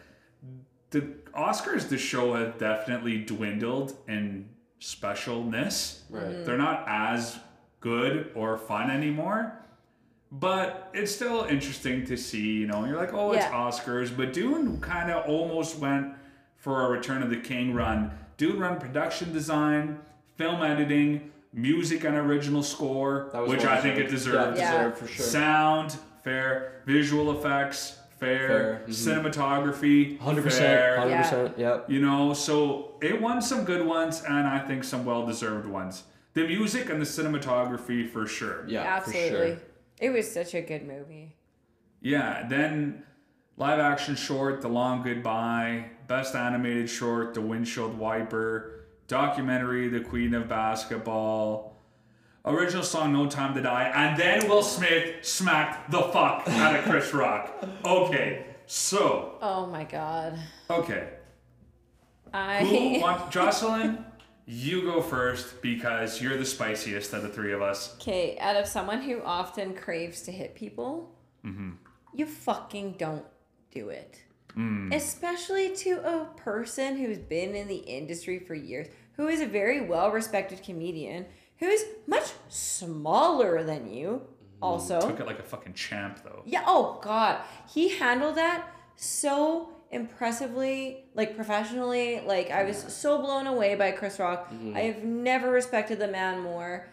the 0.92 1.02
Oscars, 1.36 1.90
the 1.90 1.98
show 1.98 2.34
has 2.34 2.54
definitely 2.58 3.20
dwindled 3.20 3.96
in 4.08 4.50
specialness. 4.80 6.02
Right. 6.10 6.46
They're 6.46 6.58
not 6.58 6.86
as 6.88 7.38
good 7.82 8.32
or 8.36 8.58
fun 8.58 8.90
anymore. 8.90 9.58
But 10.32 10.90
it's 10.94 11.14
still 11.14 11.44
interesting 11.44 12.06
to 12.06 12.16
see, 12.16 12.52
you 12.62 12.68
know, 12.68 12.86
you're 12.86 12.96
like, 12.98 13.14
oh, 13.14 13.34
it's 13.34 13.44
Yeah. 13.46 13.52
Oscars. 13.52 14.16
But 14.16 14.32
Dune 14.34 14.80
kind 14.80 15.12
of 15.12 15.26
almost 15.28 15.78
went 15.80 16.14
for 16.56 16.86
a 16.86 16.90
Return 16.90 17.22
of 17.22 17.30
the 17.30 17.36
King 17.38 17.74
run. 17.74 18.12
Dune 18.38 18.60
run 18.60 18.80
production 18.80 19.34
design, 19.34 20.00
film 20.38 20.64
editing, 20.64 21.32
music 21.54 22.06
and 22.06 22.16
original 22.16 22.64
score, 22.64 23.30
That 23.34 23.42
was 23.42 23.50
which 23.52 23.66
I 23.66 23.82
think 23.82 23.98
it 23.98 24.04
deserved. 24.10 24.56
deserved. 24.56 24.58
Yeah, 24.58 24.86
Yeah. 24.86 24.92
for 24.92 25.08
sure. 25.08 25.26
Sound, 25.26 25.98
fair. 26.24 26.82
Visual 26.86 27.38
effects, 27.38 27.98
fair. 28.18 28.48
Fair, 28.48 28.82
mhm. 28.88 28.94
Cinematography, 28.94 30.18
Hundred 30.20 30.44
fair. 30.44 30.96
percent. 30.96 31.00
Hundred 31.00 31.18
percent. 31.18 31.58
Yep. 31.60 31.90
You 31.90 32.00
know, 32.02 32.34
so 32.34 32.92
it 33.02 33.20
won 33.22 33.42
some 33.42 33.66
good 33.66 33.86
ones 33.86 34.24
and 34.24 34.48
I 34.48 34.60
think 34.60 34.86
some 34.86 35.04
well 35.04 35.26
deserved 35.26 35.68
ones. 35.68 36.04
The 36.36 36.48
music 36.48 36.90
and 36.90 37.02
the 37.02 37.06
cinematography 37.06 38.10
for 38.10 38.26
sure. 38.26 38.64
Yeah. 38.68 38.82
Absolutely. 38.84 39.30
For 39.30 39.56
sure. 39.58 39.58
It 40.02 40.10
was 40.10 40.30
such 40.30 40.54
a 40.56 40.62
good 40.62 40.86
movie. 40.86 41.36
Yeah, 42.02 42.48
then 42.48 43.04
live 43.56 43.80
action 43.80 44.16
short, 44.16 44.62
The 44.62 44.68
Long 44.68 45.04
Goodbye, 45.04 45.92
best 46.08 46.34
animated 46.36 46.90
short, 46.90 47.36
The 47.36 47.42
Windshield 47.42 47.98
Wiper, 47.98 48.86
documentary, 49.08 49.88
The 49.90 50.00
Queen 50.02 50.34
of 50.34 50.50
Basketball, 50.50 51.78
original 52.44 52.82
song, 52.84 53.14
No 53.14 53.28
Time 53.28 53.54
to 53.54 53.62
Die, 53.62 53.92
and 53.94 54.18
then 54.20 54.50
Will 54.50 54.64
Smith 54.64 55.24
smacked 55.24 55.92
the 55.92 56.02
fuck 56.02 56.48
out 56.48 56.76
of 56.80 56.86
Chris 56.90 57.14
Rock. 57.14 57.64
Okay, 57.86 58.48
so, 58.66 59.38
Oh 59.40 59.68
my 59.68 59.84
god. 59.84 60.40
okay. 60.70 61.10
I. 62.34 62.66
Who 62.66 63.02
wants, 63.02 63.32
Jocelyn, 63.34 64.04
you 64.46 64.82
go 64.84 65.02
first 65.02 65.62
because 65.62 66.22
you're 66.22 66.38
the 66.38 66.46
spiciest 66.46 67.14
of 67.14 67.22
the 67.24 67.30
three 67.30 67.54
of 67.54 67.62
us. 67.62 67.96
Okay, 68.02 68.38
out 68.40 68.56
of 68.56 68.68
someone 68.68 69.02
who 69.02 69.22
often 69.24 69.74
craves 69.74 70.22
to 70.24 70.32
hit 70.32 70.56
people, 70.56 71.16
Mm-hmm. 71.46 71.72
you 72.14 72.26
fucking 72.28 72.94
don't 73.00 73.26
do 73.72 73.90
it. 73.90 74.22
Mm. 74.56 74.94
Especially 74.94 75.74
to 75.78 75.92
a 76.06 76.26
person 76.38 76.98
who's 76.98 77.18
been 77.18 77.56
in 77.56 77.68
the 77.68 77.78
industry 77.78 78.38
for 78.40 78.54
years, 78.54 78.88
who 79.14 79.28
is 79.28 79.42
a 79.42 79.46
very 79.48 79.82
well 79.82 80.12
respected 80.12 80.62
comedian, 80.64 81.26
who's 81.58 81.82
much 82.08 82.32
smaller 82.50 83.64
than 83.64 83.92
you, 83.92 84.22
also. 84.62 85.00
Took 85.02 85.20
it 85.22 85.26
like 85.26 85.40
a 85.40 85.44
fucking 85.44 85.74
champ, 85.74 86.20
though. 86.24 86.44
Yeah, 86.46 86.64
oh 86.68 87.00
god. 87.02 87.42
He 87.74 87.98
handled 87.98 88.36
that 88.36 88.68
so 88.96 89.70
impressively, 89.92 91.06
like 91.14 91.36
professionally. 91.36 92.22
Like 92.26 92.50
I 92.52 92.64
was 92.64 92.78
so 92.78 93.20
blown 93.22 93.48
away 93.48 93.76
by 93.76 93.92
Chris 93.92 94.20
Rock. 94.20 94.52
I 94.74 94.82
have 94.82 95.04
never 95.04 95.52
respected 95.52 96.00
the 96.00 96.08
man 96.08 96.40
more. 96.40 96.88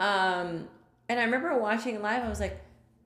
Um 0.00 0.68
and 1.08 1.20
I 1.20 1.24
remember 1.24 1.58
watching 1.58 2.00
live, 2.00 2.24
I 2.24 2.28
was 2.28 2.40
like, 2.40 2.60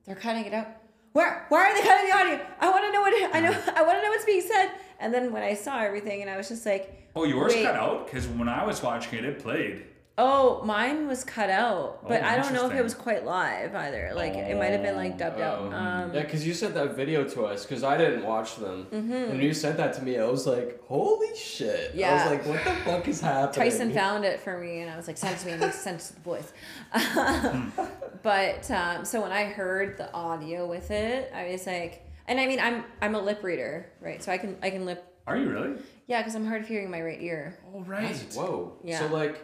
they're 0.05 0.15
cutting 0.15 0.45
it 0.45 0.53
out. 0.53 0.67
Where 1.13 1.45
why 1.49 1.71
are 1.71 1.75
they 1.75 1.81
cutting 1.81 2.09
the 2.09 2.15
audio? 2.15 2.45
I 2.59 2.69
want 2.69 2.85
to 2.85 2.91
know 2.91 3.01
what 3.01 3.35
I 3.35 3.39
know 3.39 3.51
I 3.75 3.81
want 3.81 3.97
to 3.97 4.03
know 4.03 4.09
what's 4.09 4.25
being 4.25 4.41
said. 4.41 4.71
And 4.99 5.13
then 5.13 5.31
when 5.31 5.43
I 5.43 5.53
saw 5.53 5.79
everything 5.81 6.21
and 6.21 6.29
I 6.29 6.37
was 6.37 6.49
just 6.49 6.65
like, 6.65 7.09
Oh, 7.15 7.23
yours 7.25 7.53
Wait. 7.53 7.63
cut 7.65 7.75
out? 7.75 8.05
Because 8.05 8.27
when 8.27 8.47
I 8.47 8.63
was 8.65 8.83
watching 8.83 9.17
it, 9.19 9.25
it 9.25 9.39
played. 9.39 9.85
Oh, 10.21 10.61
mine 10.65 11.07
was 11.07 11.23
cut 11.23 11.49
out, 11.49 12.05
but 12.07 12.21
Oh, 12.21 12.25
I 12.25 12.35
don't 12.35 12.53
know 12.53 12.65
if 12.69 12.73
it 12.73 12.83
was 12.83 12.93
quite 12.93 13.23
live 13.23 13.73
either. 13.73 14.11
Like 14.13 14.33
it 14.33 14.57
might 14.57 14.71
have 14.71 14.81
been 14.83 14.97
like 14.97 15.17
dubbed 15.17 15.39
out. 15.39 15.59
Oh. 15.59 15.71
Um, 15.73 16.13
Yeah, 16.13 16.23
because 16.23 16.45
you 16.45 16.53
sent 16.53 16.73
that 16.73 16.95
video 16.95 17.23
to 17.23 17.45
us 17.45 17.65
because 17.65 17.83
I 17.85 17.95
didn't 17.97 18.23
watch 18.23 18.57
them, 18.57 18.87
Mm-hmm. 18.91 19.13
and 19.31 19.41
you 19.41 19.53
sent 19.53 19.77
that 19.77 19.93
to 19.93 20.01
me, 20.03 20.17
I 20.19 20.25
was 20.25 20.45
like, 20.45 20.81
"Holy 20.87 21.33
shit!" 21.37 21.95
Yeah. 21.95 22.11
I 22.11 22.13
was 22.15 22.25
like, 22.33 22.45
"What 22.45 22.63
the 22.65 22.75
fuck 22.83 23.07
is 23.07 23.21
happening?" 23.21 23.71
Tyson 23.71 23.93
found 23.93 24.25
it 24.25 24.41
for 24.41 24.57
me, 24.59 24.79
and 24.81 24.91
I 24.91 24.97
was 24.97 25.07
like, 25.07 25.17
"Send 25.17 25.35
it 25.35 25.39
to 25.39 25.45
me." 25.47 25.51
And 25.53 25.63
he 25.63 25.71
sent 25.71 26.01
it 26.01 26.05
to 26.07 26.13
the 26.15 26.19
boys. 26.21 26.51
but 28.21 28.69
um, 28.71 29.05
so 29.05 29.21
when 29.21 29.31
I 29.31 29.45
heard 29.45 29.97
the 29.97 30.11
audio 30.13 30.67
with 30.67 30.91
it, 30.91 31.31
I 31.33 31.49
was 31.51 31.65
like, 31.65 32.05
and 32.27 32.39
I 32.39 32.47
mean, 32.47 32.59
I'm 32.59 32.83
I'm 33.01 33.15
a 33.15 33.21
lip 33.21 33.43
reader, 33.43 33.89
right? 34.01 34.21
So 34.21 34.31
I 34.31 34.37
can 34.37 34.57
I 34.61 34.69
can 34.69 34.85
lip, 34.85 35.03
Are 35.27 35.37
you 35.37 35.49
really? 35.49 35.77
yeah, 36.07 36.19
because 36.21 36.35
I'm 36.35 36.45
hard 36.45 36.61
of 36.61 36.67
hearing 36.67 36.85
in 36.85 36.91
my 36.91 37.01
right 37.01 37.21
ear. 37.21 37.57
All 37.73 37.81
That's- 37.83 38.35
Whoa. 38.35 38.73
Yeah. 38.83 38.99
So 38.99 39.07
like, 39.07 39.41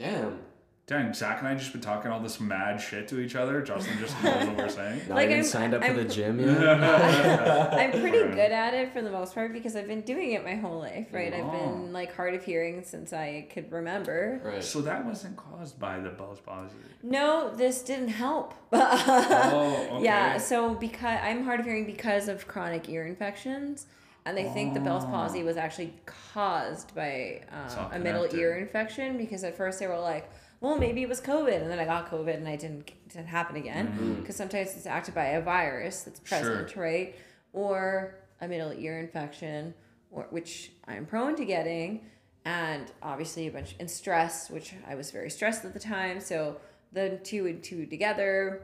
damn. 0.00 0.38
Dang, 0.86 1.14
Zach 1.14 1.38
and 1.38 1.46
I 1.46 1.54
just 1.54 1.70
been 1.70 1.80
talking 1.80 2.10
all 2.10 2.18
this 2.18 2.40
mad 2.40 2.80
shit 2.80 3.06
to 3.08 3.20
each 3.20 3.36
other. 3.36 3.62
Jocelyn 3.62 3.96
just 4.00 4.20
knows 4.24 4.44
what 4.48 4.56
we're 4.56 4.68
saying. 4.68 5.02
Not 5.08 5.14
Like, 5.14 5.26
even 5.26 5.36
I'm- 5.36 5.44
signed 5.44 5.72
up 5.72 5.82
I'm- 5.82 5.94
for 5.94 6.02
the 6.02 6.08
gym 6.08 6.40
yet. 6.44 6.58
I'm 6.82 7.90
pretty 8.00 8.18
good 8.34 8.50
at 8.50 8.74
it 8.74 8.92
for 8.92 9.00
the 9.00 9.10
most 9.10 9.32
part 9.36 9.52
because 9.52 9.76
I've 9.76 9.86
been 9.86 10.00
doing 10.00 10.32
it 10.32 10.42
my 10.42 10.56
whole 10.56 10.80
life, 10.80 11.06
right? 11.12 11.32
I've 11.32 11.44
Oh. 11.44 11.50
been 11.52 11.92
like 11.92 12.12
hard 12.16 12.34
of 12.34 12.44
hearing 12.44 12.82
since 12.82 13.12
I 13.12 13.46
could 13.54 13.70
remember. 13.70 14.40
right. 14.42 14.64
So 14.64 14.80
that 14.80 15.04
wasn't 15.04 15.36
caused 15.36 15.78
by 15.78 16.00
the 16.00 16.10
Bell's 16.10 16.40
palsy. 16.40 16.74
No, 17.04 17.54
this 17.54 17.82
didn't 17.82 18.08
help. 18.08 18.54
Oh, 18.72 19.88
okay. 19.92 20.04
Yeah, 20.04 20.38
so 20.38 20.74
because 20.74 21.20
I'm 21.22 21.44
hard 21.44 21.60
of 21.60 21.66
hearing 21.66 21.86
because 21.86 22.26
of 22.26 22.48
chronic 22.48 22.88
ear 22.88 23.06
infections, 23.06 23.86
and 24.24 24.36
they 24.36 24.48
think 24.48 24.74
the 24.74 24.80
Bell's 24.80 25.04
palsy 25.04 25.42
was 25.42 25.56
actually 25.56 25.94
caused 26.06 26.94
by 26.94 27.42
uh, 27.52 27.88
a 27.92 27.98
middle 27.98 28.26
ear 28.34 28.56
infection. 28.58 29.16
Because 29.16 29.44
at 29.44 29.56
first 29.56 29.78
they 29.78 29.86
were 29.86 29.98
like, 29.98 30.30
"Well, 30.60 30.76
maybe 30.76 31.02
it 31.02 31.08
was 31.08 31.20
COVID," 31.20 31.60
and 31.62 31.70
then 31.70 31.78
I 31.78 31.84
got 31.84 32.10
COVID, 32.10 32.34
and 32.36 32.46
I 32.48 32.56
didn't 32.56 32.88
it 32.90 33.08
didn't 33.12 33.28
happen 33.28 33.56
again. 33.56 33.86
Because 34.20 34.36
sometimes 34.36 34.76
it's 34.76 34.86
acted 34.86 35.14
by 35.14 35.26
a 35.26 35.40
virus 35.42 36.02
that's 36.02 36.20
present, 36.20 36.76
right? 36.76 37.14
Or 37.52 38.16
a 38.40 38.48
middle 38.48 38.72
ear 38.72 38.98
infection, 38.98 39.74
or 40.10 40.26
which 40.30 40.72
I'm 40.86 41.06
prone 41.06 41.36
to 41.36 41.44
getting, 41.44 42.06
and 42.44 42.90
obviously 43.02 43.46
a 43.46 43.50
bunch 43.50 43.74
and 43.80 43.90
stress, 43.90 44.50
which 44.50 44.74
I 44.86 44.94
was 44.94 45.10
very 45.10 45.30
stressed 45.30 45.64
at 45.64 45.72
the 45.72 45.80
time. 45.80 46.20
So 46.20 46.56
the 46.92 47.18
two 47.22 47.46
and 47.46 47.62
two 47.62 47.86
together 47.86 48.62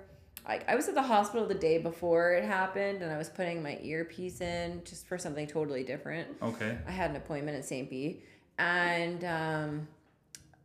like 0.48 0.68
I 0.68 0.74
was 0.74 0.88
at 0.88 0.94
the 0.94 1.02
hospital 1.02 1.46
the 1.46 1.54
day 1.54 1.78
before 1.78 2.32
it 2.32 2.44
happened 2.44 3.02
and 3.02 3.12
I 3.12 3.18
was 3.18 3.28
putting 3.28 3.62
my 3.62 3.78
earpiece 3.82 4.40
in 4.40 4.82
just 4.84 5.06
for 5.06 5.18
something 5.18 5.46
totally 5.46 5.82
different. 5.84 6.28
Okay. 6.42 6.78
I 6.86 6.90
had 6.90 7.10
an 7.10 7.16
appointment 7.16 7.56
at 7.56 7.64
St. 7.64 7.88
B 7.90 8.22
and 8.58 9.24
um 9.24 9.88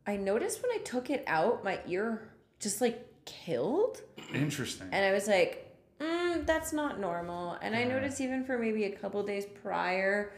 I 0.07 0.17
noticed 0.17 0.61
when 0.63 0.71
I 0.71 0.79
took 0.83 1.09
it 1.09 1.23
out 1.27 1.63
my 1.63 1.79
ear 1.87 2.29
just 2.59 2.81
like 2.81 3.07
killed 3.25 4.01
Interesting. 4.33 4.87
and 4.91 5.05
I 5.05 5.11
was 5.11 5.27
like, 5.27 5.75
mm, 5.99 6.45
that's 6.45 6.73
not 6.73 6.99
normal. 6.99 7.57
And 7.61 7.75
I 7.75 7.83
noticed 7.83 8.19
even 8.21 8.43
for 8.43 8.57
maybe 8.57 8.85
a 8.85 8.91
couple 8.91 9.21
days 9.23 9.45
prior, 9.63 10.33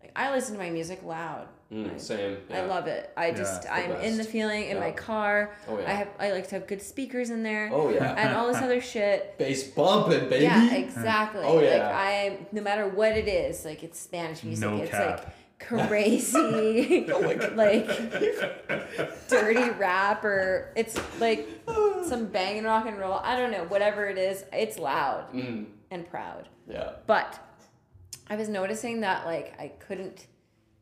Like 0.00 0.12
I 0.16 0.30
listen 0.34 0.54
to 0.54 0.58
my 0.62 0.70
music 0.70 1.02
loud. 1.04 1.48
Mm, 1.72 1.94
I- 1.94 1.98
same. 1.98 2.38
I 2.50 2.62
love 2.62 2.86
it. 2.86 3.10
I 3.16 3.30
just 3.30 3.62
the 3.62 3.74
I'm 3.74 3.90
in 4.00 4.16
the 4.16 4.24
feeling 4.24 4.68
in 4.70 4.78
my 4.80 4.90
car. 4.90 5.54
Oh, 5.68 5.78
yeah. 5.78 5.90
I 5.90 5.94
have 5.94 6.08
I 6.18 6.30
like 6.32 6.48
to 6.48 6.54
have 6.54 6.66
good 6.66 6.80
speakers 6.80 7.28
in 7.30 7.42
there. 7.42 7.68
Oh 7.72 7.90
yeah. 7.90 8.14
And 8.14 8.34
all 8.36 8.48
this 8.48 8.56
other 8.62 8.80
shit. 8.80 9.36
Bass 9.38 9.64
bumping, 9.64 10.28
baby. 10.30 10.44
Yeah, 10.44 10.74
exactly. 10.74 11.42
Oh, 11.44 11.56
Like 11.56 11.64
yeah. 11.64 11.92
I 11.94 12.38
no 12.52 12.62
matter 12.62 12.88
what 12.88 13.12
it 13.12 13.28
is, 13.28 13.64
like 13.64 13.82
it's 13.84 13.98
Spanish 14.00 14.42
music. 14.44 14.64
No 14.68 14.76
it's 14.78 14.90
cap. 14.90 15.24
like 15.26 15.34
crazy 15.88 17.04
like 17.56 17.86
dirty 19.28 19.70
rap 19.70 20.24
or 20.24 20.72
it's 20.76 20.98
like 21.20 21.48
some 22.04 22.26
banging 22.26 22.64
rock 22.64 22.86
and 22.86 22.98
roll. 22.98 23.20
I 23.22 23.36
don't 23.36 23.50
know, 23.50 23.64
whatever 23.64 24.06
it 24.06 24.18
is, 24.18 24.44
it's 24.52 24.78
loud 24.78 25.30
Mm, 25.34 25.66
and 25.90 26.08
proud. 26.08 26.48
yeah. 26.68 26.92
But 27.06 27.38
I 28.30 28.36
was 28.36 28.48
noticing 28.48 29.00
that 29.00 29.26
like 29.26 29.54
I 29.58 29.68
couldn't 29.68 30.26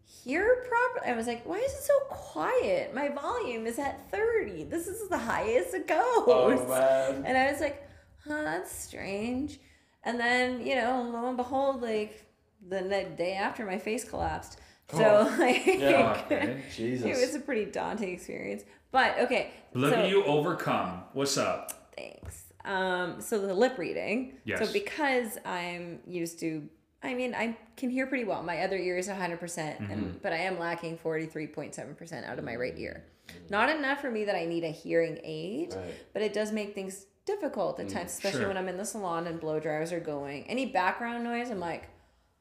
hear 0.05 0.65
properly. 0.69 1.13
I 1.13 1.17
was 1.17 1.27
like, 1.27 1.45
why 1.47 1.59
is 1.59 1.73
it 1.73 1.83
so 1.83 1.99
quiet? 2.09 2.95
My 2.95 3.09
volume 3.09 3.67
is 3.67 3.79
at 3.79 4.11
30. 4.11 4.65
This 4.65 4.87
is 4.87 5.09
the 5.09 5.19
highest 5.19 5.75
it 5.75 5.87
goes. 5.87 5.99
Oh 5.99 6.67
man. 6.69 7.25
And 7.25 7.37
I 7.37 7.51
was 7.51 7.61
like, 7.61 7.89
huh, 8.27 8.43
that's 8.43 8.73
strange. 8.73 9.59
And 10.05 10.19
then, 10.19 10.65
you 10.65 10.77
know, 10.77 11.09
lo 11.13 11.29
and 11.29 11.37
behold, 11.37 11.83
like 11.83 12.25
the 12.69 12.81
day 13.17 13.35
after 13.35 13.65
my 13.65 13.79
face 13.79 14.05
collapsed. 14.05 14.59
So 14.93 15.29
Oh, 15.29 15.37
like 15.39 15.67
yeah. 15.67 16.23
Okay. 16.31 16.63
Jesus. 16.75 17.07
it 17.07 17.21
was 17.21 17.35
a 17.35 17.41
pretty 17.41 17.71
daunting 17.71 18.13
experience. 18.13 18.63
But 18.93 19.19
okay. 19.21 19.51
Look 19.75 19.93
so, 19.93 20.01
at 20.01 20.09
you 20.09 20.25
overcome. 20.25 21.03
What's 21.13 21.37
up? 21.37 21.93
Thanks. 21.97 22.45
Um, 22.65 23.21
so 23.21 23.39
the 23.39 23.55
lip 23.55 23.79
reading. 23.79 24.39
Yes. 24.45 24.65
So 24.65 24.73
because 24.73 25.39
I'm 25.45 26.01
used 26.07 26.41
to, 26.41 26.69
I 27.03 27.15
mean, 27.15 27.35
I 27.35 27.57
can 27.77 27.91
hear 27.91 28.07
pretty 28.07 28.25
well. 28.25 28.43
My 28.43 28.63
other 28.63 28.77
ear 28.77 28.97
is 28.97 29.09
100%, 29.09 29.39
percent 29.39 29.81
Mm-hmm. 29.81 29.93
and 29.93 30.23
but 30.23 30.33
I 30.33 30.39
am 30.39 30.59
lacking 30.59 30.99
43.7% 30.99 32.25
out 32.27 32.39
of 32.39 32.45
my 32.45 32.57
right 32.57 32.75
ear. 32.77 33.05
Not 33.51 33.69
enough 33.69 34.01
for 34.01 34.11
me 34.11 34.25
that 34.25 34.35
I 34.37 34.45
need 34.45 34.65
a 34.65 34.71
hearing 34.71 35.19
aid, 35.23 35.75
Right. 35.75 35.95
but 36.13 36.23
it 36.23 36.33
does 36.33 36.53
make 36.53 36.75
things 36.75 37.07
difficult 37.25 37.79
at 37.81 37.89
times, 37.89 38.13
especially 38.13 38.39
Mm, 38.39 38.43
Sure. 38.43 38.49
when 38.49 38.57
I'm 38.57 38.69
in 38.69 38.77
the 38.77 38.85
salon 38.85 39.27
and 39.27 39.41
blow 39.41 39.59
dryers 39.61 39.93
are 39.93 40.01
going. 40.01 40.45
Any 40.49 40.67
background 40.67 41.25
noise, 41.25 41.51
I'm 41.51 41.61
like, 41.61 41.89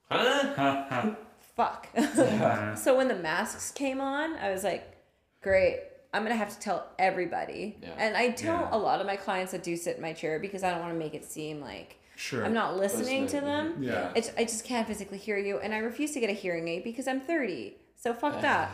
Huh? 0.10 1.16
Fuck. 1.56 1.88
So 2.78 2.96
when 2.98 3.08
the 3.08 3.16
masks 3.16 3.72
came 3.72 4.00
on, 4.02 4.36
I 4.36 4.52
was 4.52 4.64
like, 4.64 4.84
great. 5.42 5.80
I'm 6.14 6.24
gonna 6.24 6.36
have 6.36 6.54
to 6.54 6.60
tell 6.60 6.88
everybody, 6.98 7.78
Yeah. 7.82 7.90
and 7.98 8.16
I 8.16 8.30
tell 8.32 8.62
Yeah. 8.62 8.70
a 8.72 8.78
lot 8.78 9.02
of 9.02 9.08
my 9.08 9.16
clients 9.18 9.52
that 9.52 9.64
do 9.64 9.76
sit 9.76 9.98
in 9.98 10.02
my 10.02 10.14
chair 10.14 10.40
because 10.40 10.64
I 10.64 10.70
don't 10.72 10.80
want 10.80 10.94
to 10.94 11.00
make 11.00 11.14
it 11.14 11.26
seem 11.26 11.60
like 11.62 11.98
Sure. 12.16 12.46
I'm 12.46 12.54
not 12.54 12.78
listening 12.78 13.28
to 13.28 13.42
them. 13.42 13.76
Yeah. 13.82 14.12
It's, 14.16 14.32
I 14.38 14.44
just 14.46 14.64
can't 14.64 14.88
physically 14.88 15.18
hear 15.18 15.38
you, 15.38 15.60
and 15.60 15.74
I 15.74 15.78
refuse 15.80 16.12
to 16.14 16.20
get 16.20 16.30
a 16.30 16.34
hearing 16.34 16.68
aid 16.68 16.84
because 16.84 17.08
I'm 17.08 17.20
30. 17.22 17.76
So 17.96 18.14
fuck 18.14 18.42
that. 18.42 18.72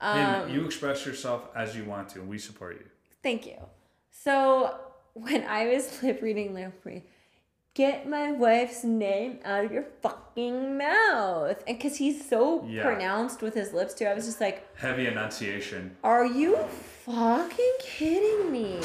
And 0.00 0.42
Um, 0.44 0.50
you 0.50 0.64
express 0.66 1.06
yourself 1.06 1.48
as 1.54 1.76
you 1.76 1.84
want 1.84 2.08
to, 2.10 2.20
and 2.20 2.28
we 2.28 2.38
support 2.38 2.76
you. 2.80 2.86
Thank 3.22 3.46
you. 3.46 3.56
So 4.10 4.74
when 5.14 5.44
I 5.44 5.66
was 5.68 6.02
lip 6.02 6.20
reading 6.22 6.52
lip 6.54 6.72
read, 6.84 7.02
get 7.74 8.08
my 8.08 8.32
wife's 8.32 8.82
name 8.84 9.38
out 9.44 9.64
of 9.64 9.72
your 9.72 9.84
fucking 10.02 10.76
mouth, 10.76 11.62
and 11.66 11.78
because 11.78 11.96
he's 11.96 12.28
so 12.28 12.64
Yeah. 12.66 12.82
pronounced 12.82 13.40
with 13.42 13.54
his 13.54 13.72
lips 13.72 13.94
too, 13.94 14.06
I 14.06 14.14
was 14.14 14.26
just 14.26 14.40
like, 14.40 14.66
Heavy 14.76 15.06
enunciation. 15.06 15.96
Are 16.02 16.26
you 16.26 16.56
fucking 17.06 17.74
kidding 17.80 18.50
me? 18.50 18.80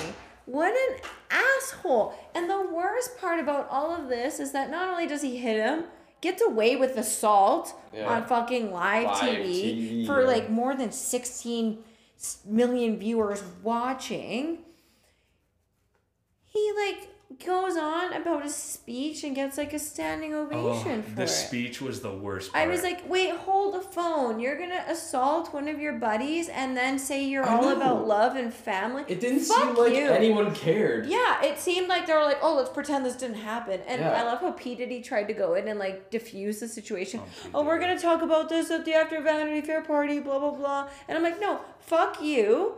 What 0.52 0.74
an 0.74 1.00
asshole. 1.30 2.14
And 2.34 2.50
the 2.50 2.68
worst 2.74 3.18
part 3.20 3.40
about 3.40 3.68
all 3.70 3.92
of 3.92 4.10
this 4.10 4.40
is 4.40 4.52
that 4.54 4.72
not 4.72 4.90
only 4.90 5.06
does 5.06 5.22
he 5.22 5.38
hit 5.38 5.58
him, 5.58 5.84
gets 6.22 6.42
away 6.42 6.76
with 6.76 6.98
assault 6.98 7.74
Yeah. 7.94 8.08
on 8.10 8.26
fucking 8.26 8.72
live, 8.72 9.06
Live 9.06 9.18
TV, 9.18 9.46
TV, 9.46 10.06
for 10.08 10.26
like 10.26 10.50
more 10.50 10.76
than 10.76 10.92
16 10.92 11.84
million 12.46 12.98
viewers 12.98 13.44
watching. 13.62 14.60
He 16.46 16.72
like 16.76 17.10
goes 17.46 17.78
on 17.78 18.12
about 18.14 18.44
his 18.44 18.56
speech 18.56 19.24
and 19.24 19.36
gets 19.36 19.58
like 19.58 19.72
a 19.72 19.80
standing 19.80 20.34
oh, 20.34 20.42
ovation 20.48 21.00
Oh, 21.00 21.10
for 21.10 21.16
the 21.16 21.24
it. 21.24 21.28
speech 21.28 21.80
was 21.80 22.02
the 22.02 22.12
worst 22.12 22.50
I 22.56 22.66
was 22.68 22.82
like, 22.82 23.08
wait, 23.08 23.30
hold 23.32 23.76
the 23.76 23.82
phone. 23.82 24.40
You're 24.40 24.58
gonna 24.58 24.84
assault 24.88 25.54
one 25.54 25.68
of 25.68 25.80
your 25.80 25.94
buddies 25.94 26.50
and 26.50 26.76
then 26.76 26.98
say 26.98 27.24
you're 27.24 27.48
I 27.48 27.56
all 27.56 27.62
know. 27.62 27.76
about 27.78 28.08
love 28.08 28.36
and 28.36 28.52
family. 28.54 29.04
It 29.08 29.20
didn't 29.20 29.42
Fuck 29.42 29.58
seem 29.58 29.76
like 29.76 29.94
you. 29.94 30.08
anyone 30.10 30.54
cared. 30.56 31.06
Yeah, 31.06 31.44
it 31.44 31.60
seemed 31.60 31.88
like 31.88 32.08
they 32.08 32.14
were 32.14 32.24
like, 32.24 32.40
oh, 32.42 32.56
let's 32.56 32.72
pretend 32.72 33.06
this 33.06 33.16
didn't 33.16 33.38
happen. 33.38 33.80
And 33.88 34.02
Yeah. 34.02 34.12
I 34.22 34.24
love 34.24 34.40
how 34.42 34.52
P 34.52 34.74
Diddy 34.76 35.02
tried 35.02 35.28
to 35.28 35.34
go 35.34 35.54
in 35.54 35.68
and 35.68 35.78
like 35.80 36.10
diffuse 36.10 36.60
the 36.60 36.68
situation. 36.68 37.22
Oh, 37.54 37.60
Oh, 37.60 37.64
we're 37.64 37.80
gonna 37.80 38.00
talk 38.00 38.22
about 38.24 38.50
this 38.50 38.72
at 38.72 38.86
the 38.86 38.94
after 38.96 39.22
Vanity 39.22 39.62
Fair 39.62 39.82
party, 39.84 40.20
blah 40.20 40.40
blah 40.40 40.52
blah. 40.52 40.90
And 41.08 41.16
I'm 41.18 41.24
like, 41.24 41.40
no, 41.40 41.62
fuck 41.80 42.22
you. 42.22 42.74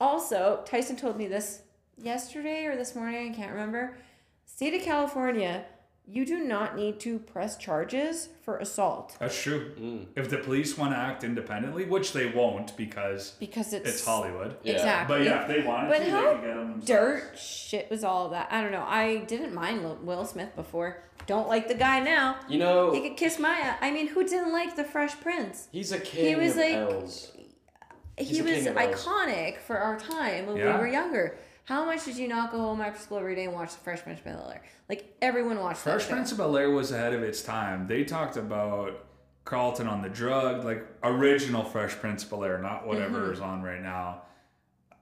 Also, 0.00 0.62
Tyson 0.64 0.96
told 0.96 1.16
me 1.18 1.26
this 1.26 1.62
yesterday 2.02 2.64
or 2.66 2.76
this 2.76 2.94
morning, 2.94 3.32
I 3.32 3.34
can't 3.34 3.52
remember. 3.52 3.96
State 4.44 4.74
of 4.74 4.82
California, 4.82 5.64
you 6.06 6.26
do 6.26 6.40
not 6.44 6.76
need 6.76 6.98
to 7.00 7.18
press 7.20 7.56
charges 7.56 8.28
for 8.44 8.58
assault. 8.58 9.16
That's 9.20 9.40
true. 9.40 9.72
Mm. 9.80 10.06
If 10.16 10.28
the 10.28 10.38
police 10.38 10.76
want 10.76 10.92
to 10.92 10.96
act 10.98 11.22
independently, 11.24 11.84
which 11.84 12.12
they 12.12 12.26
won't 12.26 12.76
because 12.76 13.32
because 13.38 13.72
it's, 13.72 13.88
it's 13.88 14.04
Hollywood. 14.04 14.56
Yeah. 14.64 14.72
exactly. 14.74 15.18
But 15.18 15.24
yeah, 15.24 15.42
if 15.42 15.48
they 15.48 15.62
wanted 15.62 15.88
But 15.90 15.98
to, 16.04 16.10
how 16.10 16.20
they 16.22 16.32
could 16.34 16.40
get 16.46 16.56
them 16.56 16.70
themselves. 16.80 16.86
dirt 16.86 17.38
shit 17.38 17.90
was 17.90 18.02
all 18.04 18.28
that. 18.30 18.48
I 18.50 18.60
don't 18.60 18.72
know. 18.72 18.84
I 18.86 19.18
didn't 19.28 19.54
mind 19.54 20.04
Will 20.04 20.24
Smith 20.24 20.54
before. 20.56 21.04
Don't 21.28 21.48
like 21.48 21.68
the 21.68 21.74
guy 21.74 22.00
now. 22.00 22.40
You 22.48 22.58
know, 22.58 22.92
He 22.92 23.00
could 23.08 23.16
kiss 23.16 23.38
my. 23.38 23.76
I 23.80 23.92
mean, 23.92 24.08
who 24.08 24.24
didn't 24.24 24.52
like 24.52 24.74
the 24.74 24.84
Fresh 24.84 25.20
Prince? 25.20 25.68
he's 25.70 25.92
a 25.92 26.00
king 26.00 26.26
He 26.26 26.34
was 26.34 26.52
of 26.52 26.58
like- 26.58 26.74
L's. 26.74 27.30
He 28.18 28.24
He's 28.24 28.40
a 28.40 28.42
was 28.42 28.52
king 28.54 28.66
of 28.68 28.76
L's. 28.76 29.04
iconic 29.06 29.58
for 29.58 29.78
our 29.78 29.98
time 29.98 30.46
when 30.46 30.56
Yeah. 30.56 30.74
we 30.74 30.80
were 30.80 30.88
younger. 30.88 31.38
How 31.72 31.86
much 31.86 32.04
did 32.04 32.18
you 32.18 32.28
not 32.28 32.52
go 32.52 32.58
home 32.58 32.82
after 32.82 33.00
school 33.00 33.16
every 33.16 33.34
day 33.34 33.44
and 33.44 33.54
watch 33.54 33.72
the 33.72 33.78
Fresh 33.78 34.02
Prince 34.02 34.18
of 34.18 34.26
Bel 34.26 34.50
Air? 34.52 34.60
Like 34.90 35.16
everyone 35.22 35.58
watched 35.58 35.78
Fresh. 35.78 36.06
Prince 36.06 36.30
of 36.30 36.36
Bel 36.36 36.54
Air 36.54 36.70
was 36.70 36.92
ahead 36.92 37.14
of 37.14 37.22
its 37.22 37.40
time. 37.40 37.86
They 37.86 38.04
talked 38.04 38.36
about 38.36 39.06
Carlton 39.46 39.86
on 39.86 40.02
the 40.02 40.10
drug, 40.10 40.66
like 40.66 40.86
original 41.02 41.64
Fresh 41.64 41.92
Prince 41.94 42.24
of 42.24 42.28
Bel 42.30 42.44
Air, 42.44 42.58
not 42.58 42.86
whatever 42.86 43.20
Mm-hmm. 43.20 43.32
is 43.32 43.40
on 43.40 43.62
right 43.62 43.80
now. 43.80 44.20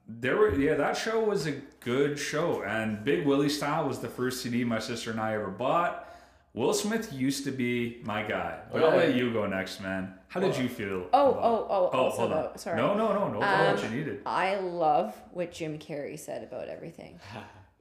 There 0.06 0.36
were 0.36 0.54
yeah, 0.56 0.74
that 0.74 0.96
show 0.96 1.18
was 1.18 1.48
a 1.48 1.52
good 1.80 2.16
show, 2.16 2.62
and 2.62 3.02
Big 3.02 3.26
Willie 3.26 3.48
Style 3.48 3.88
was 3.88 3.98
the 3.98 4.08
first 4.08 4.40
CD 4.40 4.62
my 4.62 4.78
sister 4.78 5.10
and 5.10 5.18
I 5.18 5.34
ever 5.34 5.50
bought. 5.50 6.08
Will 6.52 6.74
Smith 6.74 7.12
used 7.12 7.44
to 7.44 7.52
be 7.52 8.00
my 8.04 8.22
guy, 8.24 8.58
but 8.72 8.82
I'll 8.82 8.96
let 8.96 9.14
you 9.14 9.32
go 9.32 9.46
next, 9.46 9.80
man. 9.80 10.14
How 10.28 10.40
did 10.40 10.56
you 10.56 10.68
feel? 10.68 11.06
Oh, 11.12 11.30
about- 11.30 11.42
oh, 11.44 11.66
oh, 11.92 11.98
also 11.98 12.16
hold 12.18 12.32
on. 12.32 12.42
though, 12.42 12.52
sorry. 12.56 12.76
No, 12.76 12.94
no, 12.94 13.12
no, 13.12 13.28
no. 13.28 13.42
Um, 13.42 13.74
what 13.74 13.82
you 13.84 13.90
needed. 13.90 14.22
I 14.26 14.56
love 14.56 15.14
what 15.32 15.52
Jim 15.52 15.78
Carrey 15.78 16.18
said 16.18 16.42
about 16.42 16.68
everything. 16.68 17.18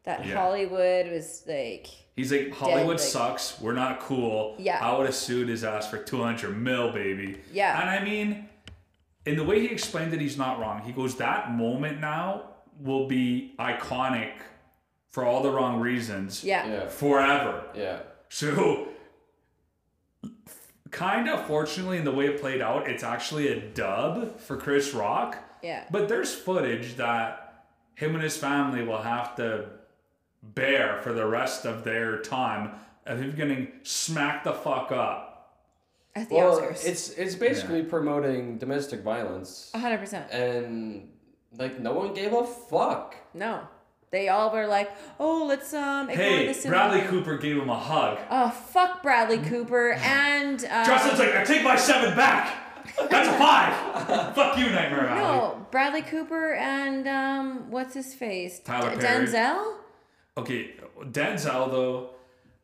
That 0.05 0.26
Yeah. 0.26 0.36
Hollywood 0.36 1.11
was 1.11 1.43
like 1.45 1.88
He's 2.15 2.32
like 2.32 2.53
Hollywood 2.53 2.91
like- 2.91 2.99
sucks. 2.99 3.59
We're 3.59 3.74
not 3.74 3.99
cool. 3.99 4.55
Yeah. 4.57 4.80
I 4.82 4.97
would 4.97 5.05
have 5.07 5.13
sued 5.13 5.49
his 5.49 5.63
ass 5.65 5.89
for 5.89 5.97
two 5.97 6.24
hundred 6.24 6.57
mil, 6.57 6.91
baby. 6.93 7.41
Yeah. 7.51 7.80
And 7.80 7.89
I 7.89 8.01
mean, 8.03 8.47
in 9.26 9.36
the 9.36 9.43
way 9.43 9.59
he 9.59 9.67
explained 9.67 10.13
it, 10.13 10.22
he's 10.22 10.38
not 10.38 10.57
wrong. 10.57 10.82
He 10.84 10.93
goes, 10.93 11.15
that 11.17 11.51
moment 11.51 11.99
now 11.99 12.43
will 12.80 13.07
be 13.07 13.53
iconic 13.59 14.32
for 15.11 15.26
all 15.26 15.43
the 15.43 15.51
wrong 15.51 15.82
reasons. 15.82 16.45
yeah. 16.45 16.65
Yeah. 16.65 16.88
Forever. 16.88 17.65
Yeah. 17.76 17.99
So, 18.30 18.88
kind 20.91 21.30
of 21.30 21.45
fortunately, 21.47 21.97
in 21.97 22.03
the 22.06 22.11
way 22.11 22.27
it 22.27 22.39
played 22.39 22.61
out, 22.61 22.88
it's 22.89 23.03
actually 23.03 23.47
a 23.49 23.60
dub 23.60 24.39
for 24.39 24.57
Chris 24.57 24.93
Rock. 24.93 25.38
Yeah. 25.64 25.85
But 25.91 26.07
there's 26.07 26.34
footage 26.34 26.95
that 26.95 27.65
him 27.95 28.14
and 28.15 28.23
his 28.23 28.38
family 28.38 28.84
will 28.84 29.01
have 29.01 29.35
to 29.38 29.65
bear 30.41 31.01
for 31.01 31.11
the 31.11 31.26
rest 31.26 31.65
of 31.65 31.84
their 31.84 32.22
time 32.22 32.72
of 33.06 33.19
him 33.19 33.31
getting 33.35 33.72
smacked 33.84 34.45
the 34.45 34.53
fuck 34.53 34.91
up. 34.91 35.26
At 36.15 36.30
the 36.30 36.35
Well, 36.35 36.60
Oscars. 36.61 36.85
it's 36.85 37.10
it's 37.11 37.35
basically 37.35 37.84
promoting 37.84 38.57
domestic 38.57 39.01
violence, 39.01 39.72
hundred 39.76 39.99
percent. 39.99 40.31
and 40.31 41.10
like 41.57 41.80
no 41.80 41.93
one 41.93 42.14
gave 42.14 42.34
a 42.34 42.45
fuck. 42.45 43.15
No. 43.34 43.61
They 44.11 44.30
all 44.30 44.52
were 44.52 44.65
like, 44.68 44.91
oh, 45.19 45.45
let's 45.45 45.73
um 45.73 46.10
ignore 46.10 46.26
Hey, 46.26 46.48
this. 46.48 46.65
Bradley. 46.65 47.02
Cooper 47.07 47.38
gave 47.38 47.57
him 47.57 47.69
a 47.69 47.77
hug. 47.80 48.18
Oh, 48.30 48.49
fuck 48.49 49.03
Bradley 49.03 49.38
Cooper 49.38 49.91
and 49.94 50.64
uh, 50.65 50.86
Justin's 50.86 51.19
like, 51.19 51.36
I 51.36 51.44
take 51.44 51.64
my 51.64 51.76
seven 51.76 52.15
back. 52.15 52.65
That's 53.10 53.30
a 53.30 53.34
five. 53.38 54.34
fuck 54.36 54.57
you, 54.57 54.65
Nightmare 54.72 55.07
Alley. 55.10 55.22
no 55.22 55.68
Bradley 55.72 56.02
Cooper 56.02 56.53
and 56.56 57.07
um 57.07 57.69
what's 57.69 57.94
his 57.94 58.14
face 58.15 58.60
Tyler 58.60 58.95
D- 58.95 59.02
Perry. 59.02 59.27
Denzel. 59.27 59.76
Okay, 60.38 60.72
Denzel 61.03 61.69
though, 61.72 62.10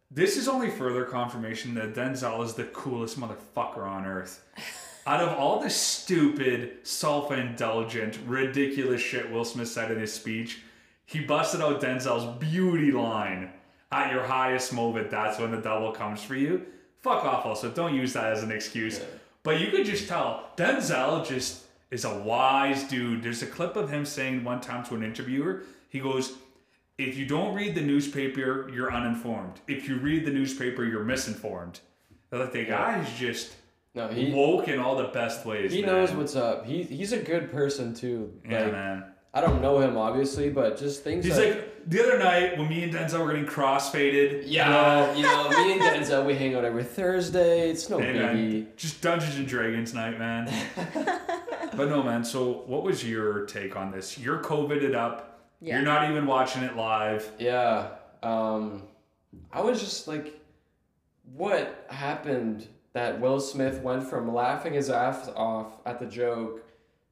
this 0.10 0.38
is 0.38 0.48
only 0.48 0.70
further 0.72 1.04
confirmation 1.04 1.76
that 1.76 1.94
Denzel 1.94 2.44
is 2.44 2.54
the 2.56 2.64
coolest 2.66 3.20
motherfucker 3.20 3.86
on 3.86 4.06
earth. 4.06 4.44
Out 5.08 5.22
of 5.22 5.38
all 5.38 5.60
the 5.60 5.70
stupid, 5.70 6.78
self-indulgent, 6.82 8.18
ridiculous 8.26 9.02
shit 9.02 9.32
Will 9.32 9.46
Smith 9.46 9.68
said 9.68 9.92
in 9.92 10.00
his 10.00 10.12
speech, 10.12 10.62
he 11.06 11.19
busted 11.22 11.61
out 11.61 11.82
Denzel's 11.82 12.38
beauty 12.40 12.91
line. 12.91 13.52
At 13.91 14.11
your 14.11 14.23
highest 14.23 14.73
moment, 14.73 15.10
that's 15.11 15.40
when 15.40 15.52
the 15.52 15.57
devil 15.61 15.91
comes 15.91 16.22
for 16.23 16.36
you. 16.36 16.65
Fuck 17.02 17.23
off. 17.23 17.45
Also, 17.45 17.69
don't 17.69 17.94
use 17.95 18.14
that 18.14 18.34
as 18.34 18.44
an 18.44 18.52
excuse. 18.52 18.99
But 19.44 19.60
you 19.61 19.68
could 19.68 19.86
just 19.86 20.07
tell 20.07 20.49
Denzel 20.57 21.26
just 21.26 21.64
is 21.91 22.03
a 22.03 22.18
wise 22.19 22.84
dude. 22.86 23.22
There's 23.23 23.44
a 23.44 23.48
clip 23.48 23.76
of 23.76 23.90
him 23.91 24.03
saying 24.06 24.44
one 24.44 24.60
time 24.60 24.84
to 24.86 24.95
an 24.95 25.03
interviewer, 25.03 25.64
he 25.88 25.99
goes, 25.99 26.34
"If 26.98 27.15
you 27.15 27.26
don't 27.27 27.53
read 27.56 27.76
the 27.76 27.82
newspaper, 27.82 28.68
you're 28.73 28.91
uninformed. 28.91 29.61
If 29.68 29.88
you 29.88 29.98
read 29.98 30.26
the 30.26 30.32
newspaper, 30.32 30.84
you're 30.84 31.03
misinformed." 31.03 31.80
Like 32.32 32.52
the 32.52 32.65
guy 32.65 32.99
is 33.02 33.10
just 33.18 33.56
No, 33.94 34.07
he 34.10 34.34
woke 34.34 34.68
in 34.68 34.80
all 34.80 34.95
the 34.98 35.06
best 35.10 35.45
ways. 35.45 35.72
he 35.72 35.82
man. 35.84 35.91
knows 35.91 36.11
what's 36.11 36.36
up. 36.36 36.65
He 36.65 36.82
he's 36.84 37.14
a 37.14 37.19
good 37.19 37.52
person 37.52 37.94
too. 37.94 38.34
Yeah, 38.49 38.64
Like 38.64 38.72
man. 38.72 39.03
I 39.36 39.41
don't 39.41 39.62
know 39.62 39.80
him 39.80 39.98
obviously, 39.98 40.49
but 40.49 40.78
just 40.78 41.03
things. 41.03 41.26
He's 41.26 41.36
that, 41.36 41.56
like 41.56 41.90
the 41.90 42.02
other 42.02 42.18
night 42.18 42.57
when 42.57 42.70
me 42.70 42.84
and 42.84 42.94
Denzel 42.94 43.20
were 43.20 43.34
getting 43.34 43.45
crossfaded. 43.45 44.44
yeah, 44.45 45.14
you 45.14 45.24
know, 45.24 45.49
me 45.49 45.74
and 45.74 45.82
Denzel 45.82 46.26
we 46.26 46.36
hang 46.36 46.56
out 46.56 46.64
every 46.64 46.86
Thursday. 46.86 47.70
It's 47.70 47.90
no 47.90 47.99
Hey, 47.99 48.14
man, 48.14 48.38
biggie. 48.38 48.76
just 48.78 49.02
Dungeons 49.02 49.36
and 49.36 49.45
Dragons 49.45 49.94
night, 49.94 50.18
man. 50.18 50.49
but 51.76 51.90
no, 51.90 52.02
man. 52.02 52.24
So, 52.24 52.64
what 52.66 52.84
was 52.84 53.07
your 53.07 53.45
take 53.45 53.76
on 53.76 53.91
this? 53.91 54.18
You're 54.18 54.40
COVIDed 54.40 54.95
up. 54.95 55.41
Yeah. 55.60 55.76
You're 55.76 55.86
not 55.86 56.10
even 56.10 56.26
watching 56.26 56.64
it 56.64 56.78
live. 56.78 57.30
Yeah. 57.38 57.90
Um, 58.24 58.84
I 59.52 59.60
was 59.62 59.82
just 59.82 60.07
like, 60.07 60.40
what 61.36 61.86
happened 61.90 62.68
that 62.94 63.20
Will 63.20 63.41
Smith 63.41 63.82
went 63.82 64.03
from 64.03 64.34
laughing 64.34 64.74
his 64.74 64.90
ass 64.90 65.30
off 65.36 65.82
at 65.86 65.99
the 65.99 66.06
joke 66.06 66.65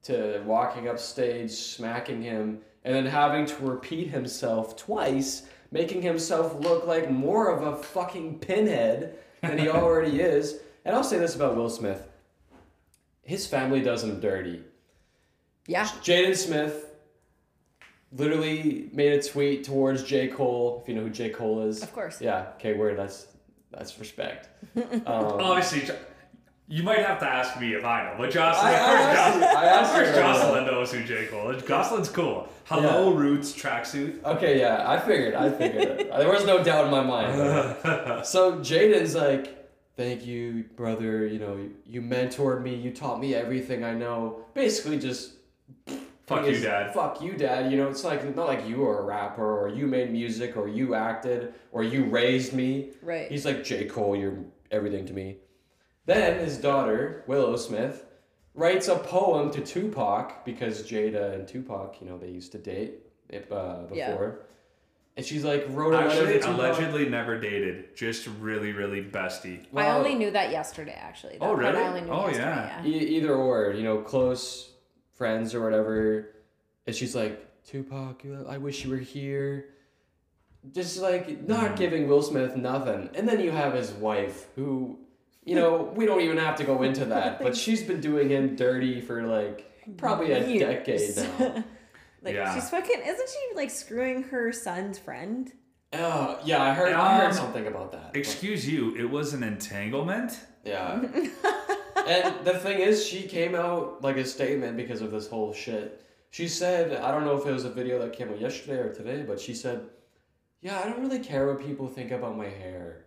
to 0.03 0.41
walking 0.45 0.87
up 0.87 0.99
stage, 0.99 1.51
smacking 1.51 2.21
him, 2.21 2.59
and 2.83 2.95
then 2.95 3.05
having 3.05 3.45
to 3.45 3.55
repeat 3.65 4.09
himself 4.09 4.75
twice, 4.75 5.43
making 5.71 6.01
himself 6.01 6.59
look 6.59 6.85
like 6.85 7.09
more 7.09 7.49
of 7.49 7.63
a 7.63 7.81
fucking 7.81 8.39
pinhead 8.39 9.17
than 9.41 9.57
he 9.57 9.67
already 9.69 10.19
is. 10.19 10.59
And 10.85 10.95
I'll 10.95 11.03
say 11.03 11.17
this 11.17 11.35
about 11.35 11.55
Will 11.55 11.69
Smith 11.69 12.09
his 13.23 13.47
family 13.47 13.81
does 13.81 14.03
him 14.03 14.19
dirty. 14.19 14.61
Yeah. 15.65 15.85
Jaden 15.85 16.35
Smith 16.35 16.93
literally 18.11 18.89
made 18.91 19.13
a 19.13 19.23
tweet 19.23 19.63
towards 19.63 20.03
J. 20.03 20.27
Cole, 20.27 20.81
if 20.83 20.89
you 20.89 20.95
know 20.95 21.03
who 21.03 21.09
J. 21.09 21.29
Cole 21.29 21.61
is. 21.61 21.81
Of 21.81 21.93
course. 21.93 22.21
Yeah, 22.21 22.47
okay, 22.55 22.73
word, 22.73 22.97
that's 22.97 23.27
that's 23.71 23.97
respect. 23.97 24.49
Um, 24.77 25.03
Obviously, 25.05 25.81
Jo- 25.81 25.97
you 26.67 26.81
might 26.83 26.99
have 26.99 27.19
to 27.19 27.27
ask 27.27 27.59
me 27.59 27.73
if 27.73 27.83
I 27.83 28.03
know. 28.05 28.15
But 28.17 28.31
Jocelyn, 28.31 28.73
I- 28.73 28.75
of 28.75 28.81
I 28.81 28.87
course, 28.87 29.17
asked 29.17 29.33
Jo- 29.33 29.39
you- 29.39 29.45
I 29.57 29.65
asked 29.65 29.89
of 29.91 29.95
course 29.97 30.07
you. 30.09 30.15
Jocelyn 30.21 30.65
knows 30.65 30.91
who 30.91 31.03
J. 31.03 31.25
Cole 31.27 31.49
is. 31.51 31.63
Jocelyn's 31.63 32.09
cool. 32.09 32.47
Hello, 32.65 33.13
Roots 33.13 33.51
tracksuit. 33.53 34.23
okay, 34.23 34.59
yeah, 34.59 34.89
I 34.89 34.97
figured, 34.99 35.35
I 35.35 35.49
figured 35.49 35.83
it. 35.83 36.09
There 36.17 36.29
was 36.29 36.45
no 36.45 36.63
doubt 36.63 36.85
in 36.85 36.91
my 36.91 37.03
mind. 37.03 37.35
so 38.25 38.53
Jaden's 38.59 39.15
like, 39.15 39.69
thank 39.97 40.25
you, 40.25 40.63
brother, 40.77 41.27
you 41.27 41.39
know, 41.39 41.57
you, 41.57 41.71
you 41.85 42.01
mentored 42.01 42.61
me, 42.63 42.73
you 42.75 42.91
taught 42.91 43.19
me 43.19 43.35
everything 43.35 43.83
I 43.83 43.93
know. 43.93 44.45
Basically 44.53 44.97
just 44.97 45.33
Fuck 46.25 46.45
you, 46.45 46.51
is, 46.51 46.61
Dad. 46.63 46.93
Fuck 46.93 47.21
you, 47.21 47.33
dad. 47.33 47.69
You 47.69 47.77
know, 47.77 47.89
it's 47.89 48.05
like 48.05 48.23
not 48.33 48.47
like 48.47 48.65
you 48.65 48.85
are 48.87 48.99
a 48.99 49.03
rapper 49.03 49.45
or 49.61 49.67
you 49.67 49.85
made 49.87 50.09
music 50.09 50.55
or 50.55 50.69
you 50.69 50.95
acted 50.95 51.53
or 51.73 51.83
you 51.83 52.05
raised 52.05 52.53
me. 52.53 52.91
Right. 53.01 53.29
He's 53.29 53.43
like 53.45 53.65
J. 53.65 53.83
Cole, 53.85 54.15
you're 54.15 54.37
everything 54.71 55.05
to 55.07 55.13
me. 55.13 55.35
Then 56.05 56.39
his 56.39 56.57
daughter, 56.57 57.23
Willow 57.27 57.55
Smith, 57.55 58.05
writes 58.55 58.87
a 58.87 58.95
poem 58.97 59.51
to 59.51 59.61
Tupac 59.61 60.45
because 60.45 60.83
Jada 60.83 61.33
and 61.33 61.47
Tupac, 61.47 62.01
you 62.01 62.07
know, 62.07 62.17
they 62.17 62.29
used 62.29 62.51
to 62.51 62.57
date 62.57 62.95
if, 63.29 63.51
uh, 63.51 63.83
before. 63.83 63.95
Yeah. 63.95 64.47
And 65.15 65.23
she's 65.25 65.43
like 65.43 65.65
wrote 65.69 65.93
a 65.93 65.97
letter 65.97 66.09
Actually, 66.09 66.33
to 66.33 66.39
Tupac. 66.39 66.55
allegedly 66.59 67.07
never 67.07 67.39
dated. 67.39 67.95
Just 67.95 68.27
really, 68.39 68.71
really 68.73 69.03
bestie. 69.03 69.61
I 69.61 69.67
Well, 69.71 69.97
only 69.99 70.15
knew 70.15 70.31
that 70.31 70.49
yesterday, 70.51 70.97
actually. 70.99 71.33
That 71.37 71.43
Oh, 71.43 71.53
part 71.53 71.59
really? 71.59 71.77
I 71.77 71.87
only 71.87 72.01
knew 72.01 72.11
Oh, 72.11 72.27
yesterday, 72.27 72.47
yeah. 72.49 72.83
yeah. 72.83 72.89
E- 72.89 73.07
either 73.17 73.33
or, 73.35 73.73
you 73.73 73.83
know, 73.83 73.99
close 73.99 74.71
friends 75.13 75.53
or 75.53 75.63
whatever. 75.63 76.29
And 76.87 76.95
she's 76.95 77.15
like, 77.15 77.45
Tupac, 77.63 78.23
you- 78.23 78.45
I 78.49 78.57
wish 78.57 78.83
you 78.83 78.91
were 78.91 78.97
here. 78.97 79.69
Just 80.71 80.99
like 80.99 81.47
not 81.47 81.75
giving 81.75 82.07
Will 82.07 82.21
Smith 82.23 82.55
nothing. 82.55 83.09
And 83.13 83.27
then 83.29 83.39
you 83.39 83.51
have 83.51 83.73
his 83.73 83.91
wife, 83.91 84.47
who, 84.55 84.97
you 85.45 85.55
know, 85.55 85.91
we 85.95 86.05
don't 86.05 86.21
even 86.21 86.37
have 86.37 86.55
to 86.57 86.63
go 86.63 86.83
into 86.83 87.05
that, 87.05 87.39
but 87.41 87.55
she's 87.55 87.83
been 87.83 87.99
doing 88.01 88.29
him 88.29 88.55
dirty 88.55 89.01
for 89.01 89.23
like 89.23 89.69
probably 89.97 90.31
a 90.31 90.47
Years. 90.47 90.59
decade 90.85 91.15
now. 91.17 91.63
like 92.21 92.35
Yeah. 92.35 92.53
she's 92.55 92.69
fucking 92.69 93.01
isn't 93.05 93.29
she 93.29 93.55
like 93.55 93.69
screwing 93.69 94.23
her 94.23 94.51
son's 94.51 94.97
friend? 94.99 95.51
Oh, 95.95 96.39
yeah, 96.43 96.63
I 96.63 96.73
heard, 96.73 96.93
I 96.93 97.17
heard 97.17 97.27
Um, 97.27 97.33
something 97.33 97.67
about 97.67 97.91
that. 97.91 98.13
but- 98.13 98.17
Excuse 98.17 98.67
you, 98.67 98.95
it 98.95 99.09
was 99.09 99.33
an 99.33 99.43
entanglement? 99.43 100.39
Yeah. 100.65 101.01
and 102.07 102.45
the 102.45 102.57
thing 102.57 102.79
is, 102.79 103.05
she 103.05 103.23
came 103.23 103.53
out 103.53 104.01
like 104.01 104.17
a 104.17 104.25
statement 104.25 104.75
because 104.77 105.01
of 105.01 105.11
this 105.11 105.27
whole 105.27 105.53
shit. 105.53 106.01
She 106.31 106.47
said, 106.47 106.93
I 106.99 107.11
don't 107.11 107.25
know 107.25 107.37
if 107.37 107.45
it 107.45 107.51
was 107.51 107.65
a 107.65 107.69
video 107.69 107.99
that 107.99 108.13
came 108.13 108.29
out 108.29 108.39
yesterday 108.41 108.79
or 108.79 108.91
today, 108.93 109.21
but 109.21 109.39
she 109.39 109.53
said, 109.53 109.81
Yeah, 110.61 110.79
I 110.79 110.85
don't 110.85 111.01
really 111.01 111.19
care 111.19 111.45
what 111.47 111.63
people 111.63 111.87
think 111.87 112.09
about 112.11 112.35
my 112.37 112.47
hair. 112.49 113.05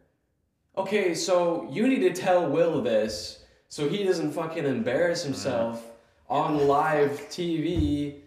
Okay, 0.77 1.15
so 1.15 1.66
you 1.70 1.89
need 1.89 2.01
to 2.01 2.12
tell 2.12 2.47
Will 2.48 2.82
this 2.82 3.44
so 3.69 3.89
he 3.89 4.05
doesn't 4.05 4.32
fucking 4.32 4.65
embarrass 4.65 5.20
mm-hmm. 5.20 5.32
himself 5.32 5.85
on 6.28 6.66
live 6.66 7.12
TV 7.31 8.20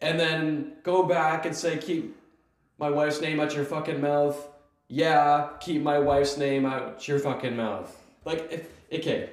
and 0.00 0.20
then 0.20 0.72
go 0.82 1.04
back 1.04 1.46
and 1.46 1.56
say, 1.56 1.78
Keep 1.78 2.16
my 2.78 2.90
wife's 2.90 3.20
name 3.20 3.40
out 3.40 3.54
your 3.54 3.64
fucking 3.64 4.00
mouth. 4.00 4.48
Yeah, 4.88 5.48
keep 5.60 5.82
my 5.82 5.98
wife's 5.98 6.36
name 6.36 6.66
out 6.66 7.08
your 7.08 7.18
fucking 7.18 7.56
mouth. 7.56 7.96
Like, 8.24 8.52
if, 8.52 8.68
okay, 8.92 9.30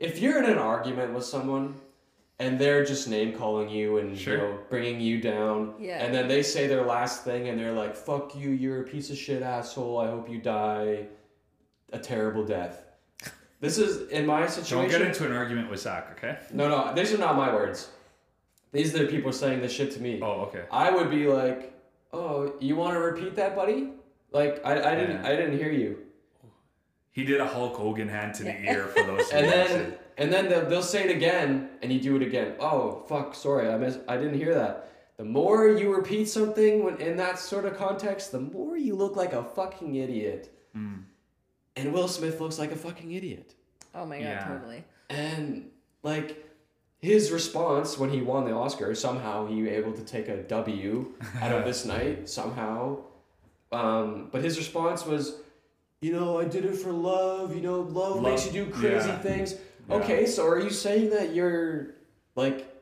if 0.00 0.18
you're 0.18 0.42
in 0.42 0.50
an 0.50 0.58
argument 0.58 1.12
with 1.12 1.24
someone 1.24 1.74
and 2.38 2.58
they're 2.58 2.84
just 2.84 3.08
name 3.08 3.32
calling 3.32 3.68
you 3.68 3.98
and 3.98 4.18
Sure. 4.18 4.34
you 4.34 4.40
know 4.40 4.58
bringing 4.70 5.00
you 5.00 5.20
down, 5.20 5.74
Yeah. 5.78 6.04
and 6.04 6.14
then 6.14 6.28
they 6.28 6.42
say 6.42 6.66
their 6.66 6.84
last 6.84 7.24
thing 7.24 7.48
and 7.48 7.58
they're 7.58 7.72
like, 7.72 7.94
"Fuck 7.94 8.34
you, 8.34 8.50
you're 8.50 8.80
a 8.80 8.84
piece 8.84 9.10
of 9.10 9.16
shit 9.16 9.42
asshole. 9.42 9.98
I 9.98 10.08
hope 10.08 10.28
you 10.28 10.38
die 10.38 11.06
a 11.92 11.98
terrible 11.98 12.44
death." 12.44 12.82
This 13.60 13.78
is 13.78 14.08
in 14.10 14.26
my 14.26 14.46
situation. 14.46 14.78
Don't 14.78 14.90
get 14.90 15.00
into 15.00 15.24
an 15.24 15.32
argument 15.32 15.70
with 15.70 15.80
Zach, 15.80 16.10
okay? 16.12 16.38
no, 16.52 16.68
no, 16.68 16.94
these 16.94 17.12
are 17.14 17.18
not 17.18 17.36
my 17.36 17.52
words. 17.52 17.88
These 18.72 18.94
are 18.94 18.98
the 18.98 19.06
people 19.06 19.32
saying 19.32 19.62
this 19.62 19.72
shit 19.72 19.92
to 19.92 20.02
me. 20.02 20.20
Oh, 20.22 20.42
okay. 20.42 20.64
I 20.70 20.90
would 20.90 21.10
be 21.10 21.26
like, 21.26 21.72
"Oh, 22.12 22.52
you 22.60 22.76
want 22.76 22.94
to 22.94 23.00
repeat 23.00 23.34
that, 23.36 23.56
buddy?" 23.56 23.92
Like 24.32 24.60
I, 24.64 24.92
I 24.92 24.94
didn't 24.94 25.22
Yeah. 25.22 25.28
I 25.30 25.36
didn't 25.36 25.58
hear 25.58 25.70
you. 25.70 25.98
He 27.12 27.24
did 27.24 27.40
a 27.40 27.46
Hulk 27.46 27.76
Hogan 27.76 28.08
hand 28.08 28.34
to 28.34 28.42
the 28.44 28.60
ear 28.70 28.88
for 28.88 29.02
those. 29.04 29.30
And 29.32 29.46
missed 29.46 29.68
then 29.72 29.98
and 30.18 30.32
then 30.32 30.48
they'll, 30.48 30.68
they'll 30.68 30.82
say 30.82 31.04
it 31.08 31.16
again, 31.16 31.70
and 31.82 31.90
you 31.92 32.00
do 32.00 32.16
it 32.16 32.22
again. 32.22 32.54
Oh 32.60 33.04
fuck, 33.08 33.34
sorry, 33.34 33.70
I 33.70 33.76
miss 33.78 33.98
I 34.06 34.16
didn't 34.18 34.38
hear 34.38 34.54
that. 34.54 34.92
The 35.16 35.24
more 35.24 35.68
you 35.68 35.94
repeat 35.94 36.28
something 36.28 36.84
when 36.84 37.00
in 37.00 37.16
that 37.16 37.38
sort 37.38 37.64
of 37.64 37.78
context, 37.78 38.32
the 38.32 38.40
more 38.40 38.76
you 38.76 38.94
look 38.94 39.16
like 39.16 39.32
a 39.32 39.42
fucking 39.42 39.94
idiot. 39.94 40.50
Mm. 40.76 41.04
And 41.76 41.92
Will 41.92 42.08
Smith 42.08 42.40
looks 42.40 42.58
like 42.58 42.72
a 42.72 42.76
fucking 42.76 43.12
idiot. 43.12 43.54
Oh 43.94 44.06
my 44.06 44.16
god, 44.18 44.24
Yeah. 44.24 44.44
totally. 44.48 44.84
And 45.10 45.70
like 46.02 46.44
his 47.00 47.30
response 47.30 47.98
when 47.98 48.10
he 48.10 48.22
won 48.22 48.44
the 48.46 48.52
Oscar, 48.52 48.94
somehow 48.94 49.46
he 49.46 49.62
was 49.62 49.70
able 49.70 49.92
to 49.92 50.02
take 50.02 50.28
a 50.28 50.42
W 50.42 51.12
out 51.40 51.52
of 51.52 51.64
this 51.64 51.84
night 51.84 52.28
somehow. 52.28 52.98
Um, 53.72 54.28
but 54.32 54.42
his 54.42 54.56
response 54.58 55.04
was, 55.04 55.36
you 56.00 56.12
know, 56.12 56.38
I 56.40 56.44
did 56.44 56.64
it 56.64 56.76
for 56.76 56.92
love. 56.92 57.54
You 57.54 57.60
know, 57.62 57.80
love, 57.80 58.16
Love- 58.16 58.22
makes 58.22 58.46
you 58.46 58.52
do 58.52 58.70
crazy 58.70 59.08
yeah. 59.08 59.18
things. 59.18 59.54
Yeah. 59.88 59.96
Okay, 59.96 60.26
so 60.26 60.46
are 60.46 60.58
you 60.60 60.70
saying 60.70 61.10
that 61.10 61.34
you're 61.34 61.94
like 62.34 62.72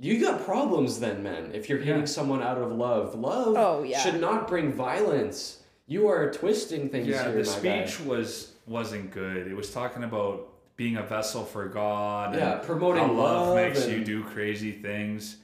you 0.00 0.20
got 0.20 0.44
problems 0.44 0.98
then, 1.00 1.22
man? 1.22 1.50
If 1.54 1.68
you're 1.68 1.78
hitting 1.78 2.00
Yeah. 2.00 2.06
someone 2.06 2.42
out 2.42 2.58
of 2.58 2.72
love, 2.72 3.14
love 3.14 3.54
Oh, 3.56 3.82
yeah. 3.84 4.00
should 4.00 4.20
not 4.20 4.48
bring 4.48 4.72
violence. 4.72 5.60
You 5.86 6.08
are 6.08 6.32
twisting 6.32 6.88
things 6.88 7.06
Yeah, 7.08 7.24
here, 7.30 7.42
the 7.42 7.50
my 7.50 7.60
guy. 7.60 7.84
speech 7.86 8.00
was 8.06 8.52
wasn't 8.66 9.10
good. 9.10 9.46
It 9.46 9.54
was 9.54 9.70
talking 9.70 10.04
about 10.04 10.48
being 10.76 10.96
a 10.96 11.02
vessel 11.02 11.44
for 11.44 11.68
God. 11.68 12.30
and 12.30 12.38
Yeah, 12.40 12.56
promoting 12.56 13.02
how 13.04 13.12
love, 13.12 13.48
love 13.48 13.56
makes 13.56 13.86
you 13.86 14.02
do 14.04 14.24
crazy 14.24 14.72
things. 14.72 15.36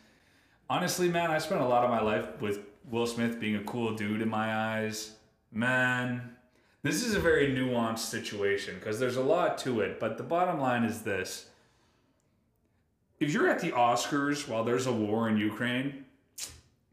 Honestly, 0.68 1.08
man, 1.08 1.30
I 1.30 1.38
spent 1.38 1.60
a 1.60 1.66
lot 1.66 1.84
of 1.84 1.90
my 1.90 2.00
life 2.00 2.40
with 2.40 2.60
Will 2.90 3.06
Smith 3.06 3.38
being 3.38 3.56
a 3.56 3.64
cool 3.64 3.94
dude 3.94 4.22
in 4.22 4.28
my 4.28 4.54
eyes. 4.78 5.12
Man, 5.52 6.36
this 6.82 7.04
is 7.04 7.14
a 7.14 7.20
very 7.20 7.48
nuanced 7.48 7.98
situation 7.98 8.76
because 8.76 8.98
there's 8.98 9.16
a 9.16 9.22
lot 9.22 9.58
to 9.58 9.80
it. 9.80 10.00
But 10.00 10.16
the 10.16 10.22
bottom 10.22 10.58
line 10.58 10.84
is 10.84 11.02
this: 11.02 11.50
if 13.18 13.30
you're 13.32 13.48
at 13.48 13.60
the 13.60 13.72
Oscars 13.72 14.48
while 14.48 14.64
there's 14.64 14.86
a 14.86 14.92
war 14.92 15.28
in 15.28 15.36
Ukraine, 15.36 16.06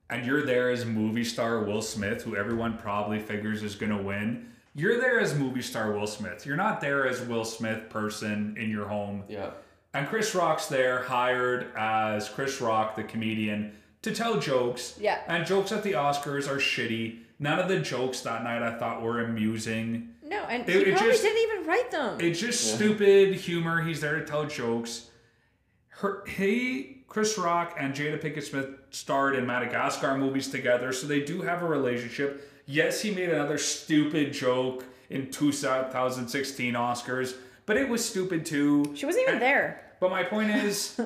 and 0.10 0.26
you're 0.26 0.46
there 0.46 0.70
as 0.70 0.86
movie 0.86 1.24
star 1.24 1.64
Will 1.64 1.82
Smith, 1.82 2.24
who 2.24 2.36
everyone 2.36 2.78
probably 2.78 3.20
figures 3.20 3.64
is 3.64 3.76
going 3.76 3.96
to 3.96 4.02
win, 4.02 4.48
you're 4.74 5.00
there 5.00 5.20
as 5.20 5.36
movie 5.36 5.62
star 5.62 5.92
Will 5.92 6.08
Smith. 6.08 6.46
You're 6.46 6.56
not 6.56 6.82
there 6.82 7.08
as 7.08 7.22
Will 7.22 7.46
Smith 7.46 7.90
person 7.90 8.56
in 8.60 8.70
your 8.70 8.88
home. 8.88 9.24
Yeah. 9.28 9.52
And 9.94 10.08
Chris 10.08 10.36
Rock's 10.36 10.68
there 10.68 11.02
hired 11.04 11.68
as 11.76 12.30
Chris 12.30 12.62
Rock, 12.62 12.96
the 12.96 13.04
comedian, 13.04 13.74
to 14.04 14.14
tell 14.14 14.40
jokes. 14.40 14.96
Yeah. 15.00 15.20
And 15.28 15.46
jokes 15.46 15.72
at 15.72 15.82
the 15.84 15.94
Oscars 15.94 16.48
are 16.48 16.58
shitty. 16.58 17.20
None 17.40 17.58
of 17.60 17.68
the 17.68 17.80
jokes 17.80 18.22
that 18.22 18.44
night 18.44 18.62
I 18.62 18.78
thought 18.78 19.02
were 19.02 19.22
amusing. 19.22 20.10
No. 20.24 20.44
and 20.44 20.68
It- 20.70 20.86
he 20.88 20.92
probably 20.92 21.12
just- 21.12 21.24
didn't 21.24 21.52
even 21.52 21.66
write 21.68 21.90
them. 21.90 22.18
It's 22.20 22.40
just 22.40 22.68
Yeah. 22.68 22.76
stupid 22.76 23.34
humor. 23.36 23.82
He's 23.82 24.02
there 24.02 24.20
to 24.20 24.26
tell 24.26 24.46
jokes. 24.46 25.10
Her, 25.90 26.24
he, 26.28 27.04
Chris 27.08 27.38
Rock, 27.38 27.76
and 27.80 27.94
Jada 27.96 28.22
Pinkett 28.22 28.44
Smith 28.44 28.77
starred 28.92 29.36
in 29.36 29.46
Madagascar 29.46 30.18
movies 30.18 30.48
together, 30.50 30.92
so 30.92 31.08
they 31.08 31.22
do 31.22 31.42
have 31.42 31.62
a 31.62 31.68
relationship. 31.68 32.52
Yes, 32.66 33.02
he 33.02 33.12
made 33.12 33.30
another 33.30 33.58
stupid 33.58 34.34
joke 34.34 34.84
in 35.10 35.30
2016 35.32 36.74
Oscars, 36.74 37.36
but 37.66 37.78
it 37.78 37.88
was 37.90 38.08
stupid 38.08 38.46
too. 38.46 38.94
She 38.96 39.06
wasn't 39.06 39.24
even 39.24 39.36
And- 39.36 39.42
there. 39.44 39.84
But 40.00 40.12
my 40.12 40.24
point 40.24 40.52
is, 40.64 41.00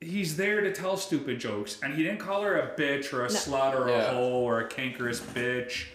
he's 0.00 0.36
there 0.36 0.60
to 0.62 0.72
tell 0.72 0.96
stupid 0.96 1.38
jokes, 1.40 1.78
and 1.82 1.94
he 1.94 2.02
didn't 2.02 2.18
call 2.20 2.42
her 2.42 2.58
a 2.58 2.74
bitch 2.80 3.12
or 3.12 3.24
a 3.24 3.28
slut 3.28 3.74
or 3.74 3.88
a 3.88 3.92
Yeah. 3.92 4.10
hoe 4.14 4.40
or 4.40 4.60
a 4.60 4.66
cankerous 4.68 5.20
bitch. 5.20 5.86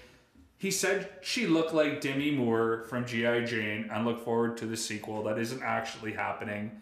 He 0.58 0.72
said 0.72 1.10
she 1.22 1.48
looked 1.48 1.74
like 1.74 2.02
Demi 2.02 2.32
Moore 2.32 2.86
from 2.90 3.06
G.I. 3.06 3.42
Jane 3.46 3.90
and 3.92 4.06
look 4.06 4.24
forward 4.24 4.58
to 4.58 4.66
the 4.66 4.78
sequel 4.78 5.24
that 5.24 5.38
isn't 5.38 5.62
actually 5.62 6.14
happening. 6.14 6.82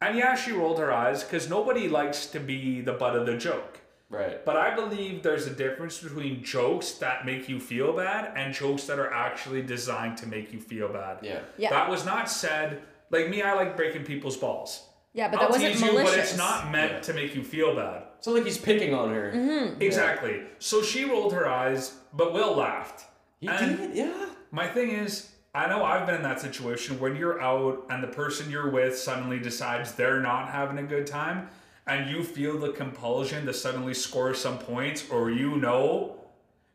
And 0.00 0.16
yeah, 0.16 0.34
she 0.34 0.52
rolled 0.52 0.78
her 0.78 0.92
eyes 0.92 1.22
because 1.22 1.48
nobody 1.50 1.88
likes 1.88 2.26
to 2.26 2.40
be 2.40 2.80
the 2.80 2.92
butt 2.94 3.16
of 3.16 3.26
the 3.26 3.36
joke. 3.36 3.80
Right. 4.08 4.44
But 4.44 4.56
I 4.56 4.74
believe 4.74 5.22
there's 5.22 5.46
a 5.46 5.50
difference 5.54 5.98
between 5.98 6.42
jokes 6.42 6.92
that 6.92 7.24
make 7.26 7.48
you 7.48 7.60
feel 7.60 7.92
bad 7.92 8.32
and 8.36 8.52
jokes 8.52 8.84
that 8.84 8.98
are 8.98 9.12
actually 9.12 9.62
designed 9.62 10.16
to 10.18 10.26
make 10.26 10.52
you 10.52 10.58
feel 10.60 10.88
bad. 10.88 11.18
Yeah. 11.22 11.40
Yeah. 11.58 11.70
That 11.70 11.88
was 11.90 12.04
not 12.04 12.28
said. 12.30 12.82
Like 13.10 13.28
me, 13.28 13.42
I 13.42 13.54
like 13.54 13.76
breaking 13.76 14.04
people's 14.04 14.36
balls. 14.36 14.86
yeah, 15.12 15.28
but 15.28 15.36
I'll 15.40 15.48
that 15.48 15.50
wasn't 15.50 15.72
tease 15.74 15.82
you, 15.82 15.92
malicious. 15.92 16.10
but 16.14 16.18
it's 16.20 16.36
not 16.36 16.70
meant 16.72 16.92
Yeah. 16.92 17.00
to 17.00 17.12
make 17.14 17.34
you 17.34 17.42
feel 17.44 17.74
bad. 17.76 18.04
It's 18.18 18.26
not 18.26 18.34
like 18.36 18.44
he's 18.44 18.58
picking 18.58 18.94
on 18.94 19.10
her. 19.12 19.32
Mm-hmm. 19.34 19.82
Exactly. 19.82 20.42
So 20.60 20.82
she 20.82 21.04
rolled 21.04 21.32
her 21.32 21.48
eyes, 21.48 21.94
but 22.12 22.32
Will 22.32 22.54
laughed. 22.56 23.04
He 23.40 23.48
And- 23.48 23.76
did, 23.76 23.94
yeah. 23.96 24.26
My 24.52 24.66
thing 24.68 24.90
is, 24.90 25.29
I 25.52 25.66
know 25.68 25.84
I've 25.84 26.06
been 26.06 26.14
in 26.16 26.22
that 26.22 26.40
situation 26.40 27.00
when 27.00 27.16
you're 27.16 27.40
out 27.40 27.84
and 27.90 28.02
the 28.02 28.08
person 28.08 28.50
you're 28.50 28.70
with 28.70 28.96
suddenly 28.96 29.38
decides 29.40 29.92
they're 29.92 30.20
not 30.20 30.50
having 30.50 30.78
a 30.78 30.82
good 30.84 31.06
time, 31.08 31.48
and 31.86 32.08
you 32.08 32.22
feel 32.22 32.56
the 32.58 32.70
compulsion 32.70 33.46
to 33.46 33.52
suddenly 33.54 33.94
score 33.94 34.32
some 34.32 34.58
points, 34.58 35.10
or 35.10 35.30
you 35.30 35.56
know 35.56 36.16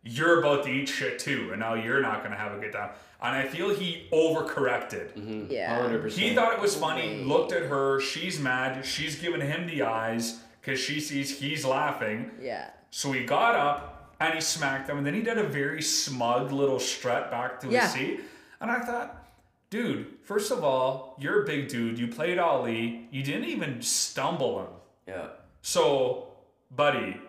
you're 0.03 0.39
about 0.39 0.65
to 0.65 0.69
eat 0.69 0.89
shit 0.89 1.19
too, 1.19 1.49
and 1.51 1.59
now 1.61 1.73
you're 1.73 2.01
not 2.01 2.21
gonna 2.21 2.35
have 2.35 2.51
a 2.51 2.59
good 2.59 2.73
time. 2.73 2.89
And 3.21 3.33
I 3.35 3.47
feel 3.47 3.69
he 3.73 4.07
overcorrected. 4.11 5.49
Yeah. 5.49 5.79
100%. 5.79 6.11
He 6.11 6.35
thought 6.35 6.53
it 6.53 6.59
was 6.59 6.75
funny, 6.75 7.23
looked 7.23 7.53
at 7.53 7.63
her, 7.63 8.01
she's 8.01 8.39
mad, 8.39 8.85
she's 8.85 9.15
giving 9.15 9.39
him 9.41 9.67
the 9.67 9.83
eyes 9.83 10.41
because 10.61 10.79
she 10.81 10.99
sees 10.99 11.39
he's 11.39 11.63
laughing. 11.63 12.29
Yeah. 12.41 12.71
So 12.91 13.13
he 13.13 13.23
got 13.23 13.55
up 13.55 14.15
and 14.19 14.33
he 14.33 14.41
smacked 14.41 14.87
them 14.87 14.97
and 14.97 15.07
then 15.07 15.13
he 15.13 15.21
did 15.21 15.37
a 15.37 15.43
very 15.43 15.81
smug 15.81 16.51
little 16.51 16.79
strut 16.79 17.31
back 17.31 17.61
to 17.61 17.69
Yeah. 17.69 17.83
his 17.83 17.91
seat. 17.93 18.19
And 18.65 18.71
I 18.71 18.79
thought, 18.79 19.27
dude, 19.69 20.07
first 20.23 20.51
of 20.51 20.63
all, 20.63 21.15
you're 21.19 21.43
a 21.43 21.45
big 21.45 21.67
dude. 21.67 21.99
You 21.99 22.07
played 22.07 22.39
Ali. 22.39 23.07
You 23.11 23.21
didn't 23.21 23.45
even 23.45 23.79
stumble 23.83 24.61
him. 24.61 24.67
Yeah. 25.07 25.27
So, 25.61 26.29
buddy, 26.75 27.21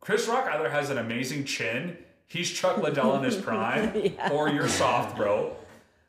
Chris 0.00 0.26
Rock 0.28 0.48
either 0.50 0.70
has 0.70 0.88
an 0.88 0.96
amazing 0.96 1.44
chin, 1.44 1.98
he's 2.26 2.50
Chuck 2.50 2.78
Liddell 2.78 3.16
in 3.16 3.22
his 3.22 3.36
prime, 3.48 4.14
or 4.32 4.48
you're 4.48 4.66
soft, 4.66 5.14
bro. 5.14 5.54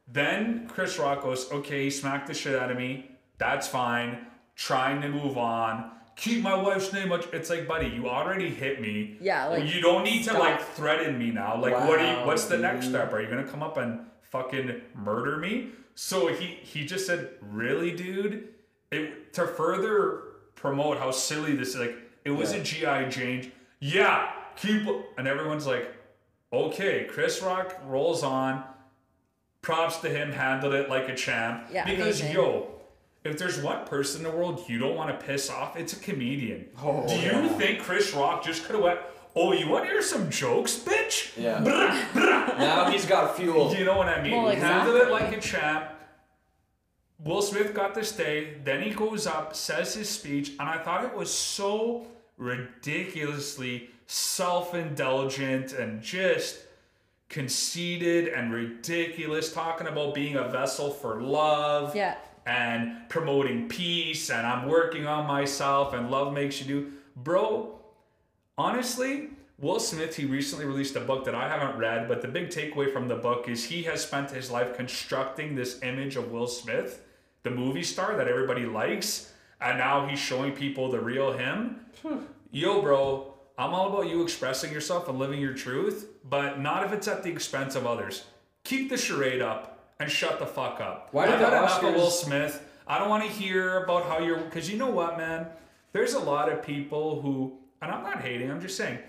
Then 0.07 0.65
Chris 0.69 0.97
Rock 0.97 1.23
goes, 1.23 1.51
okay, 1.51 1.83
he 1.83 1.89
smacked 1.89 2.27
the 2.27 2.33
shit 2.33 2.57
out 2.57 2.71
of 2.71 2.77
me. 2.77 3.11
That's 3.39 3.67
fine. 3.67 4.25
Trying 4.55 5.01
to 5.01 5.09
move 5.09 5.37
on. 5.37 5.91
Keep 6.15 6.41
my 6.41 6.55
wife's 6.55 6.93
name. 6.93 7.11
It's 7.11 7.49
like, 7.49 7.67
buddy, 7.67 7.87
you 7.87 8.07
already 8.07 8.47
hit 8.47 8.79
me. 8.79 9.17
Yeah, 9.19 9.47
like, 9.47 9.73
you 9.73 9.81
don't 9.81 10.05
need 10.05 10.23
to 10.23 10.33
like 10.39 10.61
threaten 10.61 11.19
me 11.19 11.31
now. 11.31 11.59
Like, 11.59 11.73
what? 11.73 11.99
Are 11.99 12.21
you, 12.21 12.25
what's 12.25 12.45
the 12.45 12.57
next 12.57 12.87
step? 12.87 13.11
Are 13.11 13.21
you 13.21 13.27
gonna 13.27 13.43
come 13.43 13.61
up 13.61 13.75
and 13.75 14.05
fucking 14.37 14.81
murder 14.95 15.37
me? 15.37 15.69
So 15.95 16.27
he 16.27 16.45
he 16.63 16.85
just 16.85 17.05
said, 17.05 17.29
really, 17.41 17.91
dude. 17.91 18.49
It 18.91 19.31
to 19.33 19.45
further 19.47 20.23
promote 20.55 20.97
how 20.97 21.11
silly 21.11 21.55
this 21.55 21.69
is. 21.69 21.77
Like, 21.79 21.95
it 22.25 22.31
was 22.31 22.51
Yeah. 22.53 22.59
a 22.59 22.63
G.I. 22.63 23.09
Jane. 23.09 23.51
Yeah, 23.79 24.31
keep. 24.55 24.87
And 25.17 25.27
everyone's 25.27 25.67
like, 25.67 25.93
okay, 26.51 27.05
Chris 27.09 27.41
Rock 27.41 27.75
rolls 27.87 28.23
on. 28.23 28.63
Props 29.61 29.97
to 30.01 30.09
him, 30.09 30.31
handled 30.31 30.73
it 30.73 30.89
like 30.89 31.07
a 31.09 31.15
champ. 31.15 31.67
Yeah, 31.71 31.85
because 31.85 32.19
amazing. 32.19 32.35
yo, 32.35 32.67
if 33.23 33.37
there's 33.37 33.61
one 33.61 33.85
person 33.85 34.25
in 34.25 34.31
the 34.31 34.37
world 34.37 34.65
you 34.67 34.77
don't 34.77 34.95
want 34.95 35.17
to 35.17 35.25
piss 35.25 35.49
off, 35.49 35.77
it's 35.77 35.93
a 35.93 35.99
comedian. 35.99 36.67
Oh, 36.81 37.07
Do 37.07 37.15
you 37.15 37.21
yeah. 37.21 37.47
think 37.49 37.79
Chris 37.81 38.13
Rock 38.13 38.43
just 38.43 38.65
could 38.65 38.75
have 38.75 38.83
went? 38.83 38.99
Oh, 39.35 39.51
you 39.51 39.67
want 39.67 39.85
to 39.85 39.91
hear 39.91 40.01
some 40.03 40.29
jokes, 40.29 40.77
bitch? 40.77 41.35
Yeah. 41.37 41.59
Brah, 41.59 41.99
brah." 42.11 42.57
Now 42.59 42.89
he's 42.91 43.05
got 43.05 43.35
fuel. 43.35 43.73
You 43.75 43.83
know 43.85 43.97
what 43.97 44.07
I 44.07 44.21
mean? 44.21 44.41
Well, 44.43 44.51
He 44.51 44.57
Handled 44.59 44.97
it 45.01 45.09
like 45.11 45.35
a 45.35 45.41
champ. 45.41 45.89
Will 47.23 47.41
Smith 47.41 47.73
got 47.73 47.93
to 47.95 48.03
stay. 48.03 48.55
Then 48.63 48.81
he 48.83 48.89
goes 48.91 49.25
up, 49.25 49.55
says 49.55 49.93
his 49.95 50.09
speech, 50.09 50.49
and 50.59 50.67
I 50.69 50.77
thought 50.77 51.03
it 51.05 51.15
was 51.15 51.33
so 51.33 52.05
ridiculously 52.37 53.89
self-indulgent 54.07 55.73
and 55.73 56.01
just 56.01 56.57
conceited 57.29 58.27
and 58.27 58.53
ridiculous, 58.53 59.51
talking 59.53 59.87
about 59.87 60.13
being 60.13 60.35
a 60.35 60.47
vessel 60.49 60.91
for 60.91 61.21
love 61.21 61.95
Yeah. 61.95 62.15
and 62.45 63.09
promoting 63.09 63.67
peace 63.69 64.29
and 64.29 64.45
I'm 64.45 64.67
working 64.67 65.07
on 65.07 65.25
myself 65.25 65.93
and 65.93 66.11
love 66.11 66.33
makes 66.33 66.59
you 66.61 66.67
do. 66.67 66.91
Bro, 67.15 67.79
honestly, 68.57 69.29
Will 69.59 69.79
Smith, 69.79 70.15
he 70.15 70.25
recently 70.25 70.65
released 70.65 70.95
a 70.95 71.01
book 71.01 71.25
that 71.25 71.35
I 71.35 71.47
haven't 71.47 71.77
read, 71.77 72.07
but 72.07 72.21
the 72.21 72.27
big 72.27 72.49
takeaway 72.49 72.91
from 72.91 73.07
the 73.07 73.15
book 73.15 73.47
is 73.47 73.65
he 73.65 73.83
has 73.83 74.03
spent 74.03 74.31
his 74.31 74.51
life 74.51 74.75
constructing 74.75 75.55
this 75.55 75.81
image 75.83 76.15
of 76.15 76.31
Will 76.31 76.47
Smith, 76.47 77.03
the 77.43 77.51
movie 77.51 77.83
star 77.83 78.15
that 78.17 78.27
everybody 78.27 78.65
likes, 78.65 79.31
and 79.61 79.77
now 79.77 80.07
he's 80.07 80.19
showing 80.19 80.51
people 80.53 80.91
the 80.91 80.99
real 80.99 81.31
him. 81.33 81.85
Hmm. 82.01 82.19
Yo, 82.51 82.81
bro, 82.81 83.33
I'm 83.57 83.73
all 83.73 83.89
about 83.89 84.09
you 84.09 84.21
expressing 84.23 84.71
yourself 84.71 85.07
and 85.07 85.19
living 85.19 85.39
your 85.39 85.53
truth, 85.53 86.07
but 86.27 86.59
not 86.59 86.83
if 86.83 86.91
it's 86.91 87.07
at 87.07 87.23
the 87.23 87.31
expense 87.31 87.75
of 87.75 87.85
others. 87.85 88.25
Keep 88.63 88.89
the 88.89 88.97
charade 88.97 89.41
up 89.41 89.93
and 89.99 90.11
shut 90.11 90.39
the 90.39 90.45
fuck 90.45 90.81
up. 90.81 91.09
Why 91.11 91.27
did 91.27 91.39
the 91.39 91.47
enough 91.47 91.81
Will 91.81 92.09
Smith. 92.09 92.67
I 92.87 92.97
don't 92.99 93.09
want 93.09 93.23
to 93.23 93.29
hear 93.29 93.83
about 93.83 94.05
how 94.05 94.19
you're 94.19 94.39
because 94.39 94.69
you 94.69 94.77
know 94.77 94.89
what, 94.89 95.17
man. 95.17 95.47
There's 95.93 96.13
a 96.13 96.19
lot 96.19 96.51
of 96.51 96.63
people 96.63 97.21
who, 97.21 97.59
and 97.83 97.91
I'm 97.91 98.03
not 98.03 98.21
hating. 98.21 98.49
I'm 98.49 98.61
just 98.61 98.77
saying, 98.77 98.99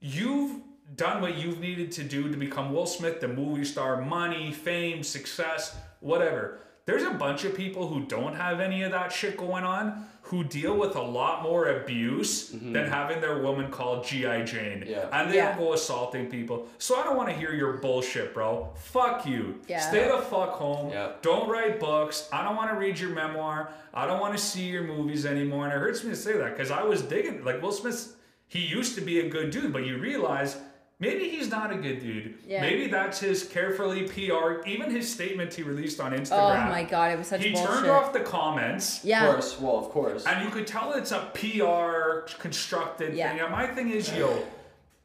you've 0.00 0.60
done 0.96 1.20
what 1.20 1.36
you've 1.36 1.60
needed 1.60 1.92
to 1.92 2.04
do 2.04 2.30
to 2.30 2.36
become 2.36 2.72
Will 2.72 2.86
Smith, 2.86 3.20
the 3.20 3.28
movie 3.28 3.64
star, 3.64 4.00
money, 4.00 4.52
fame, 4.52 5.02
success, 5.02 5.76
whatever. 6.00 6.60
There's 6.86 7.02
a 7.02 7.10
bunch 7.10 7.44
of 7.44 7.54
people 7.54 7.88
who 7.88 8.04
don't 8.04 8.34
have 8.34 8.60
any 8.60 8.82
of 8.82 8.92
that 8.92 9.12
shit 9.12 9.36
going 9.36 9.64
on 9.64 10.06
who 10.28 10.44
deal 10.44 10.76
with 10.76 10.94
a 10.94 11.00
lot 11.00 11.42
more 11.42 11.68
abuse 11.68 12.50
mm-hmm. 12.52 12.74
than 12.74 12.86
having 12.86 13.18
their 13.18 13.40
woman 13.40 13.70
called 13.70 14.04
G.I. 14.04 14.42
Jane. 14.42 14.84
Yeah. 14.86 15.08
And 15.10 15.30
they 15.30 15.36
Yeah. 15.36 15.48
don't 15.48 15.58
go 15.58 15.72
assaulting 15.72 16.26
people. 16.26 16.68
So 16.76 17.00
I 17.00 17.04
don't 17.04 17.16
want 17.16 17.30
to 17.30 17.34
hear 17.34 17.54
your 17.54 17.78
bullshit, 17.78 18.34
bro. 18.34 18.68
Fuck 18.74 19.24
you. 19.24 19.58
Yeah. 19.68 19.80
Stay 19.80 20.06
the 20.06 20.18
fuck 20.18 20.50
home. 20.50 20.90
Yeah. 20.90 21.12
Don't 21.22 21.48
write 21.48 21.80
books. 21.80 22.28
I 22.30 22.44
don't 22.44 22.56
want 22.56 22.70
to 22.70 22.76
read 22.76 22.98
your 22.98 23.08
memoir. 23.10 23.70
I 23.94 24.06
don't 24.06 24.20
want 24.20 24.36
to 24.36 24.42
see 24.42 24.66
your 24.66 24.82
movies 24.82 25.24
anymore. 25.24 25.64
And 25.64 25.72
it 25.72 25.78
hurts 25.78 26.04
me 26.04 26.10
to 26.10 26.16
say 26.16 26.36
that 26.36 26.50
because 26.54 26.70
I 26.70 26.82
was 26.82 27.00
digging. 27.00 27.42
Like 27.42 27.62
Will 27.62 27.72
Smith, 27.72 28.14
he 28.48 28.58
used 28.60 28.96
to 28.96 29.00
be 29.00 29.20
a 29.20 29.30
good 29.30 29.50
dude, 29.50 29.72
but 29.72 29.86
you 29.86 29.96
realize 29.96 30.58
maybe 31.00 31.28
he's 31.28 31.48
not 31.50 31.72
a 31.72 31.76
good 31.76 32.00
dude. 32.00 32.38
Yeah. 32.46 32.60
Maybe 32.60 32.88
that's 32.88 33.20
his 33.20 33.44
carefully 33.44 34.02
PR. 34.08 34.66
Even 34.66 34.90
his 34.90 35.12
statement 35.12 35.54
he 35.54 35.62
released 35.62 36.00
on 36.00 36.12
oh 36.14 36.18
Instagram. 36.18 36.66
Oh 36.66 36.70
my 36.70 36.84
god, 36.84 37.12
it 37.12 37.18
was 37.18 37.28
such 37.28 37.42
He 37.44 37.52
bullshit. 37.52 37.68
turned 37.70 37.90
off 37.90 38.12
the 38.12 38.20
comments. 38.20 39.04
yeah. 39.04 39.26
Of 39.26 39.32
course. 39.34 39.60
Well, 39.60 39.76
of 39.78 39.88
course. 39.90 40.26
And 40.26 40.44
you 40.44 40.50
could 40.50 40.66
tell 40.66 40.92
it's 40.94 41.12
a 41.12 41.30
PR 41.34 42.28
constructed 42.40 43.14
Yeah. 43.14 43.30
thing. 43.30 43.40
And 43.40 43.50
my 43.52 43.66
thing 43.66 43.90
is, 43.90 44.12
yo, 44.14 44.42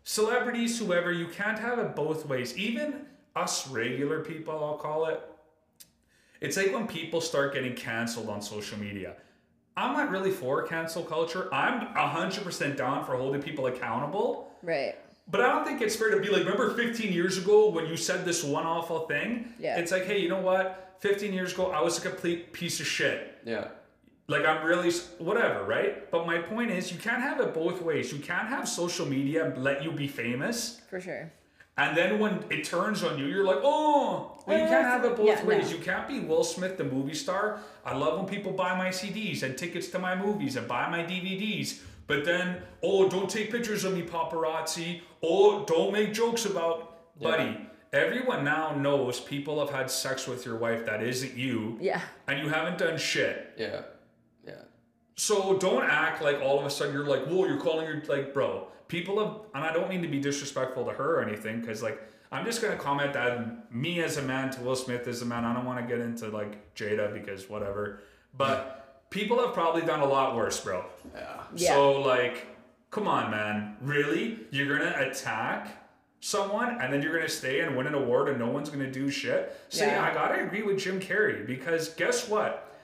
celebrities, 0.03 0.80
whoever, 0.80 1.11
you 1.11 1.28
can't 1.28 1.60
have 1.60 1.80
it 1.80 1.95
both 1.95 2.26
ways. 2.26 2.57
Even 2.57 3.06
us 3.36 3.68
regular 3.68 4.22
people, 4.22 4.53
I'll 4.64 4.78
call 4.78 5.06
it. 5.07 5.22
It's 6.41 6.57
like 6.57 6.74
when 6.74 6.88
people 6.88 7.22
start 7.22 7.53
getting 7.53 7.74
canceled 7.76 8.30
on 8.30 8.41
social 8.41 8.78
media. 8.78 9.15
I'm 9.76 9.94
not 9.94 10.11
really 10.11 10.30
for 10.30 10.61
cancel 10.68 11.03
culture. 11.03 11.52
I'm 11.52 11.88
100% 11.95 12.78
down 12.78 13.03
for 13.06 13.15
holding 13.15 13.41
people 13.41 13.65
accountable. 13.68 14.52
Right. 14.61 14.95
But 15.27 15.41
I 15.41 15.47
don't 15.49 15.65
think 15.65 15.81
it's 15.81 15.95
fair 15.95 16.11
to 16.11 16.19
be 16.19 16.27
like, 16.29 16.43
remember 16.43 16.73
15 16.75 17.11
years 17.13 17.37
ago 17.37 17.69
when 17.69 17.87
you 17.87 17.95
said 17.97 18.25
this 18.25 18.43
one 18.43 18.65
awful 18.65 19.07
thing? 19.07 19.53
Yeah. 19.57 19.77
It's 19.77 19.91
like, 19.91 20.05
hey, 20.05 20.19
you 20.19 20.29
know 20.29 20.41
what? 20.41 20.97
15 20.99 21.33
years 21.33 21.53
ago, 21.53 21.71
I 21.71 21.81
was 21.81 21.97
a 21.97 22.01
complete 22.01 22.53
piece 22.53 22.79
of 22.79 22.87
shit. 22.87 23.37
yeah. 23.45 23.67
Like 24.27 24.45
I'm 24.45 24.65
really 24.65 24.89
whatever, 25.19 25.65
right? 25.65 26.09
But 26.09 26.25
my 26.25 26.37
point 26.39 26.71
is, 26.71 26.93
you 26.93 26.97
can't 26.97 27.21
have 27.21 27.41
it 27.41 27.53
both 27.53 27.81
ways. 27.81 28.13
You 28.13 28.19
can't 28.19 28.47
have 28.47 28.69
social 28.69 29.05
media 29.05 29.53
let 29.57 29.83
you 29.83 29.91
be 29.91 30.07
famous, 30.07 30.79
For 30.89 31.01
sure. 31.01 31.29
and 31.77 31.95
then 31.97 32.19
when 32.19 32.45
it 32.49 32.63
turns 32.63 33.03
on 33.03 33.19
you, 33.19 33.25
you're 33.25 33.43
like, 33.43 33.59
oh. 33.63 34.41
Well, 34.47 34.57
you 34.57 34.65
can't 34.65 34.85
have 34.85 35.03
it 35.03 35.17
both 35.17 35.27
yeah, 35.27 35.43
ways. 35.43 35.69
no. 35.69 35.77
You 35.77 35.83
can't 35.83 36.07
be 36.07 36.21
Will 36.21 36.45
Smith, 36.45 36.77
the 36.77 36.85
movie 36.85 37.13
star. 37.13 37.59
I 37.85 37.95
love 37.97 38.17
when 38.17 38.25
people 38.27 38.53
buy 38.53 38.77
my 38.77 38.89
CDs 38.89 39.43
and 39.43 39.57
tickets 39.57 39.89
to 39.89 39.99
my 39.99 40.15
movies 40.15 40.55
and 40.55 40.69
buy 40.69 40.89
my 40.89 41.03
DVDs. 41.03 41.81
But 42.07 42.25
then, 42.25 42.61
oh, 42.81 43.07
don't 43.09 43.30
take 43.30 43.51
pictures 43.51 43.84
of 43.85 43.93
me, 43.93 44.03
paparazzi. 44.03 45.01
Oh, 45.21 45.63
don't 45.65 45.93
make 45.93 46.13
jokes 46.13 46.45
about, 46.45 47.19
buddy. 47.21 47.57
everyone 47.93 48.43
now 48.43 48.73
knows 48.75 49.19
people 49.19 49.59
have 49.59 49.69
had 49.73 49.89
sex 49.89 50.27
with 50.27 50.45
your 50.45 50.57
wife 50.57 50.85
that 50.85 51.01
isn't 51.03 51.35
you, 51.38 51.77
Yeah. 51.80 52.01
and 52.27 52.39
you 52.43 52.49
haven't 52.49 52.77
done 52.77 52.97
shit. 52.97 53.53
Yeah. 53.57 53.84
Yeah. 54.45 54.55
So 55.15 55.57
don't 55.59 55.84
act 55.84 56.21
like 56.21 56.41
all 56.41 56.59
of 56.59 56.65
a 56.65 56.69
sudden 56.69 56.93
you're 56.93 57.05
like, 57.05 57.25
whoa, 57.25 57.45
you're 57.45 57.59
calling 57.59 57.85
your 57.88 58.01
like, 58.07 58.34
bro. 58.34 58.67
People 58.88 59.19
have, 59.23 59.38
and 59.55 59.63
I 59.63 59.71
don't 59.71 59.89
mean 59.89 60.01
to 60.01 60.07
be 60.07 60.19
disrespectful 60.19 60.85
to 60.85 60.91
her 60.91 61.19
or 61.19 61.23
anything, 61.23 61.61
because 61.61 61.81
like 61.81 62.01
I'm 62.31 62.45
just 62.45 62.61
gonna 62.61 62.75
comment 62.77 63.13
that 63.13 63.71
me 63.73 64.01
as 64.01 64.17
a 64.17 64.21
man 64.23 64.49
to 64.51 64.61
Will 64.61 64.75
Smith 64.75 65.07
as 65.07 65.21
a 65.21 65.25
man. 65.25 65.45
I 65.45 65.53
don't 65.53 65.65
want 65.65 65.80
to 65.80 65.85
get 65.88 66.03
into 66.03 66.27
like 66.30 66.73
Jada 66.75 67.13
because 67.13 67.47
whatever, 67.49 68.01
but 68.35 68.82
people 69.14 69.40
have 69.40 69.53
probably 69.53 69.84
done 69.84 69.99
a 70.02 70.06
lot 70.06 70.35
worse, 70.35 70.60
bro. 70.60 70.84
Yeah. 71.14 71.41
Yeah. 71.56 71.69
So 71.76 72.02
like, 72.02 72.48
come 72.90 73.07
on, 73.07 73.30
man. 73.31 73.77
Really? 73.81 74.40
You're 74.52 74.77
gonna 74.77 74.95
attack 75.07 75.69
someone 76.19 76.81
and 76.81 76.91
then 76.91 77.02
you're 77.02 77.14
gonna 77.14 77.30
stay 77.30 77.60
and 77.60 77.77
win 77.77 77.85
an 77.85 77.94
award 77.94 78.27
and 78.30 78.40
no 78.40 78.48
one's 78.48 78.69
gonna 78.69 78.91
do 78.91 79.10
shit? 79.10 79.56
So 79.69 79.85
yeah, 79.85 79.94
Yeah. 80.02 80.10
I 80.10 80.14
gotta 80.14 80.44
agree 80.44 80.64
with 80.64 80.80
Jim 80.80 80.99
Carrey 80.99 81.45
because 81.45 81.90
guess 81.90 82.27
what? 82.27 82.76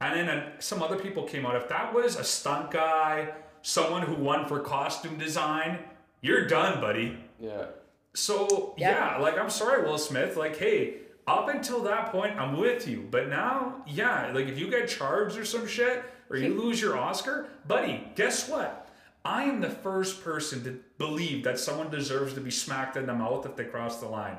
And 0.00 0.18
then 0.18 0.28
uh, 0.28 0.50
some 0.58 0.82
other 0.82 0.96
people 0.98 1.22
came 1.24 1.46
out. 1.46 1.54
If 1.56 1.68
that 1.68 1.94
was 1.94 2.16
a 2.16 2.24
stunt 2.24 2.70
guy, 2.70 3.32
someone 3.62 4.02
who 4.02 4.14
won 4.14 4.46
for 4.46 4.58
costume 4.60 5.18
design, 5.18 5.78
you're 6.22 6.46
done, 6.46 6.80
buddy. 6.80 7.16
Yeah. 7.38 7.66
So 8.14 8.74
Yeah. 8.76 9.16
yeah, 9.16 9.22
like 9.22 9.38
I'm 9.38 9.50
sorry, 9.50 9.84
Will 9.84 9.98
Smith. 9.98 10.36
Like, 10.36 10.56
hey, 10.56 10.94
up 11.26 11.48
until 11.48 11.82
that 11.84 12.10
point, 12.12 12.38
I'm 12.38 12.58
with 12.58 12.88
you. 12.88 13.06
But 13.10 13.28
now, 13.28 13.82
yeah, 13.86 14.30
like 14.32 14.46
if 14.46 14.58
you 14.58 14.68
get 14.70 14.88
charged 14.88 15.36
or 15.36 15.44
some 15.44 15.66
shit, 15.66 16.02
or 16.28 16.36
you 16.36 16.54
lose 16.60 16.80
your 16.80 16.96
Oscar, 16.96 17.48
buddy, 17.66 18.06
guess 18.14 18.48
what? 18.48 18.88
I 19.24 19.44
am 19.44 19.60
the 19.60 19.68
first 19.70 20.24
person 20.24 20.64
to 20.64 20.80
believe 20.96 21.44
that 21.44 21.58
someone 21.58 21.90
deserves 21.90 22.34
to 22.34 22.40
be 22.40 22.50
smacked 22.50 22.96
in 22.96 23.06
the 23.06 23.14
mouth 23.14 23.44
if 23.44 23.54
they 23.56 23.64
cross 23.64 24.00
the 24.00 24.06
line. 24.08 24.36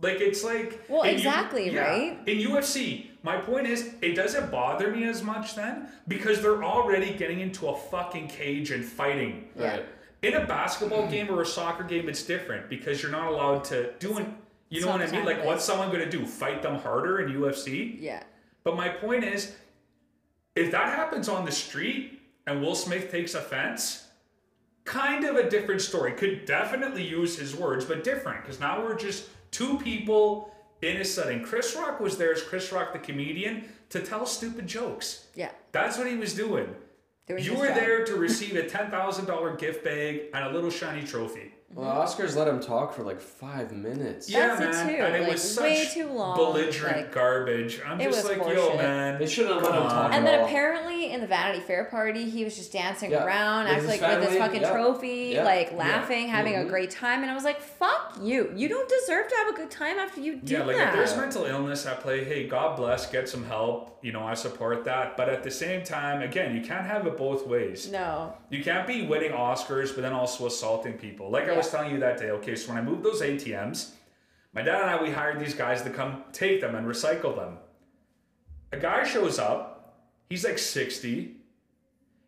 Like 0.00 0.20
it's 0.20 0.42
like 0.42 0.84
Well, 0.88 1.02
in 1.02 1.10
U- 1.10 1.16
exactly, 1.16 1.70
yeah, 1.70 1.88
right? 1.88 2.18
In 2.26 2.38
UFC, 2.38 3.06
my 3.22 3.36
point 3.36 3.66
is, 3.68 3.94
it 4.02 4.14
doesn't 4.14 4.50
bother 4.50 4.90
me 4.90 5.04
as 5.04 5.22
much 5.22 5.54
then 5.54 5.88
because 6.08 6.42
they're 6.42 6.64
already 6.64 7.14
getting 7.14 7.40
into 7.40 7.68
a 7.68 7.76
fucking 7.76 8.28
cage 8.28 8.70
and 8.72 8.84
fighting. 8.84 9.48
Right. 9.54 9.86
In 10.22 10.34
a 10.34 10.46
basketball 10.46 11.06
game 11.06 11.30
or 11.30 11.42
a 11.42 11.46
soccer 11.46 11.84
game, 11.84 12.08
it's 12.08 12.22
different 12.22 12.68
because 12.68 13.02
you're 13.02 13.12
not 13.12 13.28
allowed 13.30 13.62
to 13.64 13.92
do 13.98 14.16
an. 14.18 14.34
You 14.74 14.80
know 14.80 14.88
what 14.92 15.02
I 15.02 15.10
mean? 15.10 15.24
Like, 15.24 15.44
what's 15.44 15.64
someone 15.64 15.90
gonna 15.92 16.10
do? 16.10 16.26
Fight 16.26 16.62
them 16.62 16.76
harder 16.76 17.20
in 17.20 17.32
UFC? 17.32 17.96
Yeah. 18.00 18.22
But 18.64 18.76
my 18.76 18.88
point 18.88 19.24
is, 19.24 19.54
if 20.56 20.70
that 20.72 20.94
happens 20.96 21.28
on 21.28 21.44
the 21.44 21.52
street 21.52 22.20
and 22.46 22.60
Will 22.60 22.74
Smith 22.74 23.10
takes 23.10 23.34
offense, 23.34 24.08
kind 24.84 25.24
of 25.24 25.36
a 25.36 25.48
different 25.48 25.80
story. 25.80 26.12
Could 26.12 26.44
definitely 26.44 27.06
use 27.06 27.38
his 27.38 27.54
words, 27.54 27.84
but 27.84 28.04
different 28.04 28.42
because 28.42 28.60
now 28.60 28.82
we're 28.82 28.96
just 28.96 29.28
two 29.50 29.78
people 29.78 30.52
in 30.82 30.98
a 30.98 31.04
setting. 31.04 31.42
Chris 31.42 31.74
Rock 31.74 32.00
was 32.00 32.18
there 32.18 32.32
as 32.32 32.42
Chris 32.42 32.70
Rock 32.72 32.92
the 32.92 32.98
comedian 32.98 33.64
to 33.90 34.00
tell 34.00 34.26
stupid 34.26 34.66
jokes. 34.66 35.26
Yeah. 35.34 35.50
That's 35.72 35.96
what 35.96 36.06
he 36.06 36.16
was 36.16 36.34
doing. 36.34 36.74
Doing 37.26 37.42
you 37.42 37.54
were 37.54 37.68
job. 37.68 37.76
there 37.76 38.04
to 38.04 38.16
receive 38.16 38.56
a 38.56 38.68
ten 38.68 38.90
thousand 38.90 39.26
dollar 39.26 39.56
gift 39.56 39.84
bag 39.84 40.24
and 40.34 40.44
a 40.44 40.50
little 40.50 40.70
shiny 40.70 41.06
trophy. 41.06 41.53
Well, 41.74 41.90
Oscars 42.06 42.36
let 42.36 42.46
him 42.46 42.60
talk 42.60 42.94
for 42.94 43.02
like 43.02 43.20
five 43.20 43.72
minutes. 43.72 44.30
Yeah, 44.30 44.54
That's 44.54 44.60
it 44.60 44.70
man, 44.70 44.86
too, 44.86 45.02
and 45.04 45.16
it 45.16 45.20
like, 45.22 45.32
was 45.32 45.54
such 45.54 45.64
way 45.64 45.88
too 45.92 46.08
long, 46.08 46.36
belligerent 46.36 46.96
like, 46.96 47.12
garbage. 47.12 47.80
I'm 47.84 48.00
it 48.00 48.04
just 48.12 48.28
was 48.28 48.38
like, 48.38 48.46
yo, 48.48 48.68
horseshit. 48.70 48.76
man, 48.76 49.18
They 49.18 49.26
shouldn't 49.26 49.54
have 49.54 49.62
let 49.64 49.72
him 49.74 49.80
come 49.82 49.90
talk 49.90 50.04
on. 50.04 50.12
And 50.12 50.26
at 50.26 50.30
then 50.30 50.40
all. 50.40 50.46
apparently 50.46 51.10
in 51.12 51.20
the 51.20 51.26
Vanity 51.26 51.60
Fair 51.60 51.84
party, 51.86 52.30
he 52.30 52.44
was 52.44 52.54
just 52.56 52.72
dancing 52.72 53.10
Yeah. 53.10 53.24
around, 53.24 53.64
With 53.64 53.72
acting 53.74 53.90
his 53.90 54.00
like 54.00 54.10
with 54.10 54.18
his 54.20 54.26
family, 54.28 54.38
fucking 54.38 54.60
yeah. 54.62 54.70
trophy, 54.72 55.30
Yeah. 55.34 55.44
like 55.44 55.70
Yeah. 55.72 55.76
laughing, 55.78 56.28
having 56.28 56.54
a 56.54 56.58
Mhm. 56.60 56.68
great 56.68 56.90
time. 56.92 57.22
And 57.22 57.30
I 57.30 57.34
was 57.34 57.44
like, 57.44 57.60
fuck 57.60 58.18
you. 58.22 58.52
You 58.54 58.68
don't 58.68 58.88
deserve 58.88 59.26
to 59.28 59.34
have 59.36 59.48
a 59.48 59.56
good 59.56 59.70
time 59.72 59.98
after 59.98 60.20
you 60.20 60.36
do 60.36 60.54
Yeah, 60.54 60.62
like 60.64 60.76
that. 60.76 60.88
if 60.90 60.94
there's 60.94 61.16
mental 61.16 61.44
illness 61.44 61.86
at 61.86 62.00
play, 62.00 62.22
hey, 62.24 62.46
God 62.46 62.76
bless, 62.76 63.06
get 63.10 63.28
some 63.28 63.44
help. 63.46 63.98
You 64.00 64.12
know, 64.12 64.22
I 64.22 64.34
support 64.34 64.84
that. 64.84 65.16
But 65.16 65.28
at 65.28 65.42
the 65.42 65.50
same 65.50 65.82
time, 65.82 66.22
again, 66.22 66.54
you 66.54 66.60
can't 66.62 66.86
have 66.86 67.04
it 67.06 67.16
both 67.16 67.46
ways. 67.48 67.90
no. 67.90 68.34
You 68.50 68.62
can't 68.62 68.86
be 68.86 69.04
winning 69.04 69.32
Oscars, 69.32 69.92
but 69.94 70.02
then 70.02 70.12
also 70.12 70.46
assaulting 70.46 70.92
people. 70.92 71.28
Like 71.30 71.48
I 71.48 71.56
was 71.56 71.63
telling 71.70 71.90
you 71.90 71.98
that 72.00 72.18
day. 72.18 72.30
Okay, 72.30 72.54
so 72.54 72.68
when 72.68 72.78
I 72.78 72.82
moved 72.82 73.02
those 73.02 73.22
ATMs, 73.22 73.92
my 74.52 74.62
dad 74.62 74.82
and 74.82 74.90
I 74.90 75.02
we 75.02 75.10
hired 75.10 75.40
these 75.40 75.54
guys 75.54 75.82
to 75.82 75.90
come 75.90 76.24
take 76.32 76.60
them 76.60 76.74
and 76.74 76.86
recycle 76.86 77.34
them. 77.34 77.58
A 78.72 78.76
guy 78.78 79.04
shows 79.04 79.38
up. 79.38 79.98
He's 80.28 80.44
like 80.44 80.58
sixty. 80.58 81.36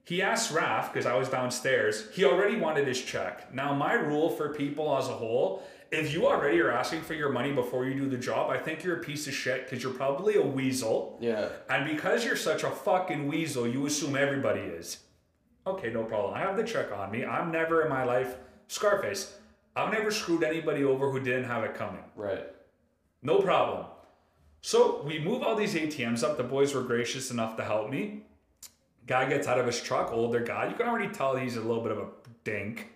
He 0.05 0.23
asks 0.23 0.53
Raf 0.53 0.93
because 0.93 1.07
I 1.07 1.17
was 1.17 1.29
downstairs. 1.29 2.09
He 2.13 2.25
already 2.25 2.57
wanted 2.57 2.87
his 2.87 3.03
check. 3.03 3.53
Now 3.53 3.75
my 3.75 3.95
rule 3.95 4.31
for 4.31 4.55
people 4.55 4.97
as 4.97 5.09
a 5.09 5.13
whole. 5.13 5.65
If 5.91 6.13
you 6.13 6.27
already 6.27 6.61
are 6.61 6.71
asking 6.71 7.03
for 7.03 7.15
your 7.15 7.31
money 7.31 7.53
before 7.53 7.87
you 7.87 7.95
do 7.95 8.09
the 8.09 8.17
job, 8.17 8.51
I 8.51 8.59
think 8.59 8.85
you're 8.85 8.97
a 8.97 9.03
piece 9.03 9.27
of 9.27 9.35
shit 9.35 9.65
because 9.65 9.83
you're 9.83 9.93
probably 9.93 10.37
a 10.37 10.43
weasel. 10.43 11.19
Yeah. 11.21 11.49
And 11.69 11.89
because 11.89 12.25
you're 12.25 12.37
such 12.37 12.65
a 12.65 12.71
fucking 12.71 13.27
weasel, 13.27 13.67
you 13.67 13.87
assume 13.87 14.17
everybody 14.17 14.61
is. 14.61 14.99
Okay, 15.67 15.91
no 15.93 16.05
problem. 16.05 16.35
I 16.35 16.41
have 16.41 16.57
the 16.57 16.65
check 16.65 16.93
on 16.93 17.11
me. 17.11 17.25
I'm 17.25 17.51
never 17.51 17.83
in 17.83 17.89
my 17.89 18.05
life 18.05 18.37
Scarface. 18.69 19.37
I've 19.75 19.93
never 19.93 20.11
screwed 20.11 20.43
anybody 20.43 20.85
over 20.85 21.11
who 21.11 21.21
didn't 21.21 21.45
have 21.45 21.65
it 21.65 21.75
coming. 21.75 22.03
Right. 22.15 22.47
No 23.23 23.41
problem. 23.41 23.87
So 24.63 25.03
we 25.03 25.19
move 25.19 25.43
all 25.43 25.55
these 25.55 25.75
ATMs 25.75 26.23
up. 26.25 26.37
The 26.37 26.43
boys 26.43 26.75
were 26.75 26.83
gracious 26.83 27.31
enough 27.31 27.57
to 27.57 27.65
help 27.65 27.91
me. 27.91 28.23
Guy 29.07 29.29
gets 29.29 29.47
out 29.47 29.61
of 29.61 29.67
his 29.67 29.81
truck, 29.81 30.11
older 30.13 30.41
guy. 30.41 30.69
You 30.69 30.75
can 30.75 30.89
already 30.89 31.13
tell 31.13 31.37
he's 31.37 31.57
a 31.57 31.61
little 31.61 31.83
bit 31.83 31.93
of 31.93 31.99
a 31.99 32.07
dink. 32.43 32.89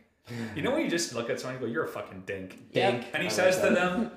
You 0.55 0.63
know 0.63 0.71
when 0.73 0.83
you 0.83 0.91
just 0.91 1.13
look 1.15 1.29
at 1.29 1.41
someone 1.41 1.57
and 1.57 1.65
go, 1.65 1.71
"You're 1.71 1.85
a 1.85 1.89
fucking 1.89 2.23
dink." 2.25 2.73
Dink. 2.73 3.07
And 3.13 3.23
he 3.23 3.29
I 3.29 3.33
says 3.33 3.57
like 3.57 3.69
to 3.69 3.75
that. 3.75 3.93
them, 3.97 4.11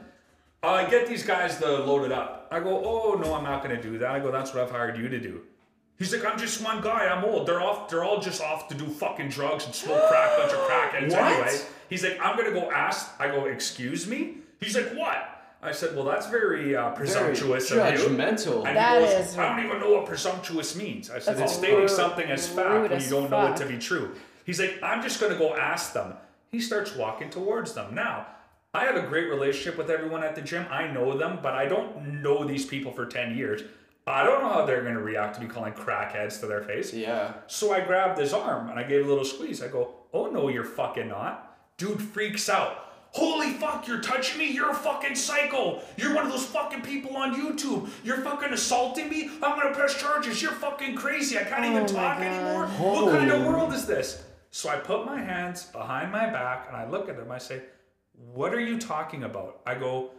uh, 0.62 0.88
"Get 0.90 1.08
these 1.08 1.24
guys 1.24 1.58
to 1.58 1.68
load 1.80 2.06
it 2.06 2.12
up." 2.12 2.48
I 2.52 2.60
go, 2.60 2.84
"Oh 2.86 3.14
no, 3.16 3.34
I'm 3.34 3.44
not 3.44 3.64
going 3.64 3.76
to 3.76 3.82
do 3.82 3.98
that." 4.00 4.12
I 4.12 4.20
go, 4.20 4.32
"That's 4.32 4.54
what 4.54 4.64
I've 4.64 4.70
hired 4.72 4.98
you 4.98 5.10
to 5.10 5.20
do." 5.20 5.42
He's 6.04 6.14
like, 6.14 6.26
"I'm 6.30 6.38
just 6.38 6.62
one 6.62 6.82
guy. 6.82 7.08
I'm 7.08 7.24
old. 7.24 7.48
They're 7.48 7.62
off. 7.62 7.88
They're 7.88 8.04
all 8.04 8.20
just 8.20 8.42
off 8.42 8.68
to 8.68 8.76
do 8.76 8.86
fucking 8.88 9.30
drugs 9.30 9.66
and 9.66 9.74
smoke 9.74 10.06
crack, 10.10 10.38
bunch 10.38 10.52
of 10.52 10.60
crackheads 10.60 11.12
What? 11.12 11.24
anyway." 11.24 11.58
He's 11.90 12.04
like, 12.04 12.20
"I'm 12.22 12.36
going 12.36 12.54
to 12.54 12.60
go 12.60 12.70
ask." 12.70 13.10
I 13.20 13.28
go, 13.28 13.46
"Excuse 13.46 14.06
me." 14.06 14.40
He's 14.60 14.76
like, 14.76 14.94
"What?" 14.96 15.30
I 15.62 15.72
said, 15.72 15.96
"Well, 15.96 16.04
that's 16.04 16.28
very 16.28 16.76
uh, 16.76 16.90
presumptuous 16.90 17.70
Very 17.70 17.94
of 17.94 18.02
you." 18.02 18.06
judgmental. 18.10 18.68
And 18.68 18.76
That 18.76 19.00
he 19.02 19.08
goes, 19.08 19.28
is- 19.30 19.38
I 19.38 19.56
don't 19.56 19.66
even 19.66 19.80
know 19.80 19.92
what 19.92 20.06
presumptuous 20.06 20.76
means. 20.76 21.10
I 21.10 21.20
said, 21.20 21.38
That's 21.38 21.54
it's 21.54 21.60
stating 21.62 21.88
something 21.88 22.30
as 22.30 22.50
fact 22.50 22.90
when 22.90 23.02
you 23.02 23.10
don't 23.10 23.32
know 23.32 23.48
it 23.48 23.56
to 23.58 23.66
be 23.66 23.78
true. 23.78 24.14
He's 24.46 24.60
like, 24.60 24.80
I'm 24.84 25.02
just 25.02 25.22
going 25.22 25.32
to 25.32 25.40
go 25.40 25.56
ask 25.56 25.94
them. 25.94 26.16
He 26.52 26.60
starts 26.60 26.98
walking 26.98 27.30
towards 27.30 27.74
them. 27.76 27.96
Now, 27.96 28.28
I 28.74 28.84
have 28.84 28.98
a 28.98 29.08
great 29.08 29.30
relationship 29.30 29.78
with 29.78 29.90
everyone 29.90 30.22
at 30.22 30.36
the 30.36 30.42
gym. 30.42 30.66
I 30.70 30.88
know 30.92 31.18
them, 31.18 31.40
but 31.42 31.54
I 31.54 31.66
don't 31.66 32.22
know 32.22 32.44
these 32.44 32.66
people 32.66 32.92
for 32.92 33.06
10 33.06 33.38
years. 33.38 33.62
I 34.06 34.24
don't 34.24 34.42
know 34.42 34.50
how 34.50 34.66
they're 34.66 34.82
going 34.82 34.96
to 34.96 35.02
react 35.02 35.36
to 35.36 35.42
me 35.42 35.48
calling 35.48 35.74
crackheads 35.74 36.40
to 36.42 36.46
their 36.48 36.62
face. 36.62 36.94
Yeah. 36.94 37.34
So 37.48 37.74
I 37.74 37.80
grabbed 37.82 38.20
his 38.20 38.34
arm 38.34 38.70
and 38.70 38.78
I 38.80 38.84
gave 38.84 39.06
a 39.06 39.08
little 39.08 39.24
squeeze. 39.26 39.62
I 39.64 39.68
go, 39.70 39.94
Oh 40.14 40.28
no, 40.30 40.50
you're 40.50 40.66
fucking 40.66 41.08
not. 41.08 41.58
Dude 41.78 42.02
freaks 42.02 42.50
out. 42.50 42.80
Holy 43.12 43.52
fuck, 43.52 43.88
you're 43.88 44.02
touching 44.02 44.40
me? 44.40 44.52
You're 44.52 44.72
a 44.72 44.76
fucking 44.76 45.16
psycho. 45.16 45.82
You're 45.98 46.16
one 46.16 46.26
of 46.26 46.32
those 46.32 46.46
fucking 46.48 46.82
people 46.82 47.16
on 47.16 47.36
YouTube. 47.36 47.88
You're 48.04 48.18
fucking 48.22 48.52
assaulting 48.52 49.08
me? 49.10 49.30
I'm 49.42 49.58
gonna 49.60 49.74
press 49.74 49.96
charges. 50.00 50.42
You're 50.42 50.52
fucking 50.52 50.96
crazy. 50.96 51.38
I 51.38 51.44
can't 51.44 51.64
even 51.64 51.78
Oh 51.78 51.82
my 51.82 51.88
talk 51.88 52.18
God. 52.18 52.22
anymore. 52.24 52.68
What 52.68 53.12
kind 53.20 53.32
of 53.32 53.46
world 53.46 53.72
is 53.74 53.86
this? 53.86 54.24
So 54.50 54.70
I 54.70 54.78
put 54.78 55.06
my 55.06 55.20
hands 55.22 55.64
behind 55.66 56.12
my 56.12 56.26
back 56.28 56.66
and 56.68 56.76
I 56.76 56.90
look 56.90 57.08
at 57.08 57.16
him. 57.16 57.32
I 57.32 57.38
say, 57.38 57.62
What 58.34 58.54
are 58.54 58.60
you 58.60 58.80
talking 58.80 59.24
about? 59.24 59.62
I 59.66 59.76
go, 59.76 60.10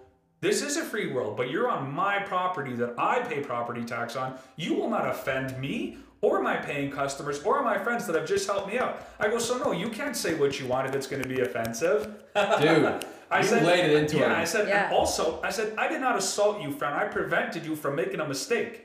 this 0.44 0.60
is 0.62 0.76
a 0.76 0.82
free 0.82 1.10
world, 1.10 1.36
but 1.38 1.50
you're 1.50 1.70
on 1.70 1.90
my 1.90 2.18
property 2.18 2.74
that 2.74 2.94
I 2.98 3.20
pay 3.20 3.40
property 3.40 3.82
tax 3.82 4.14
on. 4.14 4.38
You 4.56 4.74
will 4.74 4.90
not 4.90 5.08
offend 5.08 5.58
me 5.58 5.96
or 6.20 6.42
my 6.42 6.56
paying 6.56 6.90
customers 6.90 7.42
or 7.42 7.62
my 7.62 7.78
friends 7.78 8.06
that 8.06 8.14
have 8.14 8.28
just 8.28 8.46
helped 8.46 8.68
me 8.68 8.78
out. 8.78 9.06
I 9.18 9.28
go, 9.28 9.38
so 9.38 9.56
no, 9.56 9.72
you 9.72 9.88
can't 9.88 10.14
say 10.16 10.34
what 10.34 10.60
you 10.60 10.66
want 10.66 10.86
if 10.86 10.94
it's 10.94 11.06
going 11.06 11.22
to 11.22 11.28
be 11.28 11.40
offensive. 11.40 12.04
Dude, 12.60 13.04
I 13.30 13.38
you 13.40 13.44
said, 13.44 13.64
laid 13.64 13.90
it 13.90 13.96
into 14.02 14.18
yeah, 14.18 14.26
him. 14.26 14.32
I 14.32 14.44
said, 14.44 14.68
Yeah. 14.68 14.84
and 14.86 14.94
also, 14.94 15.40
I 15.42 15.50
said, 15.50 15.74
I 15.78 15.88
did 15.88 16.02
not 16.02 16.16
assault 16.16 16.60
you, 16.60 16.70
friend. 16.72 16.94
I 16.94 17.04
prevented 17.06 17.64
you 17.64 17.74
from 17.74 17.96
making 17.96 18.20
a 18.20 18.28
mistake. 18.28 18.84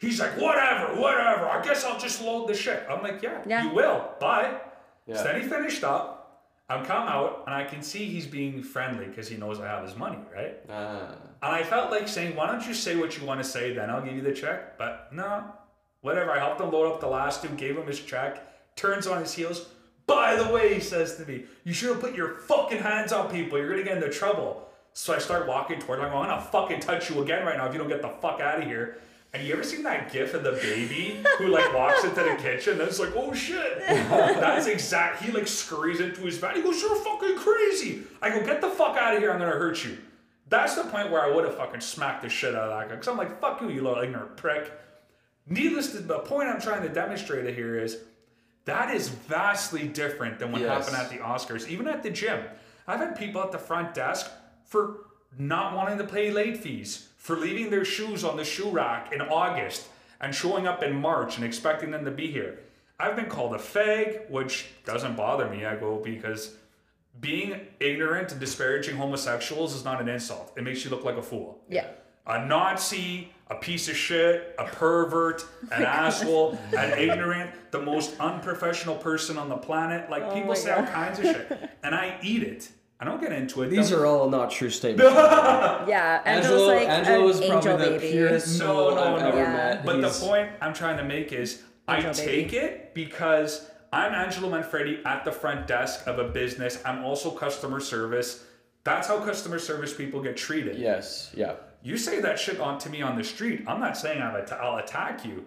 He's 0.00 0.20
like, 0.20 0.40
whatever, 0.40 0.94
whatever. 1.00 1.46
I 1.46 1.60
guess 1.62 1.84
I'll 1.84 1.98
just 1.98 2.22
load 2.22 2.48
the 2.48 2.54
shit. 2.54 2.86
I'm 2.88 3.02
like, 3.02 3.20
yeah, 3.20 3.42
Yeah. 3.46 3.64
you 3.64 3.70
will. 3.74 4.10
Bye. 4.20 4.60
Yeah. 5.06 5.16
So 5.16 5.24
then 5.24 5.42
he 5.42 5.48
finished 5.48 5.82
up. 5.82 6.19
I'm 6.70 6.84
come 6.84 7.08
out 7.08 7.42
and 7.46 7.54
I 7.54 7.64
can 7.64 7.82
see 7.82 8.06
he's 8.06 8.28
being 8.28 8.62
friendly 8.62 9.06
because 9.06 9.28
he 9.28 9.36
knows 9.36 9.58
I 9.58 9.66
have 9.66 9.84
his 9.84 9.96
money, 9.96 10.18
right? 10.32 10.56
Ah. 10.70 11.16
And 11.42 11.52
I 11.52 11.64
felt 11.64 11.90
like 11.90 12.06
saying, 12.06 12.36
why 12.36 12.46
don't 12.46 12.66
you 12.66 12.74
say 12.74 12.94
what 12.96 13.18
you 13.18 13.26
want 13.26 13.42
to 13.42 13.48
say, 13.48 13.74
then 13.74 13.90
I'll 13.90 14.02
give 14.02 14.14
you 14.14 14.22
the 14.22 14.32
check. 14.32 14.78
But 14.78 15.12
no, 15.12 15.44
whatever. 16.02 16.30
I 16.30 16.38
helped 16.38 16.60
him 16.60 16.70
load 16.70 16.92
up 16.92 17.00
the 17.00 17.08
last 17.08 17.42
two, 17.42 17.48
gave 17.48 17.76
him 17.76 17.88
his 17.88 17.98
check, 17.98 18.76
turns 18.76 19.08
on 19.08 19.20
his 19.20 19.34
heels. 19.34 19.66
By 20.06 20.36
the 20.36 20.52
way, 20.52 20.74
he 20.74 20.80
says 20.80 21.16
to 21.16 21.26
me, 21.26 21.44
you 21.64 21.72
should 21.72 21.90
have 21.90 22.00
put 22.00 22.14
your 22.14 22.38
fucking 22.38 22.78
hands 22.78 23.12
on 23.12 23.30
people. 23.30 23.58
You're 23.58 23.70
going 23.70 23.78
to 23.78 23.84
get 23.84 23.96
into 23.96 24.10
trouble. 24.10 24.68
So 24.92 25.14
I 25.14 25.18
start 25.18 25.48
walking 25.48 25.80
toward 25.80 25.98
him. 25.98 26.06
I'm 26.06 26.12
going 26.12 26.28
to 26.28 26.40
fucking 26.40 26.80
touch 26.80 27.10
you 27.10 27.20
again 27.22 27.44
right 27.44 27.56
now 27.56 27.66
if 27.66 27.72
you 27.72 27.78
don't 27.78 27.88
get 27.88 28.02
the 28.02 28.08
fuck 28.20 28.40
out 28.40 28.60
of 28.60 28.64
here. 28.64 28.98
And 29.32 29.46
you 29.46 29.52
ever 29.52 29.62
seen 29.62 29.84
that 29.84 30.12
gif 30.12 30.34
of 30.34 30.42
the 30.42 30.52
baby 30.52 31.22
who 31.38 31.46
like 31.48 31.72
walks 31.74 32.02
into 32.02 32.22
the 32.22 32.34
kitchen 32.40 32.74
and 32.80 32.82
it's 32.82 32.98
like, 32.98 33.12
oh 33.14 33.32
shit. 33.32 33.78
That's 33.86 34.66
exact. 34.66 35.22
He 35.22 35.30
like 35.30 35.46
scurries 35.46 36.00
into 36.00 36.22
his 36.22 36.38
van. 36.38 36.56
He 36.56 36.62
goes, 36.62 36.80
you're 36.82 36.96
fucking 36.96 37.36
crazy. 37.36 38.02
I 38.20 38.30
go, 38.30 38.44
get 38.44 38.60
the 38.60 38.70
fuck 38.70 38.96
out 38.96 39.14
of 39.14 39.20
here. 39.20 39.30
I'm 39.30 39.38
going 39.38 39.50
to 39.52 39.56
hurt 39.56 39.84
you. 39.84 39.98
That's 40.48 40.74
the 40.74 40.82
point 40.82 41.12
where 41.12 41.22
I 41.22 41.32
would 41.32 41.44
have 41.44 41.56
fucking 41.56 41.80
smacked 41.80 42.22
the 42.22 42.28
shit 42.28 42.56
out 42.56 42.70
of 42.70 42.70
that 42.70 42.88
guy. 42.88 42.94
Because 42.96 43.06
I'm 43.06 43.16
like, 43.16 43.40
fuck 43.40 43.60
you, 43.60 43.68
you 43.70 43.82
little 43.82 44.02
ignorant 44.02 44.36
prick. 44.36 44.72
Needless 45.46 45.92
to 45.92 45.98
the 46.00 46.18
point 46.18 46.48
I'm 46.48 46.60
trying 46.60 46.82
to 46.82 46.88
demonstrate 46.88 47.54
here 47.54 47.78
is 47.78 47.98
that 48.64 48.92
is 48.94 49.08
vastly 49.08 49.86
different 49.86 50.40
than 50.40 50.50
what 50.50 50.60
Yes. 50.60 50.88
happened 50.88 50.96
at 50.96 51.08
the 51.10 51.24
Oscars, 51.24 51.68
even 51.68 51.86
at 51.86 52.02
the 52.02 52.10
gym. 52.10 52.42
I've 52.88 52.98
had 52.98 53.16
people 53.16 53.40
at 53.42 53.52
the 53.52 53.58
front 53.58 53.94
desk 53.94 54.28
for 54.64 54.98
not 55.38 55.76
wanting 55.76 55.98
to 55.98 56.04
pay 56.04 56.32
late 56.32 56.56
fees, 56.56 57.08
for 57.20 57.36
leaving 57.36 57.68
their 57.70 57.84
shoes 57.84 58.24
on 58.24 58.36
the 58.38 58.44
shoe 58.44 58.70
rack 58.70 59.12
in 59.12 59.20
August 59.20 59.86
and 60.22 60.34
showing 60.34 60.66
up 60.66 60.82
in 60.82 60.94
March 60.98 61.36
and 61.36 61.44
expecting 61.44 61.90
them 61.90 62.04
to 62.06 62.10
be 62.10 62.30
here. 62.32 62.58
I've 62.98 63.14
been 63.14 63.26
called 63.28 63.54
a 63.54 63.58
fag, 63.58 64.28
which 64.30 64.68
doesn't 64.86 65.16
bother 65.16 65.46
me. 65.48 65.66
I 65.66 65.76
go 65.76 65.96
because 66.02 66.54
being 67.20 67.60
ignorant 67.78 68.32
and 68.32 68.40
disparaging 68.40 68.96
homosexuals 68.96 69.74
is 69.74 69.84
not 69.84 70.00
an 70.00 70.08
insult. 70.08 70.52
It 70.56 70.64
makes 70.64 70.82
you 70.84 70.90
look 70.90 71.04
like 71.04 71.16
a 71.16 71.22
fool 71.22 71.60
Yeah. 71.68 71.86
a 72.26 72.46
Nazi, 72.46 73.32
a 73.48 73.54
piece 73.56 73.88
of 73.88 73.96
shit, 73.96 74.54
a 74.58 74.64
pervert, 74.64 75.44
an 75.72 75.82
asshole, 75.82 76.58
an 76.76 76.98
ignorant, 76.98 77.50
the 77.70 77.80
most 77.82 78.18
unprofessional 78.18 78.96
person 78.96 79.36
on 79.36 79.48
the 79.50 79.56
planet. 79.58 80.08
Like 80.10 80.22
Oh 80.22 80.34
people 80.34 80.54
say 80.54 80.70
all 80.70 80.86
kinds 80.86 81.18
of 81.18 81.26
shit, 81.26 81.70
and 81.82 81.94
I 81.94 82.18
eat 82.22 82.42
it. 82.42 82.68
I 83.00 83.04
don't 83.06 83.20
get 83.20 83.32
into 83.32 83.62
it. 83.62 83.68
These 83.70 83.90
Don't- 83.90 84.00
are 84.00 84.06
all 84.06 84.28
not 84.28 84.50
true 84.50 84.68
statements. 84.70 85.10
Yeah. 85.14 86.20
Angelo's 86.24 86.60
Angelo, 86.60 86.66
like 86.66 86.88
Angelo 86.88 87.24
an 87.24 87.30
is 87.30 87.40
angel 87.40 87.60
probably 87.62 87.84
the 87.86 87.90
baby. 87.98 88.10
purest 88.12 88.58
No, 88.60 88.66
soul 88.66 88.94
no, 88.94 89.02
I've 89.02 89.20
no. 89.22 89.28
ever 89.28 89.38
Yeah. 89.38 89.52
met. 89.54 89.86
But 89.86 89.96
He's- 89.96 90.18
the 90.20 90.26
point 90.26 90.50
I'm 90.60 90.74
trying 90.74 90.98
to 90.98 91.04
make 91.04 91.32
is 91.32 91.62
I 91.88 91.96
Angel 91.96 92.12
take 92.14 92.50
baby. 92.50 92.56
it 92.58 92.94
because 92.94 93.70
I'm 93.92 94.12
Angelo 94.12 94.50
Manfredi 94.50 95.00
at 95.06 95.24
the 95.24 95.32
front 95.32 95.66
desk 95.66 96.06
of 96.06 96.18
a 96.18 96.28
business. 96.28 96.80
I'm 96.84 97.02
also 97.04 97.30
customer 97.30 97.80
service. 97.80 98.44
That's 98.84 99.08
how 99.08 99.18
customer 99.20 99.58
service 99.58 99.92
people 99.94 100.20
get 100.22 100.36
treated. 100.36 100.78
Yes, 100.78 101.30
yeah. 101.34 101.54
You 101.82 101.96
say 101.96 102.20
that 102.20 102.38
shit 102.38 102.60
on 102.60 102.78
to 102.80 102.90
me 102.90 103.00
on 103.02 103.16
the 103.16 103.24
street. 103.24 103.64
I'm 103.66 103.80
not 103.80 103.96
saying 103.96 104.20
I'll, 104.20 104.36
atta- 104.36 104.56
I'll 104.62 104.76
attack 104.76 105.24
you, 105.24 105.46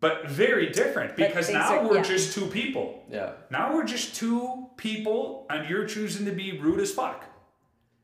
but 0.00 0.28
very 0.28 0.70
different 0.70 1.16
because 1.16 1.50
now 1.50 1.78
are- 1.78 1.88
we're 1.88 1.96
yeah. 1.96 2.02
just 2.02 2.34
two 2.34 2.46
people. 2.46 3.04
Yeah. 3.08 3.30
Now 3.50 3.74
we're 3.74 3.84
just 3.84 4.16
two 4.16 4.63
people, 4.76 5.46
and 5.50 5.68
you're 5.68 5.86
choosing 5.86 6.24
to 6.26 6.32
be 6.32 6.58
rude 6.58 6.80
as 6.80 6.90
fuck. 6.92 7.24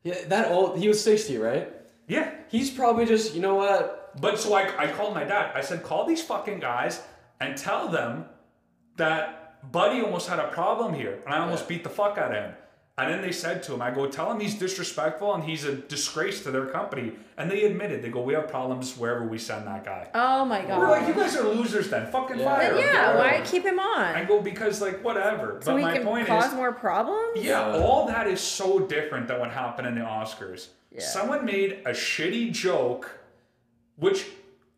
Yeah, 0.02 0.16
that 0.28 0.50
old, 0.50 0.78
he 0.78 0.88
was 0.88 1.02
60, 1.02 1.38
right? 1.38 1.68
Yeah. 2.08 2.32
He's 2.48 2.70
probably 2.70 3.06
just, 3.06 3.34
you 3.34 3.40
know 3.40 3.54
what? 3.56 4.18
But 4.20 4.38
so 4.40 4.54
I, 4.54 4.70
I 4.76 4.86
called 4.92 5.14
my 5.14 5.24
dad. 5.24 5.52
I 5.54 5.60
said, 5.60 5.82
call 5.82 6.06
these 6.06 6.22
fucking 6.22 6.58
guys 6.60 7.02
and 7.40 7.56
tell 7.56 7.88
them 7.88 8.24
that 8.96 9.70
Buddy 9.72 10.00
almost 10.00 10.28
had 10.28 10.38
a 10.38 10.48
problem 10.48 10.94
here, 10.94 11.20
and 11.24 11.34
I 11.34 11.38
almost 11.38 11.64
Yeah. 11.64 11.68
beat 11.68 11.84
the 11.84 11.90
fuck 11.90 12.18
out 12.18 12.34
of 12.34 12.42
him. 12.44 12.54
And 12.98 13.10
then 13.10 13.22
they 13.22 13.32
said 13.32 13.62
to 13.62 13.72
him, 13.72 13.80
I 13.80 13.90
go, 13.92 14.06
tell 14.08 14.30
him 14.30 14.40
he's 14.40 14.58
disrespectful 14.58 15.34
and 15.34 15.42
he's 15.42 15.64
a 15.64 15.74
disgrace 15.74 16.42
to 16.42 16.50
their 16.50 16.66
company. 16.66 17.12
And 17.38 17.50
they 17.50 17.64
admitted, 17.64 18.02
they 18.02 18.10
go, 18.10 18.20
we 18.20 18.34
have 18.34 18.48
problems 18.48 18.94
wherever 18.98 19.26
we 19.26 19.38
send 19.38 19.66
that 19.68 19.84
guy. 19.86 20.08
Oh 20.14 20.44
my 20.44 20.60
god. 20.62 20.78
We're 20.78 20.90
like, 20.90 21.08
you 21.08 21.14
guys 21.14 21.34
are 21.36 21.48
losers 21.48 21.88
then. 21.88 22.06
Fucking 22.12 22.38
Yeah. 22.40 22.44
fire. 22.44 22.72
But 22.72 22.80
him. 22.80 22.86
yeah, 22.86 23.06
Get 23.12 23.16
why 23.16 23.28
him." 23.38 23.46
keep 23.46 23.64
him 23.64 23.78
on? 23.78 24.02
I 24.14 24.24
go 24.24 24.42
because 24.42 24.82
like 24.82 25.02
whatever. 25.02 25.60
So 25.62 25.70
but 25.72 25.76
we 25.76 25.82
my 25.82 25.94
can 25.94 26.04
point 26.04 26.26
cause 26.26 26.46
is, 26.48 26.54
more 26.54 26.72
problems? 26.72 27.36
yeah, 27.36 27.74
Yeah. 27.74 27.82
all 27.82 28.06
that 28.08 28.26
is 28.26 28.40
so 28.40 28.80
different 28.80 29.28
than 29.28 29.40
what 29.40 29.50
happened 29.50 29.88
in 29.88 29.94
the 29.94 30.02
Oscars. 30.02 30.68
Yeah. 30.92 31.00
Someone 31.00 31.46
made 31.46 31.78
a 31.86 31.90
shitty 31.92 32.52
joke, 32.52 33.18
which 33.96 34.26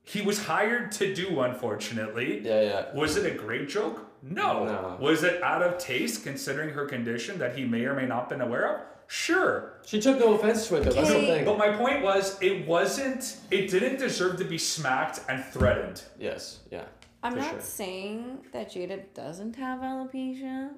he 0.05 0.21
was 0.21 0.45
hired 0.45 0.93
to 0.93 1.13
do. 1.13 1.41
Unfortunately, 1.41 2.41
Yeah, 2.45 2.61
yeah. 2.63 2.95
was 2.95 3.17
it 3.17 3.27
a 3.27 3.35
great 3.37 3.69
joke? 3.69 4.07
No. 4.23 4.65
No. 4.65 4.97
Was 5.01 5.25
it 5.25 5.43
out 5.43 5.63
of 5.63 5.79
taste 5.79 6.23
considering 6.23 6.71
her 6.71 6.87
condition 6.87 7.39
that 7.39 7.57
he 7.57 7.65
may 7.65 7.85
or 7.85 7.95
may 7.95 8.07
not 8.07 8.29
been 8.29 8.41
aware 8.41 8.77
of? 8.77 8.81
Sure. 9.09 9.75
She 9.85 10.01
took 10.01 10.19
no 10.19 10.35
offense 10.35 10.69
to 10.69 10.77
it, 10.77 10.85
though. 10.85 10.91
That's 10.93 11.09
the 11.09 11.15
thing. 11.21 11.45
But 11.45 11.59
my 11.59 11.71
point 11.77 12.03
was, 12.03 12.41
it 12.41 12.67
wasn't. 12.67 13.37
It 13.51 13.69
didn't 13.71 13.99
deserve 13.99 14.39
to 14.39 14.45
be 14.45 14.57
smacked 14.57 15.21
and 15.29 15.45
threatened. 15.45 16.03
Yes, 16.19 16.61
yeah. 16.71 16.85
I'm 17.23 17.35
not 17.37 17.51
sure. 17.51 17.61
saying 17.61 18.39
that 18.53 18.73
Jada 18.73 19.03
doesn't 19.15 19.55
have 19.57 19.81
alopecia, 19.81 20.71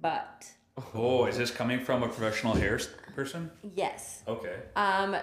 but 0.00 0.46
Oh, 0.94 1.24
is 1.24 1.38
this 1.38 1.50
coming 1.50 1.80
from 1.80 2.02
a 2.02 2.08
professional 2.08 2.54
hair 2.54 2.78
person? 3.14 3.50
yes, 3.74 4.22
Okay. 4.28 4.56
um, 4.76 5.16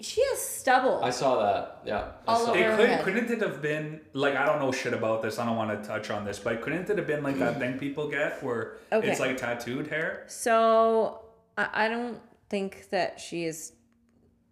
she 0.00 0.22
has 0.30 0.38
stubble. 0.40 1.02
I 1.02 1.10
saw 1.10 1.40
that. 1.42 1.78
Yeah. 1.86 2.08
I 2.26 2.32
All 2.32 2.44
saw 2.46 2.50
over 2.50 2.58
It 2.58 2.64
her 2.70 2.76
could, 2.76 2.88
head. 2.88 3.04
couldn't 3.04 3.30
it 3.30 3.40
have 3.40 3.62
been 3.62 4.00
like 4.12 4.34
I 4.34 4.44
don't 4.44 4.58
know 4.58 4.72
shit 4.72 4.92
about 4.92 5.22
this. 5.22 5.38
I 5.38 5.46
don't 5.46 5.56
want 5.56 5.70
to 5.82 5.86
touch 5.88 6.10
on 6.10 6.24
this, 6.24 6.38
but 6.38 6.60
couldn't 6.62 6.90
it 6.90 6.98
have 6.98 7.06
been 7.06 7.22
like 7.22 7.38
that 7.38 7.58
thing 7.60 7.78
people 7.78 8.08
get 8.08 8.42
where 8.42 8.78
Okay. 8.92 9.08
it's 9.10 9.20
like 9.20 9.36
tattooed 9.36 9.86
hair? 9.86 10.24
So 10.26 11.24
I, 11.56 11.68
I 11.86 11.88
don't 11.88 12.20
think 12.50 12.90
that 12.90 13.20
she 13.20 13.44
is. 13.44 13.72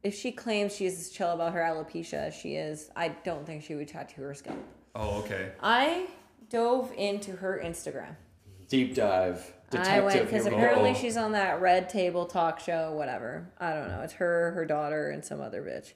If 0.02 0.14
she 0.16 0.32
claims 0.32 0.74
she 0.74 0.86
is 0.86 1.10
chill 1.10 1.31
about 1.31 1.52
her 1.52 1.60
alopecia, 1.60 2.32
she 2.32 2.56
is. 2.56 2.90
I 2.97 3.09
don't 3.09 3.47
think 3.47 3.62
she 3.62 3.74
would 3.77 3.86
tattoo 3.89 4.23
her 4.23 4.35
scalp. 4.35 4.59
Oh, 4.97 5.20
okay. 5.23 5.52
I 5.62 6.06
dove 6.51 6.93
into 6.97 7.36
her 7.36 7.60
Instagram. 7.64 8.16
Deep 8.69 8.94
dive. 8.97 9.52
Detective. 9.72 9.94
I 9.94 10.00
went 10.00 10.24
because 10.26 10.46
apparently 10.46 10.92
go. 10.92 10.98
she's 10.98 11.16
on 11.16 11.32
that 11.32 11.60
red 11.60 11.88
table 11.88 12.26
talk 12.26 12.60
show, 12.60 12.92
whatever. 12.92 13.50
I 13.58 13.72
don't 13.72 13.88
know. 13.88 14.02
It's 14.02 14.12
her, 14.14 14.52
her 14.52 14.66
daughter, 14.66 15.10
and 15.10 15.24
some 15.24 15.40
other 15.40 15.62
bitch. 15.62 15.94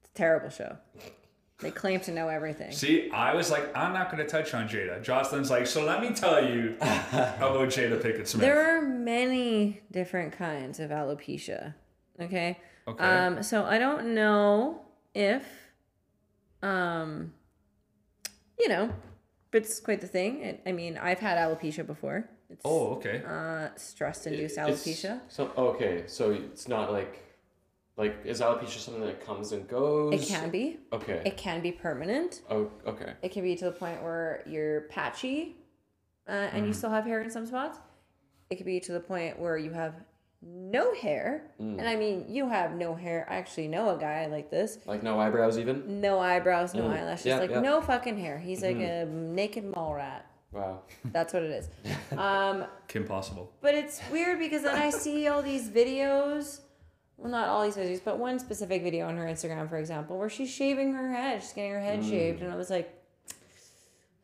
It's 0.00 0.10
a 0.12 0.14
terrible 0.14 0.48
show. 0.48 0.78
They 1.58 1.70
claim 1.70 2.00
to 2.00 2.10
know 2.10 2.28
everything. 2.28 2.72
See, 2.72 3.10
I 3.10 3.34
was 3.34 3.50
like, 3.50 3.76
I'm 3.76 3.92
not 3.92 4.10
going 4.10 4.24
to 4.24 4.28
touch 4.28 4.54
on 4.54 4.66
Jada. 4.66 5.02
Jocelyn's 5.02 5.50
like, 5.50 5.66
so 5.66 5.84
let 5.84 6.00
me 6.00 6.14
tell 6.14 6.42
you 6.42 6.74
about 6.80 7.68
Jada 7.68 8.00
Pinkett 8.00 8.26
Smith. 8.26 8.40
There 8.40 8.78
are 8.78 8.80
many 8.80 9.82
different 9.90 10.32
kinds 10.32 10.80
of 10.80 10.90
alopecia. 10.90 11.74
Okay. 12.18 12.58
Okay. 12.88 13.04
Um. 13.04 13.42
So 13.42 13.64
I 13.64 13.78
don't 13.78 14.14
know 14.14 14.80
if, 15.14 15.44
um, 16.62 17.34
you 18.58 18.68
know, 18.68 18.90
but 19.50 19.62
it's 19.62 19.80
quite 19.80 20.00
the 20.00 20.06
thing. 20.06 20.58
I 20.64 20.72
mean, 20.72 20.96
I've 20.96 21.20
had 21.20 21.36
alopecia 21.36 21.86
before. 21.86 22.26
It's, 22.50 22.62
oh, 22.64 22.94
okay. 22.96 23.22
Uh, 23.26 23.68
stress-induced 23.76 24.58
It's- 24.58 24.84
alopecia. 24.84 25.20
So 25.28 25.52
okay, 25.56 26.04
so 26.06 26.32
it's 26.32 26.66
not 26.68 26.90
like, 26.92 27.22
like 27.96 28.16
is 28.24 28.40
alopecia 28.40 28.78
something 28.78 29.04
that 29.04 29.24
comes 29.24 29.52
and 29.52 29.68
goes? 29.68 30.14
It 30.14 30.26
can 30.26 30.50
be. 30.50 30.78
Okay. 30.92 31.22
It 31.24 31.36
can 31.36 31.60
be 31.60 31.70
permanent. 31.72 32.42
oh, 32.50 32.70
okay. 32.86 33.12
It 33.22 33.30
can 33.32 33.42
be 33.44 33.54
to 33.56 33.64
the 33.66 33.72
point 33.72 34.02
where 34.02 34.42
you're 34.46 34.82
patchy, 34.82 35.56
uh, 36.28 36.32
and 36.32 36.64
Mm. 36.64 36.68
you 36.68 36.72
still 36.72 36.90
have 36.90 37.04
hair 37.04 37.20
in 37.20 37.30
some 37.30 37.46
spots. 37.46 37.78
It 38.50 38.56
could 38.56 38.66
be 38.66 38.80
to 38.80 38.92
the 38.92 39.00
point 39.00 39.38
where 39.38 39.56
you 39.56 39.70
have 39.70 39.94
no 40.42 40.94
hair, 40.94 41.52
Mm. 41.60 41.78
and 41.78 41.86
I 41.88 41.94
mean 41.96 42.24
you 42.28 42.48
have 42.48 42.74
no 42.74 42.94
hair. 42.94 43.26
I 43.30 43.36
actually 43.36 43.68
know 43.68 43.94
a 43.94 43.98
guy 43.98 44.26
like 44.26 44.50
this. 44.50 44.78
Like 44.86 45.02
no 45.02 45.20
eyebrows 45.20 45.58
even. 45.58 46.00
No 46.00 46.18
eyebrows, 46.18 46.74
no 46.74 46.84
Mm. 46.88 46.96
eyelashes, 46.98 47.26
Yeah, 47.26 47.38
like 47.38 47.50
yeah. 47.50 47.60
no 47.60 47.80
fucking 47.80 48.16
hair. 48.18 48.38
He's 48.38 48.62
like 48.62 48.78
a 48.78 49.04
naked 49.04 49.64
mole 49.64 49.94
rat. 49.94 50.26
Wow. 50.52 50.82
That's 51.06 51.32
what 51.32 51.42
it 51.42 51.50
is. 51.50 51.68
Um, 52.18 52.64
Kim 52.88 53.06
Possible. 53.06 53.52
but 53.60 53.74
it's 53.74 54.00
weird 54.10 54.40
because 54.40 54.62
then 54.62 54.74
I 54.74 54.90
see 54.90 55.28
all 55.28 55.42
these 55.42 55.68
videos. 55.68 56.60
Well, 57.16 57.30
not 57.30 57.48
all 57.48 57.62
these 57.62 57.76
videos, 57.76 58.00
but 58.04 58.18
one 58.18 58.38
specific 58.40 58.82
video 58.82 59.06
on 59.06 59.16
her 59.16 59.26
Instagram, 59.26 59.68
for 59.68 59.78
example, 59.78 60.18
where 60.18 60.28
she's 60.28 60.50
shaving 60.50 60.92
her 60.94 61.12
head. 61.12 61.40
She's 61.42 61.52
getting 61.52 61.70
her 61.72 61.80
head 61.80 62.04
shaved. 62.04 62.42
And 62.42 62.52
I 62.52 62.56
was 62.56 62.68
like, 62.68 62.92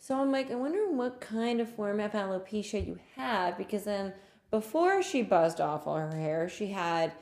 so 0.01 0.20
I'm 0.20 0.32
like, 0.32 0.51
I 0.51 0.55
wonder 0.57 0.90
what 0.90 1.20
kind 1.20 1.61
of 1.61 1.69
form 1.69 2.01
of 2.01 2.12
alopecia 2.12 2.85
you 2.85 2.98
have. 3.15 3.57
Because 3.57 3.85
then 3.85 4.12
before 4.51 5.03
she 5.03 5.23
buzzed 5.23 5.61
off 5.61 5.86
all 5.86 5.97
her 5.97 6.15
hair, 6.16 6.48
she 6.48 6.69
had 6.69 7.12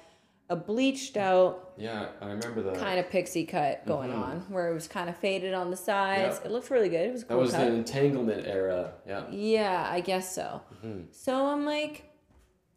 a 0.50 0.56
bleached 0.56 1.16
out 1.16 1.72
Yeah, 1.76 2.08
I 2.20 2.26
remember 2.26 2.62
that. 2.62 2.76
kind 2.76 2.98
of 3.00 3.08
pixie 3.08 3.46
cut 3.46 3.80
mm-hmm. 3.80 3.88
going 3.88 4.12
on 4.12 4.40
where 4.48 4.70
it 4.70 4.74
was 4.74 4.86
kind 4.86 5.08
of 5.08 5.16
faded 5.16 5.54
on 5.54 5.70
the 5.70 5.76
sides. 5.76 6.38
Yeah. 6.40 6.48
It 6.48 6.52
looked 6.52 6.70
really 6.70 6.88
good. 6.88 7.08
It 7.08 7.12
was 7.12 7.22
a 7.22 7.26
that 7.26 7.36
was 7.38 7.52
cut. 7.52 7.66
the 7.66 7.72
entanglement 7.72 8.46
era. 8.46 8.92
Yeah. 9.06 9.24
Yeah, 9.30 9.88
I 9.90 10.00
guess 10.00 10.34
so. 10.34 10.60
Mm-hmm. 10.74 11.04
So 11.10 11.46
I'm 11.46 11.64
like, 11.64 12.10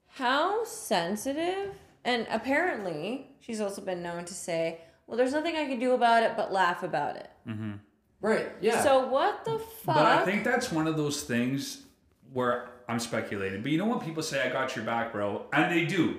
how 0.08 0.64
sensitive? 0.64 1.76
And 2.06 2.26
apparently, 2.30 3.32
she's 3.40 3.60
also 3.60 3.82
been 3.82 4.02
known 4.02 4.24
to 4.26 4.34
say, 4.34 4.80
well, 5.06 5.18
there's 5.18 5.34
nothing 5.34 5.56
I 5.56 5.66
can 5.66 5.80
do 5.80 5.92
about 5.94 6.24
it 6.24 6.38
but 6.38 6.54
laugh 6.54 6.84
about 6.84 7.18
it. 7.18 7.30
Mm-hmm. 7.48 7.74
Right. 8.22 8.50
Yeah. 8.62 8.82
So 8.82 9.08
what 9.08 9.46
the 9.46 9.60
fuck? 9.60 9.96
But 9.96 10.06
I 10.06 10.26
think 10.26 10.44
that's 10.44 10.72
one 10.72 10.88
of 10.88 10.98
those 10.98 11.24
things 11.24 11.84
where 12.32 12.70
I'm 12.90 13.00
speculating. 13.00 13.62
But 13.62 13.72
you 13.72 13.78
know 13.78 13.86
when 13.86 14.00
people 14.00 14.24
say, 14.24 14.48
I 14.48 14.52
got 14.52 14.76
your 14.76 14.86
back, 14.86 15.12
bro? 15.12 15.46
And 15.54 15.72
they 15.72 15.86
do 15.86 16.18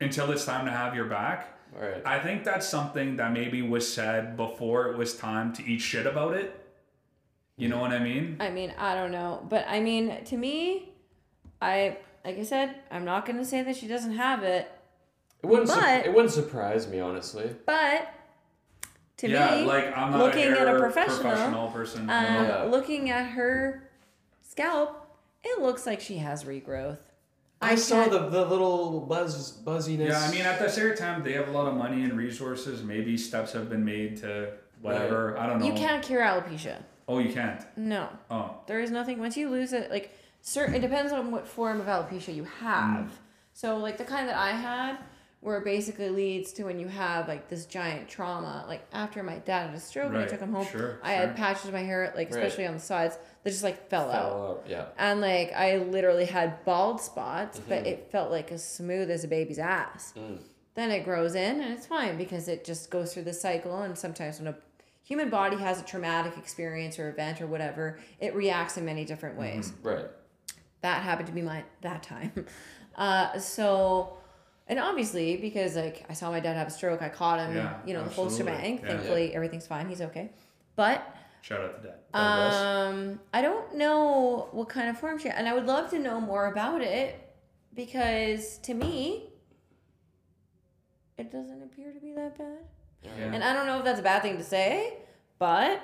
until 0.00 0.30
it's 0.30 0.44
time 0.44 0.64
to 0.66 0.70
have 0.70 0.94
your 0.94 1.04
back. 1.06 1.56
Right. 1.78 2.02
I 2.04 2.18
think 2.18 2.42
that's 2.44 2.66
something 2.68 3.16
that 3.16 3.32
maybe 3.32 3.62
was 3.62 3.92
said 3.92 4.36
before 4.36 4.88
it 4.90 4.96
was 4.96 5.16
time 5.16 5.52
to 5.54 5.64
eat 5.64 5.80
shit 5.80 6.06
about 6.06 6.34
it. 6.34 6.56
You 7.56 7.68
know 7.68 7.78
what 7.78 7.92
I 7.92 7.98
mean? 7.98 8.36
I 8.40 8.50
mean, 8.50 8.72
I 8.78 8.94
don't 8.94 9.12
know. 9.12 9.46
But 9.48 9.66
I 9.68 9.80
mean, 9.80 10.24
to 10.24 10.36
me, 10.36 10.88
I, 11.60 11.98
like 12.24 12.38
I 12.38 12.42
said, 12.42 12.74
I'm 12.90 13.04
not 13.04 13.26
going 13.26 13.38
to 13.38 13.44
say 13.44 13.62
that 13.62 13.76
she 13.76 13.86
doesn't 13.86 14.14
have 14.14 14.42
it. 14.42 14.70
it 15.42 15.46
wouldn't. 15.46 15.68
su- 15.68 15.78
it 15.80 16.12
wouldn't 16.12 16.32
surprise 16.32 16.88
me 16.88 17.00
honestly. 17.00 17.54
But 17.66 18.12
to 19.18 19.28
yeah, 19.28 19.56
me, 19.56 19.64
like 19.66 19.96
I'm 19.96 20.12
not 20.12 20.20
looking 20.20 20.44
a 20.52 20.58
at 20.58 20.74
a 20.74 20.78
professional, 20.78 21.20
professional 21.20 21.68
person. 21.68 22.08
Uh, 22.08 22.22
Yeah. 22.64 22.70
Looking 22.70 23.10
at 23.10 23.30
her 23.32 23.90
scalp, 24.40 25.06
it 25.44 25.60
looks 25.60 25.86
like 25.86 26.00
she 26.00 26.16
has 26.16 26.44
regrowth. 26.44 26.98
I, 27.60 27.72
I 27.72 27.74
saw 27.74 28.08
the, 28.08 28.28
the 28.30 28.44
little 28.46 29.00
buzz 29.00 29.52
buzziness. 29.52 30.10
Yeah, 30.10 30.20
I 30.20 30.30
mean, 30.30 30.42
at 30.42 30.58
the 30.58 30.68
same 30.68 30.94
time, 30.96 31.22
they 31.22 31.32
have 31.34 31.48
a 31.48 31.52
lot 31.52 31.66
of 31.66 31.74
money 31.74 32.02
and 32.04 32.14
resources. 32.16 32.82
Maybe 32.82 33.16
steps 33.18 33.52
have 33.52 33.68
been 33.68 33.84
made 33.84 34.16
to 34.18 34.52
whatever. 34.80 35.36
I 35.38 35.46
don't 35.46 35.60
know. 35.60 35.66
You 35.66 35.74
can't 35.74 36.02
cure 36.02 36.22
alopecia. 36.22 36.82
Oh, 37.06 37.18
you 37.18 37.32
can't. 37.32 37.62
No. 37.76 38.08
Oh, 38.30 38.60
There 38.66 38.80
is 38.80 38.90
nothing 38.90 39.18
once 39.18 39.36
you 39.36 39.50
lose 39.50 39.72
it 39.72 39.90
like 39.90 40.14
certain 40.42 40.74
it 40.74 40.80
depends 40.80 41.12
on 41.12 41.30
what 41.30 41.46
form 41.46 41.80
of 41.80 41.86
alopecia 41.86 42.34
you 42.34 42.44
have. 42.60 43.06
Mm. 43.06 43.10
So 43.52 43.76
like 43.76 43.98
the 43.98 44.04
kind 44.04 44.28
that 44.28 44.36
I 44.38 44.52
had 44.52 44.98
where 45.40 45.58
it 45.58 45.64
basically 45.64 46.10
leads 46.10 46.52
to 46.52 46.64
when 46.64 46.78
you 46.78 46.86
have 46.86 47.26
like 47.28 47.48
this 47.48 47.66
giant 47.66 48.08
trauma. 48.08 48.64
Like 48.68 48.86
after 48.92 49.22
my 49.22 49.36
dad 49.38 49.68
had 49.68 49.76
a 49.76 49.80
stroke 49.80 50.10
and 50.12 50.18
I 50.18 50.26
took 50.26 50.40
him 50.40 50.52
home, 50.52 50.66
sure, 50.66 51.00
I 51.02 51.16
sure. 51.16 51.26
had 51.26 51.36
patches 51.36 51.64
of 51.66 51.72
my 51.72 51.80
hair, 51.82 52.12
like 52.16 52.30
Right. 52.30 52.42
especially 52.44 52.66
on 52.66 52.74
the 52.74 52.80
sides, 52.80 53.18
that 53.42 53.50
just 53.50 53.62
like 53.64 53.88
fell, 53.88 54.10
out. 54.10 54.12
Fell 54.32 54.46
out. 54.50 54.64
Yeah. 54.68 54.84
And 54.98 55.20
like 55.20 55.52
I 55.52 55.78
literally 55.78 56.26
had 56.26 56.64
bald 56.64 57.00
spots, 57.00 57.58
Mm-hmm. 57.58 57.68
but 57.68 57.86
it 57.86 58.08
felt 58.12 58.30
like 58.30 58.52
as 58.52 58.62
smooth 58.66 59.10
as 59.10 59.24
a 59.24 59.28
baby's 59.28 59.58
ass. 59.58 60.12
Mm. 60.16 60.38
Then 60.74 60.90
it 60.90 61.04
grows 61.04 61.34
in 61.34 61.60
and 61.60 61.72
it's 61.72 61.86
fine 61.86 62.16
because 62.16 62.48
it 62.48 62.64
just 62.64 62.90
goes 62.90 63.12
through 63.12 63.24
the 63.24 63.32
cycle 63.32 63.82
and 63.82 63.98
sometimes 63.98 64.38
when 64.38 64.48
a 64.48 64.56
human 65.02 65.28
body 65.30 65.56
has 65.56 65.80
a 65.80 65.84
traumatic 65.84 66.36
experience 66.38 66.98
or 66.98 67.08
event 67.10 67.40
or 67.40 67.46
whatever, 67.46 67.98
it 68.20 68.34
reacts 68.34 68.76
in 68.76 68.84
many 68.84 69.04
different 69.04 69.36
Mm-hmm. 69.38 69.56
ways. 69.56 69.72
Right. 69.82 70.06
That 70.82 71.02
happened 71.02 71.26
to 71.28 71.32
be 71.34 71.42
my 71.42 71.64
that 71.82 72.02
time. 72.02 72.32
Uh, 72.96 73.38
so 73.38 74.18
and 74.66 74.78
obviously 74.78 75.36
because 75.36 75.74
like 75.76 76.04
I 76.10 76.12
saw 76.12 76.30
my 76.30 76.40
dad 76.40 76.56
have 76.56 76.66
a 76.66 76.70
stroke, 76.70 77.00
I 77.00 77.08
caught 77.08 77.38
him, 77.38 77.56
Yeah, 77.56 77.78
you 77.86 77.94
know, 77.94 78.02
the 78.04 78.10
whole 78.10 78.26
absolutely. 78.26 78.52
shebang. 78.56 78.78
Yeah. 78.82 78.88
Thankfully 78.88 79.34
everything's 79.34 79.66
fine, 79.66 79.88
he's 79.88 80.00
okay. 80.02 80.30
But 80.76 81.02
shout 81.40 81.60
out 81.60 81.82
to 81.82 81.88
dad. 81.88 81.98
Um, 82.12 83.20
I 83.32 83.42
don't 83.42 83.76
know 83.76 84.48
what 84.52 84.68
kind 84.68 84.88
of 84.88 84.98
form 84.98 85.18
she 85.18 85.28
and 85.28 85.48
I 85.48 85.54
would 85.54 85.66
love 85.66 85.90
to 85.90 85.98
know 85.98 86.20
more 86.20 86.46
about 86.46 86.82
it 86.82 87.34
because 87.74 88.58
to 88.58 88.74
me, 88.74 89.30
it 91.18 91.30
doesn't 91.30 91.62
appear 91.62 91.92
to 91.92 92.00
be 92.00 92.12
that 92.14 92.36
bad. 92.38 92.58
Yeah. 93.02 93.32
And 93.32 93.44
I 93.44 93.54
don't 93.54 93.66
know 93.66 93.78
if 93.78 93.84
that's 93.84 94.00
a 94.00 94.02
bad 94.02 94.22
thing 94.22 94.36
to 94.38 94.44
say, 94.44 94.98
but 95.38 95.82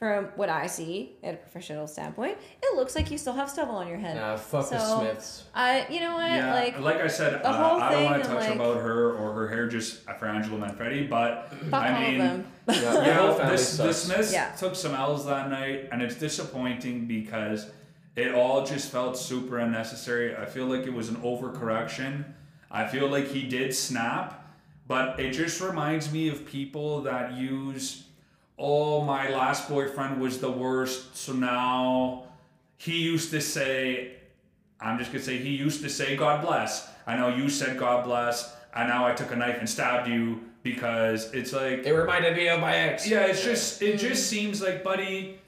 from 0.00 0.24
what 0.34 0.48
I 0.48 0.66
see 0.66 1.12
at 1.22 1.34
a 1.34 1.36
professional 1.36 1.86
standpoint, 1.86 2.38
it 2.62 2.74
looks 2.74 2.96
like 2.96 3.10
you 3.10 3.18
still 3.18 3.34
have 3.34 3.50
stubble 3.50 3.74
on 3.74 3.86
your 3.86 3.98
head. 3.98 4.16
Nah, 4.16 4.34
fuck 4.38 4.70
the 4.70 4.78
Smiths. 4.78 5.44
I, 5.54 5.86
you 5.90 6.00
know 6.00 6.14
what, 6.14 6.30
Yeah, 6.30 6.54
like, 6.54 6.80
like, 6.80 6.96
I 7.02 7.06
said, 7.06 7.34
the 7.34 7.46
uh, 7.46 7.52
whole 7.52 7.80
I 7.82 7.90
don't 7.92 8.04
want 8.06 8.22
to 8.22 8.28
touch 8.30 8.40
like- 8.46 8.54
about 8.54 8.78
her 8.78 9.12
or 9.12 9.34
her 9.34 9.48
hair 9.48 9.68
just 9.68 10.04
for 10.18 10.24
Angela 10.26 10.56
Manfredi, 10.58 11.06
but 11.06 11.52
fuck 11.70 11.82
I 11.82 11.92
all 11.94 12.00
mean, 12.00 12.20
of 12.22 12.26
them. 12.28 12.46
Yeah, 12.70 12.74
the 12.92 13.06
yeah, 13.06 13.50
this, 13.50 13.76
the. 13.76 13.92
Smiths 13.92 14.32
Yeah. 14.32 14.52
took 14.52 14.74
some 14.74 14.94
L's 14.94 15.26
that 15.26 15.50
night, 15.50 15.90
and 15.92 16.00
it's 16.00 16.14
disappointing 16.14 17.06
because 17.06 17.68
it 18.16 18.32
all 18.34 18.64
just 18.64 18.90
felt 18.90 19.18
super 19.18 19.58
unnecessary. 19.58 20.34
I 20.34 20.46
feel 20.46 20.64
like 20.64 20.86
it 20.86 20.94
was 20.94 21.10
an 21.10 21.16
overcorrection. 21.16 22.24
I 22.70 22.86
feel 22.86 23.08
like 23.08 23.26
he 23.28 23.42
did 23.46 23.74
snap, 23.74 24.46
but 24.86 25.20
it 25.20 25.32
just 25.32 25.60
reminds 25.60 26.10
me 26.10 26.28
of 26.30 26.46
people 26.46 27.02
that 27.02 27.32
use, 27.34 28.04
oh, 28.60 29.02
my 29.02 29.30
last 29.30 29.68
boyfriend 29.68 30.20
was 30.20 30.38
the 30.38 30.50
worst, 30.50 31.16
so 31.16 31.32
now 31.32 32.24
he 32.76 32.98
used 32.98 33.30
to 33.30 33.40
say, 33.40 34.12
I'm 34.80 34.98
just 34.98 35.10
gonna 35.12 35.24
say 35.24 35.38
he 35.38 35.50
used 35.50 35.82
to 35.82 35.88
say 35.90 36.14
God 36.16 36.44
bless. 36.46 36.88
I 37.06 37.16
know 37.16 37.28
you 37.34 37.48
said 37.48 37.78
God 37.78 38.04
bless, 38.04 38.54
and 38.74 38.88
now 38.88 39.06
I 39.06 39.12
took 39.14 39.32
a 39.32 39.36
knife 39.36 39.56
and 39.58 39.68
stabbed 39.68 40.08
you 40.08 40.40
because 40.62 41.32
it's 41.32 41.52
like 41.54 41.86
It 41.86 41.92
reminded 41.92 42.36
me 42.36 42.48
of 42.48 42.60
my 42.60 42.76
ex. 42.76 43.08
yeah, 43.08 43.20
it's 43.26 43.42
just 43.42 43.80
it 43.82 43.96
just 43.98 44.28
seems 44.28 44.60
like, 44.62 44.84
buddy, 44.84 45.38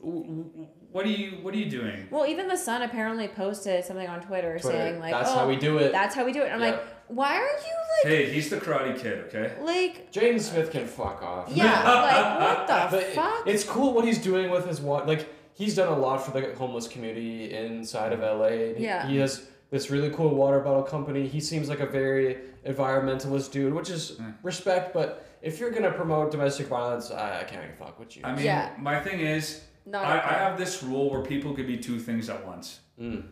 w- 0.00 0.22
w- 0.22 0.66
what 0.92 1.04
are 1.06 1.08
you 1.08 1.38
what 1.42 1.54
are 1.54 1.58
you 1.58 1.70
doing? 1.70 2.06
Well, 2.10 2.26
even 2.26 2.46
the 2.46 2.56
son 2.56 2.82
apparently 2.82 3.26
posted 3.28 3.84
something 3.84 4.06
on 4.08 4.20
Twitter, 4.20 4.58
Twitter, 4.58 4.78
saying 4.78 5.00
like, 5.00 5.12
"That's 5.12 5.30
"Oh, 5.30 5.38
how 5.40 5.48
we 5.48 5.56
do 5.56 5.78
it." 5.78 5.92
That's 5.92 6.14
how 6.14 6.24
we 6.26 6.32
do 6.32 6.42
it." 6.42 6.50
I'm 6.52 6.60
Yeah. 6.60 6.70
like, 6.72 6.82
why 7.08 7.36
are 7.36 7.40
you 7.42 7.46
like, 7.46 8.12
Hey, 8.12 8.30
he's 8.32 8.50
the 8.50 8.56
Karate 8.56 8.98
Kid, 9.00 9.18
okay? 9.26 9.54
like, 9.62 10.12
Jaden 10.12 10.40
Smith 10.40 10.70
can 10.70 10.86
fuck 10.86 11.22
off. 11.22 11.48
yeah, 11.50 11.82
like 11.92 12.40
what 12.40 12.66
the 12.90 12.96
But 12.96 13.04
fuck? 13.14 13.46
it's 13.46 13.64
cool 13.64 13.92
what 13.94 14.04
he's 14.04 14.18
doing 14.18 14.50
with 14.50 14.66
his 14.66 14.80
wa- 14.80 15.04
like 15.04 15.28
he's 15.54 15.74
done 15.76 15.88
a 15.92 15.96
lot 15.98 16.18
for 16.24 16.30
the 16.38 16.54
homeless 16.56 16.88
community 16.88 17.54
inside 17.54 18.12
of 18.12 18.20
LA. 18.20 18.48
He- 18.76 18.84
Yeah. 18.84 19.06
He 19.06 19.16
has 19.18 19.46
this 19.70 19.90
really 19.90 20.10
cool 20.10 20.34
water 20.34 20.60
bottle 20.60 20.82
company. 20.82 21.26
He 21.26 21.40
seems 21.40 21.68
like 21.68 21.80
a 21.80 21.86
very 21.86 22.38
environmentalist 22.66 23.50
dude, 23.52 23.74
which 23.74 23.90
is 23.90 24.18
respect. 24.42 24.92
But 24.94 25.26
if 25.42 25.58
you're 25.58 25.70
gonna 25.70 25.90
promote 25.92 26.30
domestic 26.30 26.66
violence, 26.68 27.10
I, 27.10 27.40
I 27.40 27.44
can't 27.44 27.64
even 27.64 27.76
fuck 27.76 27.98
with 27.98 28.16
you. 28.16 28.22
I 28.24 28.34
mean, 28.34 28.44
Yeah. 28.44 28.70
my 28.78 29.00
thing 29.00 29.20
is, 29.20 29.62
Not 29.86 30.04
I. 30.04 30.14
I 30.18 30.32
have 30.44 30.56
this 30.58 30.82
rule 30.82 31.10
where 31.10 31.22
people 31.22 31.54
could 31.54 31.66
be 31.66 31.76
two 31.76 31.98
things 31.98 32.28
at 32.30 32.46
once. 32.46 32.80
Mm. 33.00 33.24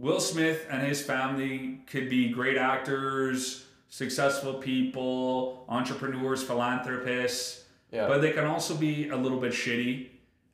Will 0.00 0.18
Smith 0.18 0.66
and 0.70 0.82
his 0.82 1.02
family 1.02 1.80
could 1.86 2.08
be 2.08 2.30
great 2.30 2.56
actors, 2.56 3.66
successful 3.90 4.54
people, 4.54 5.66
entrepreneurs, 5.68 6.42
philanthropists, 6.42 7.64
Yeah. 7.92 8.06
but 8.08 8.22
they 8.22 8.32
can 8.32 8.46
also 8.46 8.74
be 8.74 9.10
a 9.10 9.16
little 9.16 9.38
bit 9.38 9.52
shitty. 9.52 10.06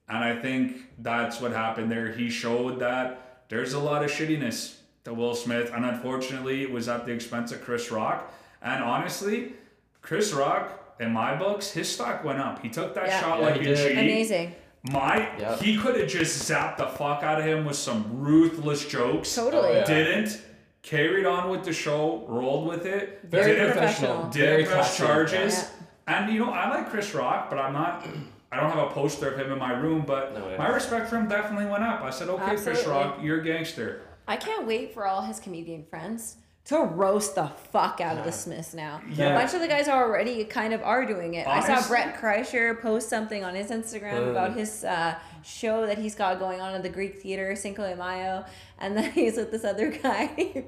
And 0.09 0.19
I 0.19 0.35
think 0.43 0.79
that's 0.99 1.41
what 1.41 1.53
happened 1.53 1.93
there. 1.93 2.11
He 2.11 2.29
showed 2.29 2.81
that 2.81 3.45
there's 3.49 3.73
a 3.73 3.79
lot 3.79 4.03
of 4.05 4.11
shittiness 4.11 4.79
to 5.05 5.15
Will 5.15 5.37
Smith, 5.37 5.71
and 5.73 5.85
unfortunately, 5.85 6.63
it 6.63 6.73
was 6.73 6.89
at 6.89 7.07
the 7.07 7.13
expense 7.13 7.53
of 7.53 7.63
Chris 7.63 7.93
Rock. 7.93 8.33
And 8.61 8.83
honestly, 8.83 9.53
Chris 10.03 10.33
Rock, 10.33 10.97
in 10.99 11.13
my 11.13 11.37
books, 11.37 11.71
his 11.71 11.89
stock 11.89 12.25
went 12.25 12.41
up. 12.41 12.63
He 12.63 12.69
took 12.69 12.95
that 12.95 13.07
Yeah. 13.07 13.21
shot 13.21 13.39
Yeah, 13.39 13.45
like 13.47 13.61
he 13.61 13.71
a 13.71 13.77
did. 13.77 13.93
Amazing. 13.93 14.55
My, 14.93 15.29
Yeah. 15.39 15.57
he 15.57 15.77
could 15.77 15.99
have 15.99 16.09
just 16.09 16.49
zapped 16.51 16.77
the 16.79 16.87
fuck 16.87 17.23
out 17.23 17.39
of 17.41 17.47
him 17.47 17.65
with 17.65 17.77
some 17.77 18.05
ruthless 18.21 18.87
jokes. 18.87 19.35
Totally. 19.35 19.69
Oh, 19.69 19.73
yeah. 19.73 19.85
Didn't. 19.85 20.43
Carried 20.83 21.27
on 21.27 21.51
with 21.51 21.65
the 21.65 21.73
show, 21.73 22.25
rolled 22.29 22.69
with 22.69 22.87
it. 22.87 23.21
very 23.25 23.53
didn't, 23.53 23.73
professional. 23.73 24.13
professional. 24.31 24.33
Very 24.33 24.57
didn't 24.63 24.73
press 24.73 24.97
classy. 24.97 25.03
charges. 25.03 25.71
And 26.07 26.33
you 26.33 26.39
know, 26.39 26.53
I 26.53 26.71
like 26.71 26.91
Chris 26.91 27.13
Rock, 27.15 27.51
but 27.51 27.59
I'm 27.59 27.73
not. 27.73 28.07
I 28.53 28.61
don't 28.61 28.71
have 28.71 28.91
a 28.91 28.95
poster 28.95 29.29
of 29.29 29.39
him 29.39 29.51
in 29.53 29.59
my 29.59 29.73
room, 29.73 30.05
but 30.07 30.33
No, 30.33 30.49
yeah. 30.49 30.57
my 30.57 30.69
respect 30.69 31.11
for 31.11 31.17
him 31.17 31.29
definitely 31.29 31.67
went 31.67 31.83
up. 31.83 32.03
I 32.03 32.11
said, 32.11 32.29
okay, 32.29 32.57
Chris 32.57 32.87
Rock, 32.87 33.19
you're 33.21 33.41
a 33.41 33.45
gangster. 33.45 34.03
I 34.29 34.37
can't 34.37 34.67
wait 34.67 34.95
for 34.95 35.05
all 35.07 35.23
his 35.23 35.41
comedian 35.41 35.85
friends 35.85 36.37
to 36.67 36.79
roast 36.81 37.37
the 37.37 37.47
fuck 37.71 38.01
out 38.01 38.19
of 38.19 38.25
the 38.25 38.33
Smiths 38.33 38.75
now. 38.75 39.01
Yeah. 39.13 39.29
A 39.29 39.39
bunch 39.39 39.55
of 39.55 39.61
the 39.61 39.69
guys 39.69 39.87
already 39.89 40.45
kind 40.45 40.75
of 40.75 40.83
are 40.83 41.07
doing 41.07 41.35
it. 41.35 41.47
I 41.47 41.61
saw 41.61 41.89
Bert 41.89 42.17
Kreischer 42.17 42.81
post 42.81 43.09
something 43.09 43.45
on 43.45 43.55
his 43.55 43.71
Instagram 43.71 44.15
Mm. 44.27 44.31
about 44.33 44.55
his 44.57 44.83
uh, 44.85 45.15
show 45.45 45.87
that 45.87 45.99
he's 45.99 46.17
got 46.17 46.39
going 46.41 46.61
on 46.61 46.75
at 46.75 46.83
the 46.83 46.89
Greek 46.89 47.21
Theater, 47.23 47.55
Cinco 47.55 47.89
de 47.89 47.95
Mayo, 47.95 48.45
and 48.81 48.97
then 48.97 49.11
he's 49.13 49.37
with 49.37 49.53
this 49.53 49.65
other 49.65 49.91
guy. 49.91 50.27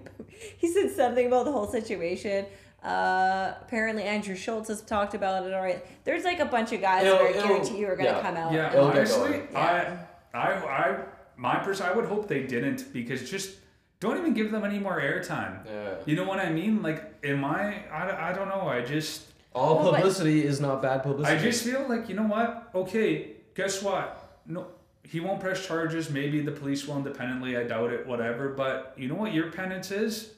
he 0.58 0.72
said 0.72 0.90
something 0.92 1.26
about 1.26 1.44
the 1.46 1.52
whole 1.52 1.66
situation. 1.66 2.46
Uh, 2.80 3.54
apparently 3.60 4.04
Andrew 4.04 4.36
Schulz 4.36 4.68
has 4.68 4.80
talked 4.82 5.14
about 5.14 5.44
it 5.44 5.52
already. 5.52 5.80
There's 6.04 6.22
like 6.22 6.38
a 6.38 6.44
bunch 6.46 6.72
of 6.72 6.80
guys 6.80 7.02
that 7.02 7.12
It'll- 7.14 7.26
I 7.26 7.30
it'll- 7.30 7.48
guarantee 7.48 7.78
you 7.78 7.88
are 7.88 7.96
gonna 7.96 8.10
yeah. 8.10 8.22
come 8.22 8.36
out. 8.36 8.52
Yeah, 8.52 8.72
It'll 8.72 8.88
get 8.90 8.98
honestly. 8.98 9.42
I, 9.52 9.96
I, 10.32 10.52
I, 10.52 10.98
my 11.36 11.56
person, 11.56 11.86
I 11.86 11.92
would 11.92 12.04
hope 12.04 12.28
they 12.28 12.44
didn't 12.44 12.92
because 12.92 13.28
just 13.28 13.56
don't 14.00 14.16
even 14.18 14.34
give 14.34 14.50
them 14.50 14.64
any 14.64 14.78
more 14.78 15.00
airtime. 15.00 15.64
Yeah. 15.66 15.94
You 16.06 16.16
know 16.16 16.24
what 16.24 16.38
I 16.38 16.50
mean? 16.50 16.82
Like, 16.82 17.14
in 17.22 17.38
my, 17.40 17.82
I, 17.90 18.30
I 18.30 18.32
don't 18.32 18.48
know. 18.48 18.68
I 18.68 18.82
just, 18.84 19.22
All 19.54 19.76
Well, 19.76 19.90
but- 19.90 19.96
publicity 19.96 20.44
is 20.44 20.60
not 20.60 20.82
bad 20.82 21.02
publicity. 21.02 21.36
I 21.36 21.40
just 21.42 21.64
feel 21.64 21.86
like 21.88 22.08
you 22.08 22.14
know 22.14 22.26
what? 22.26 22.70
Okay, 22.74 23.32
guess 23.54 23.82
what? 23.82 24.40
No, 24.46 24.68
he 25.02 25.20
won't 25.20 25.40
press 25.40 25.66
charges. 25.66 26.10
Maybe 26.10 26.40
the 26.40 26.52
police 26.52 26.86
will 26.86 26.96
independently. 26.96 27.56
I 27.56 27.64
doubt 27.64 27.92
it. 27.92 28.06
Whatever. 28.06 28.50
But 28.50 28.94
you 28.96 29.08
know 29.08 29.14
what 29.16 29.32
your 29.34 29.50
penance 29.50 29.90
is? 29.90 30.32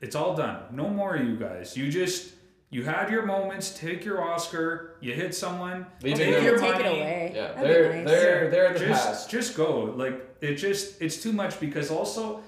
It's 0.00 0.14
all 0.14 0.34
done. 0.36 0.60
No 0.70 0.88
more 0.90 1.16
you 1.16 1.34
guys. 1.36 1.76
You 1.76 1.90
just 1.90 2.33
you 2.74 2.82
had 2.82 3.08
your 3.08 3.24
moments. 3.24 3.78
Take 3.78 4.04
your 4.04 4.20
Oscar. 4.20 4.96
You 5.00 5.14
hit 5.14 5.32
someone. 5.32 5.86
Leave 6.02 6.16
take 6.16 6.26
it 6.26 6.30
Maybe 6.32 6.44
your 6.46 6.58
take 6.58 6.72
money. 6.72 6.84
it 6.84 6.90
away. 6.90 7.32
Yeah, 7.34 7.52
That'd 7.52 7.70
they're 7.70 7.94
nice. 8.02 8.10
they're 8.10 8.50
they're 8.50 8.66
in 8.66 8.72
the 8.72 8.78
just 8.80 9.04
past. 9.06 9.30
just 9.30 9.56
go. 9.56 9.82
Like 9.96 10.36
it 10.40 10.56
just 10.56 11.00
it's 11.00 11.22
too 11.22 11.32
much 11.32 11.60
because 11.60 11.90
also 11.92 12.42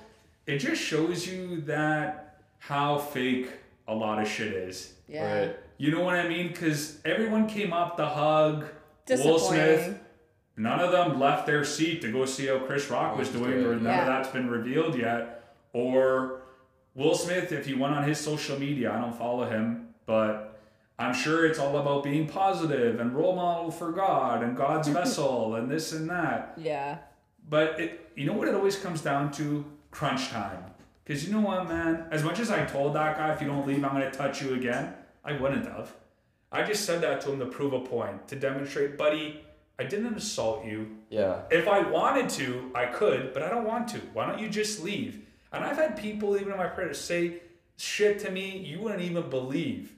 it 0.49 0.59
just 0.59 0.83
shows 0.83 1.29
you 1.29 1.61
that 1.63 2.41
how 2.59 2.99
fake 2.99 3.51
a 3.87 3.95
lot 3.95 4.21
of 4.21 4.27
shit 4.27 4.53
is. 4.53 4.95
Yeah. 5.07 5.41
Right. 5.47 5.57
You 5.79 5.93
know 5.93 6.01
what 6.03 6.17
I 6.17 6.27
mean? 6.27 6.49
Because 6.49 6.99
everyone 7.05 7.47
came 7.49 7.73
up 7.73 7.97
to 7.99 8.07
hug 8.07 8.65
Will 9.09 9.39
Smith. 9.39 10.01
None 10.57 10.81
of 10.81 10.91
them 10.91 11.21
left 11.21 11.47
their 11.47 11.65
seat 11.65 12.01
to 12.03 12.11
go 12.11 12.25
see 12.25 12.47
how 12.49 12.59
Chris 12.59 12.91
Rock 12.91 13.17
was 13.17 13.31
Was 13.31 13.41
doing, 13.41 13.65
or 13.65 13.75
none 13.77 13.85
Yeah. 13.85 14.01
of 14.01 14.07
that's 14.07 14.31
been 14.31 14.51
revealed 14.51 14.97
yet. 14.99 15.45
Or 15.73 16.41
Will 16.95 17.15
Smith, 17.15 17.53
if 17.53 17.67
he 17.67 17.75
went 17.75 17.95
on 17.95 18.03
his 18.05 18.19
social 18.19 18.59
media, 18.59 18.91
I 18.93 18.99
don't 19.01 19.15
follow 19.15 19.45
him, 19.45 19.86
but 20.07 20.59
I'm 20.99 21.13
sure 21.13 21.45
it's 21.45 21.59
all 21.59 21.77
about 21.77 22.05
being 22.05 22.27
positive 22.27 23.01
and 23.01 23.15
role 23.15 23.37
model 23.37 23.71
for 23.71 23.93
God 23.93 24.43
and 24.43 24.57
God's 24.57 24.89
vessel 25.01 25.57
and 25.57 25.71
this 25.71 25.93
and 25.93 26.09
that. 26.09 26.55
Yeah. 26.57 26.99
But 27.49 27.79
it, 27.79 28.11
you 28.17 28.27
know 28.27 28.33
what 28.33 28.49
it 28.49 28.55
always 28.55 28.77
comes 28.77 29.03
down 29.03 29.31
to? 29.33 29.65
Crunch 29.91 30.29
time. 30.29 30.65
Because 31.05 31.27
you 31.27 31.33
know 31.33 31.41
what, 31.41 31.69
man? 31.69 32.07
As 32.11 32.25
much 32.25 32.41
as 32.41 32.51
I 32.51 32.65
told 32.65 32.95
that 32.95 33.17
guy, 33.17 33.33
if 33.33 33.41
you 33.41 33.47
don't 33.47 33.67
leave, 33.67 33.85
I'm 33.85 33.93
going 33.93 34.11
to 34.11 34.17
touch 34.17 34.43
you 34.43 34.55
again, 34.55 34.93
I 35.25 35.33
wouldn't 35.33 35.67
have. 35.67 35.95
I 36.51 36.65
just 36.65 36.85
said 36.85 37.01
that 37.03 37.21
to 37.23 37.33
him 37.33 37.39
to 37.39 37.47
prove 37.47 37.73
a 37.73 37.81
point, 37.81 38.29
to 38.29 38.37
demonstrate, 38.37 38.97
buddy, 38.97 39.45
I 39.79 39.85
didn't 39.85 40.15
assault 40.15 40.65
you. 40.65 40.97
Yeah. 41.11 41.43
If 41.51 41.69
I 41.69 41.89
wanted 41.89 42.29
to, 42.31 42.71
I 42.75 42.87
could, 42.87 43.33
but 43.33 43.43
I 43.43 43.51
don't 43.51 43.65
want 43.65 43.89
to. 43.89 43.99
Why 44.13 44.27
don't 44.27 44.39
you 44.39 44.49
just 44.49 44.83
leave? 44.83 45.23
And 45.53 45.65
I've 45.65 45.77
had 45.77 45.97
people, 45.97 46.37
even 46.37 46.53
in 46.53 46.59
my 46.59 46.67
prayer, 46.67 46.93
say 46.95 47.43
shit 47.77 48.19
to 48.21 48.31
me 48.31 48.57
you 48.59 48.81
wouldn't 48.81 49.03
even 49.03 49.29
believe. 49.29 49.95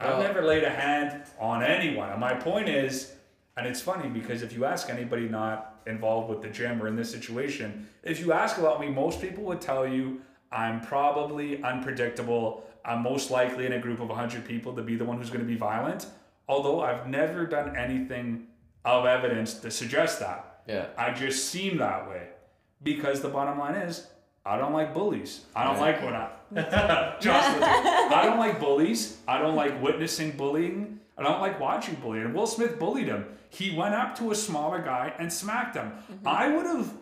I've 0.00 0.18
never 0.18 0.42
laid 0.42 0.64
a 0.64 0.70
hand 0.70 1.22
on 1.38 1.62
anyone. 1.62 2.10
And 2.10 2.20
my 2.20 2.34
point 2.34 2.68
is, 2.68 3.14
and 3.56 3.66
it's 3.66 3.80
funny 3.80 4.08
because 4.08 4.42
if 4.42 4.52
you 4.52 4.64
ask 4.64 4.90
anybody 4.90 5.28
not 5.28 5.82
involved 5.86 6.28
with 6.28 6.42
the 6.42 6.48
gym 6.48 6.82
or 6.82 6.88
in 6.88 6.96
this 6.96 7.10
situation, 7.10 7.88
if 8.02 8.20
you 8.20 8.32
ask 8.32 8.58
about 8.58 8.80
me, 8.80 8.88
most 8.88 9.20
people 9.20 9.44
would 9.44 9.60
tell 9.60 9.86
you 9.86 10.20
I'm 10.50 10.80
probably 10.80 11.62
unpredictable. 11.62 12.64
I'm 12.84 13.02
most 13.02 13.30
likely 13.30 13.66
in 13.66 13.72
a 13.72 13.78
group 13.78 14.00
of 14.00 14.08
100 14.08 14.44
people 14.44 14.74
to 14.74 14.82
be 14.82 14.96
the 14.96 15.04
one 15.04 15.18
who's 15.18 15.30
going 15.30 15.40
to 15.40 15.46
be 15.46 15.56
violent. 15.56 16.06
Although 16.48 16.82
I've 16.82 17.08
never 17.08 17.46
done 17.46 17.76
anything 17.76 18.48
of 18.84 19.06
evidence 19.06 19.54
to 19.54 19.70
suggest 19.70 20.20
that. 20.20 20.62
Yeah. 20.66 20.86
I 20.96 21.12
just 21.12 21.48
seem 21.48 21.78
that 21.78 22.08
way 22.08 22.28
because 22.82 23.20
the 23.20 23.28
bottom 23.28 23.58
line 23.58 23.74
is 23.74 24.06
I 24.44 24.58
don't 24.58 24.72
like 24.72 24.92
bullies. 24.92 25.46
I 25.56 25.64
don't 25.64 25.80
like 25.80 26.02
when 26.02 26.14
I 26.14 26.30
just 26.54 27.54
with 27.54 27.62
you. 27.62 28.14
I 28.14 28.22
don't 28.24 28.38
like 28.38 28.60
bullies. 28.60 29.18
I 29.26 29.38
don't 29.38 29.56
like 29.56 29.82
witnessing 29.82 30.32
bullying. 30.32 31.00
I 31.16 31.22
don't 31.22 31.40
like 31.40 31.60
watching 31.60 31.94
bullying. 31.96 32.26
And 32.26 32.34
Will 32.34 32.46
Smith 32.46 32.78
bullied 32.78 33.06
him. 33.08 33.26
He 33.50 33.76
went 33.76 33.94
up 33.94 34.16
to 34.18 34.30
a 34.32 34.34
smaller 34.34 34.80
guy 34.82 35.12
and 35.18 35.32
smacked 35.32 35.76
him. 35.76 35.92
Mm-hmm. 36.12 36.26
I 36.26 36.48
would 36.48 36.66
have 36.66 36.92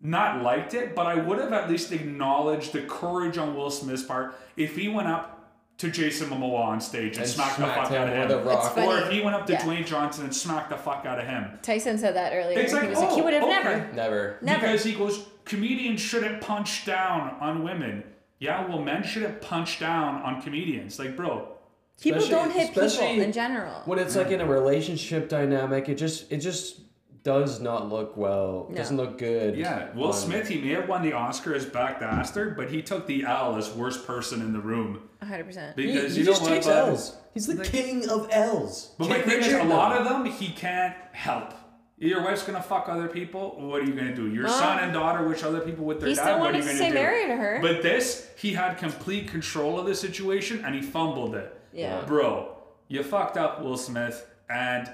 not 0.00 0.42
liked 0.42 0.74
it, 0.74 0.94
but 0.94 1.06
I 1.06 1.14
would 1.14 1.38
have 1.38 1.52
at 1.52 1.70
least 1.70 1.92
acknowledged 1.92 2.72
the 2.72 2.82
courage 2.82 3.38
on 3.38 3.54
Will 3.54 3.70
Smith's 3.70 4.02
part 4.02 4.34
if 4.56 4.76
he 4.76 4.88
went 4.88 5.08
up 5.08 5.36
to 5.78 5.90
Jason 5.90 6.28
Momoa 6.28 6.58
on 6.58 6.80
stage 6.80 7.16
and, 7.16 7.20
And 7.20 7.28
smacked 7.28 7.58
the 7.58 7.66
fuck 7.66 7.90
out 7.90 8.08
of 8.08 8.12
him 8.12 8.38
him. 8.38 8.46
rock. 8.46 8.76
Or 8.76 8.98
if 8.98 9.10
he 9.10 9.22
went 9.22 9.34
up 9.34 9.46
to 9.46 9.54
Yeah. 9.54 9.62
Dwayne 9.62 9.86
Johnson 9.86 10.24
and 10.24 10.34
smacked 10.34 10.68
the 10.68 10.76
fuck 10.76 11.06
out 11.06 11.18
of 11.18 11.26
him. 11.26 11.58
Tyson 11.62 11.96
said 11.96 12.14
that 12.16 12.34
earlier. 12.34 12.58
It's 12.58 12.72
like, 12.72 12.82
he 12.82 12.88
was 12.88 12.98
like, 12.98 13.12
he 13.12 13.20
oh, 13.20 13.24
would 13.24 13.32
have 13.32 13.42
okay. 13.44 13.50
never. 13.50 13.92
Never. 13.94 14.38
Never. 14.42 14.60
Because 14.60 14.84
he 14.84 14.92
goes, 14.92 15.24
comedians 15.46 16.00
shouldn't 16.00 16.42
punch 16.42 16.84
down 16.84 17.34
on 17.40 17.62
women. 17.64 18.04
Yeah, 18.40 18.66
well, 18.66 18.80
men 18.80 19.02
shouldn't 19.04 19.40
punch 19.42 19.78
down 19.78 20.22
on 20.22 20.42
comedians. 20.42 20.98
Like, 20.98 21.16
bro, 21.16 21.46
People 22.00 22.22
Especially- 22.22 22.48
don't 22.48 22.52
hit 22.58 22.68
people 22.74 23.22
in 23.26 23.30
general. 23.32 23.82
When 23.84 23.98
it's 23.98 24.16
like 24.16 24.30
in 24.30 24.40
a 24.40 24.46
relationship 24.46 25.28
dynamic, 25.28 25.86
it 25.90 25.96
just 25.96 26.32
it 26.32 26.38
just 26.38 26.80
does 27.24 27.60
not 27.60 27.90
look 27.90 28.16
well. 28.16 28.68
No. 28.70 28.76
Doesn't 28.76 28.96
look 28.96 29.18
good. 29.18 29.54
yeah, 29.58 29.92
Will 29.94 30.06
on- 30.06 30.12
Smith, 30.14 30.48
he 30.48 30.58
may 30.62 30.70
have 30.70 30.88
won 30.88 31.02
the 31.02 31.12
Oscar 31.12 31.54
as 31.54 31.66
Back 31.66 32.00
Bastard, 32.00 32.56
but 32.56 32.70
he 32.70 32.80
took 32.80 33.06
the 33.06 33.24
L 33.26 33.56
as 33.56 33.70
worst 33.74 34.06
person 34.06 34.40
in 34.40 34.54
the 34.54 34.60
room. 34.60 35.02
100%. 35.22 35.74
He, 35.78 35.92
Because 35.92 36.14
he 36.14 36.20
you 36.20 36.24
know 36.24 36.30
just 36.32 36.40
what, 36.42 36.48
takes 36.48 36.64
bud? 36.66 36.88
L's. 36.88 37.16
He's 37.34 37.46
the 37.46 37.56
Like- 37.56 37.66
king 37.70 38.08
of 38.08 38.28
L's. 38.30 38.94
But 38.96 39.10
my 39.10 39.16
King 39.18 39.28
thing 39.28 39.40
is, 39.42 39.52
a 39.52 39.64
lot 39.64 39.90
now. 39.92 39.98
of 39.98 40.08
them, 40.08 40.24
he 40.24 40.48
can't 40.54 40.94
help. 41.12 41.52
Your 42.00 42.22
wife's 42.22 42.42
gonna 42.42 42.62
fuck 42.62 42.88
other 42.88 43.08
people. 43.08 43.56
What 43.60 43.82
are 43.82 43.84
you 43.84 43.92
gonna 43.92 44.14
do? 44.16 44.26
Your 44.28 44.44
Well, 44.46 44.58
son 44.58 44.78
and 44.78 44.92
daughter 44.92 45.22
wish 45.28 45.42
other 45.42 45.60
people 45.60 45.84
with 45.84 46.00
their 46.00 46.08
He 46.08 46.14
dad. 46.14 46.22
still 46.22 46.40
what 46.40 46.54
are 46.54 46.56
you 46.56 46.62
to 46.62 46.66
gonna 46.66 46.76
stay 46.78 46.88
do? 46.88 46.94
married 46.94 47.26
to 47.28 47.36
her. 47.36 47.58
But 47.60 47.82
this, 47.82 48.26
he 48.36 48.54
had 48.54 48.78
complete 48.78 49.28
control 49.28 49.78
of 49.78 49.86
the 49.86 49.94
situation 49.94 50.64
and 50.64 50.74
he 50.74 50.80
fumbled 50.80 51.34
it. 51.34 51.54
Yeah. 51.72 52.00
Bro, 52.06 52.56
you 52.88 53.02
fucked 53.02 53.36
up, 53.36 53.62
Will 53.62 53.76
Smith. 53.76 54.26
And 54.48 54.90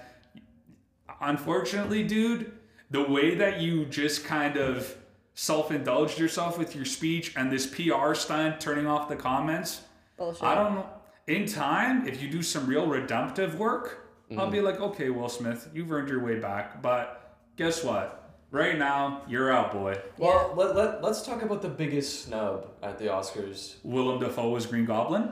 unfortunately, 1.20 2.02
dude, 2.02 2.52
the 2.90 3.02
way 3.02 3.34
that 3.36 3.60
you 3.60 3.84
just 3.86 4.24
kind 4.24 4.56
of 4.56 4.96
self 5.34 5.70
indulged 5.70 6.18
yourself 6.18 6.58
with 6.58 6.74
your 6.74 6.84
speech 6.84 7.32
and 7.36 7.52
this 7.52 7.66
PR 7.66 8.14
stunt 8.14 8.60
turning 8.60 8.86
off 8.86 9.08
the 9.08 9.16
comments, 9.16 9.82
Bullshit. 10.16 10.42
I 10.42 10.54
don't 10.54 10.74
know. 10.74 10.86
In 11.26 11.46
time, 11.46 12.06
if 12.08 12.22
you 12.22 12.28
do 12.28 12.42
some 12.42 12.66
real 12.66 12.86
redemptive 12.86 13.58
work, 13.58 14.05
I'll 14.32 14.36
Mm-hmm. 14.38 14.50
be 14.50 14.60
like, 14.60 14.80
okay, 14.80 15.08
Will 15.10 15.28
Smith, 15.28 15.68
you've 15.72 15.90
earned 15.92 16.08
your 16.08 16.22
way 16.24 16.38
back. 16.40 16.82
But 16.82 17.36
guess 17.56 17.84
what? 17.84 18.22
Right 18.50 18.78
now, 18.78 19.22
you're 19.28 19.52
out, 19.52 19.72
boy. 19.72 20.00
Well, 20.18 20.52
let, 20.56 20.74
let, 20.76 21.02
let's 21.02 21.22
talk 21.22 21.42
about 21.42 21.62
the 21.62 21.68
biggest 21.68 22.24
snub 22.24 22.68
at 22.82 22.98
the 22.98 23.04
Oscars. 23.06 23.76
Willem 23.84 24.18
Dafoe 24.20 24.50
was 24.50 24.66
Green 24.66 24.84
Goblin. 24.84 25.30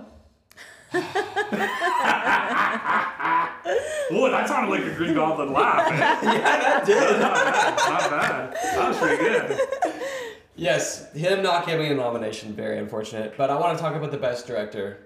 oh, 0.95 1.01
that 4.31 4.49
sounded 4.49 4.71
like 4.71 4.85
a 4.85 4.95
Green 4.95 5.15
Goblin 5.15 5.53
laugh. 5.53 5.91
yeah, 6.23 6.39
that 6.39 6.87
did. 6.87 7.21
Not. 7.21 7.77
Not 7.77 8.11
bad. 8.11 8.53
That 8.55 8.89
was 8.89 8.99
pretty 8.99 9.17
good. 9.23 9.61
Yes, 10.57 11.13
him 11.13 11.43
not 11.43 11.67
getting 11.67 11.91
a 11.91 11.95
nomination, 11.95 12.53
very 12.53 12.79
unfortunate. 12.79 13.37
But 13.37 13.51
I 13.51 13.59
want 13.59 13.77
to 13.77 13.83
talk 13.83 13.97
about 13.97 14.11
the 14.13 14.19
best 14.19 14.47
director. 14.47 14.99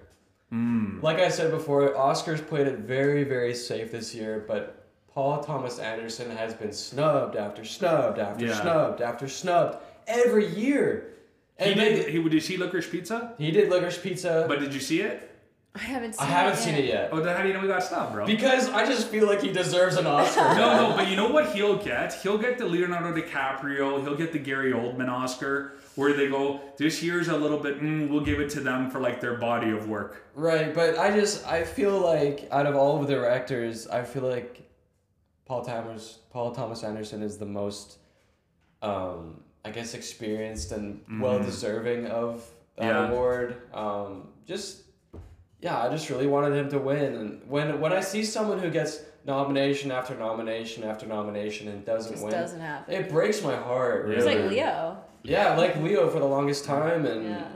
Hmm. 0.49 0.99
Like 1.01 1.19
I 1.19 1.29
said 1.29 1.51
before, 1.51 1.93
Oscars 1.93 2.45
played 2.45 2.67
it 2.67 2.79
very, 2.79 3.23
very 3.23 3.53
safe 3.53 3.91
this 3.91 4.15
year, 4.15 4.43
but 4.47 4.83
Paul 5.13 5.43
Thomas 5.43 5.77
Anderson 5.79 6.31
has 6.31 6.53
been 6.53 6.73
snubbed 6.73 7.35
after 7.35 7.63
snubbed 7.63 8.19
after 8.19 8.45
Yeah. 8.45 8.59
snubbed 8.61 9.01
after 9.01 9.27
snubbed 9.27 9.77
every 10.07 10.47
year. 10.47 11.13
He 11.59 11.73
did. 11.73 12.05
then- 12.05 12.11
He 12.11 12.29
did 12.29 12.41
see 12.43 12.57
Licorice 12.57 12.89
Pizza? 12.89 13.33
he 13.37 13.51
did 13.51 13.69
Licorice 13.69 13.97
Pizza. 14.01 14.45
But 14.47 14.59
did 14.59 14.73
you 14.73 14.79
see 14.79 15.01
it? 15.01 15.28
I 15.75 15.79
haven't 15.79 16.15
I 16.19 16.23
seen 16.23 16.27
haven't 16.27 16.53
it 16.53 16.57
seen 16.57 16.75
it 16.75 16.85
yet. 16.85 17.09
Oh, 17.11 17.19
then 17.21 17.35
how 17.35 17.41
do 17.43 17.47
you 17.47 17.53
know 17.53 17.61
we 17.61 17.67
got 17.67 17.83
snubbed, 17.83 18.13
bro? 18.13 18.25
Because 18.25 18.67
I 18.69 18.85
just 18.85 19.07
feel 19.09 19.27
like 19.27 19.41
he 19.41 19.51
deserves 19.53 19.97
an 19.97 20.07
Oscar. 20.07 20.41
No, 20.55 20.89
no, 20.89 20.95
but 20.97 21.07
you 21.09 21.15
know 21.15 21.29
what 21.29 21.53
he'll 21.55 21.77
get? 21.77 22.13
He'll 22.15 22.39
get 22.39 22.57
the 22.57 22.65
Leonardo 22.65 23.13
DiCaprio, 23.19 24.01
he'll 24.01 24.15
get 24.15 24.33
the 24.33 24.39
Gary 24.39 24.71
Oldman 24.73 25.09
Oscar, 25.09 25.73
where 25.95 26.13
they 26.13 26.27
go, 26.27 26.59
this 26.77 27.03
year's 27.03 27.27
a 27.27 27.37
little 27.37 27.59
bit, 27.59 27.81
mm, 27.81 28.09
we'll 28.09 28.25
give 28.25 28.39
it 28.39 28.49
to 28.51 28.61
them 28.61 28.89
for 28.89 28.99
like 28.99 29.21
their 29.21 29.35
body 29.35 29.69
of 29.69 29.87
work. 29.87 30.25
Right, 30.33 30.73
but 30.73 30.97
I 30.97 31.11
just 31.17 31.45
I 31.47 31.63
feel 31.63 31.99
like 31.99 32.47
out 32.51 32.65
of 32.65 32.75
all 32.75 32.99
of 33.01 33.07
the 33.07 33.13
directors, 33.13 33.87
I 33.87 34.03
feel 34.03 34.23
like 34.23 34.61
Paul 35.45 35.63
Thomas 35.63 36.19
Paul 36.31 36.51
Thomas 36.51 36.83
Anderson 36.83 37.21
is 37.21 37.37
the 37.37 37.45
most 37.45 37.99
um 38.81 39.41
I 39.65 39.71
guess 39.71 39.93
experienced 39.93 40.71
and 40.71 41.01
well 41.21 41.39
deserving 41.39 42.07
of 42.07 42.43
that 42.77 42.85
Yeah. 42.85 43.09
award. 43.09 43.61
Um 43.73 44.29
just 44.47 44.83
yeah, 45.61 45.81
I 45.83 45.89
just 45.89 46.09
really 46.09 46.27
wanted 46.27 46.53
him 46.55 46.69
to 46.69 46.79
win 46.79 47.15
and 47.15 47.41
when 47.49 47.79
when 47.81 47.91
I 47.93 47.99
see 48.01 48.23
someone 48.23 48.59
who 48.59 48.69
gets 48.69 49.01
nomination 49.25 49.91
after 49.91 50.15
nomination 50.15 50.83
after 50.83 51.05
nomination 51.05 51.67
and 51.67 51.85
doesn't 51.85 52.13
Just 52.13 52.23
win, 52.23 52.31
doesn't 52.31 52.61
happen. 52.61 52.93
it 52.93 53.09
breaks 53.09 53.43
my 53.43 53.55
heart. 53.55 54.05
Really? 54.05 54.15
It's 54.17 54.25
like. 54.25 54.49
Leo. 54.51 54.97
Yeah, 55.23 55.55
like 55.57 55.75
Leo 55.77 56.09
for 56.09 56.19
the 56.19 56.25
longest 56.25 56.63
time 56.65 57.05
and 57.05 57.25
Yeah. 57.25 57.47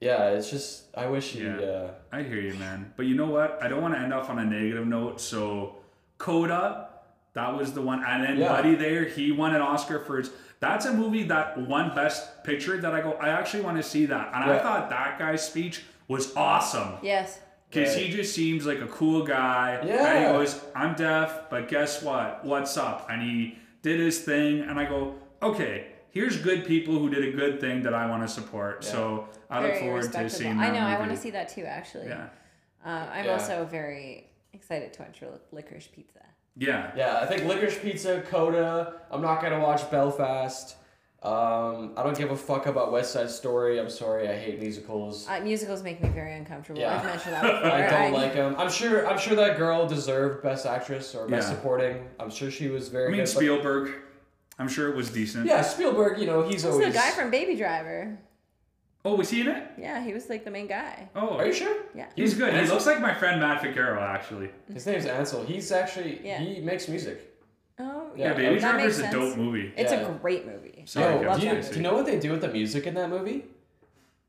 yeah, 0.00 0.28
it's 0.30 0.50
just 0.50 0.84
I 0.94 1.06
wish 1.06 1.30
he 1.32 1.44
Yeah. 1.44 1.56
uh 1.56 1.90
I 2.12 2.22
hear 2.22 2.40
you, 2.40 2.54
man. 2.54 2.92
But 2.96 3.06
you 3.06 3.14
know 3.14 3.26
what? 3.26 3.58
I 3.62 3.68
don't 3.68 3.80
want 3.82 3.94
to 3.94 4.00
end 4.00 4.12
off 4.12 4.28
on 4.30 4.38
a 4.38 4.44
negative 4.44 4.86
note. 4.86 5.20
So, 5.20 5.76
Coda, 6.18 6.88
that 7.34 7.56
was 7.56 7.72
the 7.72 7.82
one. 7.82 8.04
And 8.04 8.22
then 8.24 8.36
Yeah. 8.38 8.48
Buddy 8.48 8.74
there, 8.74 9.04
he 9.04 9.32
won 9.32 9.54
an 9.54 9.62
Oscar 9.62 9.98
for 10.00 10.18
his. 10.18 10.30
That's 10.60 10.86
a 10.86 10.92
movie 10.92 11.24
that 11.24 11.58
won 11.58 11.94
Best 11.94 12.42
Picture 12.44 12.78
that 12.78 12.94
I 12.94 13.00
go, 13.02 13.12
I 13.14 13.28
actually 13.28 13.62
want 13.62 13.76
to 13.76 13.82
see 13.82 14.06
that. 14.06 14.30
And 14.34 14.44
I 14.50 14.58
thought 14.58 14.88
that 14.90 15.18
guy's 15.18 15.46
speech 15.46 15.82
was 16.08 16.34
awesome. 16.36 16.94
Yes. 17.02 17.40
Because 17.70 17.94
Right. 17.96 18.06
he 18.06 18.12
just 18.12 18.34
seems 18.34 18.64
like 18.66 18.80
a 18.80 18.86
cool 18.86 19.24
guy. 19.24 19.74
And 19.74 19.88
he 19.90 20.24
goes, 20.32 20.60
I'm 20.74 20.94
deaf, 20.94 21.50
but 21.50 21.68
guess 21.68 22.02
what? 22.02 22.44
What's 22.44 22.76
up? 22.76 23.08
And 23.10 23.22
he 23.22 23.58
did 23.82 23.98
his 24.00 24.20
thing. 24.20 24.60
And 24.60 24.78
I 24.78 24.84
go, 24.84 25.14
okay, 25.42 25.88
here's 26.10 26.36
good 26.38 26.64
people 26.64 26.98
who 26.98 27.10
did 27.10 27.24
a 27.24 27.36
good 27.36 27.60
thing 27.60 27.82
that 27.82 27.92
I 27.94 28.06
want 28.08 28.22
to 28.22 28.28
support. 28.28 28.84
Yeah. 28.84 28.90
So 28.92 29.28
I 29.50 29.62
look 29.62 29.74
forward 29.76 30.02
to 30.02 30.06
respectable. 30.06 30.30
seeing 30.30 30.58
I 30.58 30.70
that 30.70 30.74
know. 30.74 30.86
I 30.86 30.98
want 30.98 31.10
to 31.10 31.16
see 31.16 31.30
that 31.30 31.48
too. 31.48 31.64
Actually. 31.64 32.06
Yeah. 32.08 32.28
Uh, 32.84 32.88
I'm 33.12 33.24
Yeah. 33.24 33.32
also 33.32 33.64
very 33.64 34.30
excited 34.52 34.92
to 34.94 35.02
watch 35.02 35.20
Licorice 35.52 35.88
Pizza. 35.92 36.20
Yeah. 36.56 36.92
Yeah, 36.96 37.18
I 37.20 37.26
think 37.26 37.42
Licorice 37.42 37.78
Pizza, 37.82 38.22
Coda. 38.30 38.94
I'm 39.10 39.20
not 39.20 39.42
gonna 39.42 39.60
watch 39.60 39.90
Belfast. 39.90 40.76
Um, 41.22 41.92
I 41.96 42.02
don't 42.02 42.16
give 42.16 42.30
a 42.30 42.36
fuck 42.36 42.66
about 42.66 42.92
West 42.92 43.12
Side 43.12 43.30
Story. 43.30 43.80
I'm 43.80 43.90
sorry, 43.90 44.28
I 44.28 44.36
hate 44.36 44.60
musicals. 44.60 45.26
Uh, 45.28 45.40
musicals 45.40 45.82
make 45.82 46.00
me 46.02 46.08
very 46.10 46.34
uncomfortable. 46.34 46.80
Yeah. 46.80 46.98
I've 46.98 47.04
mentioned 47.04 47.32
that 47.34 47.42
before. 47.42 47.70
I 47.72 47.90
don't 47.90 48.12
like 48.12 48.34
them. 48.34 48.54
I'm 48.58 48.70
sure. 48.70 49.08
I'm 49.08 49.18
sure 49.18 49.34
that 49.34 49.56
girl 49.56 49.88
deserved 49.88 50.42
Best 50.42 50.66
Actress 50.66 51.14
or 51.14 51.26
Best 51.26 51.48
Yeah. 51.48 51.54
Supporting. 51.56 52.06
I'm 52.20 52.30
sure 52.30 52.50
she 52.50 52.68
was 52.68 52.88
very 52.88 53.06
I 53.06 53.08
mean 53.08 53.16
good. 53.16 53.22
but- 53.24 53.28
Spielberg. 53.40 53.90
I'm 54.58 54.68
sure 54.68 54.88
it 54.88 54.96
was 54.96 55.10
decent. 55.10 55.44
yeah, 55.46 55.60
Spielberg. 55.62 56.18
You 56.18 56.26
know, 56.26 56.42
he's 56.42 56.62
Who's 56.62 56.72
always. 56.72 56.86
the 56.88 56.94
guy 56.98 57.10
from 57.10 57.30
Baby 57.30 57.56
Driver? 57.56 58.18
Oh, 59.04 59.14
was 59.14 59.28
he 59.28 59.42
in 59.42 59.48
it? 59.48 59.70
Yeah, 59.78 60.02
he 60.02 60.14
was 60.14 60.30
like 60.30 60.44
the 60.44 60.50
main 60.50 60.66
guy. 60.66 61.08
Oh, 61.14 61.36
Are 61.36 61.46
you 61.46 61.52
sure? 61.52 61.76
Yeah. 61.94 62.06
he's 62.16 62.32
good. 62.34 62.54
He 62.54 62.66
looks 62.70 62.86
like 62.86 63.00
my 63.00 63.12
friend 63.14 63.38
Matt 63.40 63.62
Ficaro, 63.62 64.00
actually. 64.00 64.48
His 64.72 64.86
name's 64.86 65.04
Ansel. 65.06 65.44
He's 65.44 65.70
actually 65.72 66.20
Yeah. 66.24 66.38
he 66.38 66.60
makes 66.60 66.88
music. 66.88 67.35
Oh, 67.78 68.10
Yeah, 68.16 68.28
Yeah, 68.28 68.32
Baby 68.34 68.54
that 68.58 68.60
Driver's 68.60 68.98
makes 68.98 69.08
a 69.10 69.12
dope 69.12 69.24
sense. 69.24 69.36
movie. 69.36 69.72
It's 69.76 69.92
Yeah. 69.92 70.00
a 70.08 70.12
great 70.14 70.46
movie. 70.46 70.82
Sorry, 70.86 71.14
Yo, 71.14 71.20
Kevin 71.22 71.40
do, 71.40 71.46
you, 71.56 71.62
do 71.62 71.76
you 71.76 71.82
know 71.82 71.94
what 71.94 72.06
they 72.06 72.18
do 72.18 72.30
with 72.32 72.40
the 72.40 72.48
music 72.48 72.86
in 72.86 72.94
that 72.94 73.10
movie? 73.10 73.44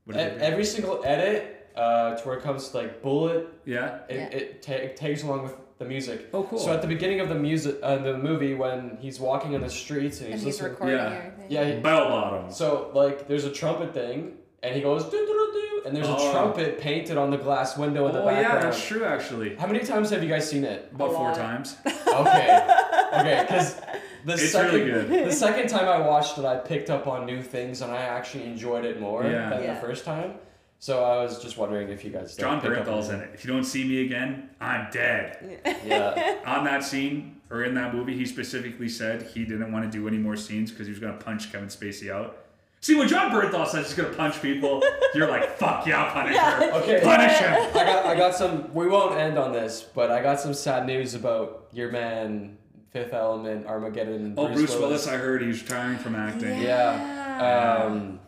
What 0.04 0.16
E- 0.16 0.20
did 0.20 0.34
they 0.34 0.38
do? 0.38 0.44
every 0.44 0.64
single 0.64 1.02
edit, 1.04 1.66
uh, 1.76 2.14
to 2.16 2.28
where 2.28 2.36
it 2.36 2.42
comes 2.42 2.68
to 2.68 2.76
like 2.76 3.02
bullet, 3.02 3.46
yeah. 3.64 3.98
it, 4.08 4.14
Yeah. 4.16 4.38
it, 4.38 4.62
ta- 4.62 4.72
it 4.72 4.96
tags 4.96 5.22
along 5.22 5.44
with 5.44 5.54
the 5.78 5.84
music. 5.84 6.26
Oh, 6.34 6.42
cool. 6.42 6.58
So 6.58 6.72
at 6.72 6.82
the 6.82 6.88
beginning 6.88 7.20
of 7.20 7.28
the 7.28 7.36
music, 7.36 7.76
uh, 7.82 7.96
the 7.96 8.18
movie, 8.18 8.54
when 8.54 8.98
he's 9.00 9.18
walking 9.20 9.52
in 9.54 9.60
the 9.62 9.70
streets 9.70 10.18
and 10.20 10.26
And 10.26 10.34
he's, 10.34 10.42
he's 10.44 10.54
listening, 10.56 10.70
recording 10.72 10.96
Yeah. 10.96 11.06
everything. 11.06 11.46
yeah. 11.48 11.64
He, 11.64 11.80
Bell 11.80 12.08
bottoms. 12.08 12.56
so 12.56 12.90
like, 12.94 13.28
there's 13.28 13.44
a 13.44 13.50
trumpet 13.52 13.94
thing, 13.94 14.36
and 14.62 14.74
he 14.74 14.80
goes 14.82 15.04
do 15.04 15.10
do 15.12 15.26
do 15.26 15.50
do, 15.52 15.82
and 15.86 15.96
there's 15.96 16.08
Oh. 16.08 16.16
a 16.28 16.32
trumpet 16.32 16.80
painted 16.80 17.16
on 17.16 17.30
the 17.30 17.36
glass 17.38 17.78
window 17.78 18.06
in 18.08 18.12
the 18.12 18.18
background. 18.20 18.46
Oh 18.46 18.54
yeah, 18.56 18.60
that's 18.60 18.84
true. 18.84 19.04
Actually, 19.04 19.54
How 19.54 19.68
many 19.68 19.78
times 19.84 20.10
have 20.10 20.22
you 20.22 20.28
guys 20.28 20.50
seen 20.50 20.64
it? 20.64 20.90
about 20.92 21.12
four 21.12 21.32
times. 21.32 21.76
Okay, 21.86 22.66
okay, 23.18 23.44
because 23.46 23.80
The 24.24 24.32
It's 24.34 24.50
second, 24.52 24.74
really 24.74 24.90
good. 24.90 25.26
The 25.28 25.32
second 25.32 25.68
time 25.68 25.88
I 25.88 26.00
watched 26.06 26.38
it, 26.38 26.44
I 26.44 26.56
picked 26.56 26.90
up 26.90 27.06
on 27.06 27.24
new 27.24 27.40
things 27.42 27.82
and 27.82 27.92
I 27.92 27.98
actually 28.02 28.44
enjoyed 28.44 28.84
it 28.84 29.00
more 29.00 29.24
Yeah. 29.24 29.48
than 29.50 29.62
Yeah. 29.62 29.74
the 29.74 29.80
first 29.80 30.04
time. 30.04 30.34
So 30.80 31.02
I 31.04 31.22
was 31.22 31.42
just 31.42 31.56
wondering 31.56 31.88
if 31.88 32.04
you 32.04 32.10
guys. 32.10 32.36
Jon 32.36 32.60
picked 32.60 32.74
Bernthal's 32.74 33.08
in 33.08 33.20
it. 33.20 33.30
If 33.34 33.44
you 33.44 33.52
don't 33.52 33.64
see 33.64 33.84
me 33.84 34.04
again, 34.04 34.50
I'm 34.60 34.88
dead. 34.92 35.60
Yeah. 35.84 36.36
On 36.46 36.64
that 36.64 36.84
scene 36.84 37.36
or 37.50 37.64
in 37.64 37.74
that 37.74 37.94
movie, 37.94 38.14
he 38.16 38.26
specifically 38.26 38.88
said 38.88 39.22
he 39.22 39.44
didn't 39.44 39.72
want 39.72 39.90
to 39.90 39.90
do 39.98 40.06
any 40.06 40.18
more 40.18 40.36
scenes 40.36 40.70
because 40.70 40.86
he 40.86 40.92
was 40.92 41.00
gonna 41.00 41.14
punch 41.18 41.50
Kevin 41.50 41.68
Spacey 41.68 42.10
out. 42.12 42.36
See, 42.80 42.94
when 42.94 43.08
Jon 43.08 43.32
Bernthal 43.32 43.66
says 43.66 43.86
he's 43.86 43.94
gonna 43.96 44.14
punch 44.14 44.40
people, 44.42 44.80
you're 45.14 45.28
like, 45.28 45.56
"Fuck 45.56 45.84
yeah, 45.86 46.12
Punisher, 46.12 46.72
Okay. 46.76 47.00
punish 47.02 47.32
him." 47.38 47.54
I 47.74 47.84
got 47.84 48.06
I 48.06 48.14
got 48.14 48.34
some. 48.36 48.72
We 48.74 48.86
won't 48.86 49.16
end 49.18 49.36
on 49.38 49.52
this, 49.52 49.82
but 49.82 50.12
I 50.12 50.22
got 50.22 50.38
some 50.38 50.54
sad 50.54 50.86
news 50.86 51.14
about 51.14 51.66
your 51.72 51.90
man, 51.90 52.57
Fifth 52.90 53.12
Element, 53.12 53.66
Armageddon. 53.66 54.34
Oh, 54.36 54.48
Bruce 54.48 54.74
Willis, 54.76 55.06
I 55.06 55.16
heard 55.16 55.42
he's 55.42 55.62
retiring 55.62 55.98
from 55.98 56.14
acting. 56.14 56.62
Yeah. 56.62 57.84
Um, 57.86 58.18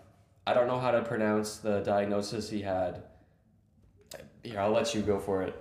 I 0.47 0.53
don't 0.55 0.67
know 0.67 0.79
how 0.79 0.91
to 0.91 1.03
pronounce 1.03 1.59
the 1.59 1.81
diagnosis 1.81 2.51
he 2.51 2.61
had. 2.61 3.03
Here, 4.43 4.61
I'll 4.61 4.71
let 4.71 4.95
you 4.95 5.03
go 5.03 5.19
for 5.19 5.43
it. 5.43 5.61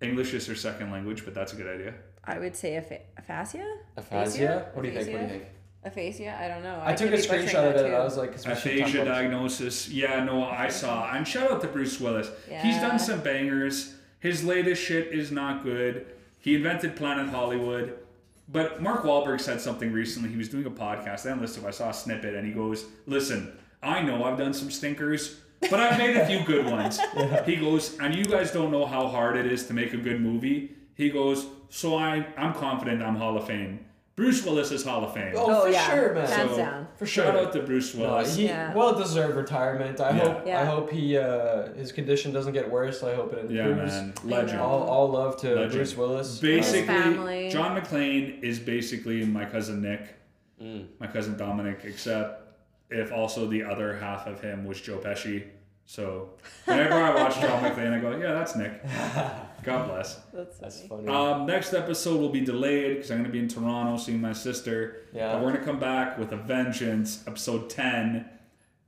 English 0.00 0.34
is 0.34 0.46
her 0.46 0.54
second 0.54 0.92
language, 0.92 1.24
but 1.24 1.34
that's 1.34 1.52
a 1.52 1.56
good 1.56 1.66
idea. 1.66 1.94
I 2.24 2.38
would 2.38 2.56
say 2.56 2.72
apha- 2.72 3.00
aphasia. 3.18 3.78
Aphasia? 3.96 4.70
What 4.74 4.82
do 4.82 4.88
you 4.88 4.94
think? 4.94 5.06
What 5.08 5.12
do 5.12 5.12
you 5.12 5.16
Aphasia? 5.16 5.28
think? 5.28 5.44
Aphasia? 5.84 6.38
I 6.40 6.48
don't 6.48 6.62
know. 6.62 6.80
I, 6.82 6.94
took 6.94 7.08
a 7.08 7.10
could 7.10 7.22
be 7.22 7.28
butchering 7.28 7.46
screenshot 7.48 7.68
of 7.68 7.74
that 7.74 7.84
it 7.84 7.86
and. 7.86 7.94
I 7.94 8.04
was 8.04 8.16
like, 8.16 8.32
we 8.32 8.38
should 8.38 8.52
Aphasia 8.52 9.04
diagnosis. 9.04 9.88
Yeah, 9.88 10.24
no, 10.24 10.44
I 10.44 10.68
saw. 10.68 11.10
And 11.12 11.26
shout 11.26 11.50
out 11.50 11.60
to 11.62 11.68
Bruce 11.68 12.00
Willis. 12.00 12.30
Yeah. 12.50 12.62
He's 12.62 12.76
done 12.76 12.98
some 12.98 13.20
bangers. 13.20 13.94
His 14.20 14.42
latest 14.44 14.82
shit 14.82 15.08
is 15.08 15.30
not 15.30 15.62
good. 15.62 16.06
He 16.44 16.54
invented 16.54 16.94
Planet 16.94 17.30
Hollywood. 17.30 18.00
But 18.52 18.82
Mark 18.82 19.04
Wahlberg 19.04 19.40
said 19.40 19.62
something 19.62 19.90
recently. 19.90 20.28
He 20.28 20.36
was 20.36 20.50
doing 20.50 20.66
a 20.66 20.70
podcast. 20.70 21.24
I 21.24 21.30
didn't 21.30 21.40
listen. 21.40 21.64
I 21.64 21.70
saw 21.70 21.88
a 21.88 21.94
snippet, 21.94 22.34
and 22.34 22.46
he 22.46 22.52
goes, 22.52 22.84
"Listen, 23.06 23.56
I 23.82 24.02
know 24.02 24.24
I've 24.24 24.36
done 24.36 24.52
some 24.52 24.70
stinkers, 24.70 25.40
but 25.70 25.80
I've 25.80 25.96
made 25.96 26.18
a 26.18 26.26
few 26.26 26.44
good 26.44 26.66
ones." 26.66 27.00
He 27.46 27.56
goes, 27.56 27.98
"And 27.98 28.14
you 28.14 28.26
guys 28.26 28.52
don't 28.52 28.70
know 28.70 28.84
how 28.84 29.08
hard 29.08 29.38
it 29.38 29.46
is 29.50 29.66
to 29.68 29.72
make 29.72 29.94
a 29.94 29.96
good 29.96 30.20
movie." 30.20 30.72
He 30.94 31.08
goes, 31.08 31.46
"So 31.70 31.96
I, 31.96 32.26
I'm 32.36 32.52
confident 32.52 33.02
I'm 33.02 33.16
Hall 33.16 33.38
of 33.38 33.46
Fame. 33.46 33.86
Bruce 34.16 34.44
Willis 34.44 34.70
is 34.70 34.84
Hall 34.84 35.04
of 35.04 35.12
Fame." 35.14 35.32
Oh, 35.36 35.46
Oh, 35.48 35.62
for 35.64 35.68
yeah. 35.70 35.90
sure, 35.90 36.14
man. 36.14 36.28
Hands 36.28 36.50
So, 36.50 36.56
down. 36.56 36.86
For 36.96 37.06
sure. 37.06 37.24
Shout 37.24 37.36
out 37.36 37.52
to 37.54 37.62
Bruce 37.62 37.94
No, 37.94 38.02
Willis. 38.02 38.36
he 38.36 38.46
Yeah. 38.46 38.72
well 38.74 38.94
deserved 38.94 39.36
retirement. 39.36 40.00
I 40.00 40.10
Yeah. 40.16 40.18
hope 40.28 40.46
I 40.46 40.64
hope 40.64 40.90
he 40.90 41.18
uh, 41.18 41.72
his 41.74 41.90
condition 41.92 42.32
doesn't 42.32 42.52
get 42.52 42.70
worse. 42.70 43.02
I 43.02 43.14
hope 43.14 43.32
it 43.32 43.50
yeah, 43.50 43.66
improves. 43.66 43.92
man, 43.92 44.14
legend. 44.24 44.60
All, 44.60 44.82
all 44.84 45.08
love 45.08 45.36
to 45.38 45.48
Legend. 45.54 45.72
Bruce 45.72 45.96
Willis. 45.96 46.38
Basically, 46.38 46.86
family. 46.86 47.50
John 47.50 47.76
McClane 47.80 48.42
is 48.42 48.58
basically 48.58 49.24
my 49.24 49.44
cousin 49.44 49.82
Nick, 49.82 50.14
Mm. 50.62 50.86
my 51.00 51.08
cousin 51.08 51.36
Dominic, 51.36 51.80
except 51.84 52.42
if 52.90 53.10
also 53.12 53.46
the 53.48 53.64
other 53.64 53.94
half 53.96 54.26
of 54.28 54.40
him 54.40 54.64
was 54.64 54.80
Joe 54.80 54.98
Pesci. 54.98 55.42
So 55.86 56.30
whenever 56.66 56.94
I 56.94 57.14
watch 57.14 57.40
John 57.40 57.62
McClane, 57.64 57.92
I 57.92 57.98
go, 57.98 58.16
yeah, 58.16 58.32
that's 58.34 58.54
Nick. 58.54 58.80
God 59.64 59.88
bless. 59.88 60.16
That's, 60.32 60.58
That's 60.58 60.80
funny. 60.86 61.06
funny. 61.06 61.08
Um, 61.08 61.46
next 61.46 61.72
episode 61.74 62.20
will 62.20 62.28
be 62.28 62.40
delayed 62.42 62.96
because 62.96 63.10
I'm 63.10 63.18
going 63.18 63.26
to 63.26 63.32
be 63.32 63.38
in 63.38 63.48
Toronto 63.48 63.96
seeing 63.96 64.20
my 64.20 64.32
sister. 64.32 65.02
Yeah. 65.12 65.32
But 65.32 65.42
we're 65.42 65.48
going 65.50 65.60
to 65.60 65.66
come 65.66 65.80
back 65.80 66.18
with 66.18 66.32
a 66.32 66.36
vengeance, 66.36 67.24
episode 67.26 67.70
10, 67.70 68.26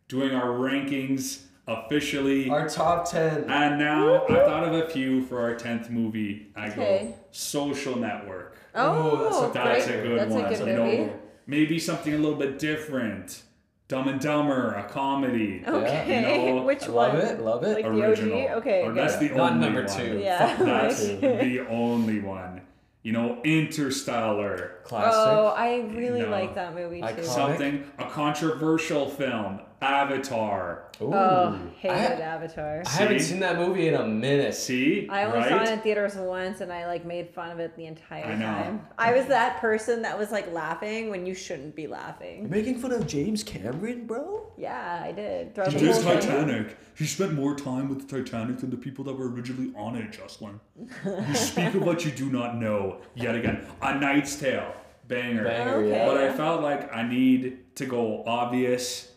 doing 0.08 0.34
our 0.34 0.48
rankings 0.48 1.42
officially. 1.66 2.48
Our 2.48 2.68
top 2.68 3.10
ten. 3.10 3.44
and 3.50 3.78
now 3.78 4.24
I 4.26 4.34
thought 4.44 4.64
of 4.64 4.74
a 4.74 4.88
few 4.88 5.22
for 5.24 5.40
our 5.40 5.54
10th 5.56 5.90
movie. 5.90 6.48
I 6.54 6.68
go, 6.68 6.72
Okay. 6.82 7.14
Social 7.32 7.96
Network. 7.96 8.56
oh, 8.74 9.24
that's 9.24 9.38
a- 9.38 9.50
That's 9.52 9.86
great. 9.86 9.98
a 9.98 10.02
good 10.02 10.18
That's 10.20 10.32
one. 10.32 10.44
a 10.44 10.48
good 10.48 10.58
So, 10.58 10.66
movie. 10.66 10.96
you 10.96 11.06
know, 11.06 11.18
maybe 11.46 11.78
something 11.78 12.14
a 12.14 12.18
little 12.18 12.38
bit 12.38 12.58
different. 12.58 13.42
Dumb 13.88 14.08
and 14.08 14.20
Dumber, 14.20 14.72
a 14.74 14.82
comedy. 14.88 15.62
Okay, 15.68 16.46
you 16.48 16.56
know, 16.56 16.62
which 16.64 16.84
I 16.84 16.86
love 16.88 17.12
one? 17.14 17.22
it. 17.22 17.40
Love 17.40 17.62
it. 17.64 17.74
Like 17.76 17.84
Original. 17.84 18.36
the 18.36 18.48
OG? 18.50 18.58
Okay, 18.58 18.82
Or 18.82 18.92
good. 18.92 18.96
that's 18.96 19.16
the 19.18 19.28
Not 19.28 19.52
only 19.52 19.64
number 19.66 19.84
one. 19.84 19.96
two. 19.96 20.18
Yeah. 20.18 20.56
That's 20.56 21.06
the 21.06 21.66
only 21.68 22.20
one. 22.20 22.62
You 23.02 23.12
know, 23.12 23.40
Interstellar. 23.44 24.80
Classic. 24.82 25.12
Oh, 25.14 25.54
I 25.56 25.76
really 25.94 26.22
No. 26.22 26.30
like 26.30 26.56
that 26.56 26.74
movie 26.74 27.00
too. 27.00 27.06
Iconic. 27.06 27.24
Something, 27.24 27.84
a 27.98 28.04
controversial 28.06 29.08
film. 29.08 29.60
Avatar. 29.82 30.84
Ooh. 31.02 31.12
Oh, 31.12 31.58
hated 31.78 31.96
I, 31.96 32.20
Avatar. 32.20 32.82
I 32.86 32.88
haven't 32.88 33.20
See? 33.20 33.26
seen 33.26 33.40
that 33.40 33.56
movie 33.58 33.88
in 33.88 33.94
a 33.94 34.06
minute. 34.06 34.54
See? 34.54 35.06
I 35.10 35.24
only 35.24 35.38
right? 35.38 35.48
saw 35.50 35.62
it 35.62 35.68
in 35.74 35.80
theaters 35.80 36.14
once, 36.16 36.60
and 36.62 36.72
I 36.72 36.86
like 36.86 37.04
made 37.04 37.28
fun 37.30 37.50
of 37.50 37.58
it 37.60 37.76
the 37.76 37.84
entire 37.86 38.24
I 38.24 38.34
know. 38.34 38.46
time. 38.46 38.86
I 38.98 39.12
was 39.12 39.26
that 39.26 39.60
person 39.60 40.02
that 40.02 40.18
was 40.18 40.30
like 40.32 40.50
laughing 40.52 41.10
when 41.10 41.26
you 41.26 41.34
shouldn't 41.34 41.74
be 41.76 41.86
laughing. 41.86 42.40
You're 42.40 42.48
laughing. 42.48 42.50
making 42.50 42.78
fun 42.78 42.92
of 42.92 43.06
James 43.06 43.42
Cameron, 43.42 44.06
bro? 44.06 44.50
Yeah, 44.56 45.02
I 45.04 45.12
did. 45.12 45.54
Throughout 45.54 45.72
He 45.72 45.78
did 45.78 45.92
whole 45.92 46.02
thing. 46.02 46.20
Titanic. 46.20 46.76
He 46.96 47.04
spent 47.04 47.34
more 47.34 47.54
time 47.54 47.88
with 47.90 48.08
the 48.08 48.22
Titanic 48.22 48.58
than 48.60 48.70
the 48.70 48.76
people 48.78 49.04
that 49.04 49.14
were 49.18 49.28
originally 49.30 49.72
on 49.76 49.96
it, 49.96 50.12
Jocelyn. 50.12 50.58
You 51.04 51.34
speak 51.34 51.74
of 51.74 51.82
what 51.82 52.04
you 52.04 52.10
do 52.10 52.30
not 52.30 52.56
know. 52.56 53.02
Yet 53.14 53.34
again, 53.34 53.66
A 53.82 53.94
Knight's 53.98 54.36
Tale. 54.36 54.72
Banger. 55.08 55.44
Banger, 55.44 55.74
Okay. 55.76 55.90
yeah. 55.90 56.06
But 56.06 56.16
I 56.16 56.32
felt 56.32 56.62
like 56.62 56.92
I 56.92 57.06
need 57.06 57.76
to 57.76 57.86
go 57.86 58.24
obvious. 58.26 59.12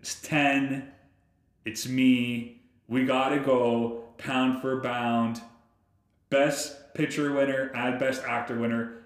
It's 0.00 0.20
10. 0.22 0.90
It's 1.64 1.86
me. 1.86 2.62
We 2.88 3.04
gotta 3.04 3.38
go 3.38 4.04
pound 4.18 4.62
for 4.62 4.80
pound. 4.80 5.40
Best 6.30 6.94
picture 6.94 7.32
winner 7.32 7.70
and 7.74 7.98
best 7.98 8.22
actor 8.24 8.58
winner. 8.58 8.96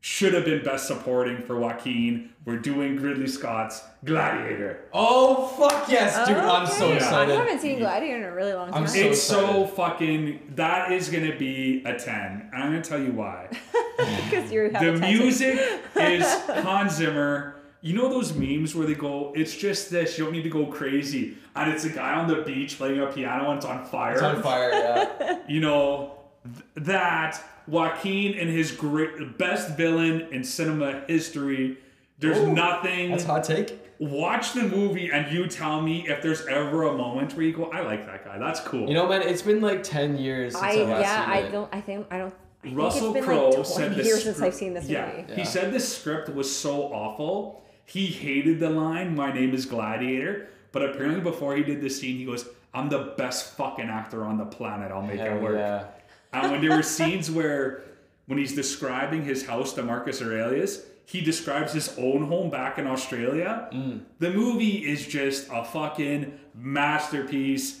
Should 0.00 0.34
have 0.34 0.44
been 0.44 0.64
best 0.64 0.88
supporting 0.88 1.42
for 1.42 1.56
Joaquin. 1.56 2.30
We're 2.44 2.58
doing 2.58 2.96
Ridley 2.96 3.28
Scott's 3.28 3.80
Gladiator. 4.04 4.80
Oh 4.92 5.46
fuck 5.46 5.88
yes, 5.88 6.26
dude! 6.26 6.36
I'm 6.38 6.66
so 6.66 6.92
excited. 6.92 7.32
I 7.32 7.38
haven't 7.38 7.60
seen 7.60 7.78
Gladiator 7.78 8.16
in 8.16 8.24
a 8.24 8.34
really 8.34 8.52
long 8.52 8.68
I'm 8.74 8.84
time. 8.84 8.88
so 8.88 8.98
it's 8.98 9.22
so 9.22 9.66
fucking. 9.68 10.54
That 10.56 10.90
is 10.90 11.08
gonna 11.08 11.36
be 11.36 11.84
a 11.84 11.94
10. 11.96 12.50
And 12.52 12.62
I'm 12.62 12.72
gonna 12.72 12.82
tell 12.82 13.00
you 13.00 13.12
why. 13.12 13.48
because 13.96 14.50
you 14.50 14.70
have 14.70 15.00
the 15.00 15.06
music 15.06 15.60
is 15.96 16.26
Hans 16.46 16.96
Zimmer. 16.96 17.61
You 17.82 17.94
know 17.94 18.08
those 18.08 18.32
memes 18.34 18.74
where 18.76 18.86
they 18.86 18.94
go, 18.94 19.32
it's 19.34 19.56
just 19.56 19.90
this, 19.90 20.16
you 20.16 20.24
don't 20.24 20.32
need 20.32 20.44
to 20.44 20.48
go 20.50 20.66
crazy. 20.66 21.36
And 21.56 21.72
it's 21.72 21.84
a 21.84 21.90
guy 21.90 22.14
on 22.14 22.28
the 22.28 22.36
beach 22.42 22.78
playing 22.78 23.00
a 23.00 23.06
piano 23.06 23.50
and 23.50 23.56
it's 23.56 23.66
on 23.66 23.84
fire. 23.84 24.12
It's 24.14 24.22
on 24.22 24.40
fire, 24.42 24.70
yeah. 24.70 25.38
You 25.48 25.60
know, 25.60 26.14
th- 26.44 26.86
that, 26.86 27.42
Joaquin 27.66 28.38
and 28.38 28.48
his 28.48 28.70
great 28.70 29.36
best 29.36 29.76
villain 29.76 30.28
in 30.30 30.44
cinema 30.44 31.02
history. 31.08 31.78
There's 32.18 32.38
Ooh, 32.38 32.52
nothing. 32.52 33.10
That's 33.10 33.24
hot 33.24 33.44
take. 33.44 33.78
Watch 33.98 34.52
the 34.52 34.62
movie 34.62 35.10
and 35.12 35.32
you 35.32 35.46
tell 35.46 35.80
me 35.80 36.08
if 36.08 36.22
there's 36.22 36.46
ever 36.46 36.84
a 36.84 36.96
moment 36.96 37.34
where 37.34 37.44
you 37.46 37.52
go, 37.52 37.64
I 37.70 37.80
like 37.82 38.06
that 38.06 38.24
guy. 38.24 38.38
That's 38.38 38.60
cool. 38.60 38.88
You 38.88 38.94
know, 38.94 39.08
man, 39.08 39.22
it's 39.22 39.42
been 39.42 39.60
like 39.60 39.82
ten 39.82 40.18
years 40.18 40.52
since 40.54 40.64
I, 40.64 40.70
I 40.70 40.82
last 40.84 41.00
yeah, 41.00 41.24
seen 41.24 41.34
I 41.34 41.38
it. 41.38 41.52
don't. 41.52 41.68
I 41.74 41.80
think 41.80 42.06
I 42.10 42.18
don't. 42.18 42.34
I 42.34 42.66
think 42.68 42.78
Russell 42.78 43.06
it's 43.08 43.14
been 43.14 43.24
Crowe 43.24 43.50
like 43.50 43.54
20 43.54 43.64
said 43.64 43.94
the 43.96 44.04
years 44.04 44.22
since 44.22 44.36
script- 44.36 44.54
I've 44.54 44.58
seen 44.58 44.74
this 44.74 44.88
yeah, 44.88 45.12
movie. 45.28 45.34
He 45.34 45.44
said 45.44 45.72
this 45.72 45.96
script 45.96 46.28
was 46.28 46.54
so 46.54 46.82
awful. 46.92 47.61
He 47.84 48.06
hated 48.06 48.60
the 48.60 48.70
line, 48.70 49.14
"My 49.14 49.32
name 49.32 49.54
is 49.54 49.66
Gladiator," 49.66 50.48
but 50.70 50.82
apparently 50.82 51.20
before 51.20 51.56
he 51.56 51.62
did 51.62 51.80
this 51.80 52.00
scene, 52.00 52.16
he 52.16 52.24
goes, 52.24 52.48
"I'm 52.72 52.88
the 52.88 53.14
best 53.16 53.56
fucking 53.56 53.88
actor 53.88 54.24
on 54.24 54.38
the 54.38 54.46
planet. 54.46 54.90
I'll 54.90 55.02
make 55.02 55.20
Hell 55.20 55.36
it 55.36 55.42
work." 55.42 55.56
yeah. 55.56 55.84
And 56.32 56.52
when 56.52 56.60
there 56.60 56.76
were 56.76 56.82
scenes 56.98 57.30
where, 57.30 57.82
when 58.26 58.38
he's 58.38 58.54
describing 58.54 59.24
his 59.24 59.46
house 59.46 59.74
to 59.74 59.82
Marcus 59.82 60.22
Aurelius, 60.22 60.84
he 61.04 61.20
describes 61.20 61.72
his 61.72 61.96
own 61.98 62.26
home 62.26 62.50
back 62.50 62.78
in 62.78 62.86
Australia. 62.86 63.68
Mm. 63.72 64.02
The 64.18 64.30
movie 64.30 64.88
is 64.88 65.06
just 65.06 65.48
a 65.52 65.64
fucking 65.64 66.38
masterpiece. 66.54 67.80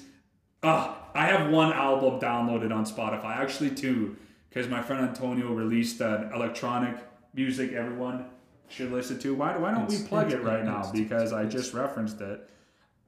Ugh, 0.62 0.94
I 1.14 1.26
have 1.26 1.50
one 1.50 1.72
album 1.72 2.20
downloaded 2.20 2.74
on 2.74 2.84
Spotify, 2.84 3.36
actually 3.36 3.70
two, 3.70 4.16
because 4.48 4.68
my 4.68 4.82
friend 4.82 5.08
Antonio 5.08 5.52
released 5.52 6.00
an 6.00 6.30
electronic 6.32 6.96
music 7.34 7.72
everyone 7.72 8.26
should 8.68 8.90
listen 8.92 9.18
to. 9.20 9.34
Why, 9.34 9.56
why 9.56 9.72
don't 9.72 9.88
we 9.88 10.02
plug 10.02 10.32
it 10.32 10.42
right 10.42 10.64
now? 10.64 10.90
Because 10.92 11.32
I 11.32 11.44
just 11.44 11.74
referenced 11.74 12.20
it. 12.20 12.48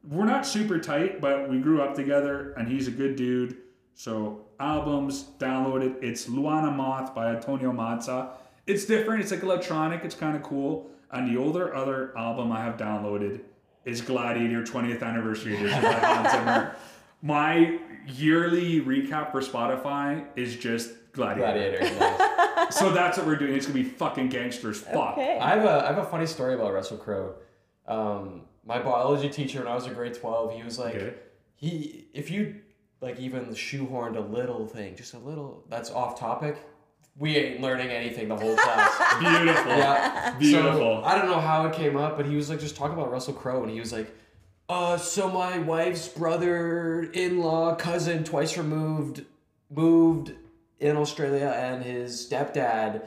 We're 0.09 0.27
not 0.27 0.47
super 0.47 0.79
tight, 0.79 1.21
but 1.21 1.49
we 1.49 1.59
grew 1.61 1.81
up 1.81 1.95
together, 1.95 2.53
and 2.59 2.69
he's 2.69 2.89
a 2.89 2.91
good 2.91 3.17
dude. 3.17 3.57
So 3.95 4.45
albums, 4.61 5.29
downloaded. 5.39 6.03
It's 6.03 6.27
Luana 6.27 6.75
Moth 6.75 7.15
by 7.15 7.31
Antonio 7.35 7.73
Mazza. 7.73 8.31
It's 8.67 8.85
different. 8.85 9.23
It's 9.23 9.31
like 9.31 9.43
electronic. 9.43 10.05
It's 10.05 10.15
kind 10.15 10.37
of 10.37 10.43
cool. 10.43 10.91
And 11.11 11.35
the 11.35 11.41
older 11.41 11.75
other 11.75 12.17
album 12.19 12.53
I 12.53 12.61
have 12.63 12.77
downloaded 12.77 13.41
is 13.85 14.01
Gladiator 14.01 14.63
20th 14.63 15.03
Anniversary 15.03 15.57
Edition 15.57 15.83
by 15.83 15.93
Hans 15.93 16.33
Zimmer. 16.33 16.77
My 17.23 17.79
yearly 18.07 18.81
recap 18.81 19.31
for 19.31 19.41
Spotify 19.41 20.27
is 20.37 20.57
just 20.57 20.91
Gladiator. 21.15 21.79
Gladiator. 21.79 21.99
nice. 22.01 22.77
So 22.77 22.91
that's 22.93 23.17
what 23.19 23.27
we're 23.27 23.37
doing. 23.37 23.55
It's 23.55 23.67
gonna 23.67 23.79
be 23.83 23.85
fucking 23.89 24.29
gangsters. 24.29 24.81
Fuck. 24.81 25.13
Okay. 25.13 25.39
I 25.39 25.51
have 25.57 25.65
a 25.65 25.85
I 25.85 25.87
have 25.95 25.99
a 25.99 26.05
funny 26.07 26.27
story 26.27 26.55
about 26.55 26.73
Russell 26.75 26.97
Crowe. 26.99 27.35
Um, 27.87 28.43
my 28.67 28.79
biology 28.79 29.29
teacher 29.29 29.61
when 29.61 29.69
I 29.69 29.75
was 29.75 29.87
in 29.87 29.93
grade 29.95 30.15
twelve, 30.15 30.53
he 30.55 30.63
was 30.63 30.79
like, 30.79 30.95
Okay. 30.97 31.15
he 31.57 32.07
if 32.13 32.31
you 32.31 32.57
like 33.01 33.19
even 33.21 33.47
shoehorned 33.49 34.17
a 34.17 34.21
little 34.21 34.67
thing, 34.67 34.97
just 34.97 35.15
a 35.15 35.19
little 35.19 35.65
that's 35.69 35.91
off 35.91 36.19
topic, 36.19 36.57
we 37.17 37.37
ain't 37.37 37.61
learning 37.61 37.89
anything 37.91 38.29
the 38.29 38.37
whole 38.37 38.57
class. 38.57 39.19
Beautiful. 39.21 39.71
yeah. 39.73 40.35
Beautiful. 40.39 40.73
So 40.81 41.05
I 41.05 41.17
don't 41.19 41.27
know 41.27 41.41
how 41.41 41.67
it 41.67 41.75
came 41.75 41.97
up, 41.97 42.17
but 42.17 42.27
he 42.27 42.35
was 42.37 42.49
like 42.51 42.61
just 42.61 42.77
talking 42.77 42.95
about 42.99 43.11
Russell 43.13 43.35
Crowe, 43.35 43.63
and 43.63 43.71
he 43.71 43.79
was 43.79 43.93
like, 43.93 44.13
"Uh, 44.69 44.97
so 44.97 45.29
my 45.29 45.59
wife's 45.59 46.09
brother-in-law, 46.09 47.77
cousin, 47.77 48.25
twice 48.25 48.57
removed, 48.57 49.25
moved 49.71 50.33
in 50.81 50.97
Australia, 50.97 51.55
and 51.57 51.83
his 51.83 52.27
stepdad 52.29 53.03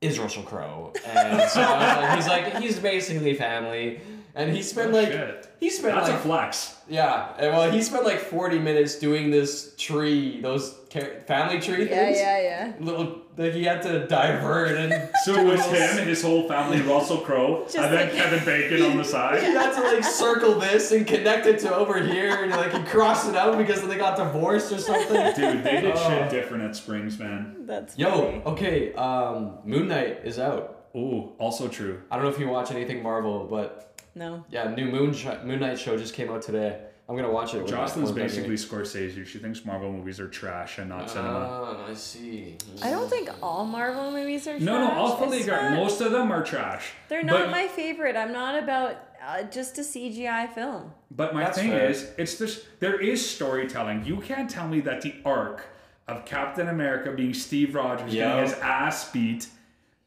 is 0.00 0.18
Russell 0.18 0.42
Crowe, 0.44 0.92
and 1.06 1.50
so 1.50 1.60
like, 1.60 2.14
he's 2.16 2.26
like 2.28 2.56
he's 2.62 2.78
basically 2.78 3.34
family." 3.34 4.00
And 4.34 4.54
he 4.54 4.62
spent 4.62 4.90
Oh, 4.90 4.94
like 4.94 5.08
shit. 5.08 5.48
he 5.58 5.68
spent 5.68 5.96
That's 5.96 6.10
like 6.10 6.18
a 6.18 6.22
flex. 6.22 6.76
yeah, 6.88 7.32
and 7.38 7.56
well, 7.56 7.70
he 7.72 7.82
spent 7.82 8.04
like 8.04 8.20
forty 8.20 8.58
minutes 8.60 8.96
doing 8.96 9.30
this 9.32 9.74
tree, 9.76 10.40
those 10.40 10.77
family 10.90 11.60
tree 11.60 11.88
Yeah, 11.88 12.06
things. 12.06 12.18
yeah, 12.18 12.40
yeah. 12.40 12.72
Little, 12.80 13.22
like 13.36 13.52
he 13.52 13.64
had 13.64 13.82
to 13.82 14.06
divert 14.06 14.76
and 14.76 15.10
So 15.24 15.34
it 15.34 15.44
was 15.44 15.64
him, 15.66 15.98
and 15.98 16.08
his 16.08 16.22
whole 16.22 16.48
family, 16.48 16.80
Russell 16.80 17.18
Crowe, 17.18 17.62
and 17.76 17.84
then 17.92 17.94
like- 18.08 18.12
Kevin 18.12 18.44
Bacon 18.44 18.82
on 18.90 18.96
the 18.96 19.04
side. 19.16 19.40
He 19.40 19.46
side. 19.46 19.54
had 19.56 19.74
to 19.74 19.82
like 19.96 20.04
circle 20.04 20.58
this 20.58 20.90
and 20.92 21.06
connect 21.06 21.46
it 21.46 21.58
to 21.60 21.74
over 21.74 22.02
here, 22.02 22.42
and 22.42 22.50
like 22.52 22.72
he 22.72 22.82
crossed 22.84 23.28
it 23.28 23.36
out 23.36 23.58
because 23.58 23.86
they 23.86 23.96
got 23.96 24.16
divorced 24.16 24.72
or 24.72 24.78
something. 24.78 25.34
Dude, 25.34 25.62
they 25.64 25.80
did 25.82 25.92
Oh. 25.94 26.08
shit 26.08 26.30
different 26.30 26.64
at 26.64 26.74
Springs, 26.76 27.18
man. 27.18 27.56
That's 27.66 27.96
Yo, 27.98 28.10
funny. 28.10 28.42
okay, 28.46 28.92
um, 28.94 29.58
Moon 29.64 29.88
Knight 29.88 30.20
is 30.24 30.38
out. 30.38 30.86
Ooh, 30.96 31.32
also 31.38 31.68
true. 31.68 32.00
I 32.10 32.16
don't 32.16 32.24
know 32.24 32.30
if 32.30 32.38
you 32.40 32.48
watch 32.48 32.70
anything 32.70 33.02
Marvel, 33.02 33.46
but 33.48 33.94
No. 34.14 34.44
yeah, 34.50 34.74
new 34.74 34.86
Moon 34.86 35.12
sh- 35.12 35.26
Moon 35.44 35.60
Knight 35.60 35.78
show 35.78 35.96
just 35.98 36.14
came 36.14 36.30
out 36.30 36.40
today. 36.42 36.80
I'm 37.08 37.16
gonna 37.16 37.30
watch 37.32 37.54
it. 37.54 37.66
Jocelyn's 37.66 38.12
basically 38.12 38.42
memory. 38.42 38.56
Scorsese. 38.58 39.26
She 39.26 39.38
thinks 39.38 39.64
Marvel 39.64 39.90
movies 39.90 40.20
are 40.20 40.28
trash 40.28 40.76
and 40.76 40.90
not 40.90 41.08
cinema. 41.08 41.48
Ah, 41.50 41.86
I 41.90 41.94
see. 41.94 42.56
I 42.82 42.90
don't 42.90 43.08
think 43.08 43.30
all 43.42 43.64
Marvel 43.64 44.10
movies 44.10 44.46
are 44.46 44.58
No, 44.58 44.78
no, 44.78 44.86
trash. 44.88 44.98
I'll 44.98 45.16
fully 45.16 45.40
agree. 45.40 45.70
Most 45.76 46.02
of 46.02 46.12
them 46.12 46.30
are 46.30 46.42
trash. 46.44 46.90
They're 47.08 47.22
not 47.22 47.44
but, 47.44 47.50
my 47.50 47.66
favorite. 47.66 48.14
I'm 48.14 48.32
not 48.32 48.62
about 48.62 48.96
uh, 49.26 49.44
just 49.44 49.78
a 49.78 49.80
CGI 49.80 50.52
film. 50.52 50.92
But 51.10 51.32
my 51.32 51.44
That's 51.44 51.58
thing 51.58 51.70
fair. 51.70 51.88
is, 51.88 52.10
it's 52.18 52.34
this. 52.36 52.66
There 52.78 53.00
is 53.00 53.24
storytelling. 53.28 54.04
You 54.04 54.18
can't 54.18 54.50
tell 54.50 54.68
me 54.68 54.80
that 54.82 55.00
the 55.00 55.14
arc 55.24 55.64
of 56.06 56.26
Captain 56.26 56.68
America 56.68 57.10
being 57.12 57.32
Steve 57.32 57.74
Rogers 57.74 58.12
Yeah. 58.12 58.34
getting 58.34 58.50
his 58.50 58.58
ass 58.60 59.10
beat 59.10 59.48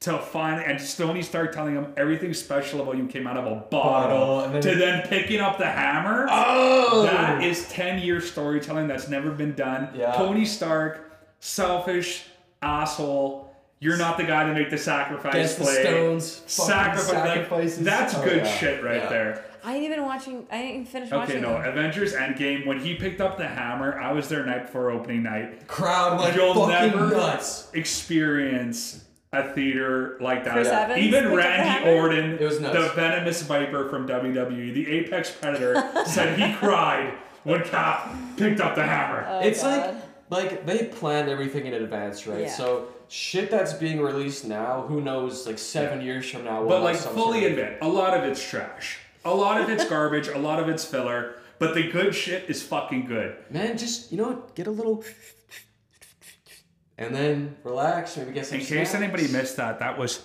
to 0.02 0.18
find 0.18 0.62
and 0.64 0.80
Tony 0.98 1.22
Stark 1.22 1.54
telling 1.54 1.76
him 1.76 1.94
everything 1.96 2.34
special 2.34 2.82
about 2.82 2.98
you 2.98 3.06
came 3.06 3.28
out 3.28 3.38
of 3.38 3.46
a 3.46 3.56
bottle, 3.56 3.70
Bottle, 3.70 4.40
and 4.42 4.56
then- 4.56 4.62
to 4.64 4.76
then 4.76 5.08
picking 5.08 5.40
up 5.40 5.58
the 5.60 5.68
hammer. 5.68 6.28
Oh, 6.30 7.04
That 7.04 7.44
is 7.44 7.68
10 7.70 8.00
year 8.00 8.20
storytelling 8.20 8.88
that's 8.88 9.08
never 9.08 9.30
been 9.30 9.54
done. 9.54 9.90
Yeah. 9.96 10.12
Tony 10.14 10.44
Stark, 10.46 11.12
selfish, 11.40 12.24
asshole. 12.64 13.48
You're 13.80 13.98
not 13.98 14.18
the 14.18 14.24
guy 14.24 14.46
to 14.48 14.54
make 14.54 14.70
the 14.72 14.78
sacrifice 14.78 15.34
Against 15.34 15.58
the 15.60 15.66
stones, 15.66 16.36
fucking 16.48 16.74
Sacrifice. 16.74 17.14
like, 17.14 17.24
sacrifices. 17.24 17.84
that's 17.84 18.16
Oh, 18.16 18.24
good 18.24 18.38
yeah. 18.38 18.58
shit 18.58 18.84
right 18.84 18.96
Yeah. 19.04 19.10
there. 19.10 19.46
I 19.64 19.76
ain't 19.76 19.84
even 19.84 20.04
watching. 20.04 20.48
I 20.52 20.56
ain't 20.58 20.74
even 20.74 20.86
finished 20.86 21.12
Okay, 21.14 21.20
watching. 21.20 21.46
Okay, 21.46 21.54
no. 21.54 21.62
them. 21.62 21.70
Avengers 21.78 22.16
Endgame, 22.16 22.66
when 22.66 22.80
he 22.80 22.96
picked 22.96 23.22
up 23.22 23.38
the 23.38 23.48
hammer, 23.48 24.00
I 24.00 24.12
was 24.12 24.28
there 24.30 24.44
night 24.46 24.64
before 24.66 24.90
opening 24.90 25.22
night. 25.22 25.68
crowd 25.68 26.20
like 26.20 26.36
You'll 26.36 26.54
fucking 26.56 26.70
never 26.98 27.08
nuts. 27.16 27.68
experience 27.74 29.04
a 29.34 29.54
theater 29.54 30.18
like 30.20 30.44
that. 30.44 30.54
Chris 30.54 30.68
Evans 30.68 31.00
Even 31.00 31.24
picked 31.24 31.26
up 31.26 31.32
the 31.32 31.38
Randy? 31.38 31.90
Orton, 31.92 32.32
It 32.34 32.42
was 32.42 32.60
the 32.60 32.92
venomous 32.96 33.42
viper 33.44 33.88
from 33.90 34.06
WWE, 34.08 34.74
the 34.74 34.88
apex 34.92 35.32
predator, 35.32 35.82
said 36.06 36.38
he 36.38 36.54
cried 36.58 37.14
when 37.44 37.64
Cap 37.64 38.14
picked 38.36 38.60
up 38.60 38.76
the 38.76 38.84
hammer. 38.84 39.26
Oh, 39.30 39.40
it's 39.40 39.64
God. 39.64 39.96
like 40.30 40.52
like 40.52 40.66
they 40.66 40.86
planned 40.86 41.30
everything 41.30 41.66
in 41.66 41.74
advance, 41.74 42.26
right? 42.28 42.42
Yeah. 42.42 42.52
So 42.52 42.88
shit 43.10 43.50
that's 43.52 43.74
being 43.74 44.02
released 44.02 44.46
now, 44.46 44.82
who 44.88 45.00
knows? 45.02 45.46
Like 45.48 45.60
seven 45.60 46.02
years 46.02 46.30
from 46.30 46.44
now, 46.46 46.60
we'll 46.62 46.70
But 46.70 46.84
like 46.84 46.96
fully 46.98 47.42
sort 47.42 47.52
of- 47.54 47.58
admit, 47.58 47.78
a 47.82 47.88
lot 47.88 48.18
of 48.18 48.24
it's 48.26 48.46
trash. 48.46 49.00
A 49.24 49.34
lot 49.34 49.62
of 49.62 49.70
it's 49.70 49.86
garbage. 49.90 50.28
A 50.28 50.38
lot 50.38 50.60
of 50.60 50.68
it's 50.68 50.84
filler. 50.84 51.36
But 51.60 51.74
the 51.76 51.90
good 51.90 52.16
shit 52.16 52.50
is 52.50 52.64
fucking 52.64 53.06
good. 53.06 53.36
Man, 53.50 53.78
just 53.78 54.12
you 54.12 54.18
know, 54.18 54.44
get 54.56 54.68
a 54.68 54.72
little, 54.72 55.04
and 56.98 57.14
then 57.16 57.56
relax. 57.64 58.18
Maybe 58.18 58.32
get 58.32 58.46
some. 58.46 58.60
In 58.60 58.66
case 58.66 58.90
snacks. 58.92 58.96
anybody 58.96 59.28
missed 59.30 59.58
that, 59.58 59.80
that 59.80 59.98
was. 59.98 60.20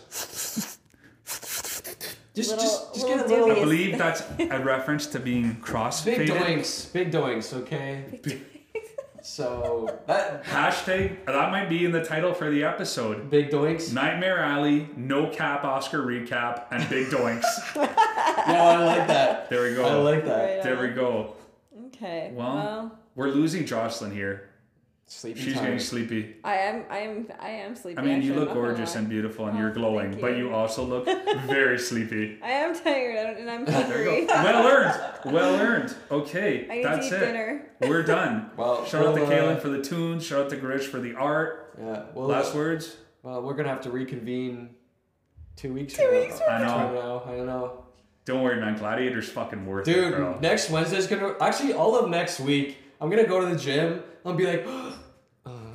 just 2.34 2.50
Little- 2.50 2.56
just 2.64 2.94
just 2.94 3.06
get 3.06 3.24
a 3.24 3.28
little 3.28 3.50
I 3.50 3.54
believe 3.54 3.98
that's 3.98 4.22
a 4.38 4.60
reference 4.64 5.06
to 5.08 5.18
being 5.20 5.52
big 5.54 5.62
doinks, 6.28 6.92
big 6.92 7.10
doinks. 7.10 7.52
Okay. 7.54 8.20
So 9.22 9.98
that 10.06 10.44
Hashtag 10.44 11.24
that 11.26 11.50
might 11.50 11.68
be 11.68 11.84
in 11.84 11.90
the 11.90 12.04
title 12.04 12.32
for 12.32 12.48
the 12.48 12.62
episode. 12.62 13.28
big 13.28 13.50
doinks. 13.50 13.92
Nightmare 13.92 14.38
Alley, 14.38 14.88
no 14.96 15.30
cap 15.30 15.64
Oscar 15.64 15.98
recap, 16.06 16.66
and 16.70 16.88
big 16.88 17.08
doinks. 17.08 17.44
Yeah, 18.46 18.62
I 18.62 18.84
like 18.84 19.08
that. 19.08 19.50
There 19.50 19.62
we 19.64 19.74
go. 19.74 19.84
I 19.84 19.94
like 19.94 20.24
that. 20.26 20.54
Right 20.54 20.62
there 20.62 20.80
we 20.80 20.88
go. 20.94 21.34
Okay. 21.86 22.30
Well, 22.32 22.54
Well, 22.54 22.98
We're 23.16 23.28
losing 23.30 23.66
Jocelyn 23.66 24.12
here. 24.12 24.50
Sleepy 25.08 25.40
She's 25.40 25.54
time. 25.54 25.62
getting 25.64 25.78
sleepy. 25.78 26.34
I 26.42 26.56
am. 26.56 26.84
I 26.90 26.98
am. 26.98 27.28
I 27.38 27.48
am 27.50 27.76
sleepy. 27.76 27.96
I 27.98 28.02
mean, 28.02 28.22
you 28.22 28.34
look 28.34 28.48
I'm 28.48 28.48
not 28.48 28.54
gonna 28.54 28.66
gorgeous 28.74 28.96
and 28.96 29.08
beautiful, 29.08 29.46
and 29.46 29.56
Oh, 29.56 29.60
you're 29.60 29.70
glowing, 29.70 30.10
thank 30.10 30.20
but 30.20 30.32
you. 30.36 30.48
you 30.48 30.52
also 30.54 30.82
look 30.84 31.04
very 31.46 31.78
sleepy. 31.78 32.38
I 32.42 32.50
am 32.50 32.74
tired 32.74 33.36
and 33.38 33.48
I'm 33.48 33.64
There 33.66 33.82
hungry. 33.82 34.26
Well 34.26 34.66
earned. 35.24 35.32
Well 35.32 35.54
earned. 35.60 35.94
Okay, 36.10 36.66
I 36.68 36.74
need 36.76 36.84
that's 36.84 37.08
to 37.10 37.16
eat 37.16 37.22
it. 37.22 37.26
dinner. 37.26 37.66
We're 37.82 38.02
done. 38.02 38.50
Well, 38.56 38.84
Shout 38.84 39.06
out 39.06 39.14
to 39.14 39.20
we'll, 39.20 39.30
uh, 39.30 39.34
Kaylin 39.34 39.60
for 39.60 39.68
the 39.68 39.80
tunes. 39.80 40.24
Shout 40.26 40.40
out 40.46 40.50
to 40.50 40.56
Grish 40.56 40.86
for 40.86 40.98
the 40.98 41.14
art. 41.14 41.76
Yeah. 41.78 42.02
Well, 42.12 42.26
Last 42.26 42.52
words. 42.54 42.96
Well, 43.22 43.42
we're 43.42 43.54
gonna 43.54 43.68
have 43.68 43.82
to 43.82 43.90
reconvene 43.90 44.70
two 45.54 45.72
weeks. 45.72 45.94
Two 45.94 46.02
from 46.02 46.14
weeks 46.16 46.40
now. 46.40 46.46
I 46.48 46.58
know. 46.58 46.66
From 46.88 46.94
now. 46.96 47.22
I 47.32 47.36
don't 47.36 47.46
know. 47.46 47.84
Don't 48.24 48.42
worry, 48.42 48.60
man. 48.60 48.76
Gladiator's 48.76 49.28
fucking 49.28 49.64
worth 49.66 49.86
it, 49.86 49.94
Dude, 49.94 50.14
bro. 50.16 50.36
next 50.40 50.68
Wednesday's 50.68 51.06
gonna 51.06 51.34
actually 51.40 51.74
all 51.74 51.96
of 51.96 52.10
next 52.10 52.40
week. 52.40 52.76
I'm 53.00 53.08
gonna 53.08 53.26
go 53.28 53.40
to 53.40 53.46
the 53.46 53.56
gym. 53.56 54.02
I'll 54.24 54.32
be 54.34 54.46
like, 54.46 54.66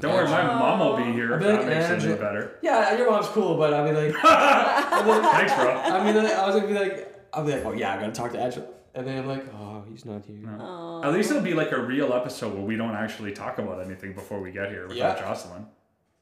Don't 0.02 0.14
worry, 0.14 0.26
my 0.28 0.44
mom 0.44 0.80
will 0.80 0.98
be 0.98 1.12
here. 1.14 1.34
If 1.36 1.40
be 1.42 1.46
like, 1.48 1.66
that 1.66 1.68
makes 1.92 2.04
it 2.04 2.10
any 2.10 2.20
better. 2.20 2.58
yeah, 2.62 2.98
your 2.98 3.10
mom's 3.10 3.28
cool, 3.28 3.58
but 3.58 3.74
I'll 3.74 3.86
be 3.88 3.92
like, 3.94 4.16
I'll 4.24 5.04
be 5.04 5.10
like- 5.12 5.32
Thanks, 5.34 5.54
bro. 5.56 5.72
I 5.72 6.04
mean, 6.04 6.18
I 6.18 6.46
was 6.46 6.56
gonna 6.56 6.68
be 6.68 6.74
like, 6.74 7.26
I'll 7.34 7.46
be 7.46 7.52
like, 7.54 7.66
oh 7.66 7.74
yeah, 7.74 7.94
I 7.94 8.00
gotta 8.00 8.12
talk 8.12 8.32
to 8.34 8.40
Angela, 8.40 8.66
and 8.96 9.08
then 9.08 9.20
I'm 9.20 9.28
like, 9.28 9.46
oh, 9.54 9.84
he's 9.90 10.04
not 10.06 10.26
here. 10.26 10.50
Aw. 10.60 11.04
At 11.04 11.14
least 11.14 11.30
it'll 11.32 11.42
be 11.44 11.54
like 11.54 11.72
a 11.72 11.82
real 11.82 12.14
episode 12.14 12.54
where 12.54 12.64
we 12.64 12.76
don't 12.76 12.96
actually 12.96 13.32
talk 13.32 13.58
about 13.60 13.86
anything 13.86 14.14
before 14.14 14.40
we 14.42 14.52
get 14.52 14.70
here 14.70 14.88
without 14.88 15.18
Yeah. 15.18 15.22
Jocelyn. 15.24 15.66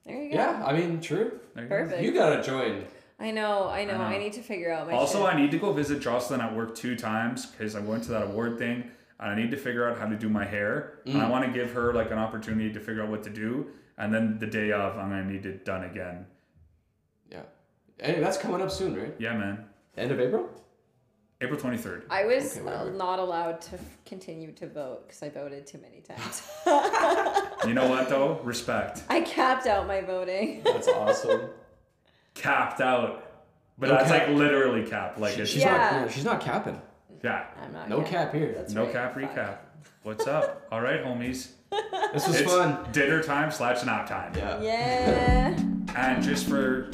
There 0.05 0.21
you 0.23 0.29
go. 0.31 0.35
Yeah, 0.37 0.63
I 0.65 0.73
mean, 0.73 1.01
true. 1.01 1.39
There 1.55 1.63
you 1.63 1.69
go. 1.69 1.75
Perfect. 1.75 2.01
You 2.03 2.11
gotta 2.13 2.41
join. 2.43 2.85
I 3.21 3.31
know. 3.31 3.67
I 3.67 3.83
know. 3.85 3.93
I 3.95 3.97
know. 3.97 4.03
I, 4.03 4.17
need 4.17 4.33
to 4.33 4.41
figure 4.41 4.71
out 4.71 4.87
my. 4.87 4.93
Also, 4.93 5.25
shit. 5.25 5.33
I 5.33 5.37
need 5.41 5.51
to 5.51 5.57
go 5.59 5.73
visit 5.73 5.99
Jocelyn 5.99 6.39
at 6.41 6.55
work 6.55 6.73
two 6.75 6.95
times 6.95 7.45
because 7.47 7.75
I 7.75 7.79
went 7.81 8.03
to 8.03 8.11
that 8.11 8.23
award 8.23 8.57
thing 8.57 8.89
and 9.19 9.29
I 9.31 9.35
need 9.35 9.51
to 9.51 9.57
figure 9.57 9.87
out 9.89 9.97
how 9.97 10.05
to 10.07 10.15
do 10.15 10.29
my 10.29 10.45
hair. 10.45 10.99
And 11.05 11.21
I 11.21 11.25
Mm. 11.25 11.29
want 11.31 11.45
to 11.45 11.51
give 11.51 11.71
her 11.73 11.93
like 11.93 12.11
an 12.11 12.17
opportunity 12.17 12.71
to 12.73 12.79
figure 12.79 13.03
out 13.03 13.09
what 13.09 13.23
to 13.23 13.29
do. 13.29 13.67
And 13.97 14.13
then 14.13 14.39
the 14.39 14.47
day 14.47 14.71
of, 14.71 14.97
I'm 14.97 15.09
gonna 15.09 15.25
need 15.25 15.45
it 15.45 15.65
done 15.65 15.83
again. 15.83 16.25
Yeah. 17.29 17.41
Hey, 17.99 18.19
that's 18.21 18.37
coming 18.37 18.61
up 18.61 18.71
soon, 18.71 18.95
right? 18.95 19.13
Yeah, 19.19 19.35
man. 19.35 19.65
End 19.97 20.11
of 20.11 20.19
April. 20.19 20.49
April 21.41 21.59
23rd. 21.59 22.03
I 22.09 22.25
was 22.25 22.57
Okay, 22.57 22.67
uh, 22.69 22.85
not 22.89 23.19
allowed 23.19 23.61
to 23.61 23.79
continue 24.05 24.51
to 24.53 24.67
vote 24.67 25.07
because 25.07 25.23
I 25.23 25.29
voted 25.29 25.65
too 25.67 25.77
many 25.79 26.01
times. 26.01 26.41
You 27.67 27.73
know 27.73 27.89
what 27.89 28.07
though? 28.07 28.39
Respect. 28.43 29.03
I 29.09 29.19
capped 29.21 29.67
out 29.67 29.85
my 29.85 29.99
voting. 30.01 30.61
That's 30.63 30.87
awesome. 30.87 31.49
Capped 32.33 32.79
out. 32.79 33.25
But 33.77 33.89
No 33.89 33.95
that's 33.95 34.09
cap. 34.11 34.27
like 34.29 34.37
literally 34.37 34.85
capped. 34.89 35.19
Like 35.19 35.37
it's 35.37 35.49
she's 35.51 35.61
Yeah. 35.63 35.77
not. 35.77 36.01
no, 36.03 36.07
she's 36.09 36.23
not 36.25 36.39
capping. 36.39 36.81
Yeah. 37.23 37.45
I'm 37.63 37.73
not. 37.73 37.89
No 37.89 37.99
capped. 37.99 38.11
cap 38.11 38.33
here. 38.33 38.53
That's 38.55 38.73
No 38.73 38.83
right. 38.83 38.93
cap 38.93 39.13
Fuck. 39.13 39.23
recap. 39.35 39.57
What's 40.03 40.27
up? 40.27 40.67
All 40.71 40.81
right, 40.81 41.03
homies. 41.03 41.49
This 42.13 42.27
was 42.27 42.39
It's 42.41 42.51
fun. 42.51 42.87
dinner 42.91 43.21
time 43.21 43.51
slash 43.51 43.83
nap 43.85 44.07
time. 44.07 44.33
Yeah. 44.35 44.59
Yeah. 44.61 45.59
And 45.95 46.23
just 46.23 46.47
for, 46.47 46.91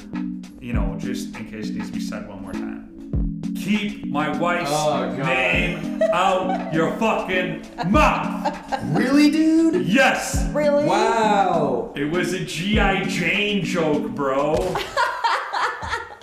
you 0.59 0.73
know, 0.73 0.95
just 0.97 1.35
in 1.37 1.49
case 1.49 1.69
it 1.69 1.75
needs 1.75 1.87
to 1.87 1.93
be 1.93 1.99
said 2.01 2.27
one 2.27 2.41
more 2.41 2.51
time. 2.53 3.41
Keep 3.55 4.05
my 4.07 4.35
wife's 4.37 4.69
Oh, 4.73 5.15
God. 5.15 5.25
name 5.25 6.01
out 6.13 6.73
your 6.73 6.91
fucking 6.97 7.65
mouth. 7.89 8.53
Really, 8.97 9.31
dude? 9.31 9.85
Yes, 9.87 10.47
Really? 10.51 10.85
Wow. 10.85 11.93
it 11.95 12.05
was 12.11 12.33
a 12.33 12.43
G.I. 12.43 13.05
Jane 13.05 13.63
joke, 13.63 14.09
bro. 14.09 14.55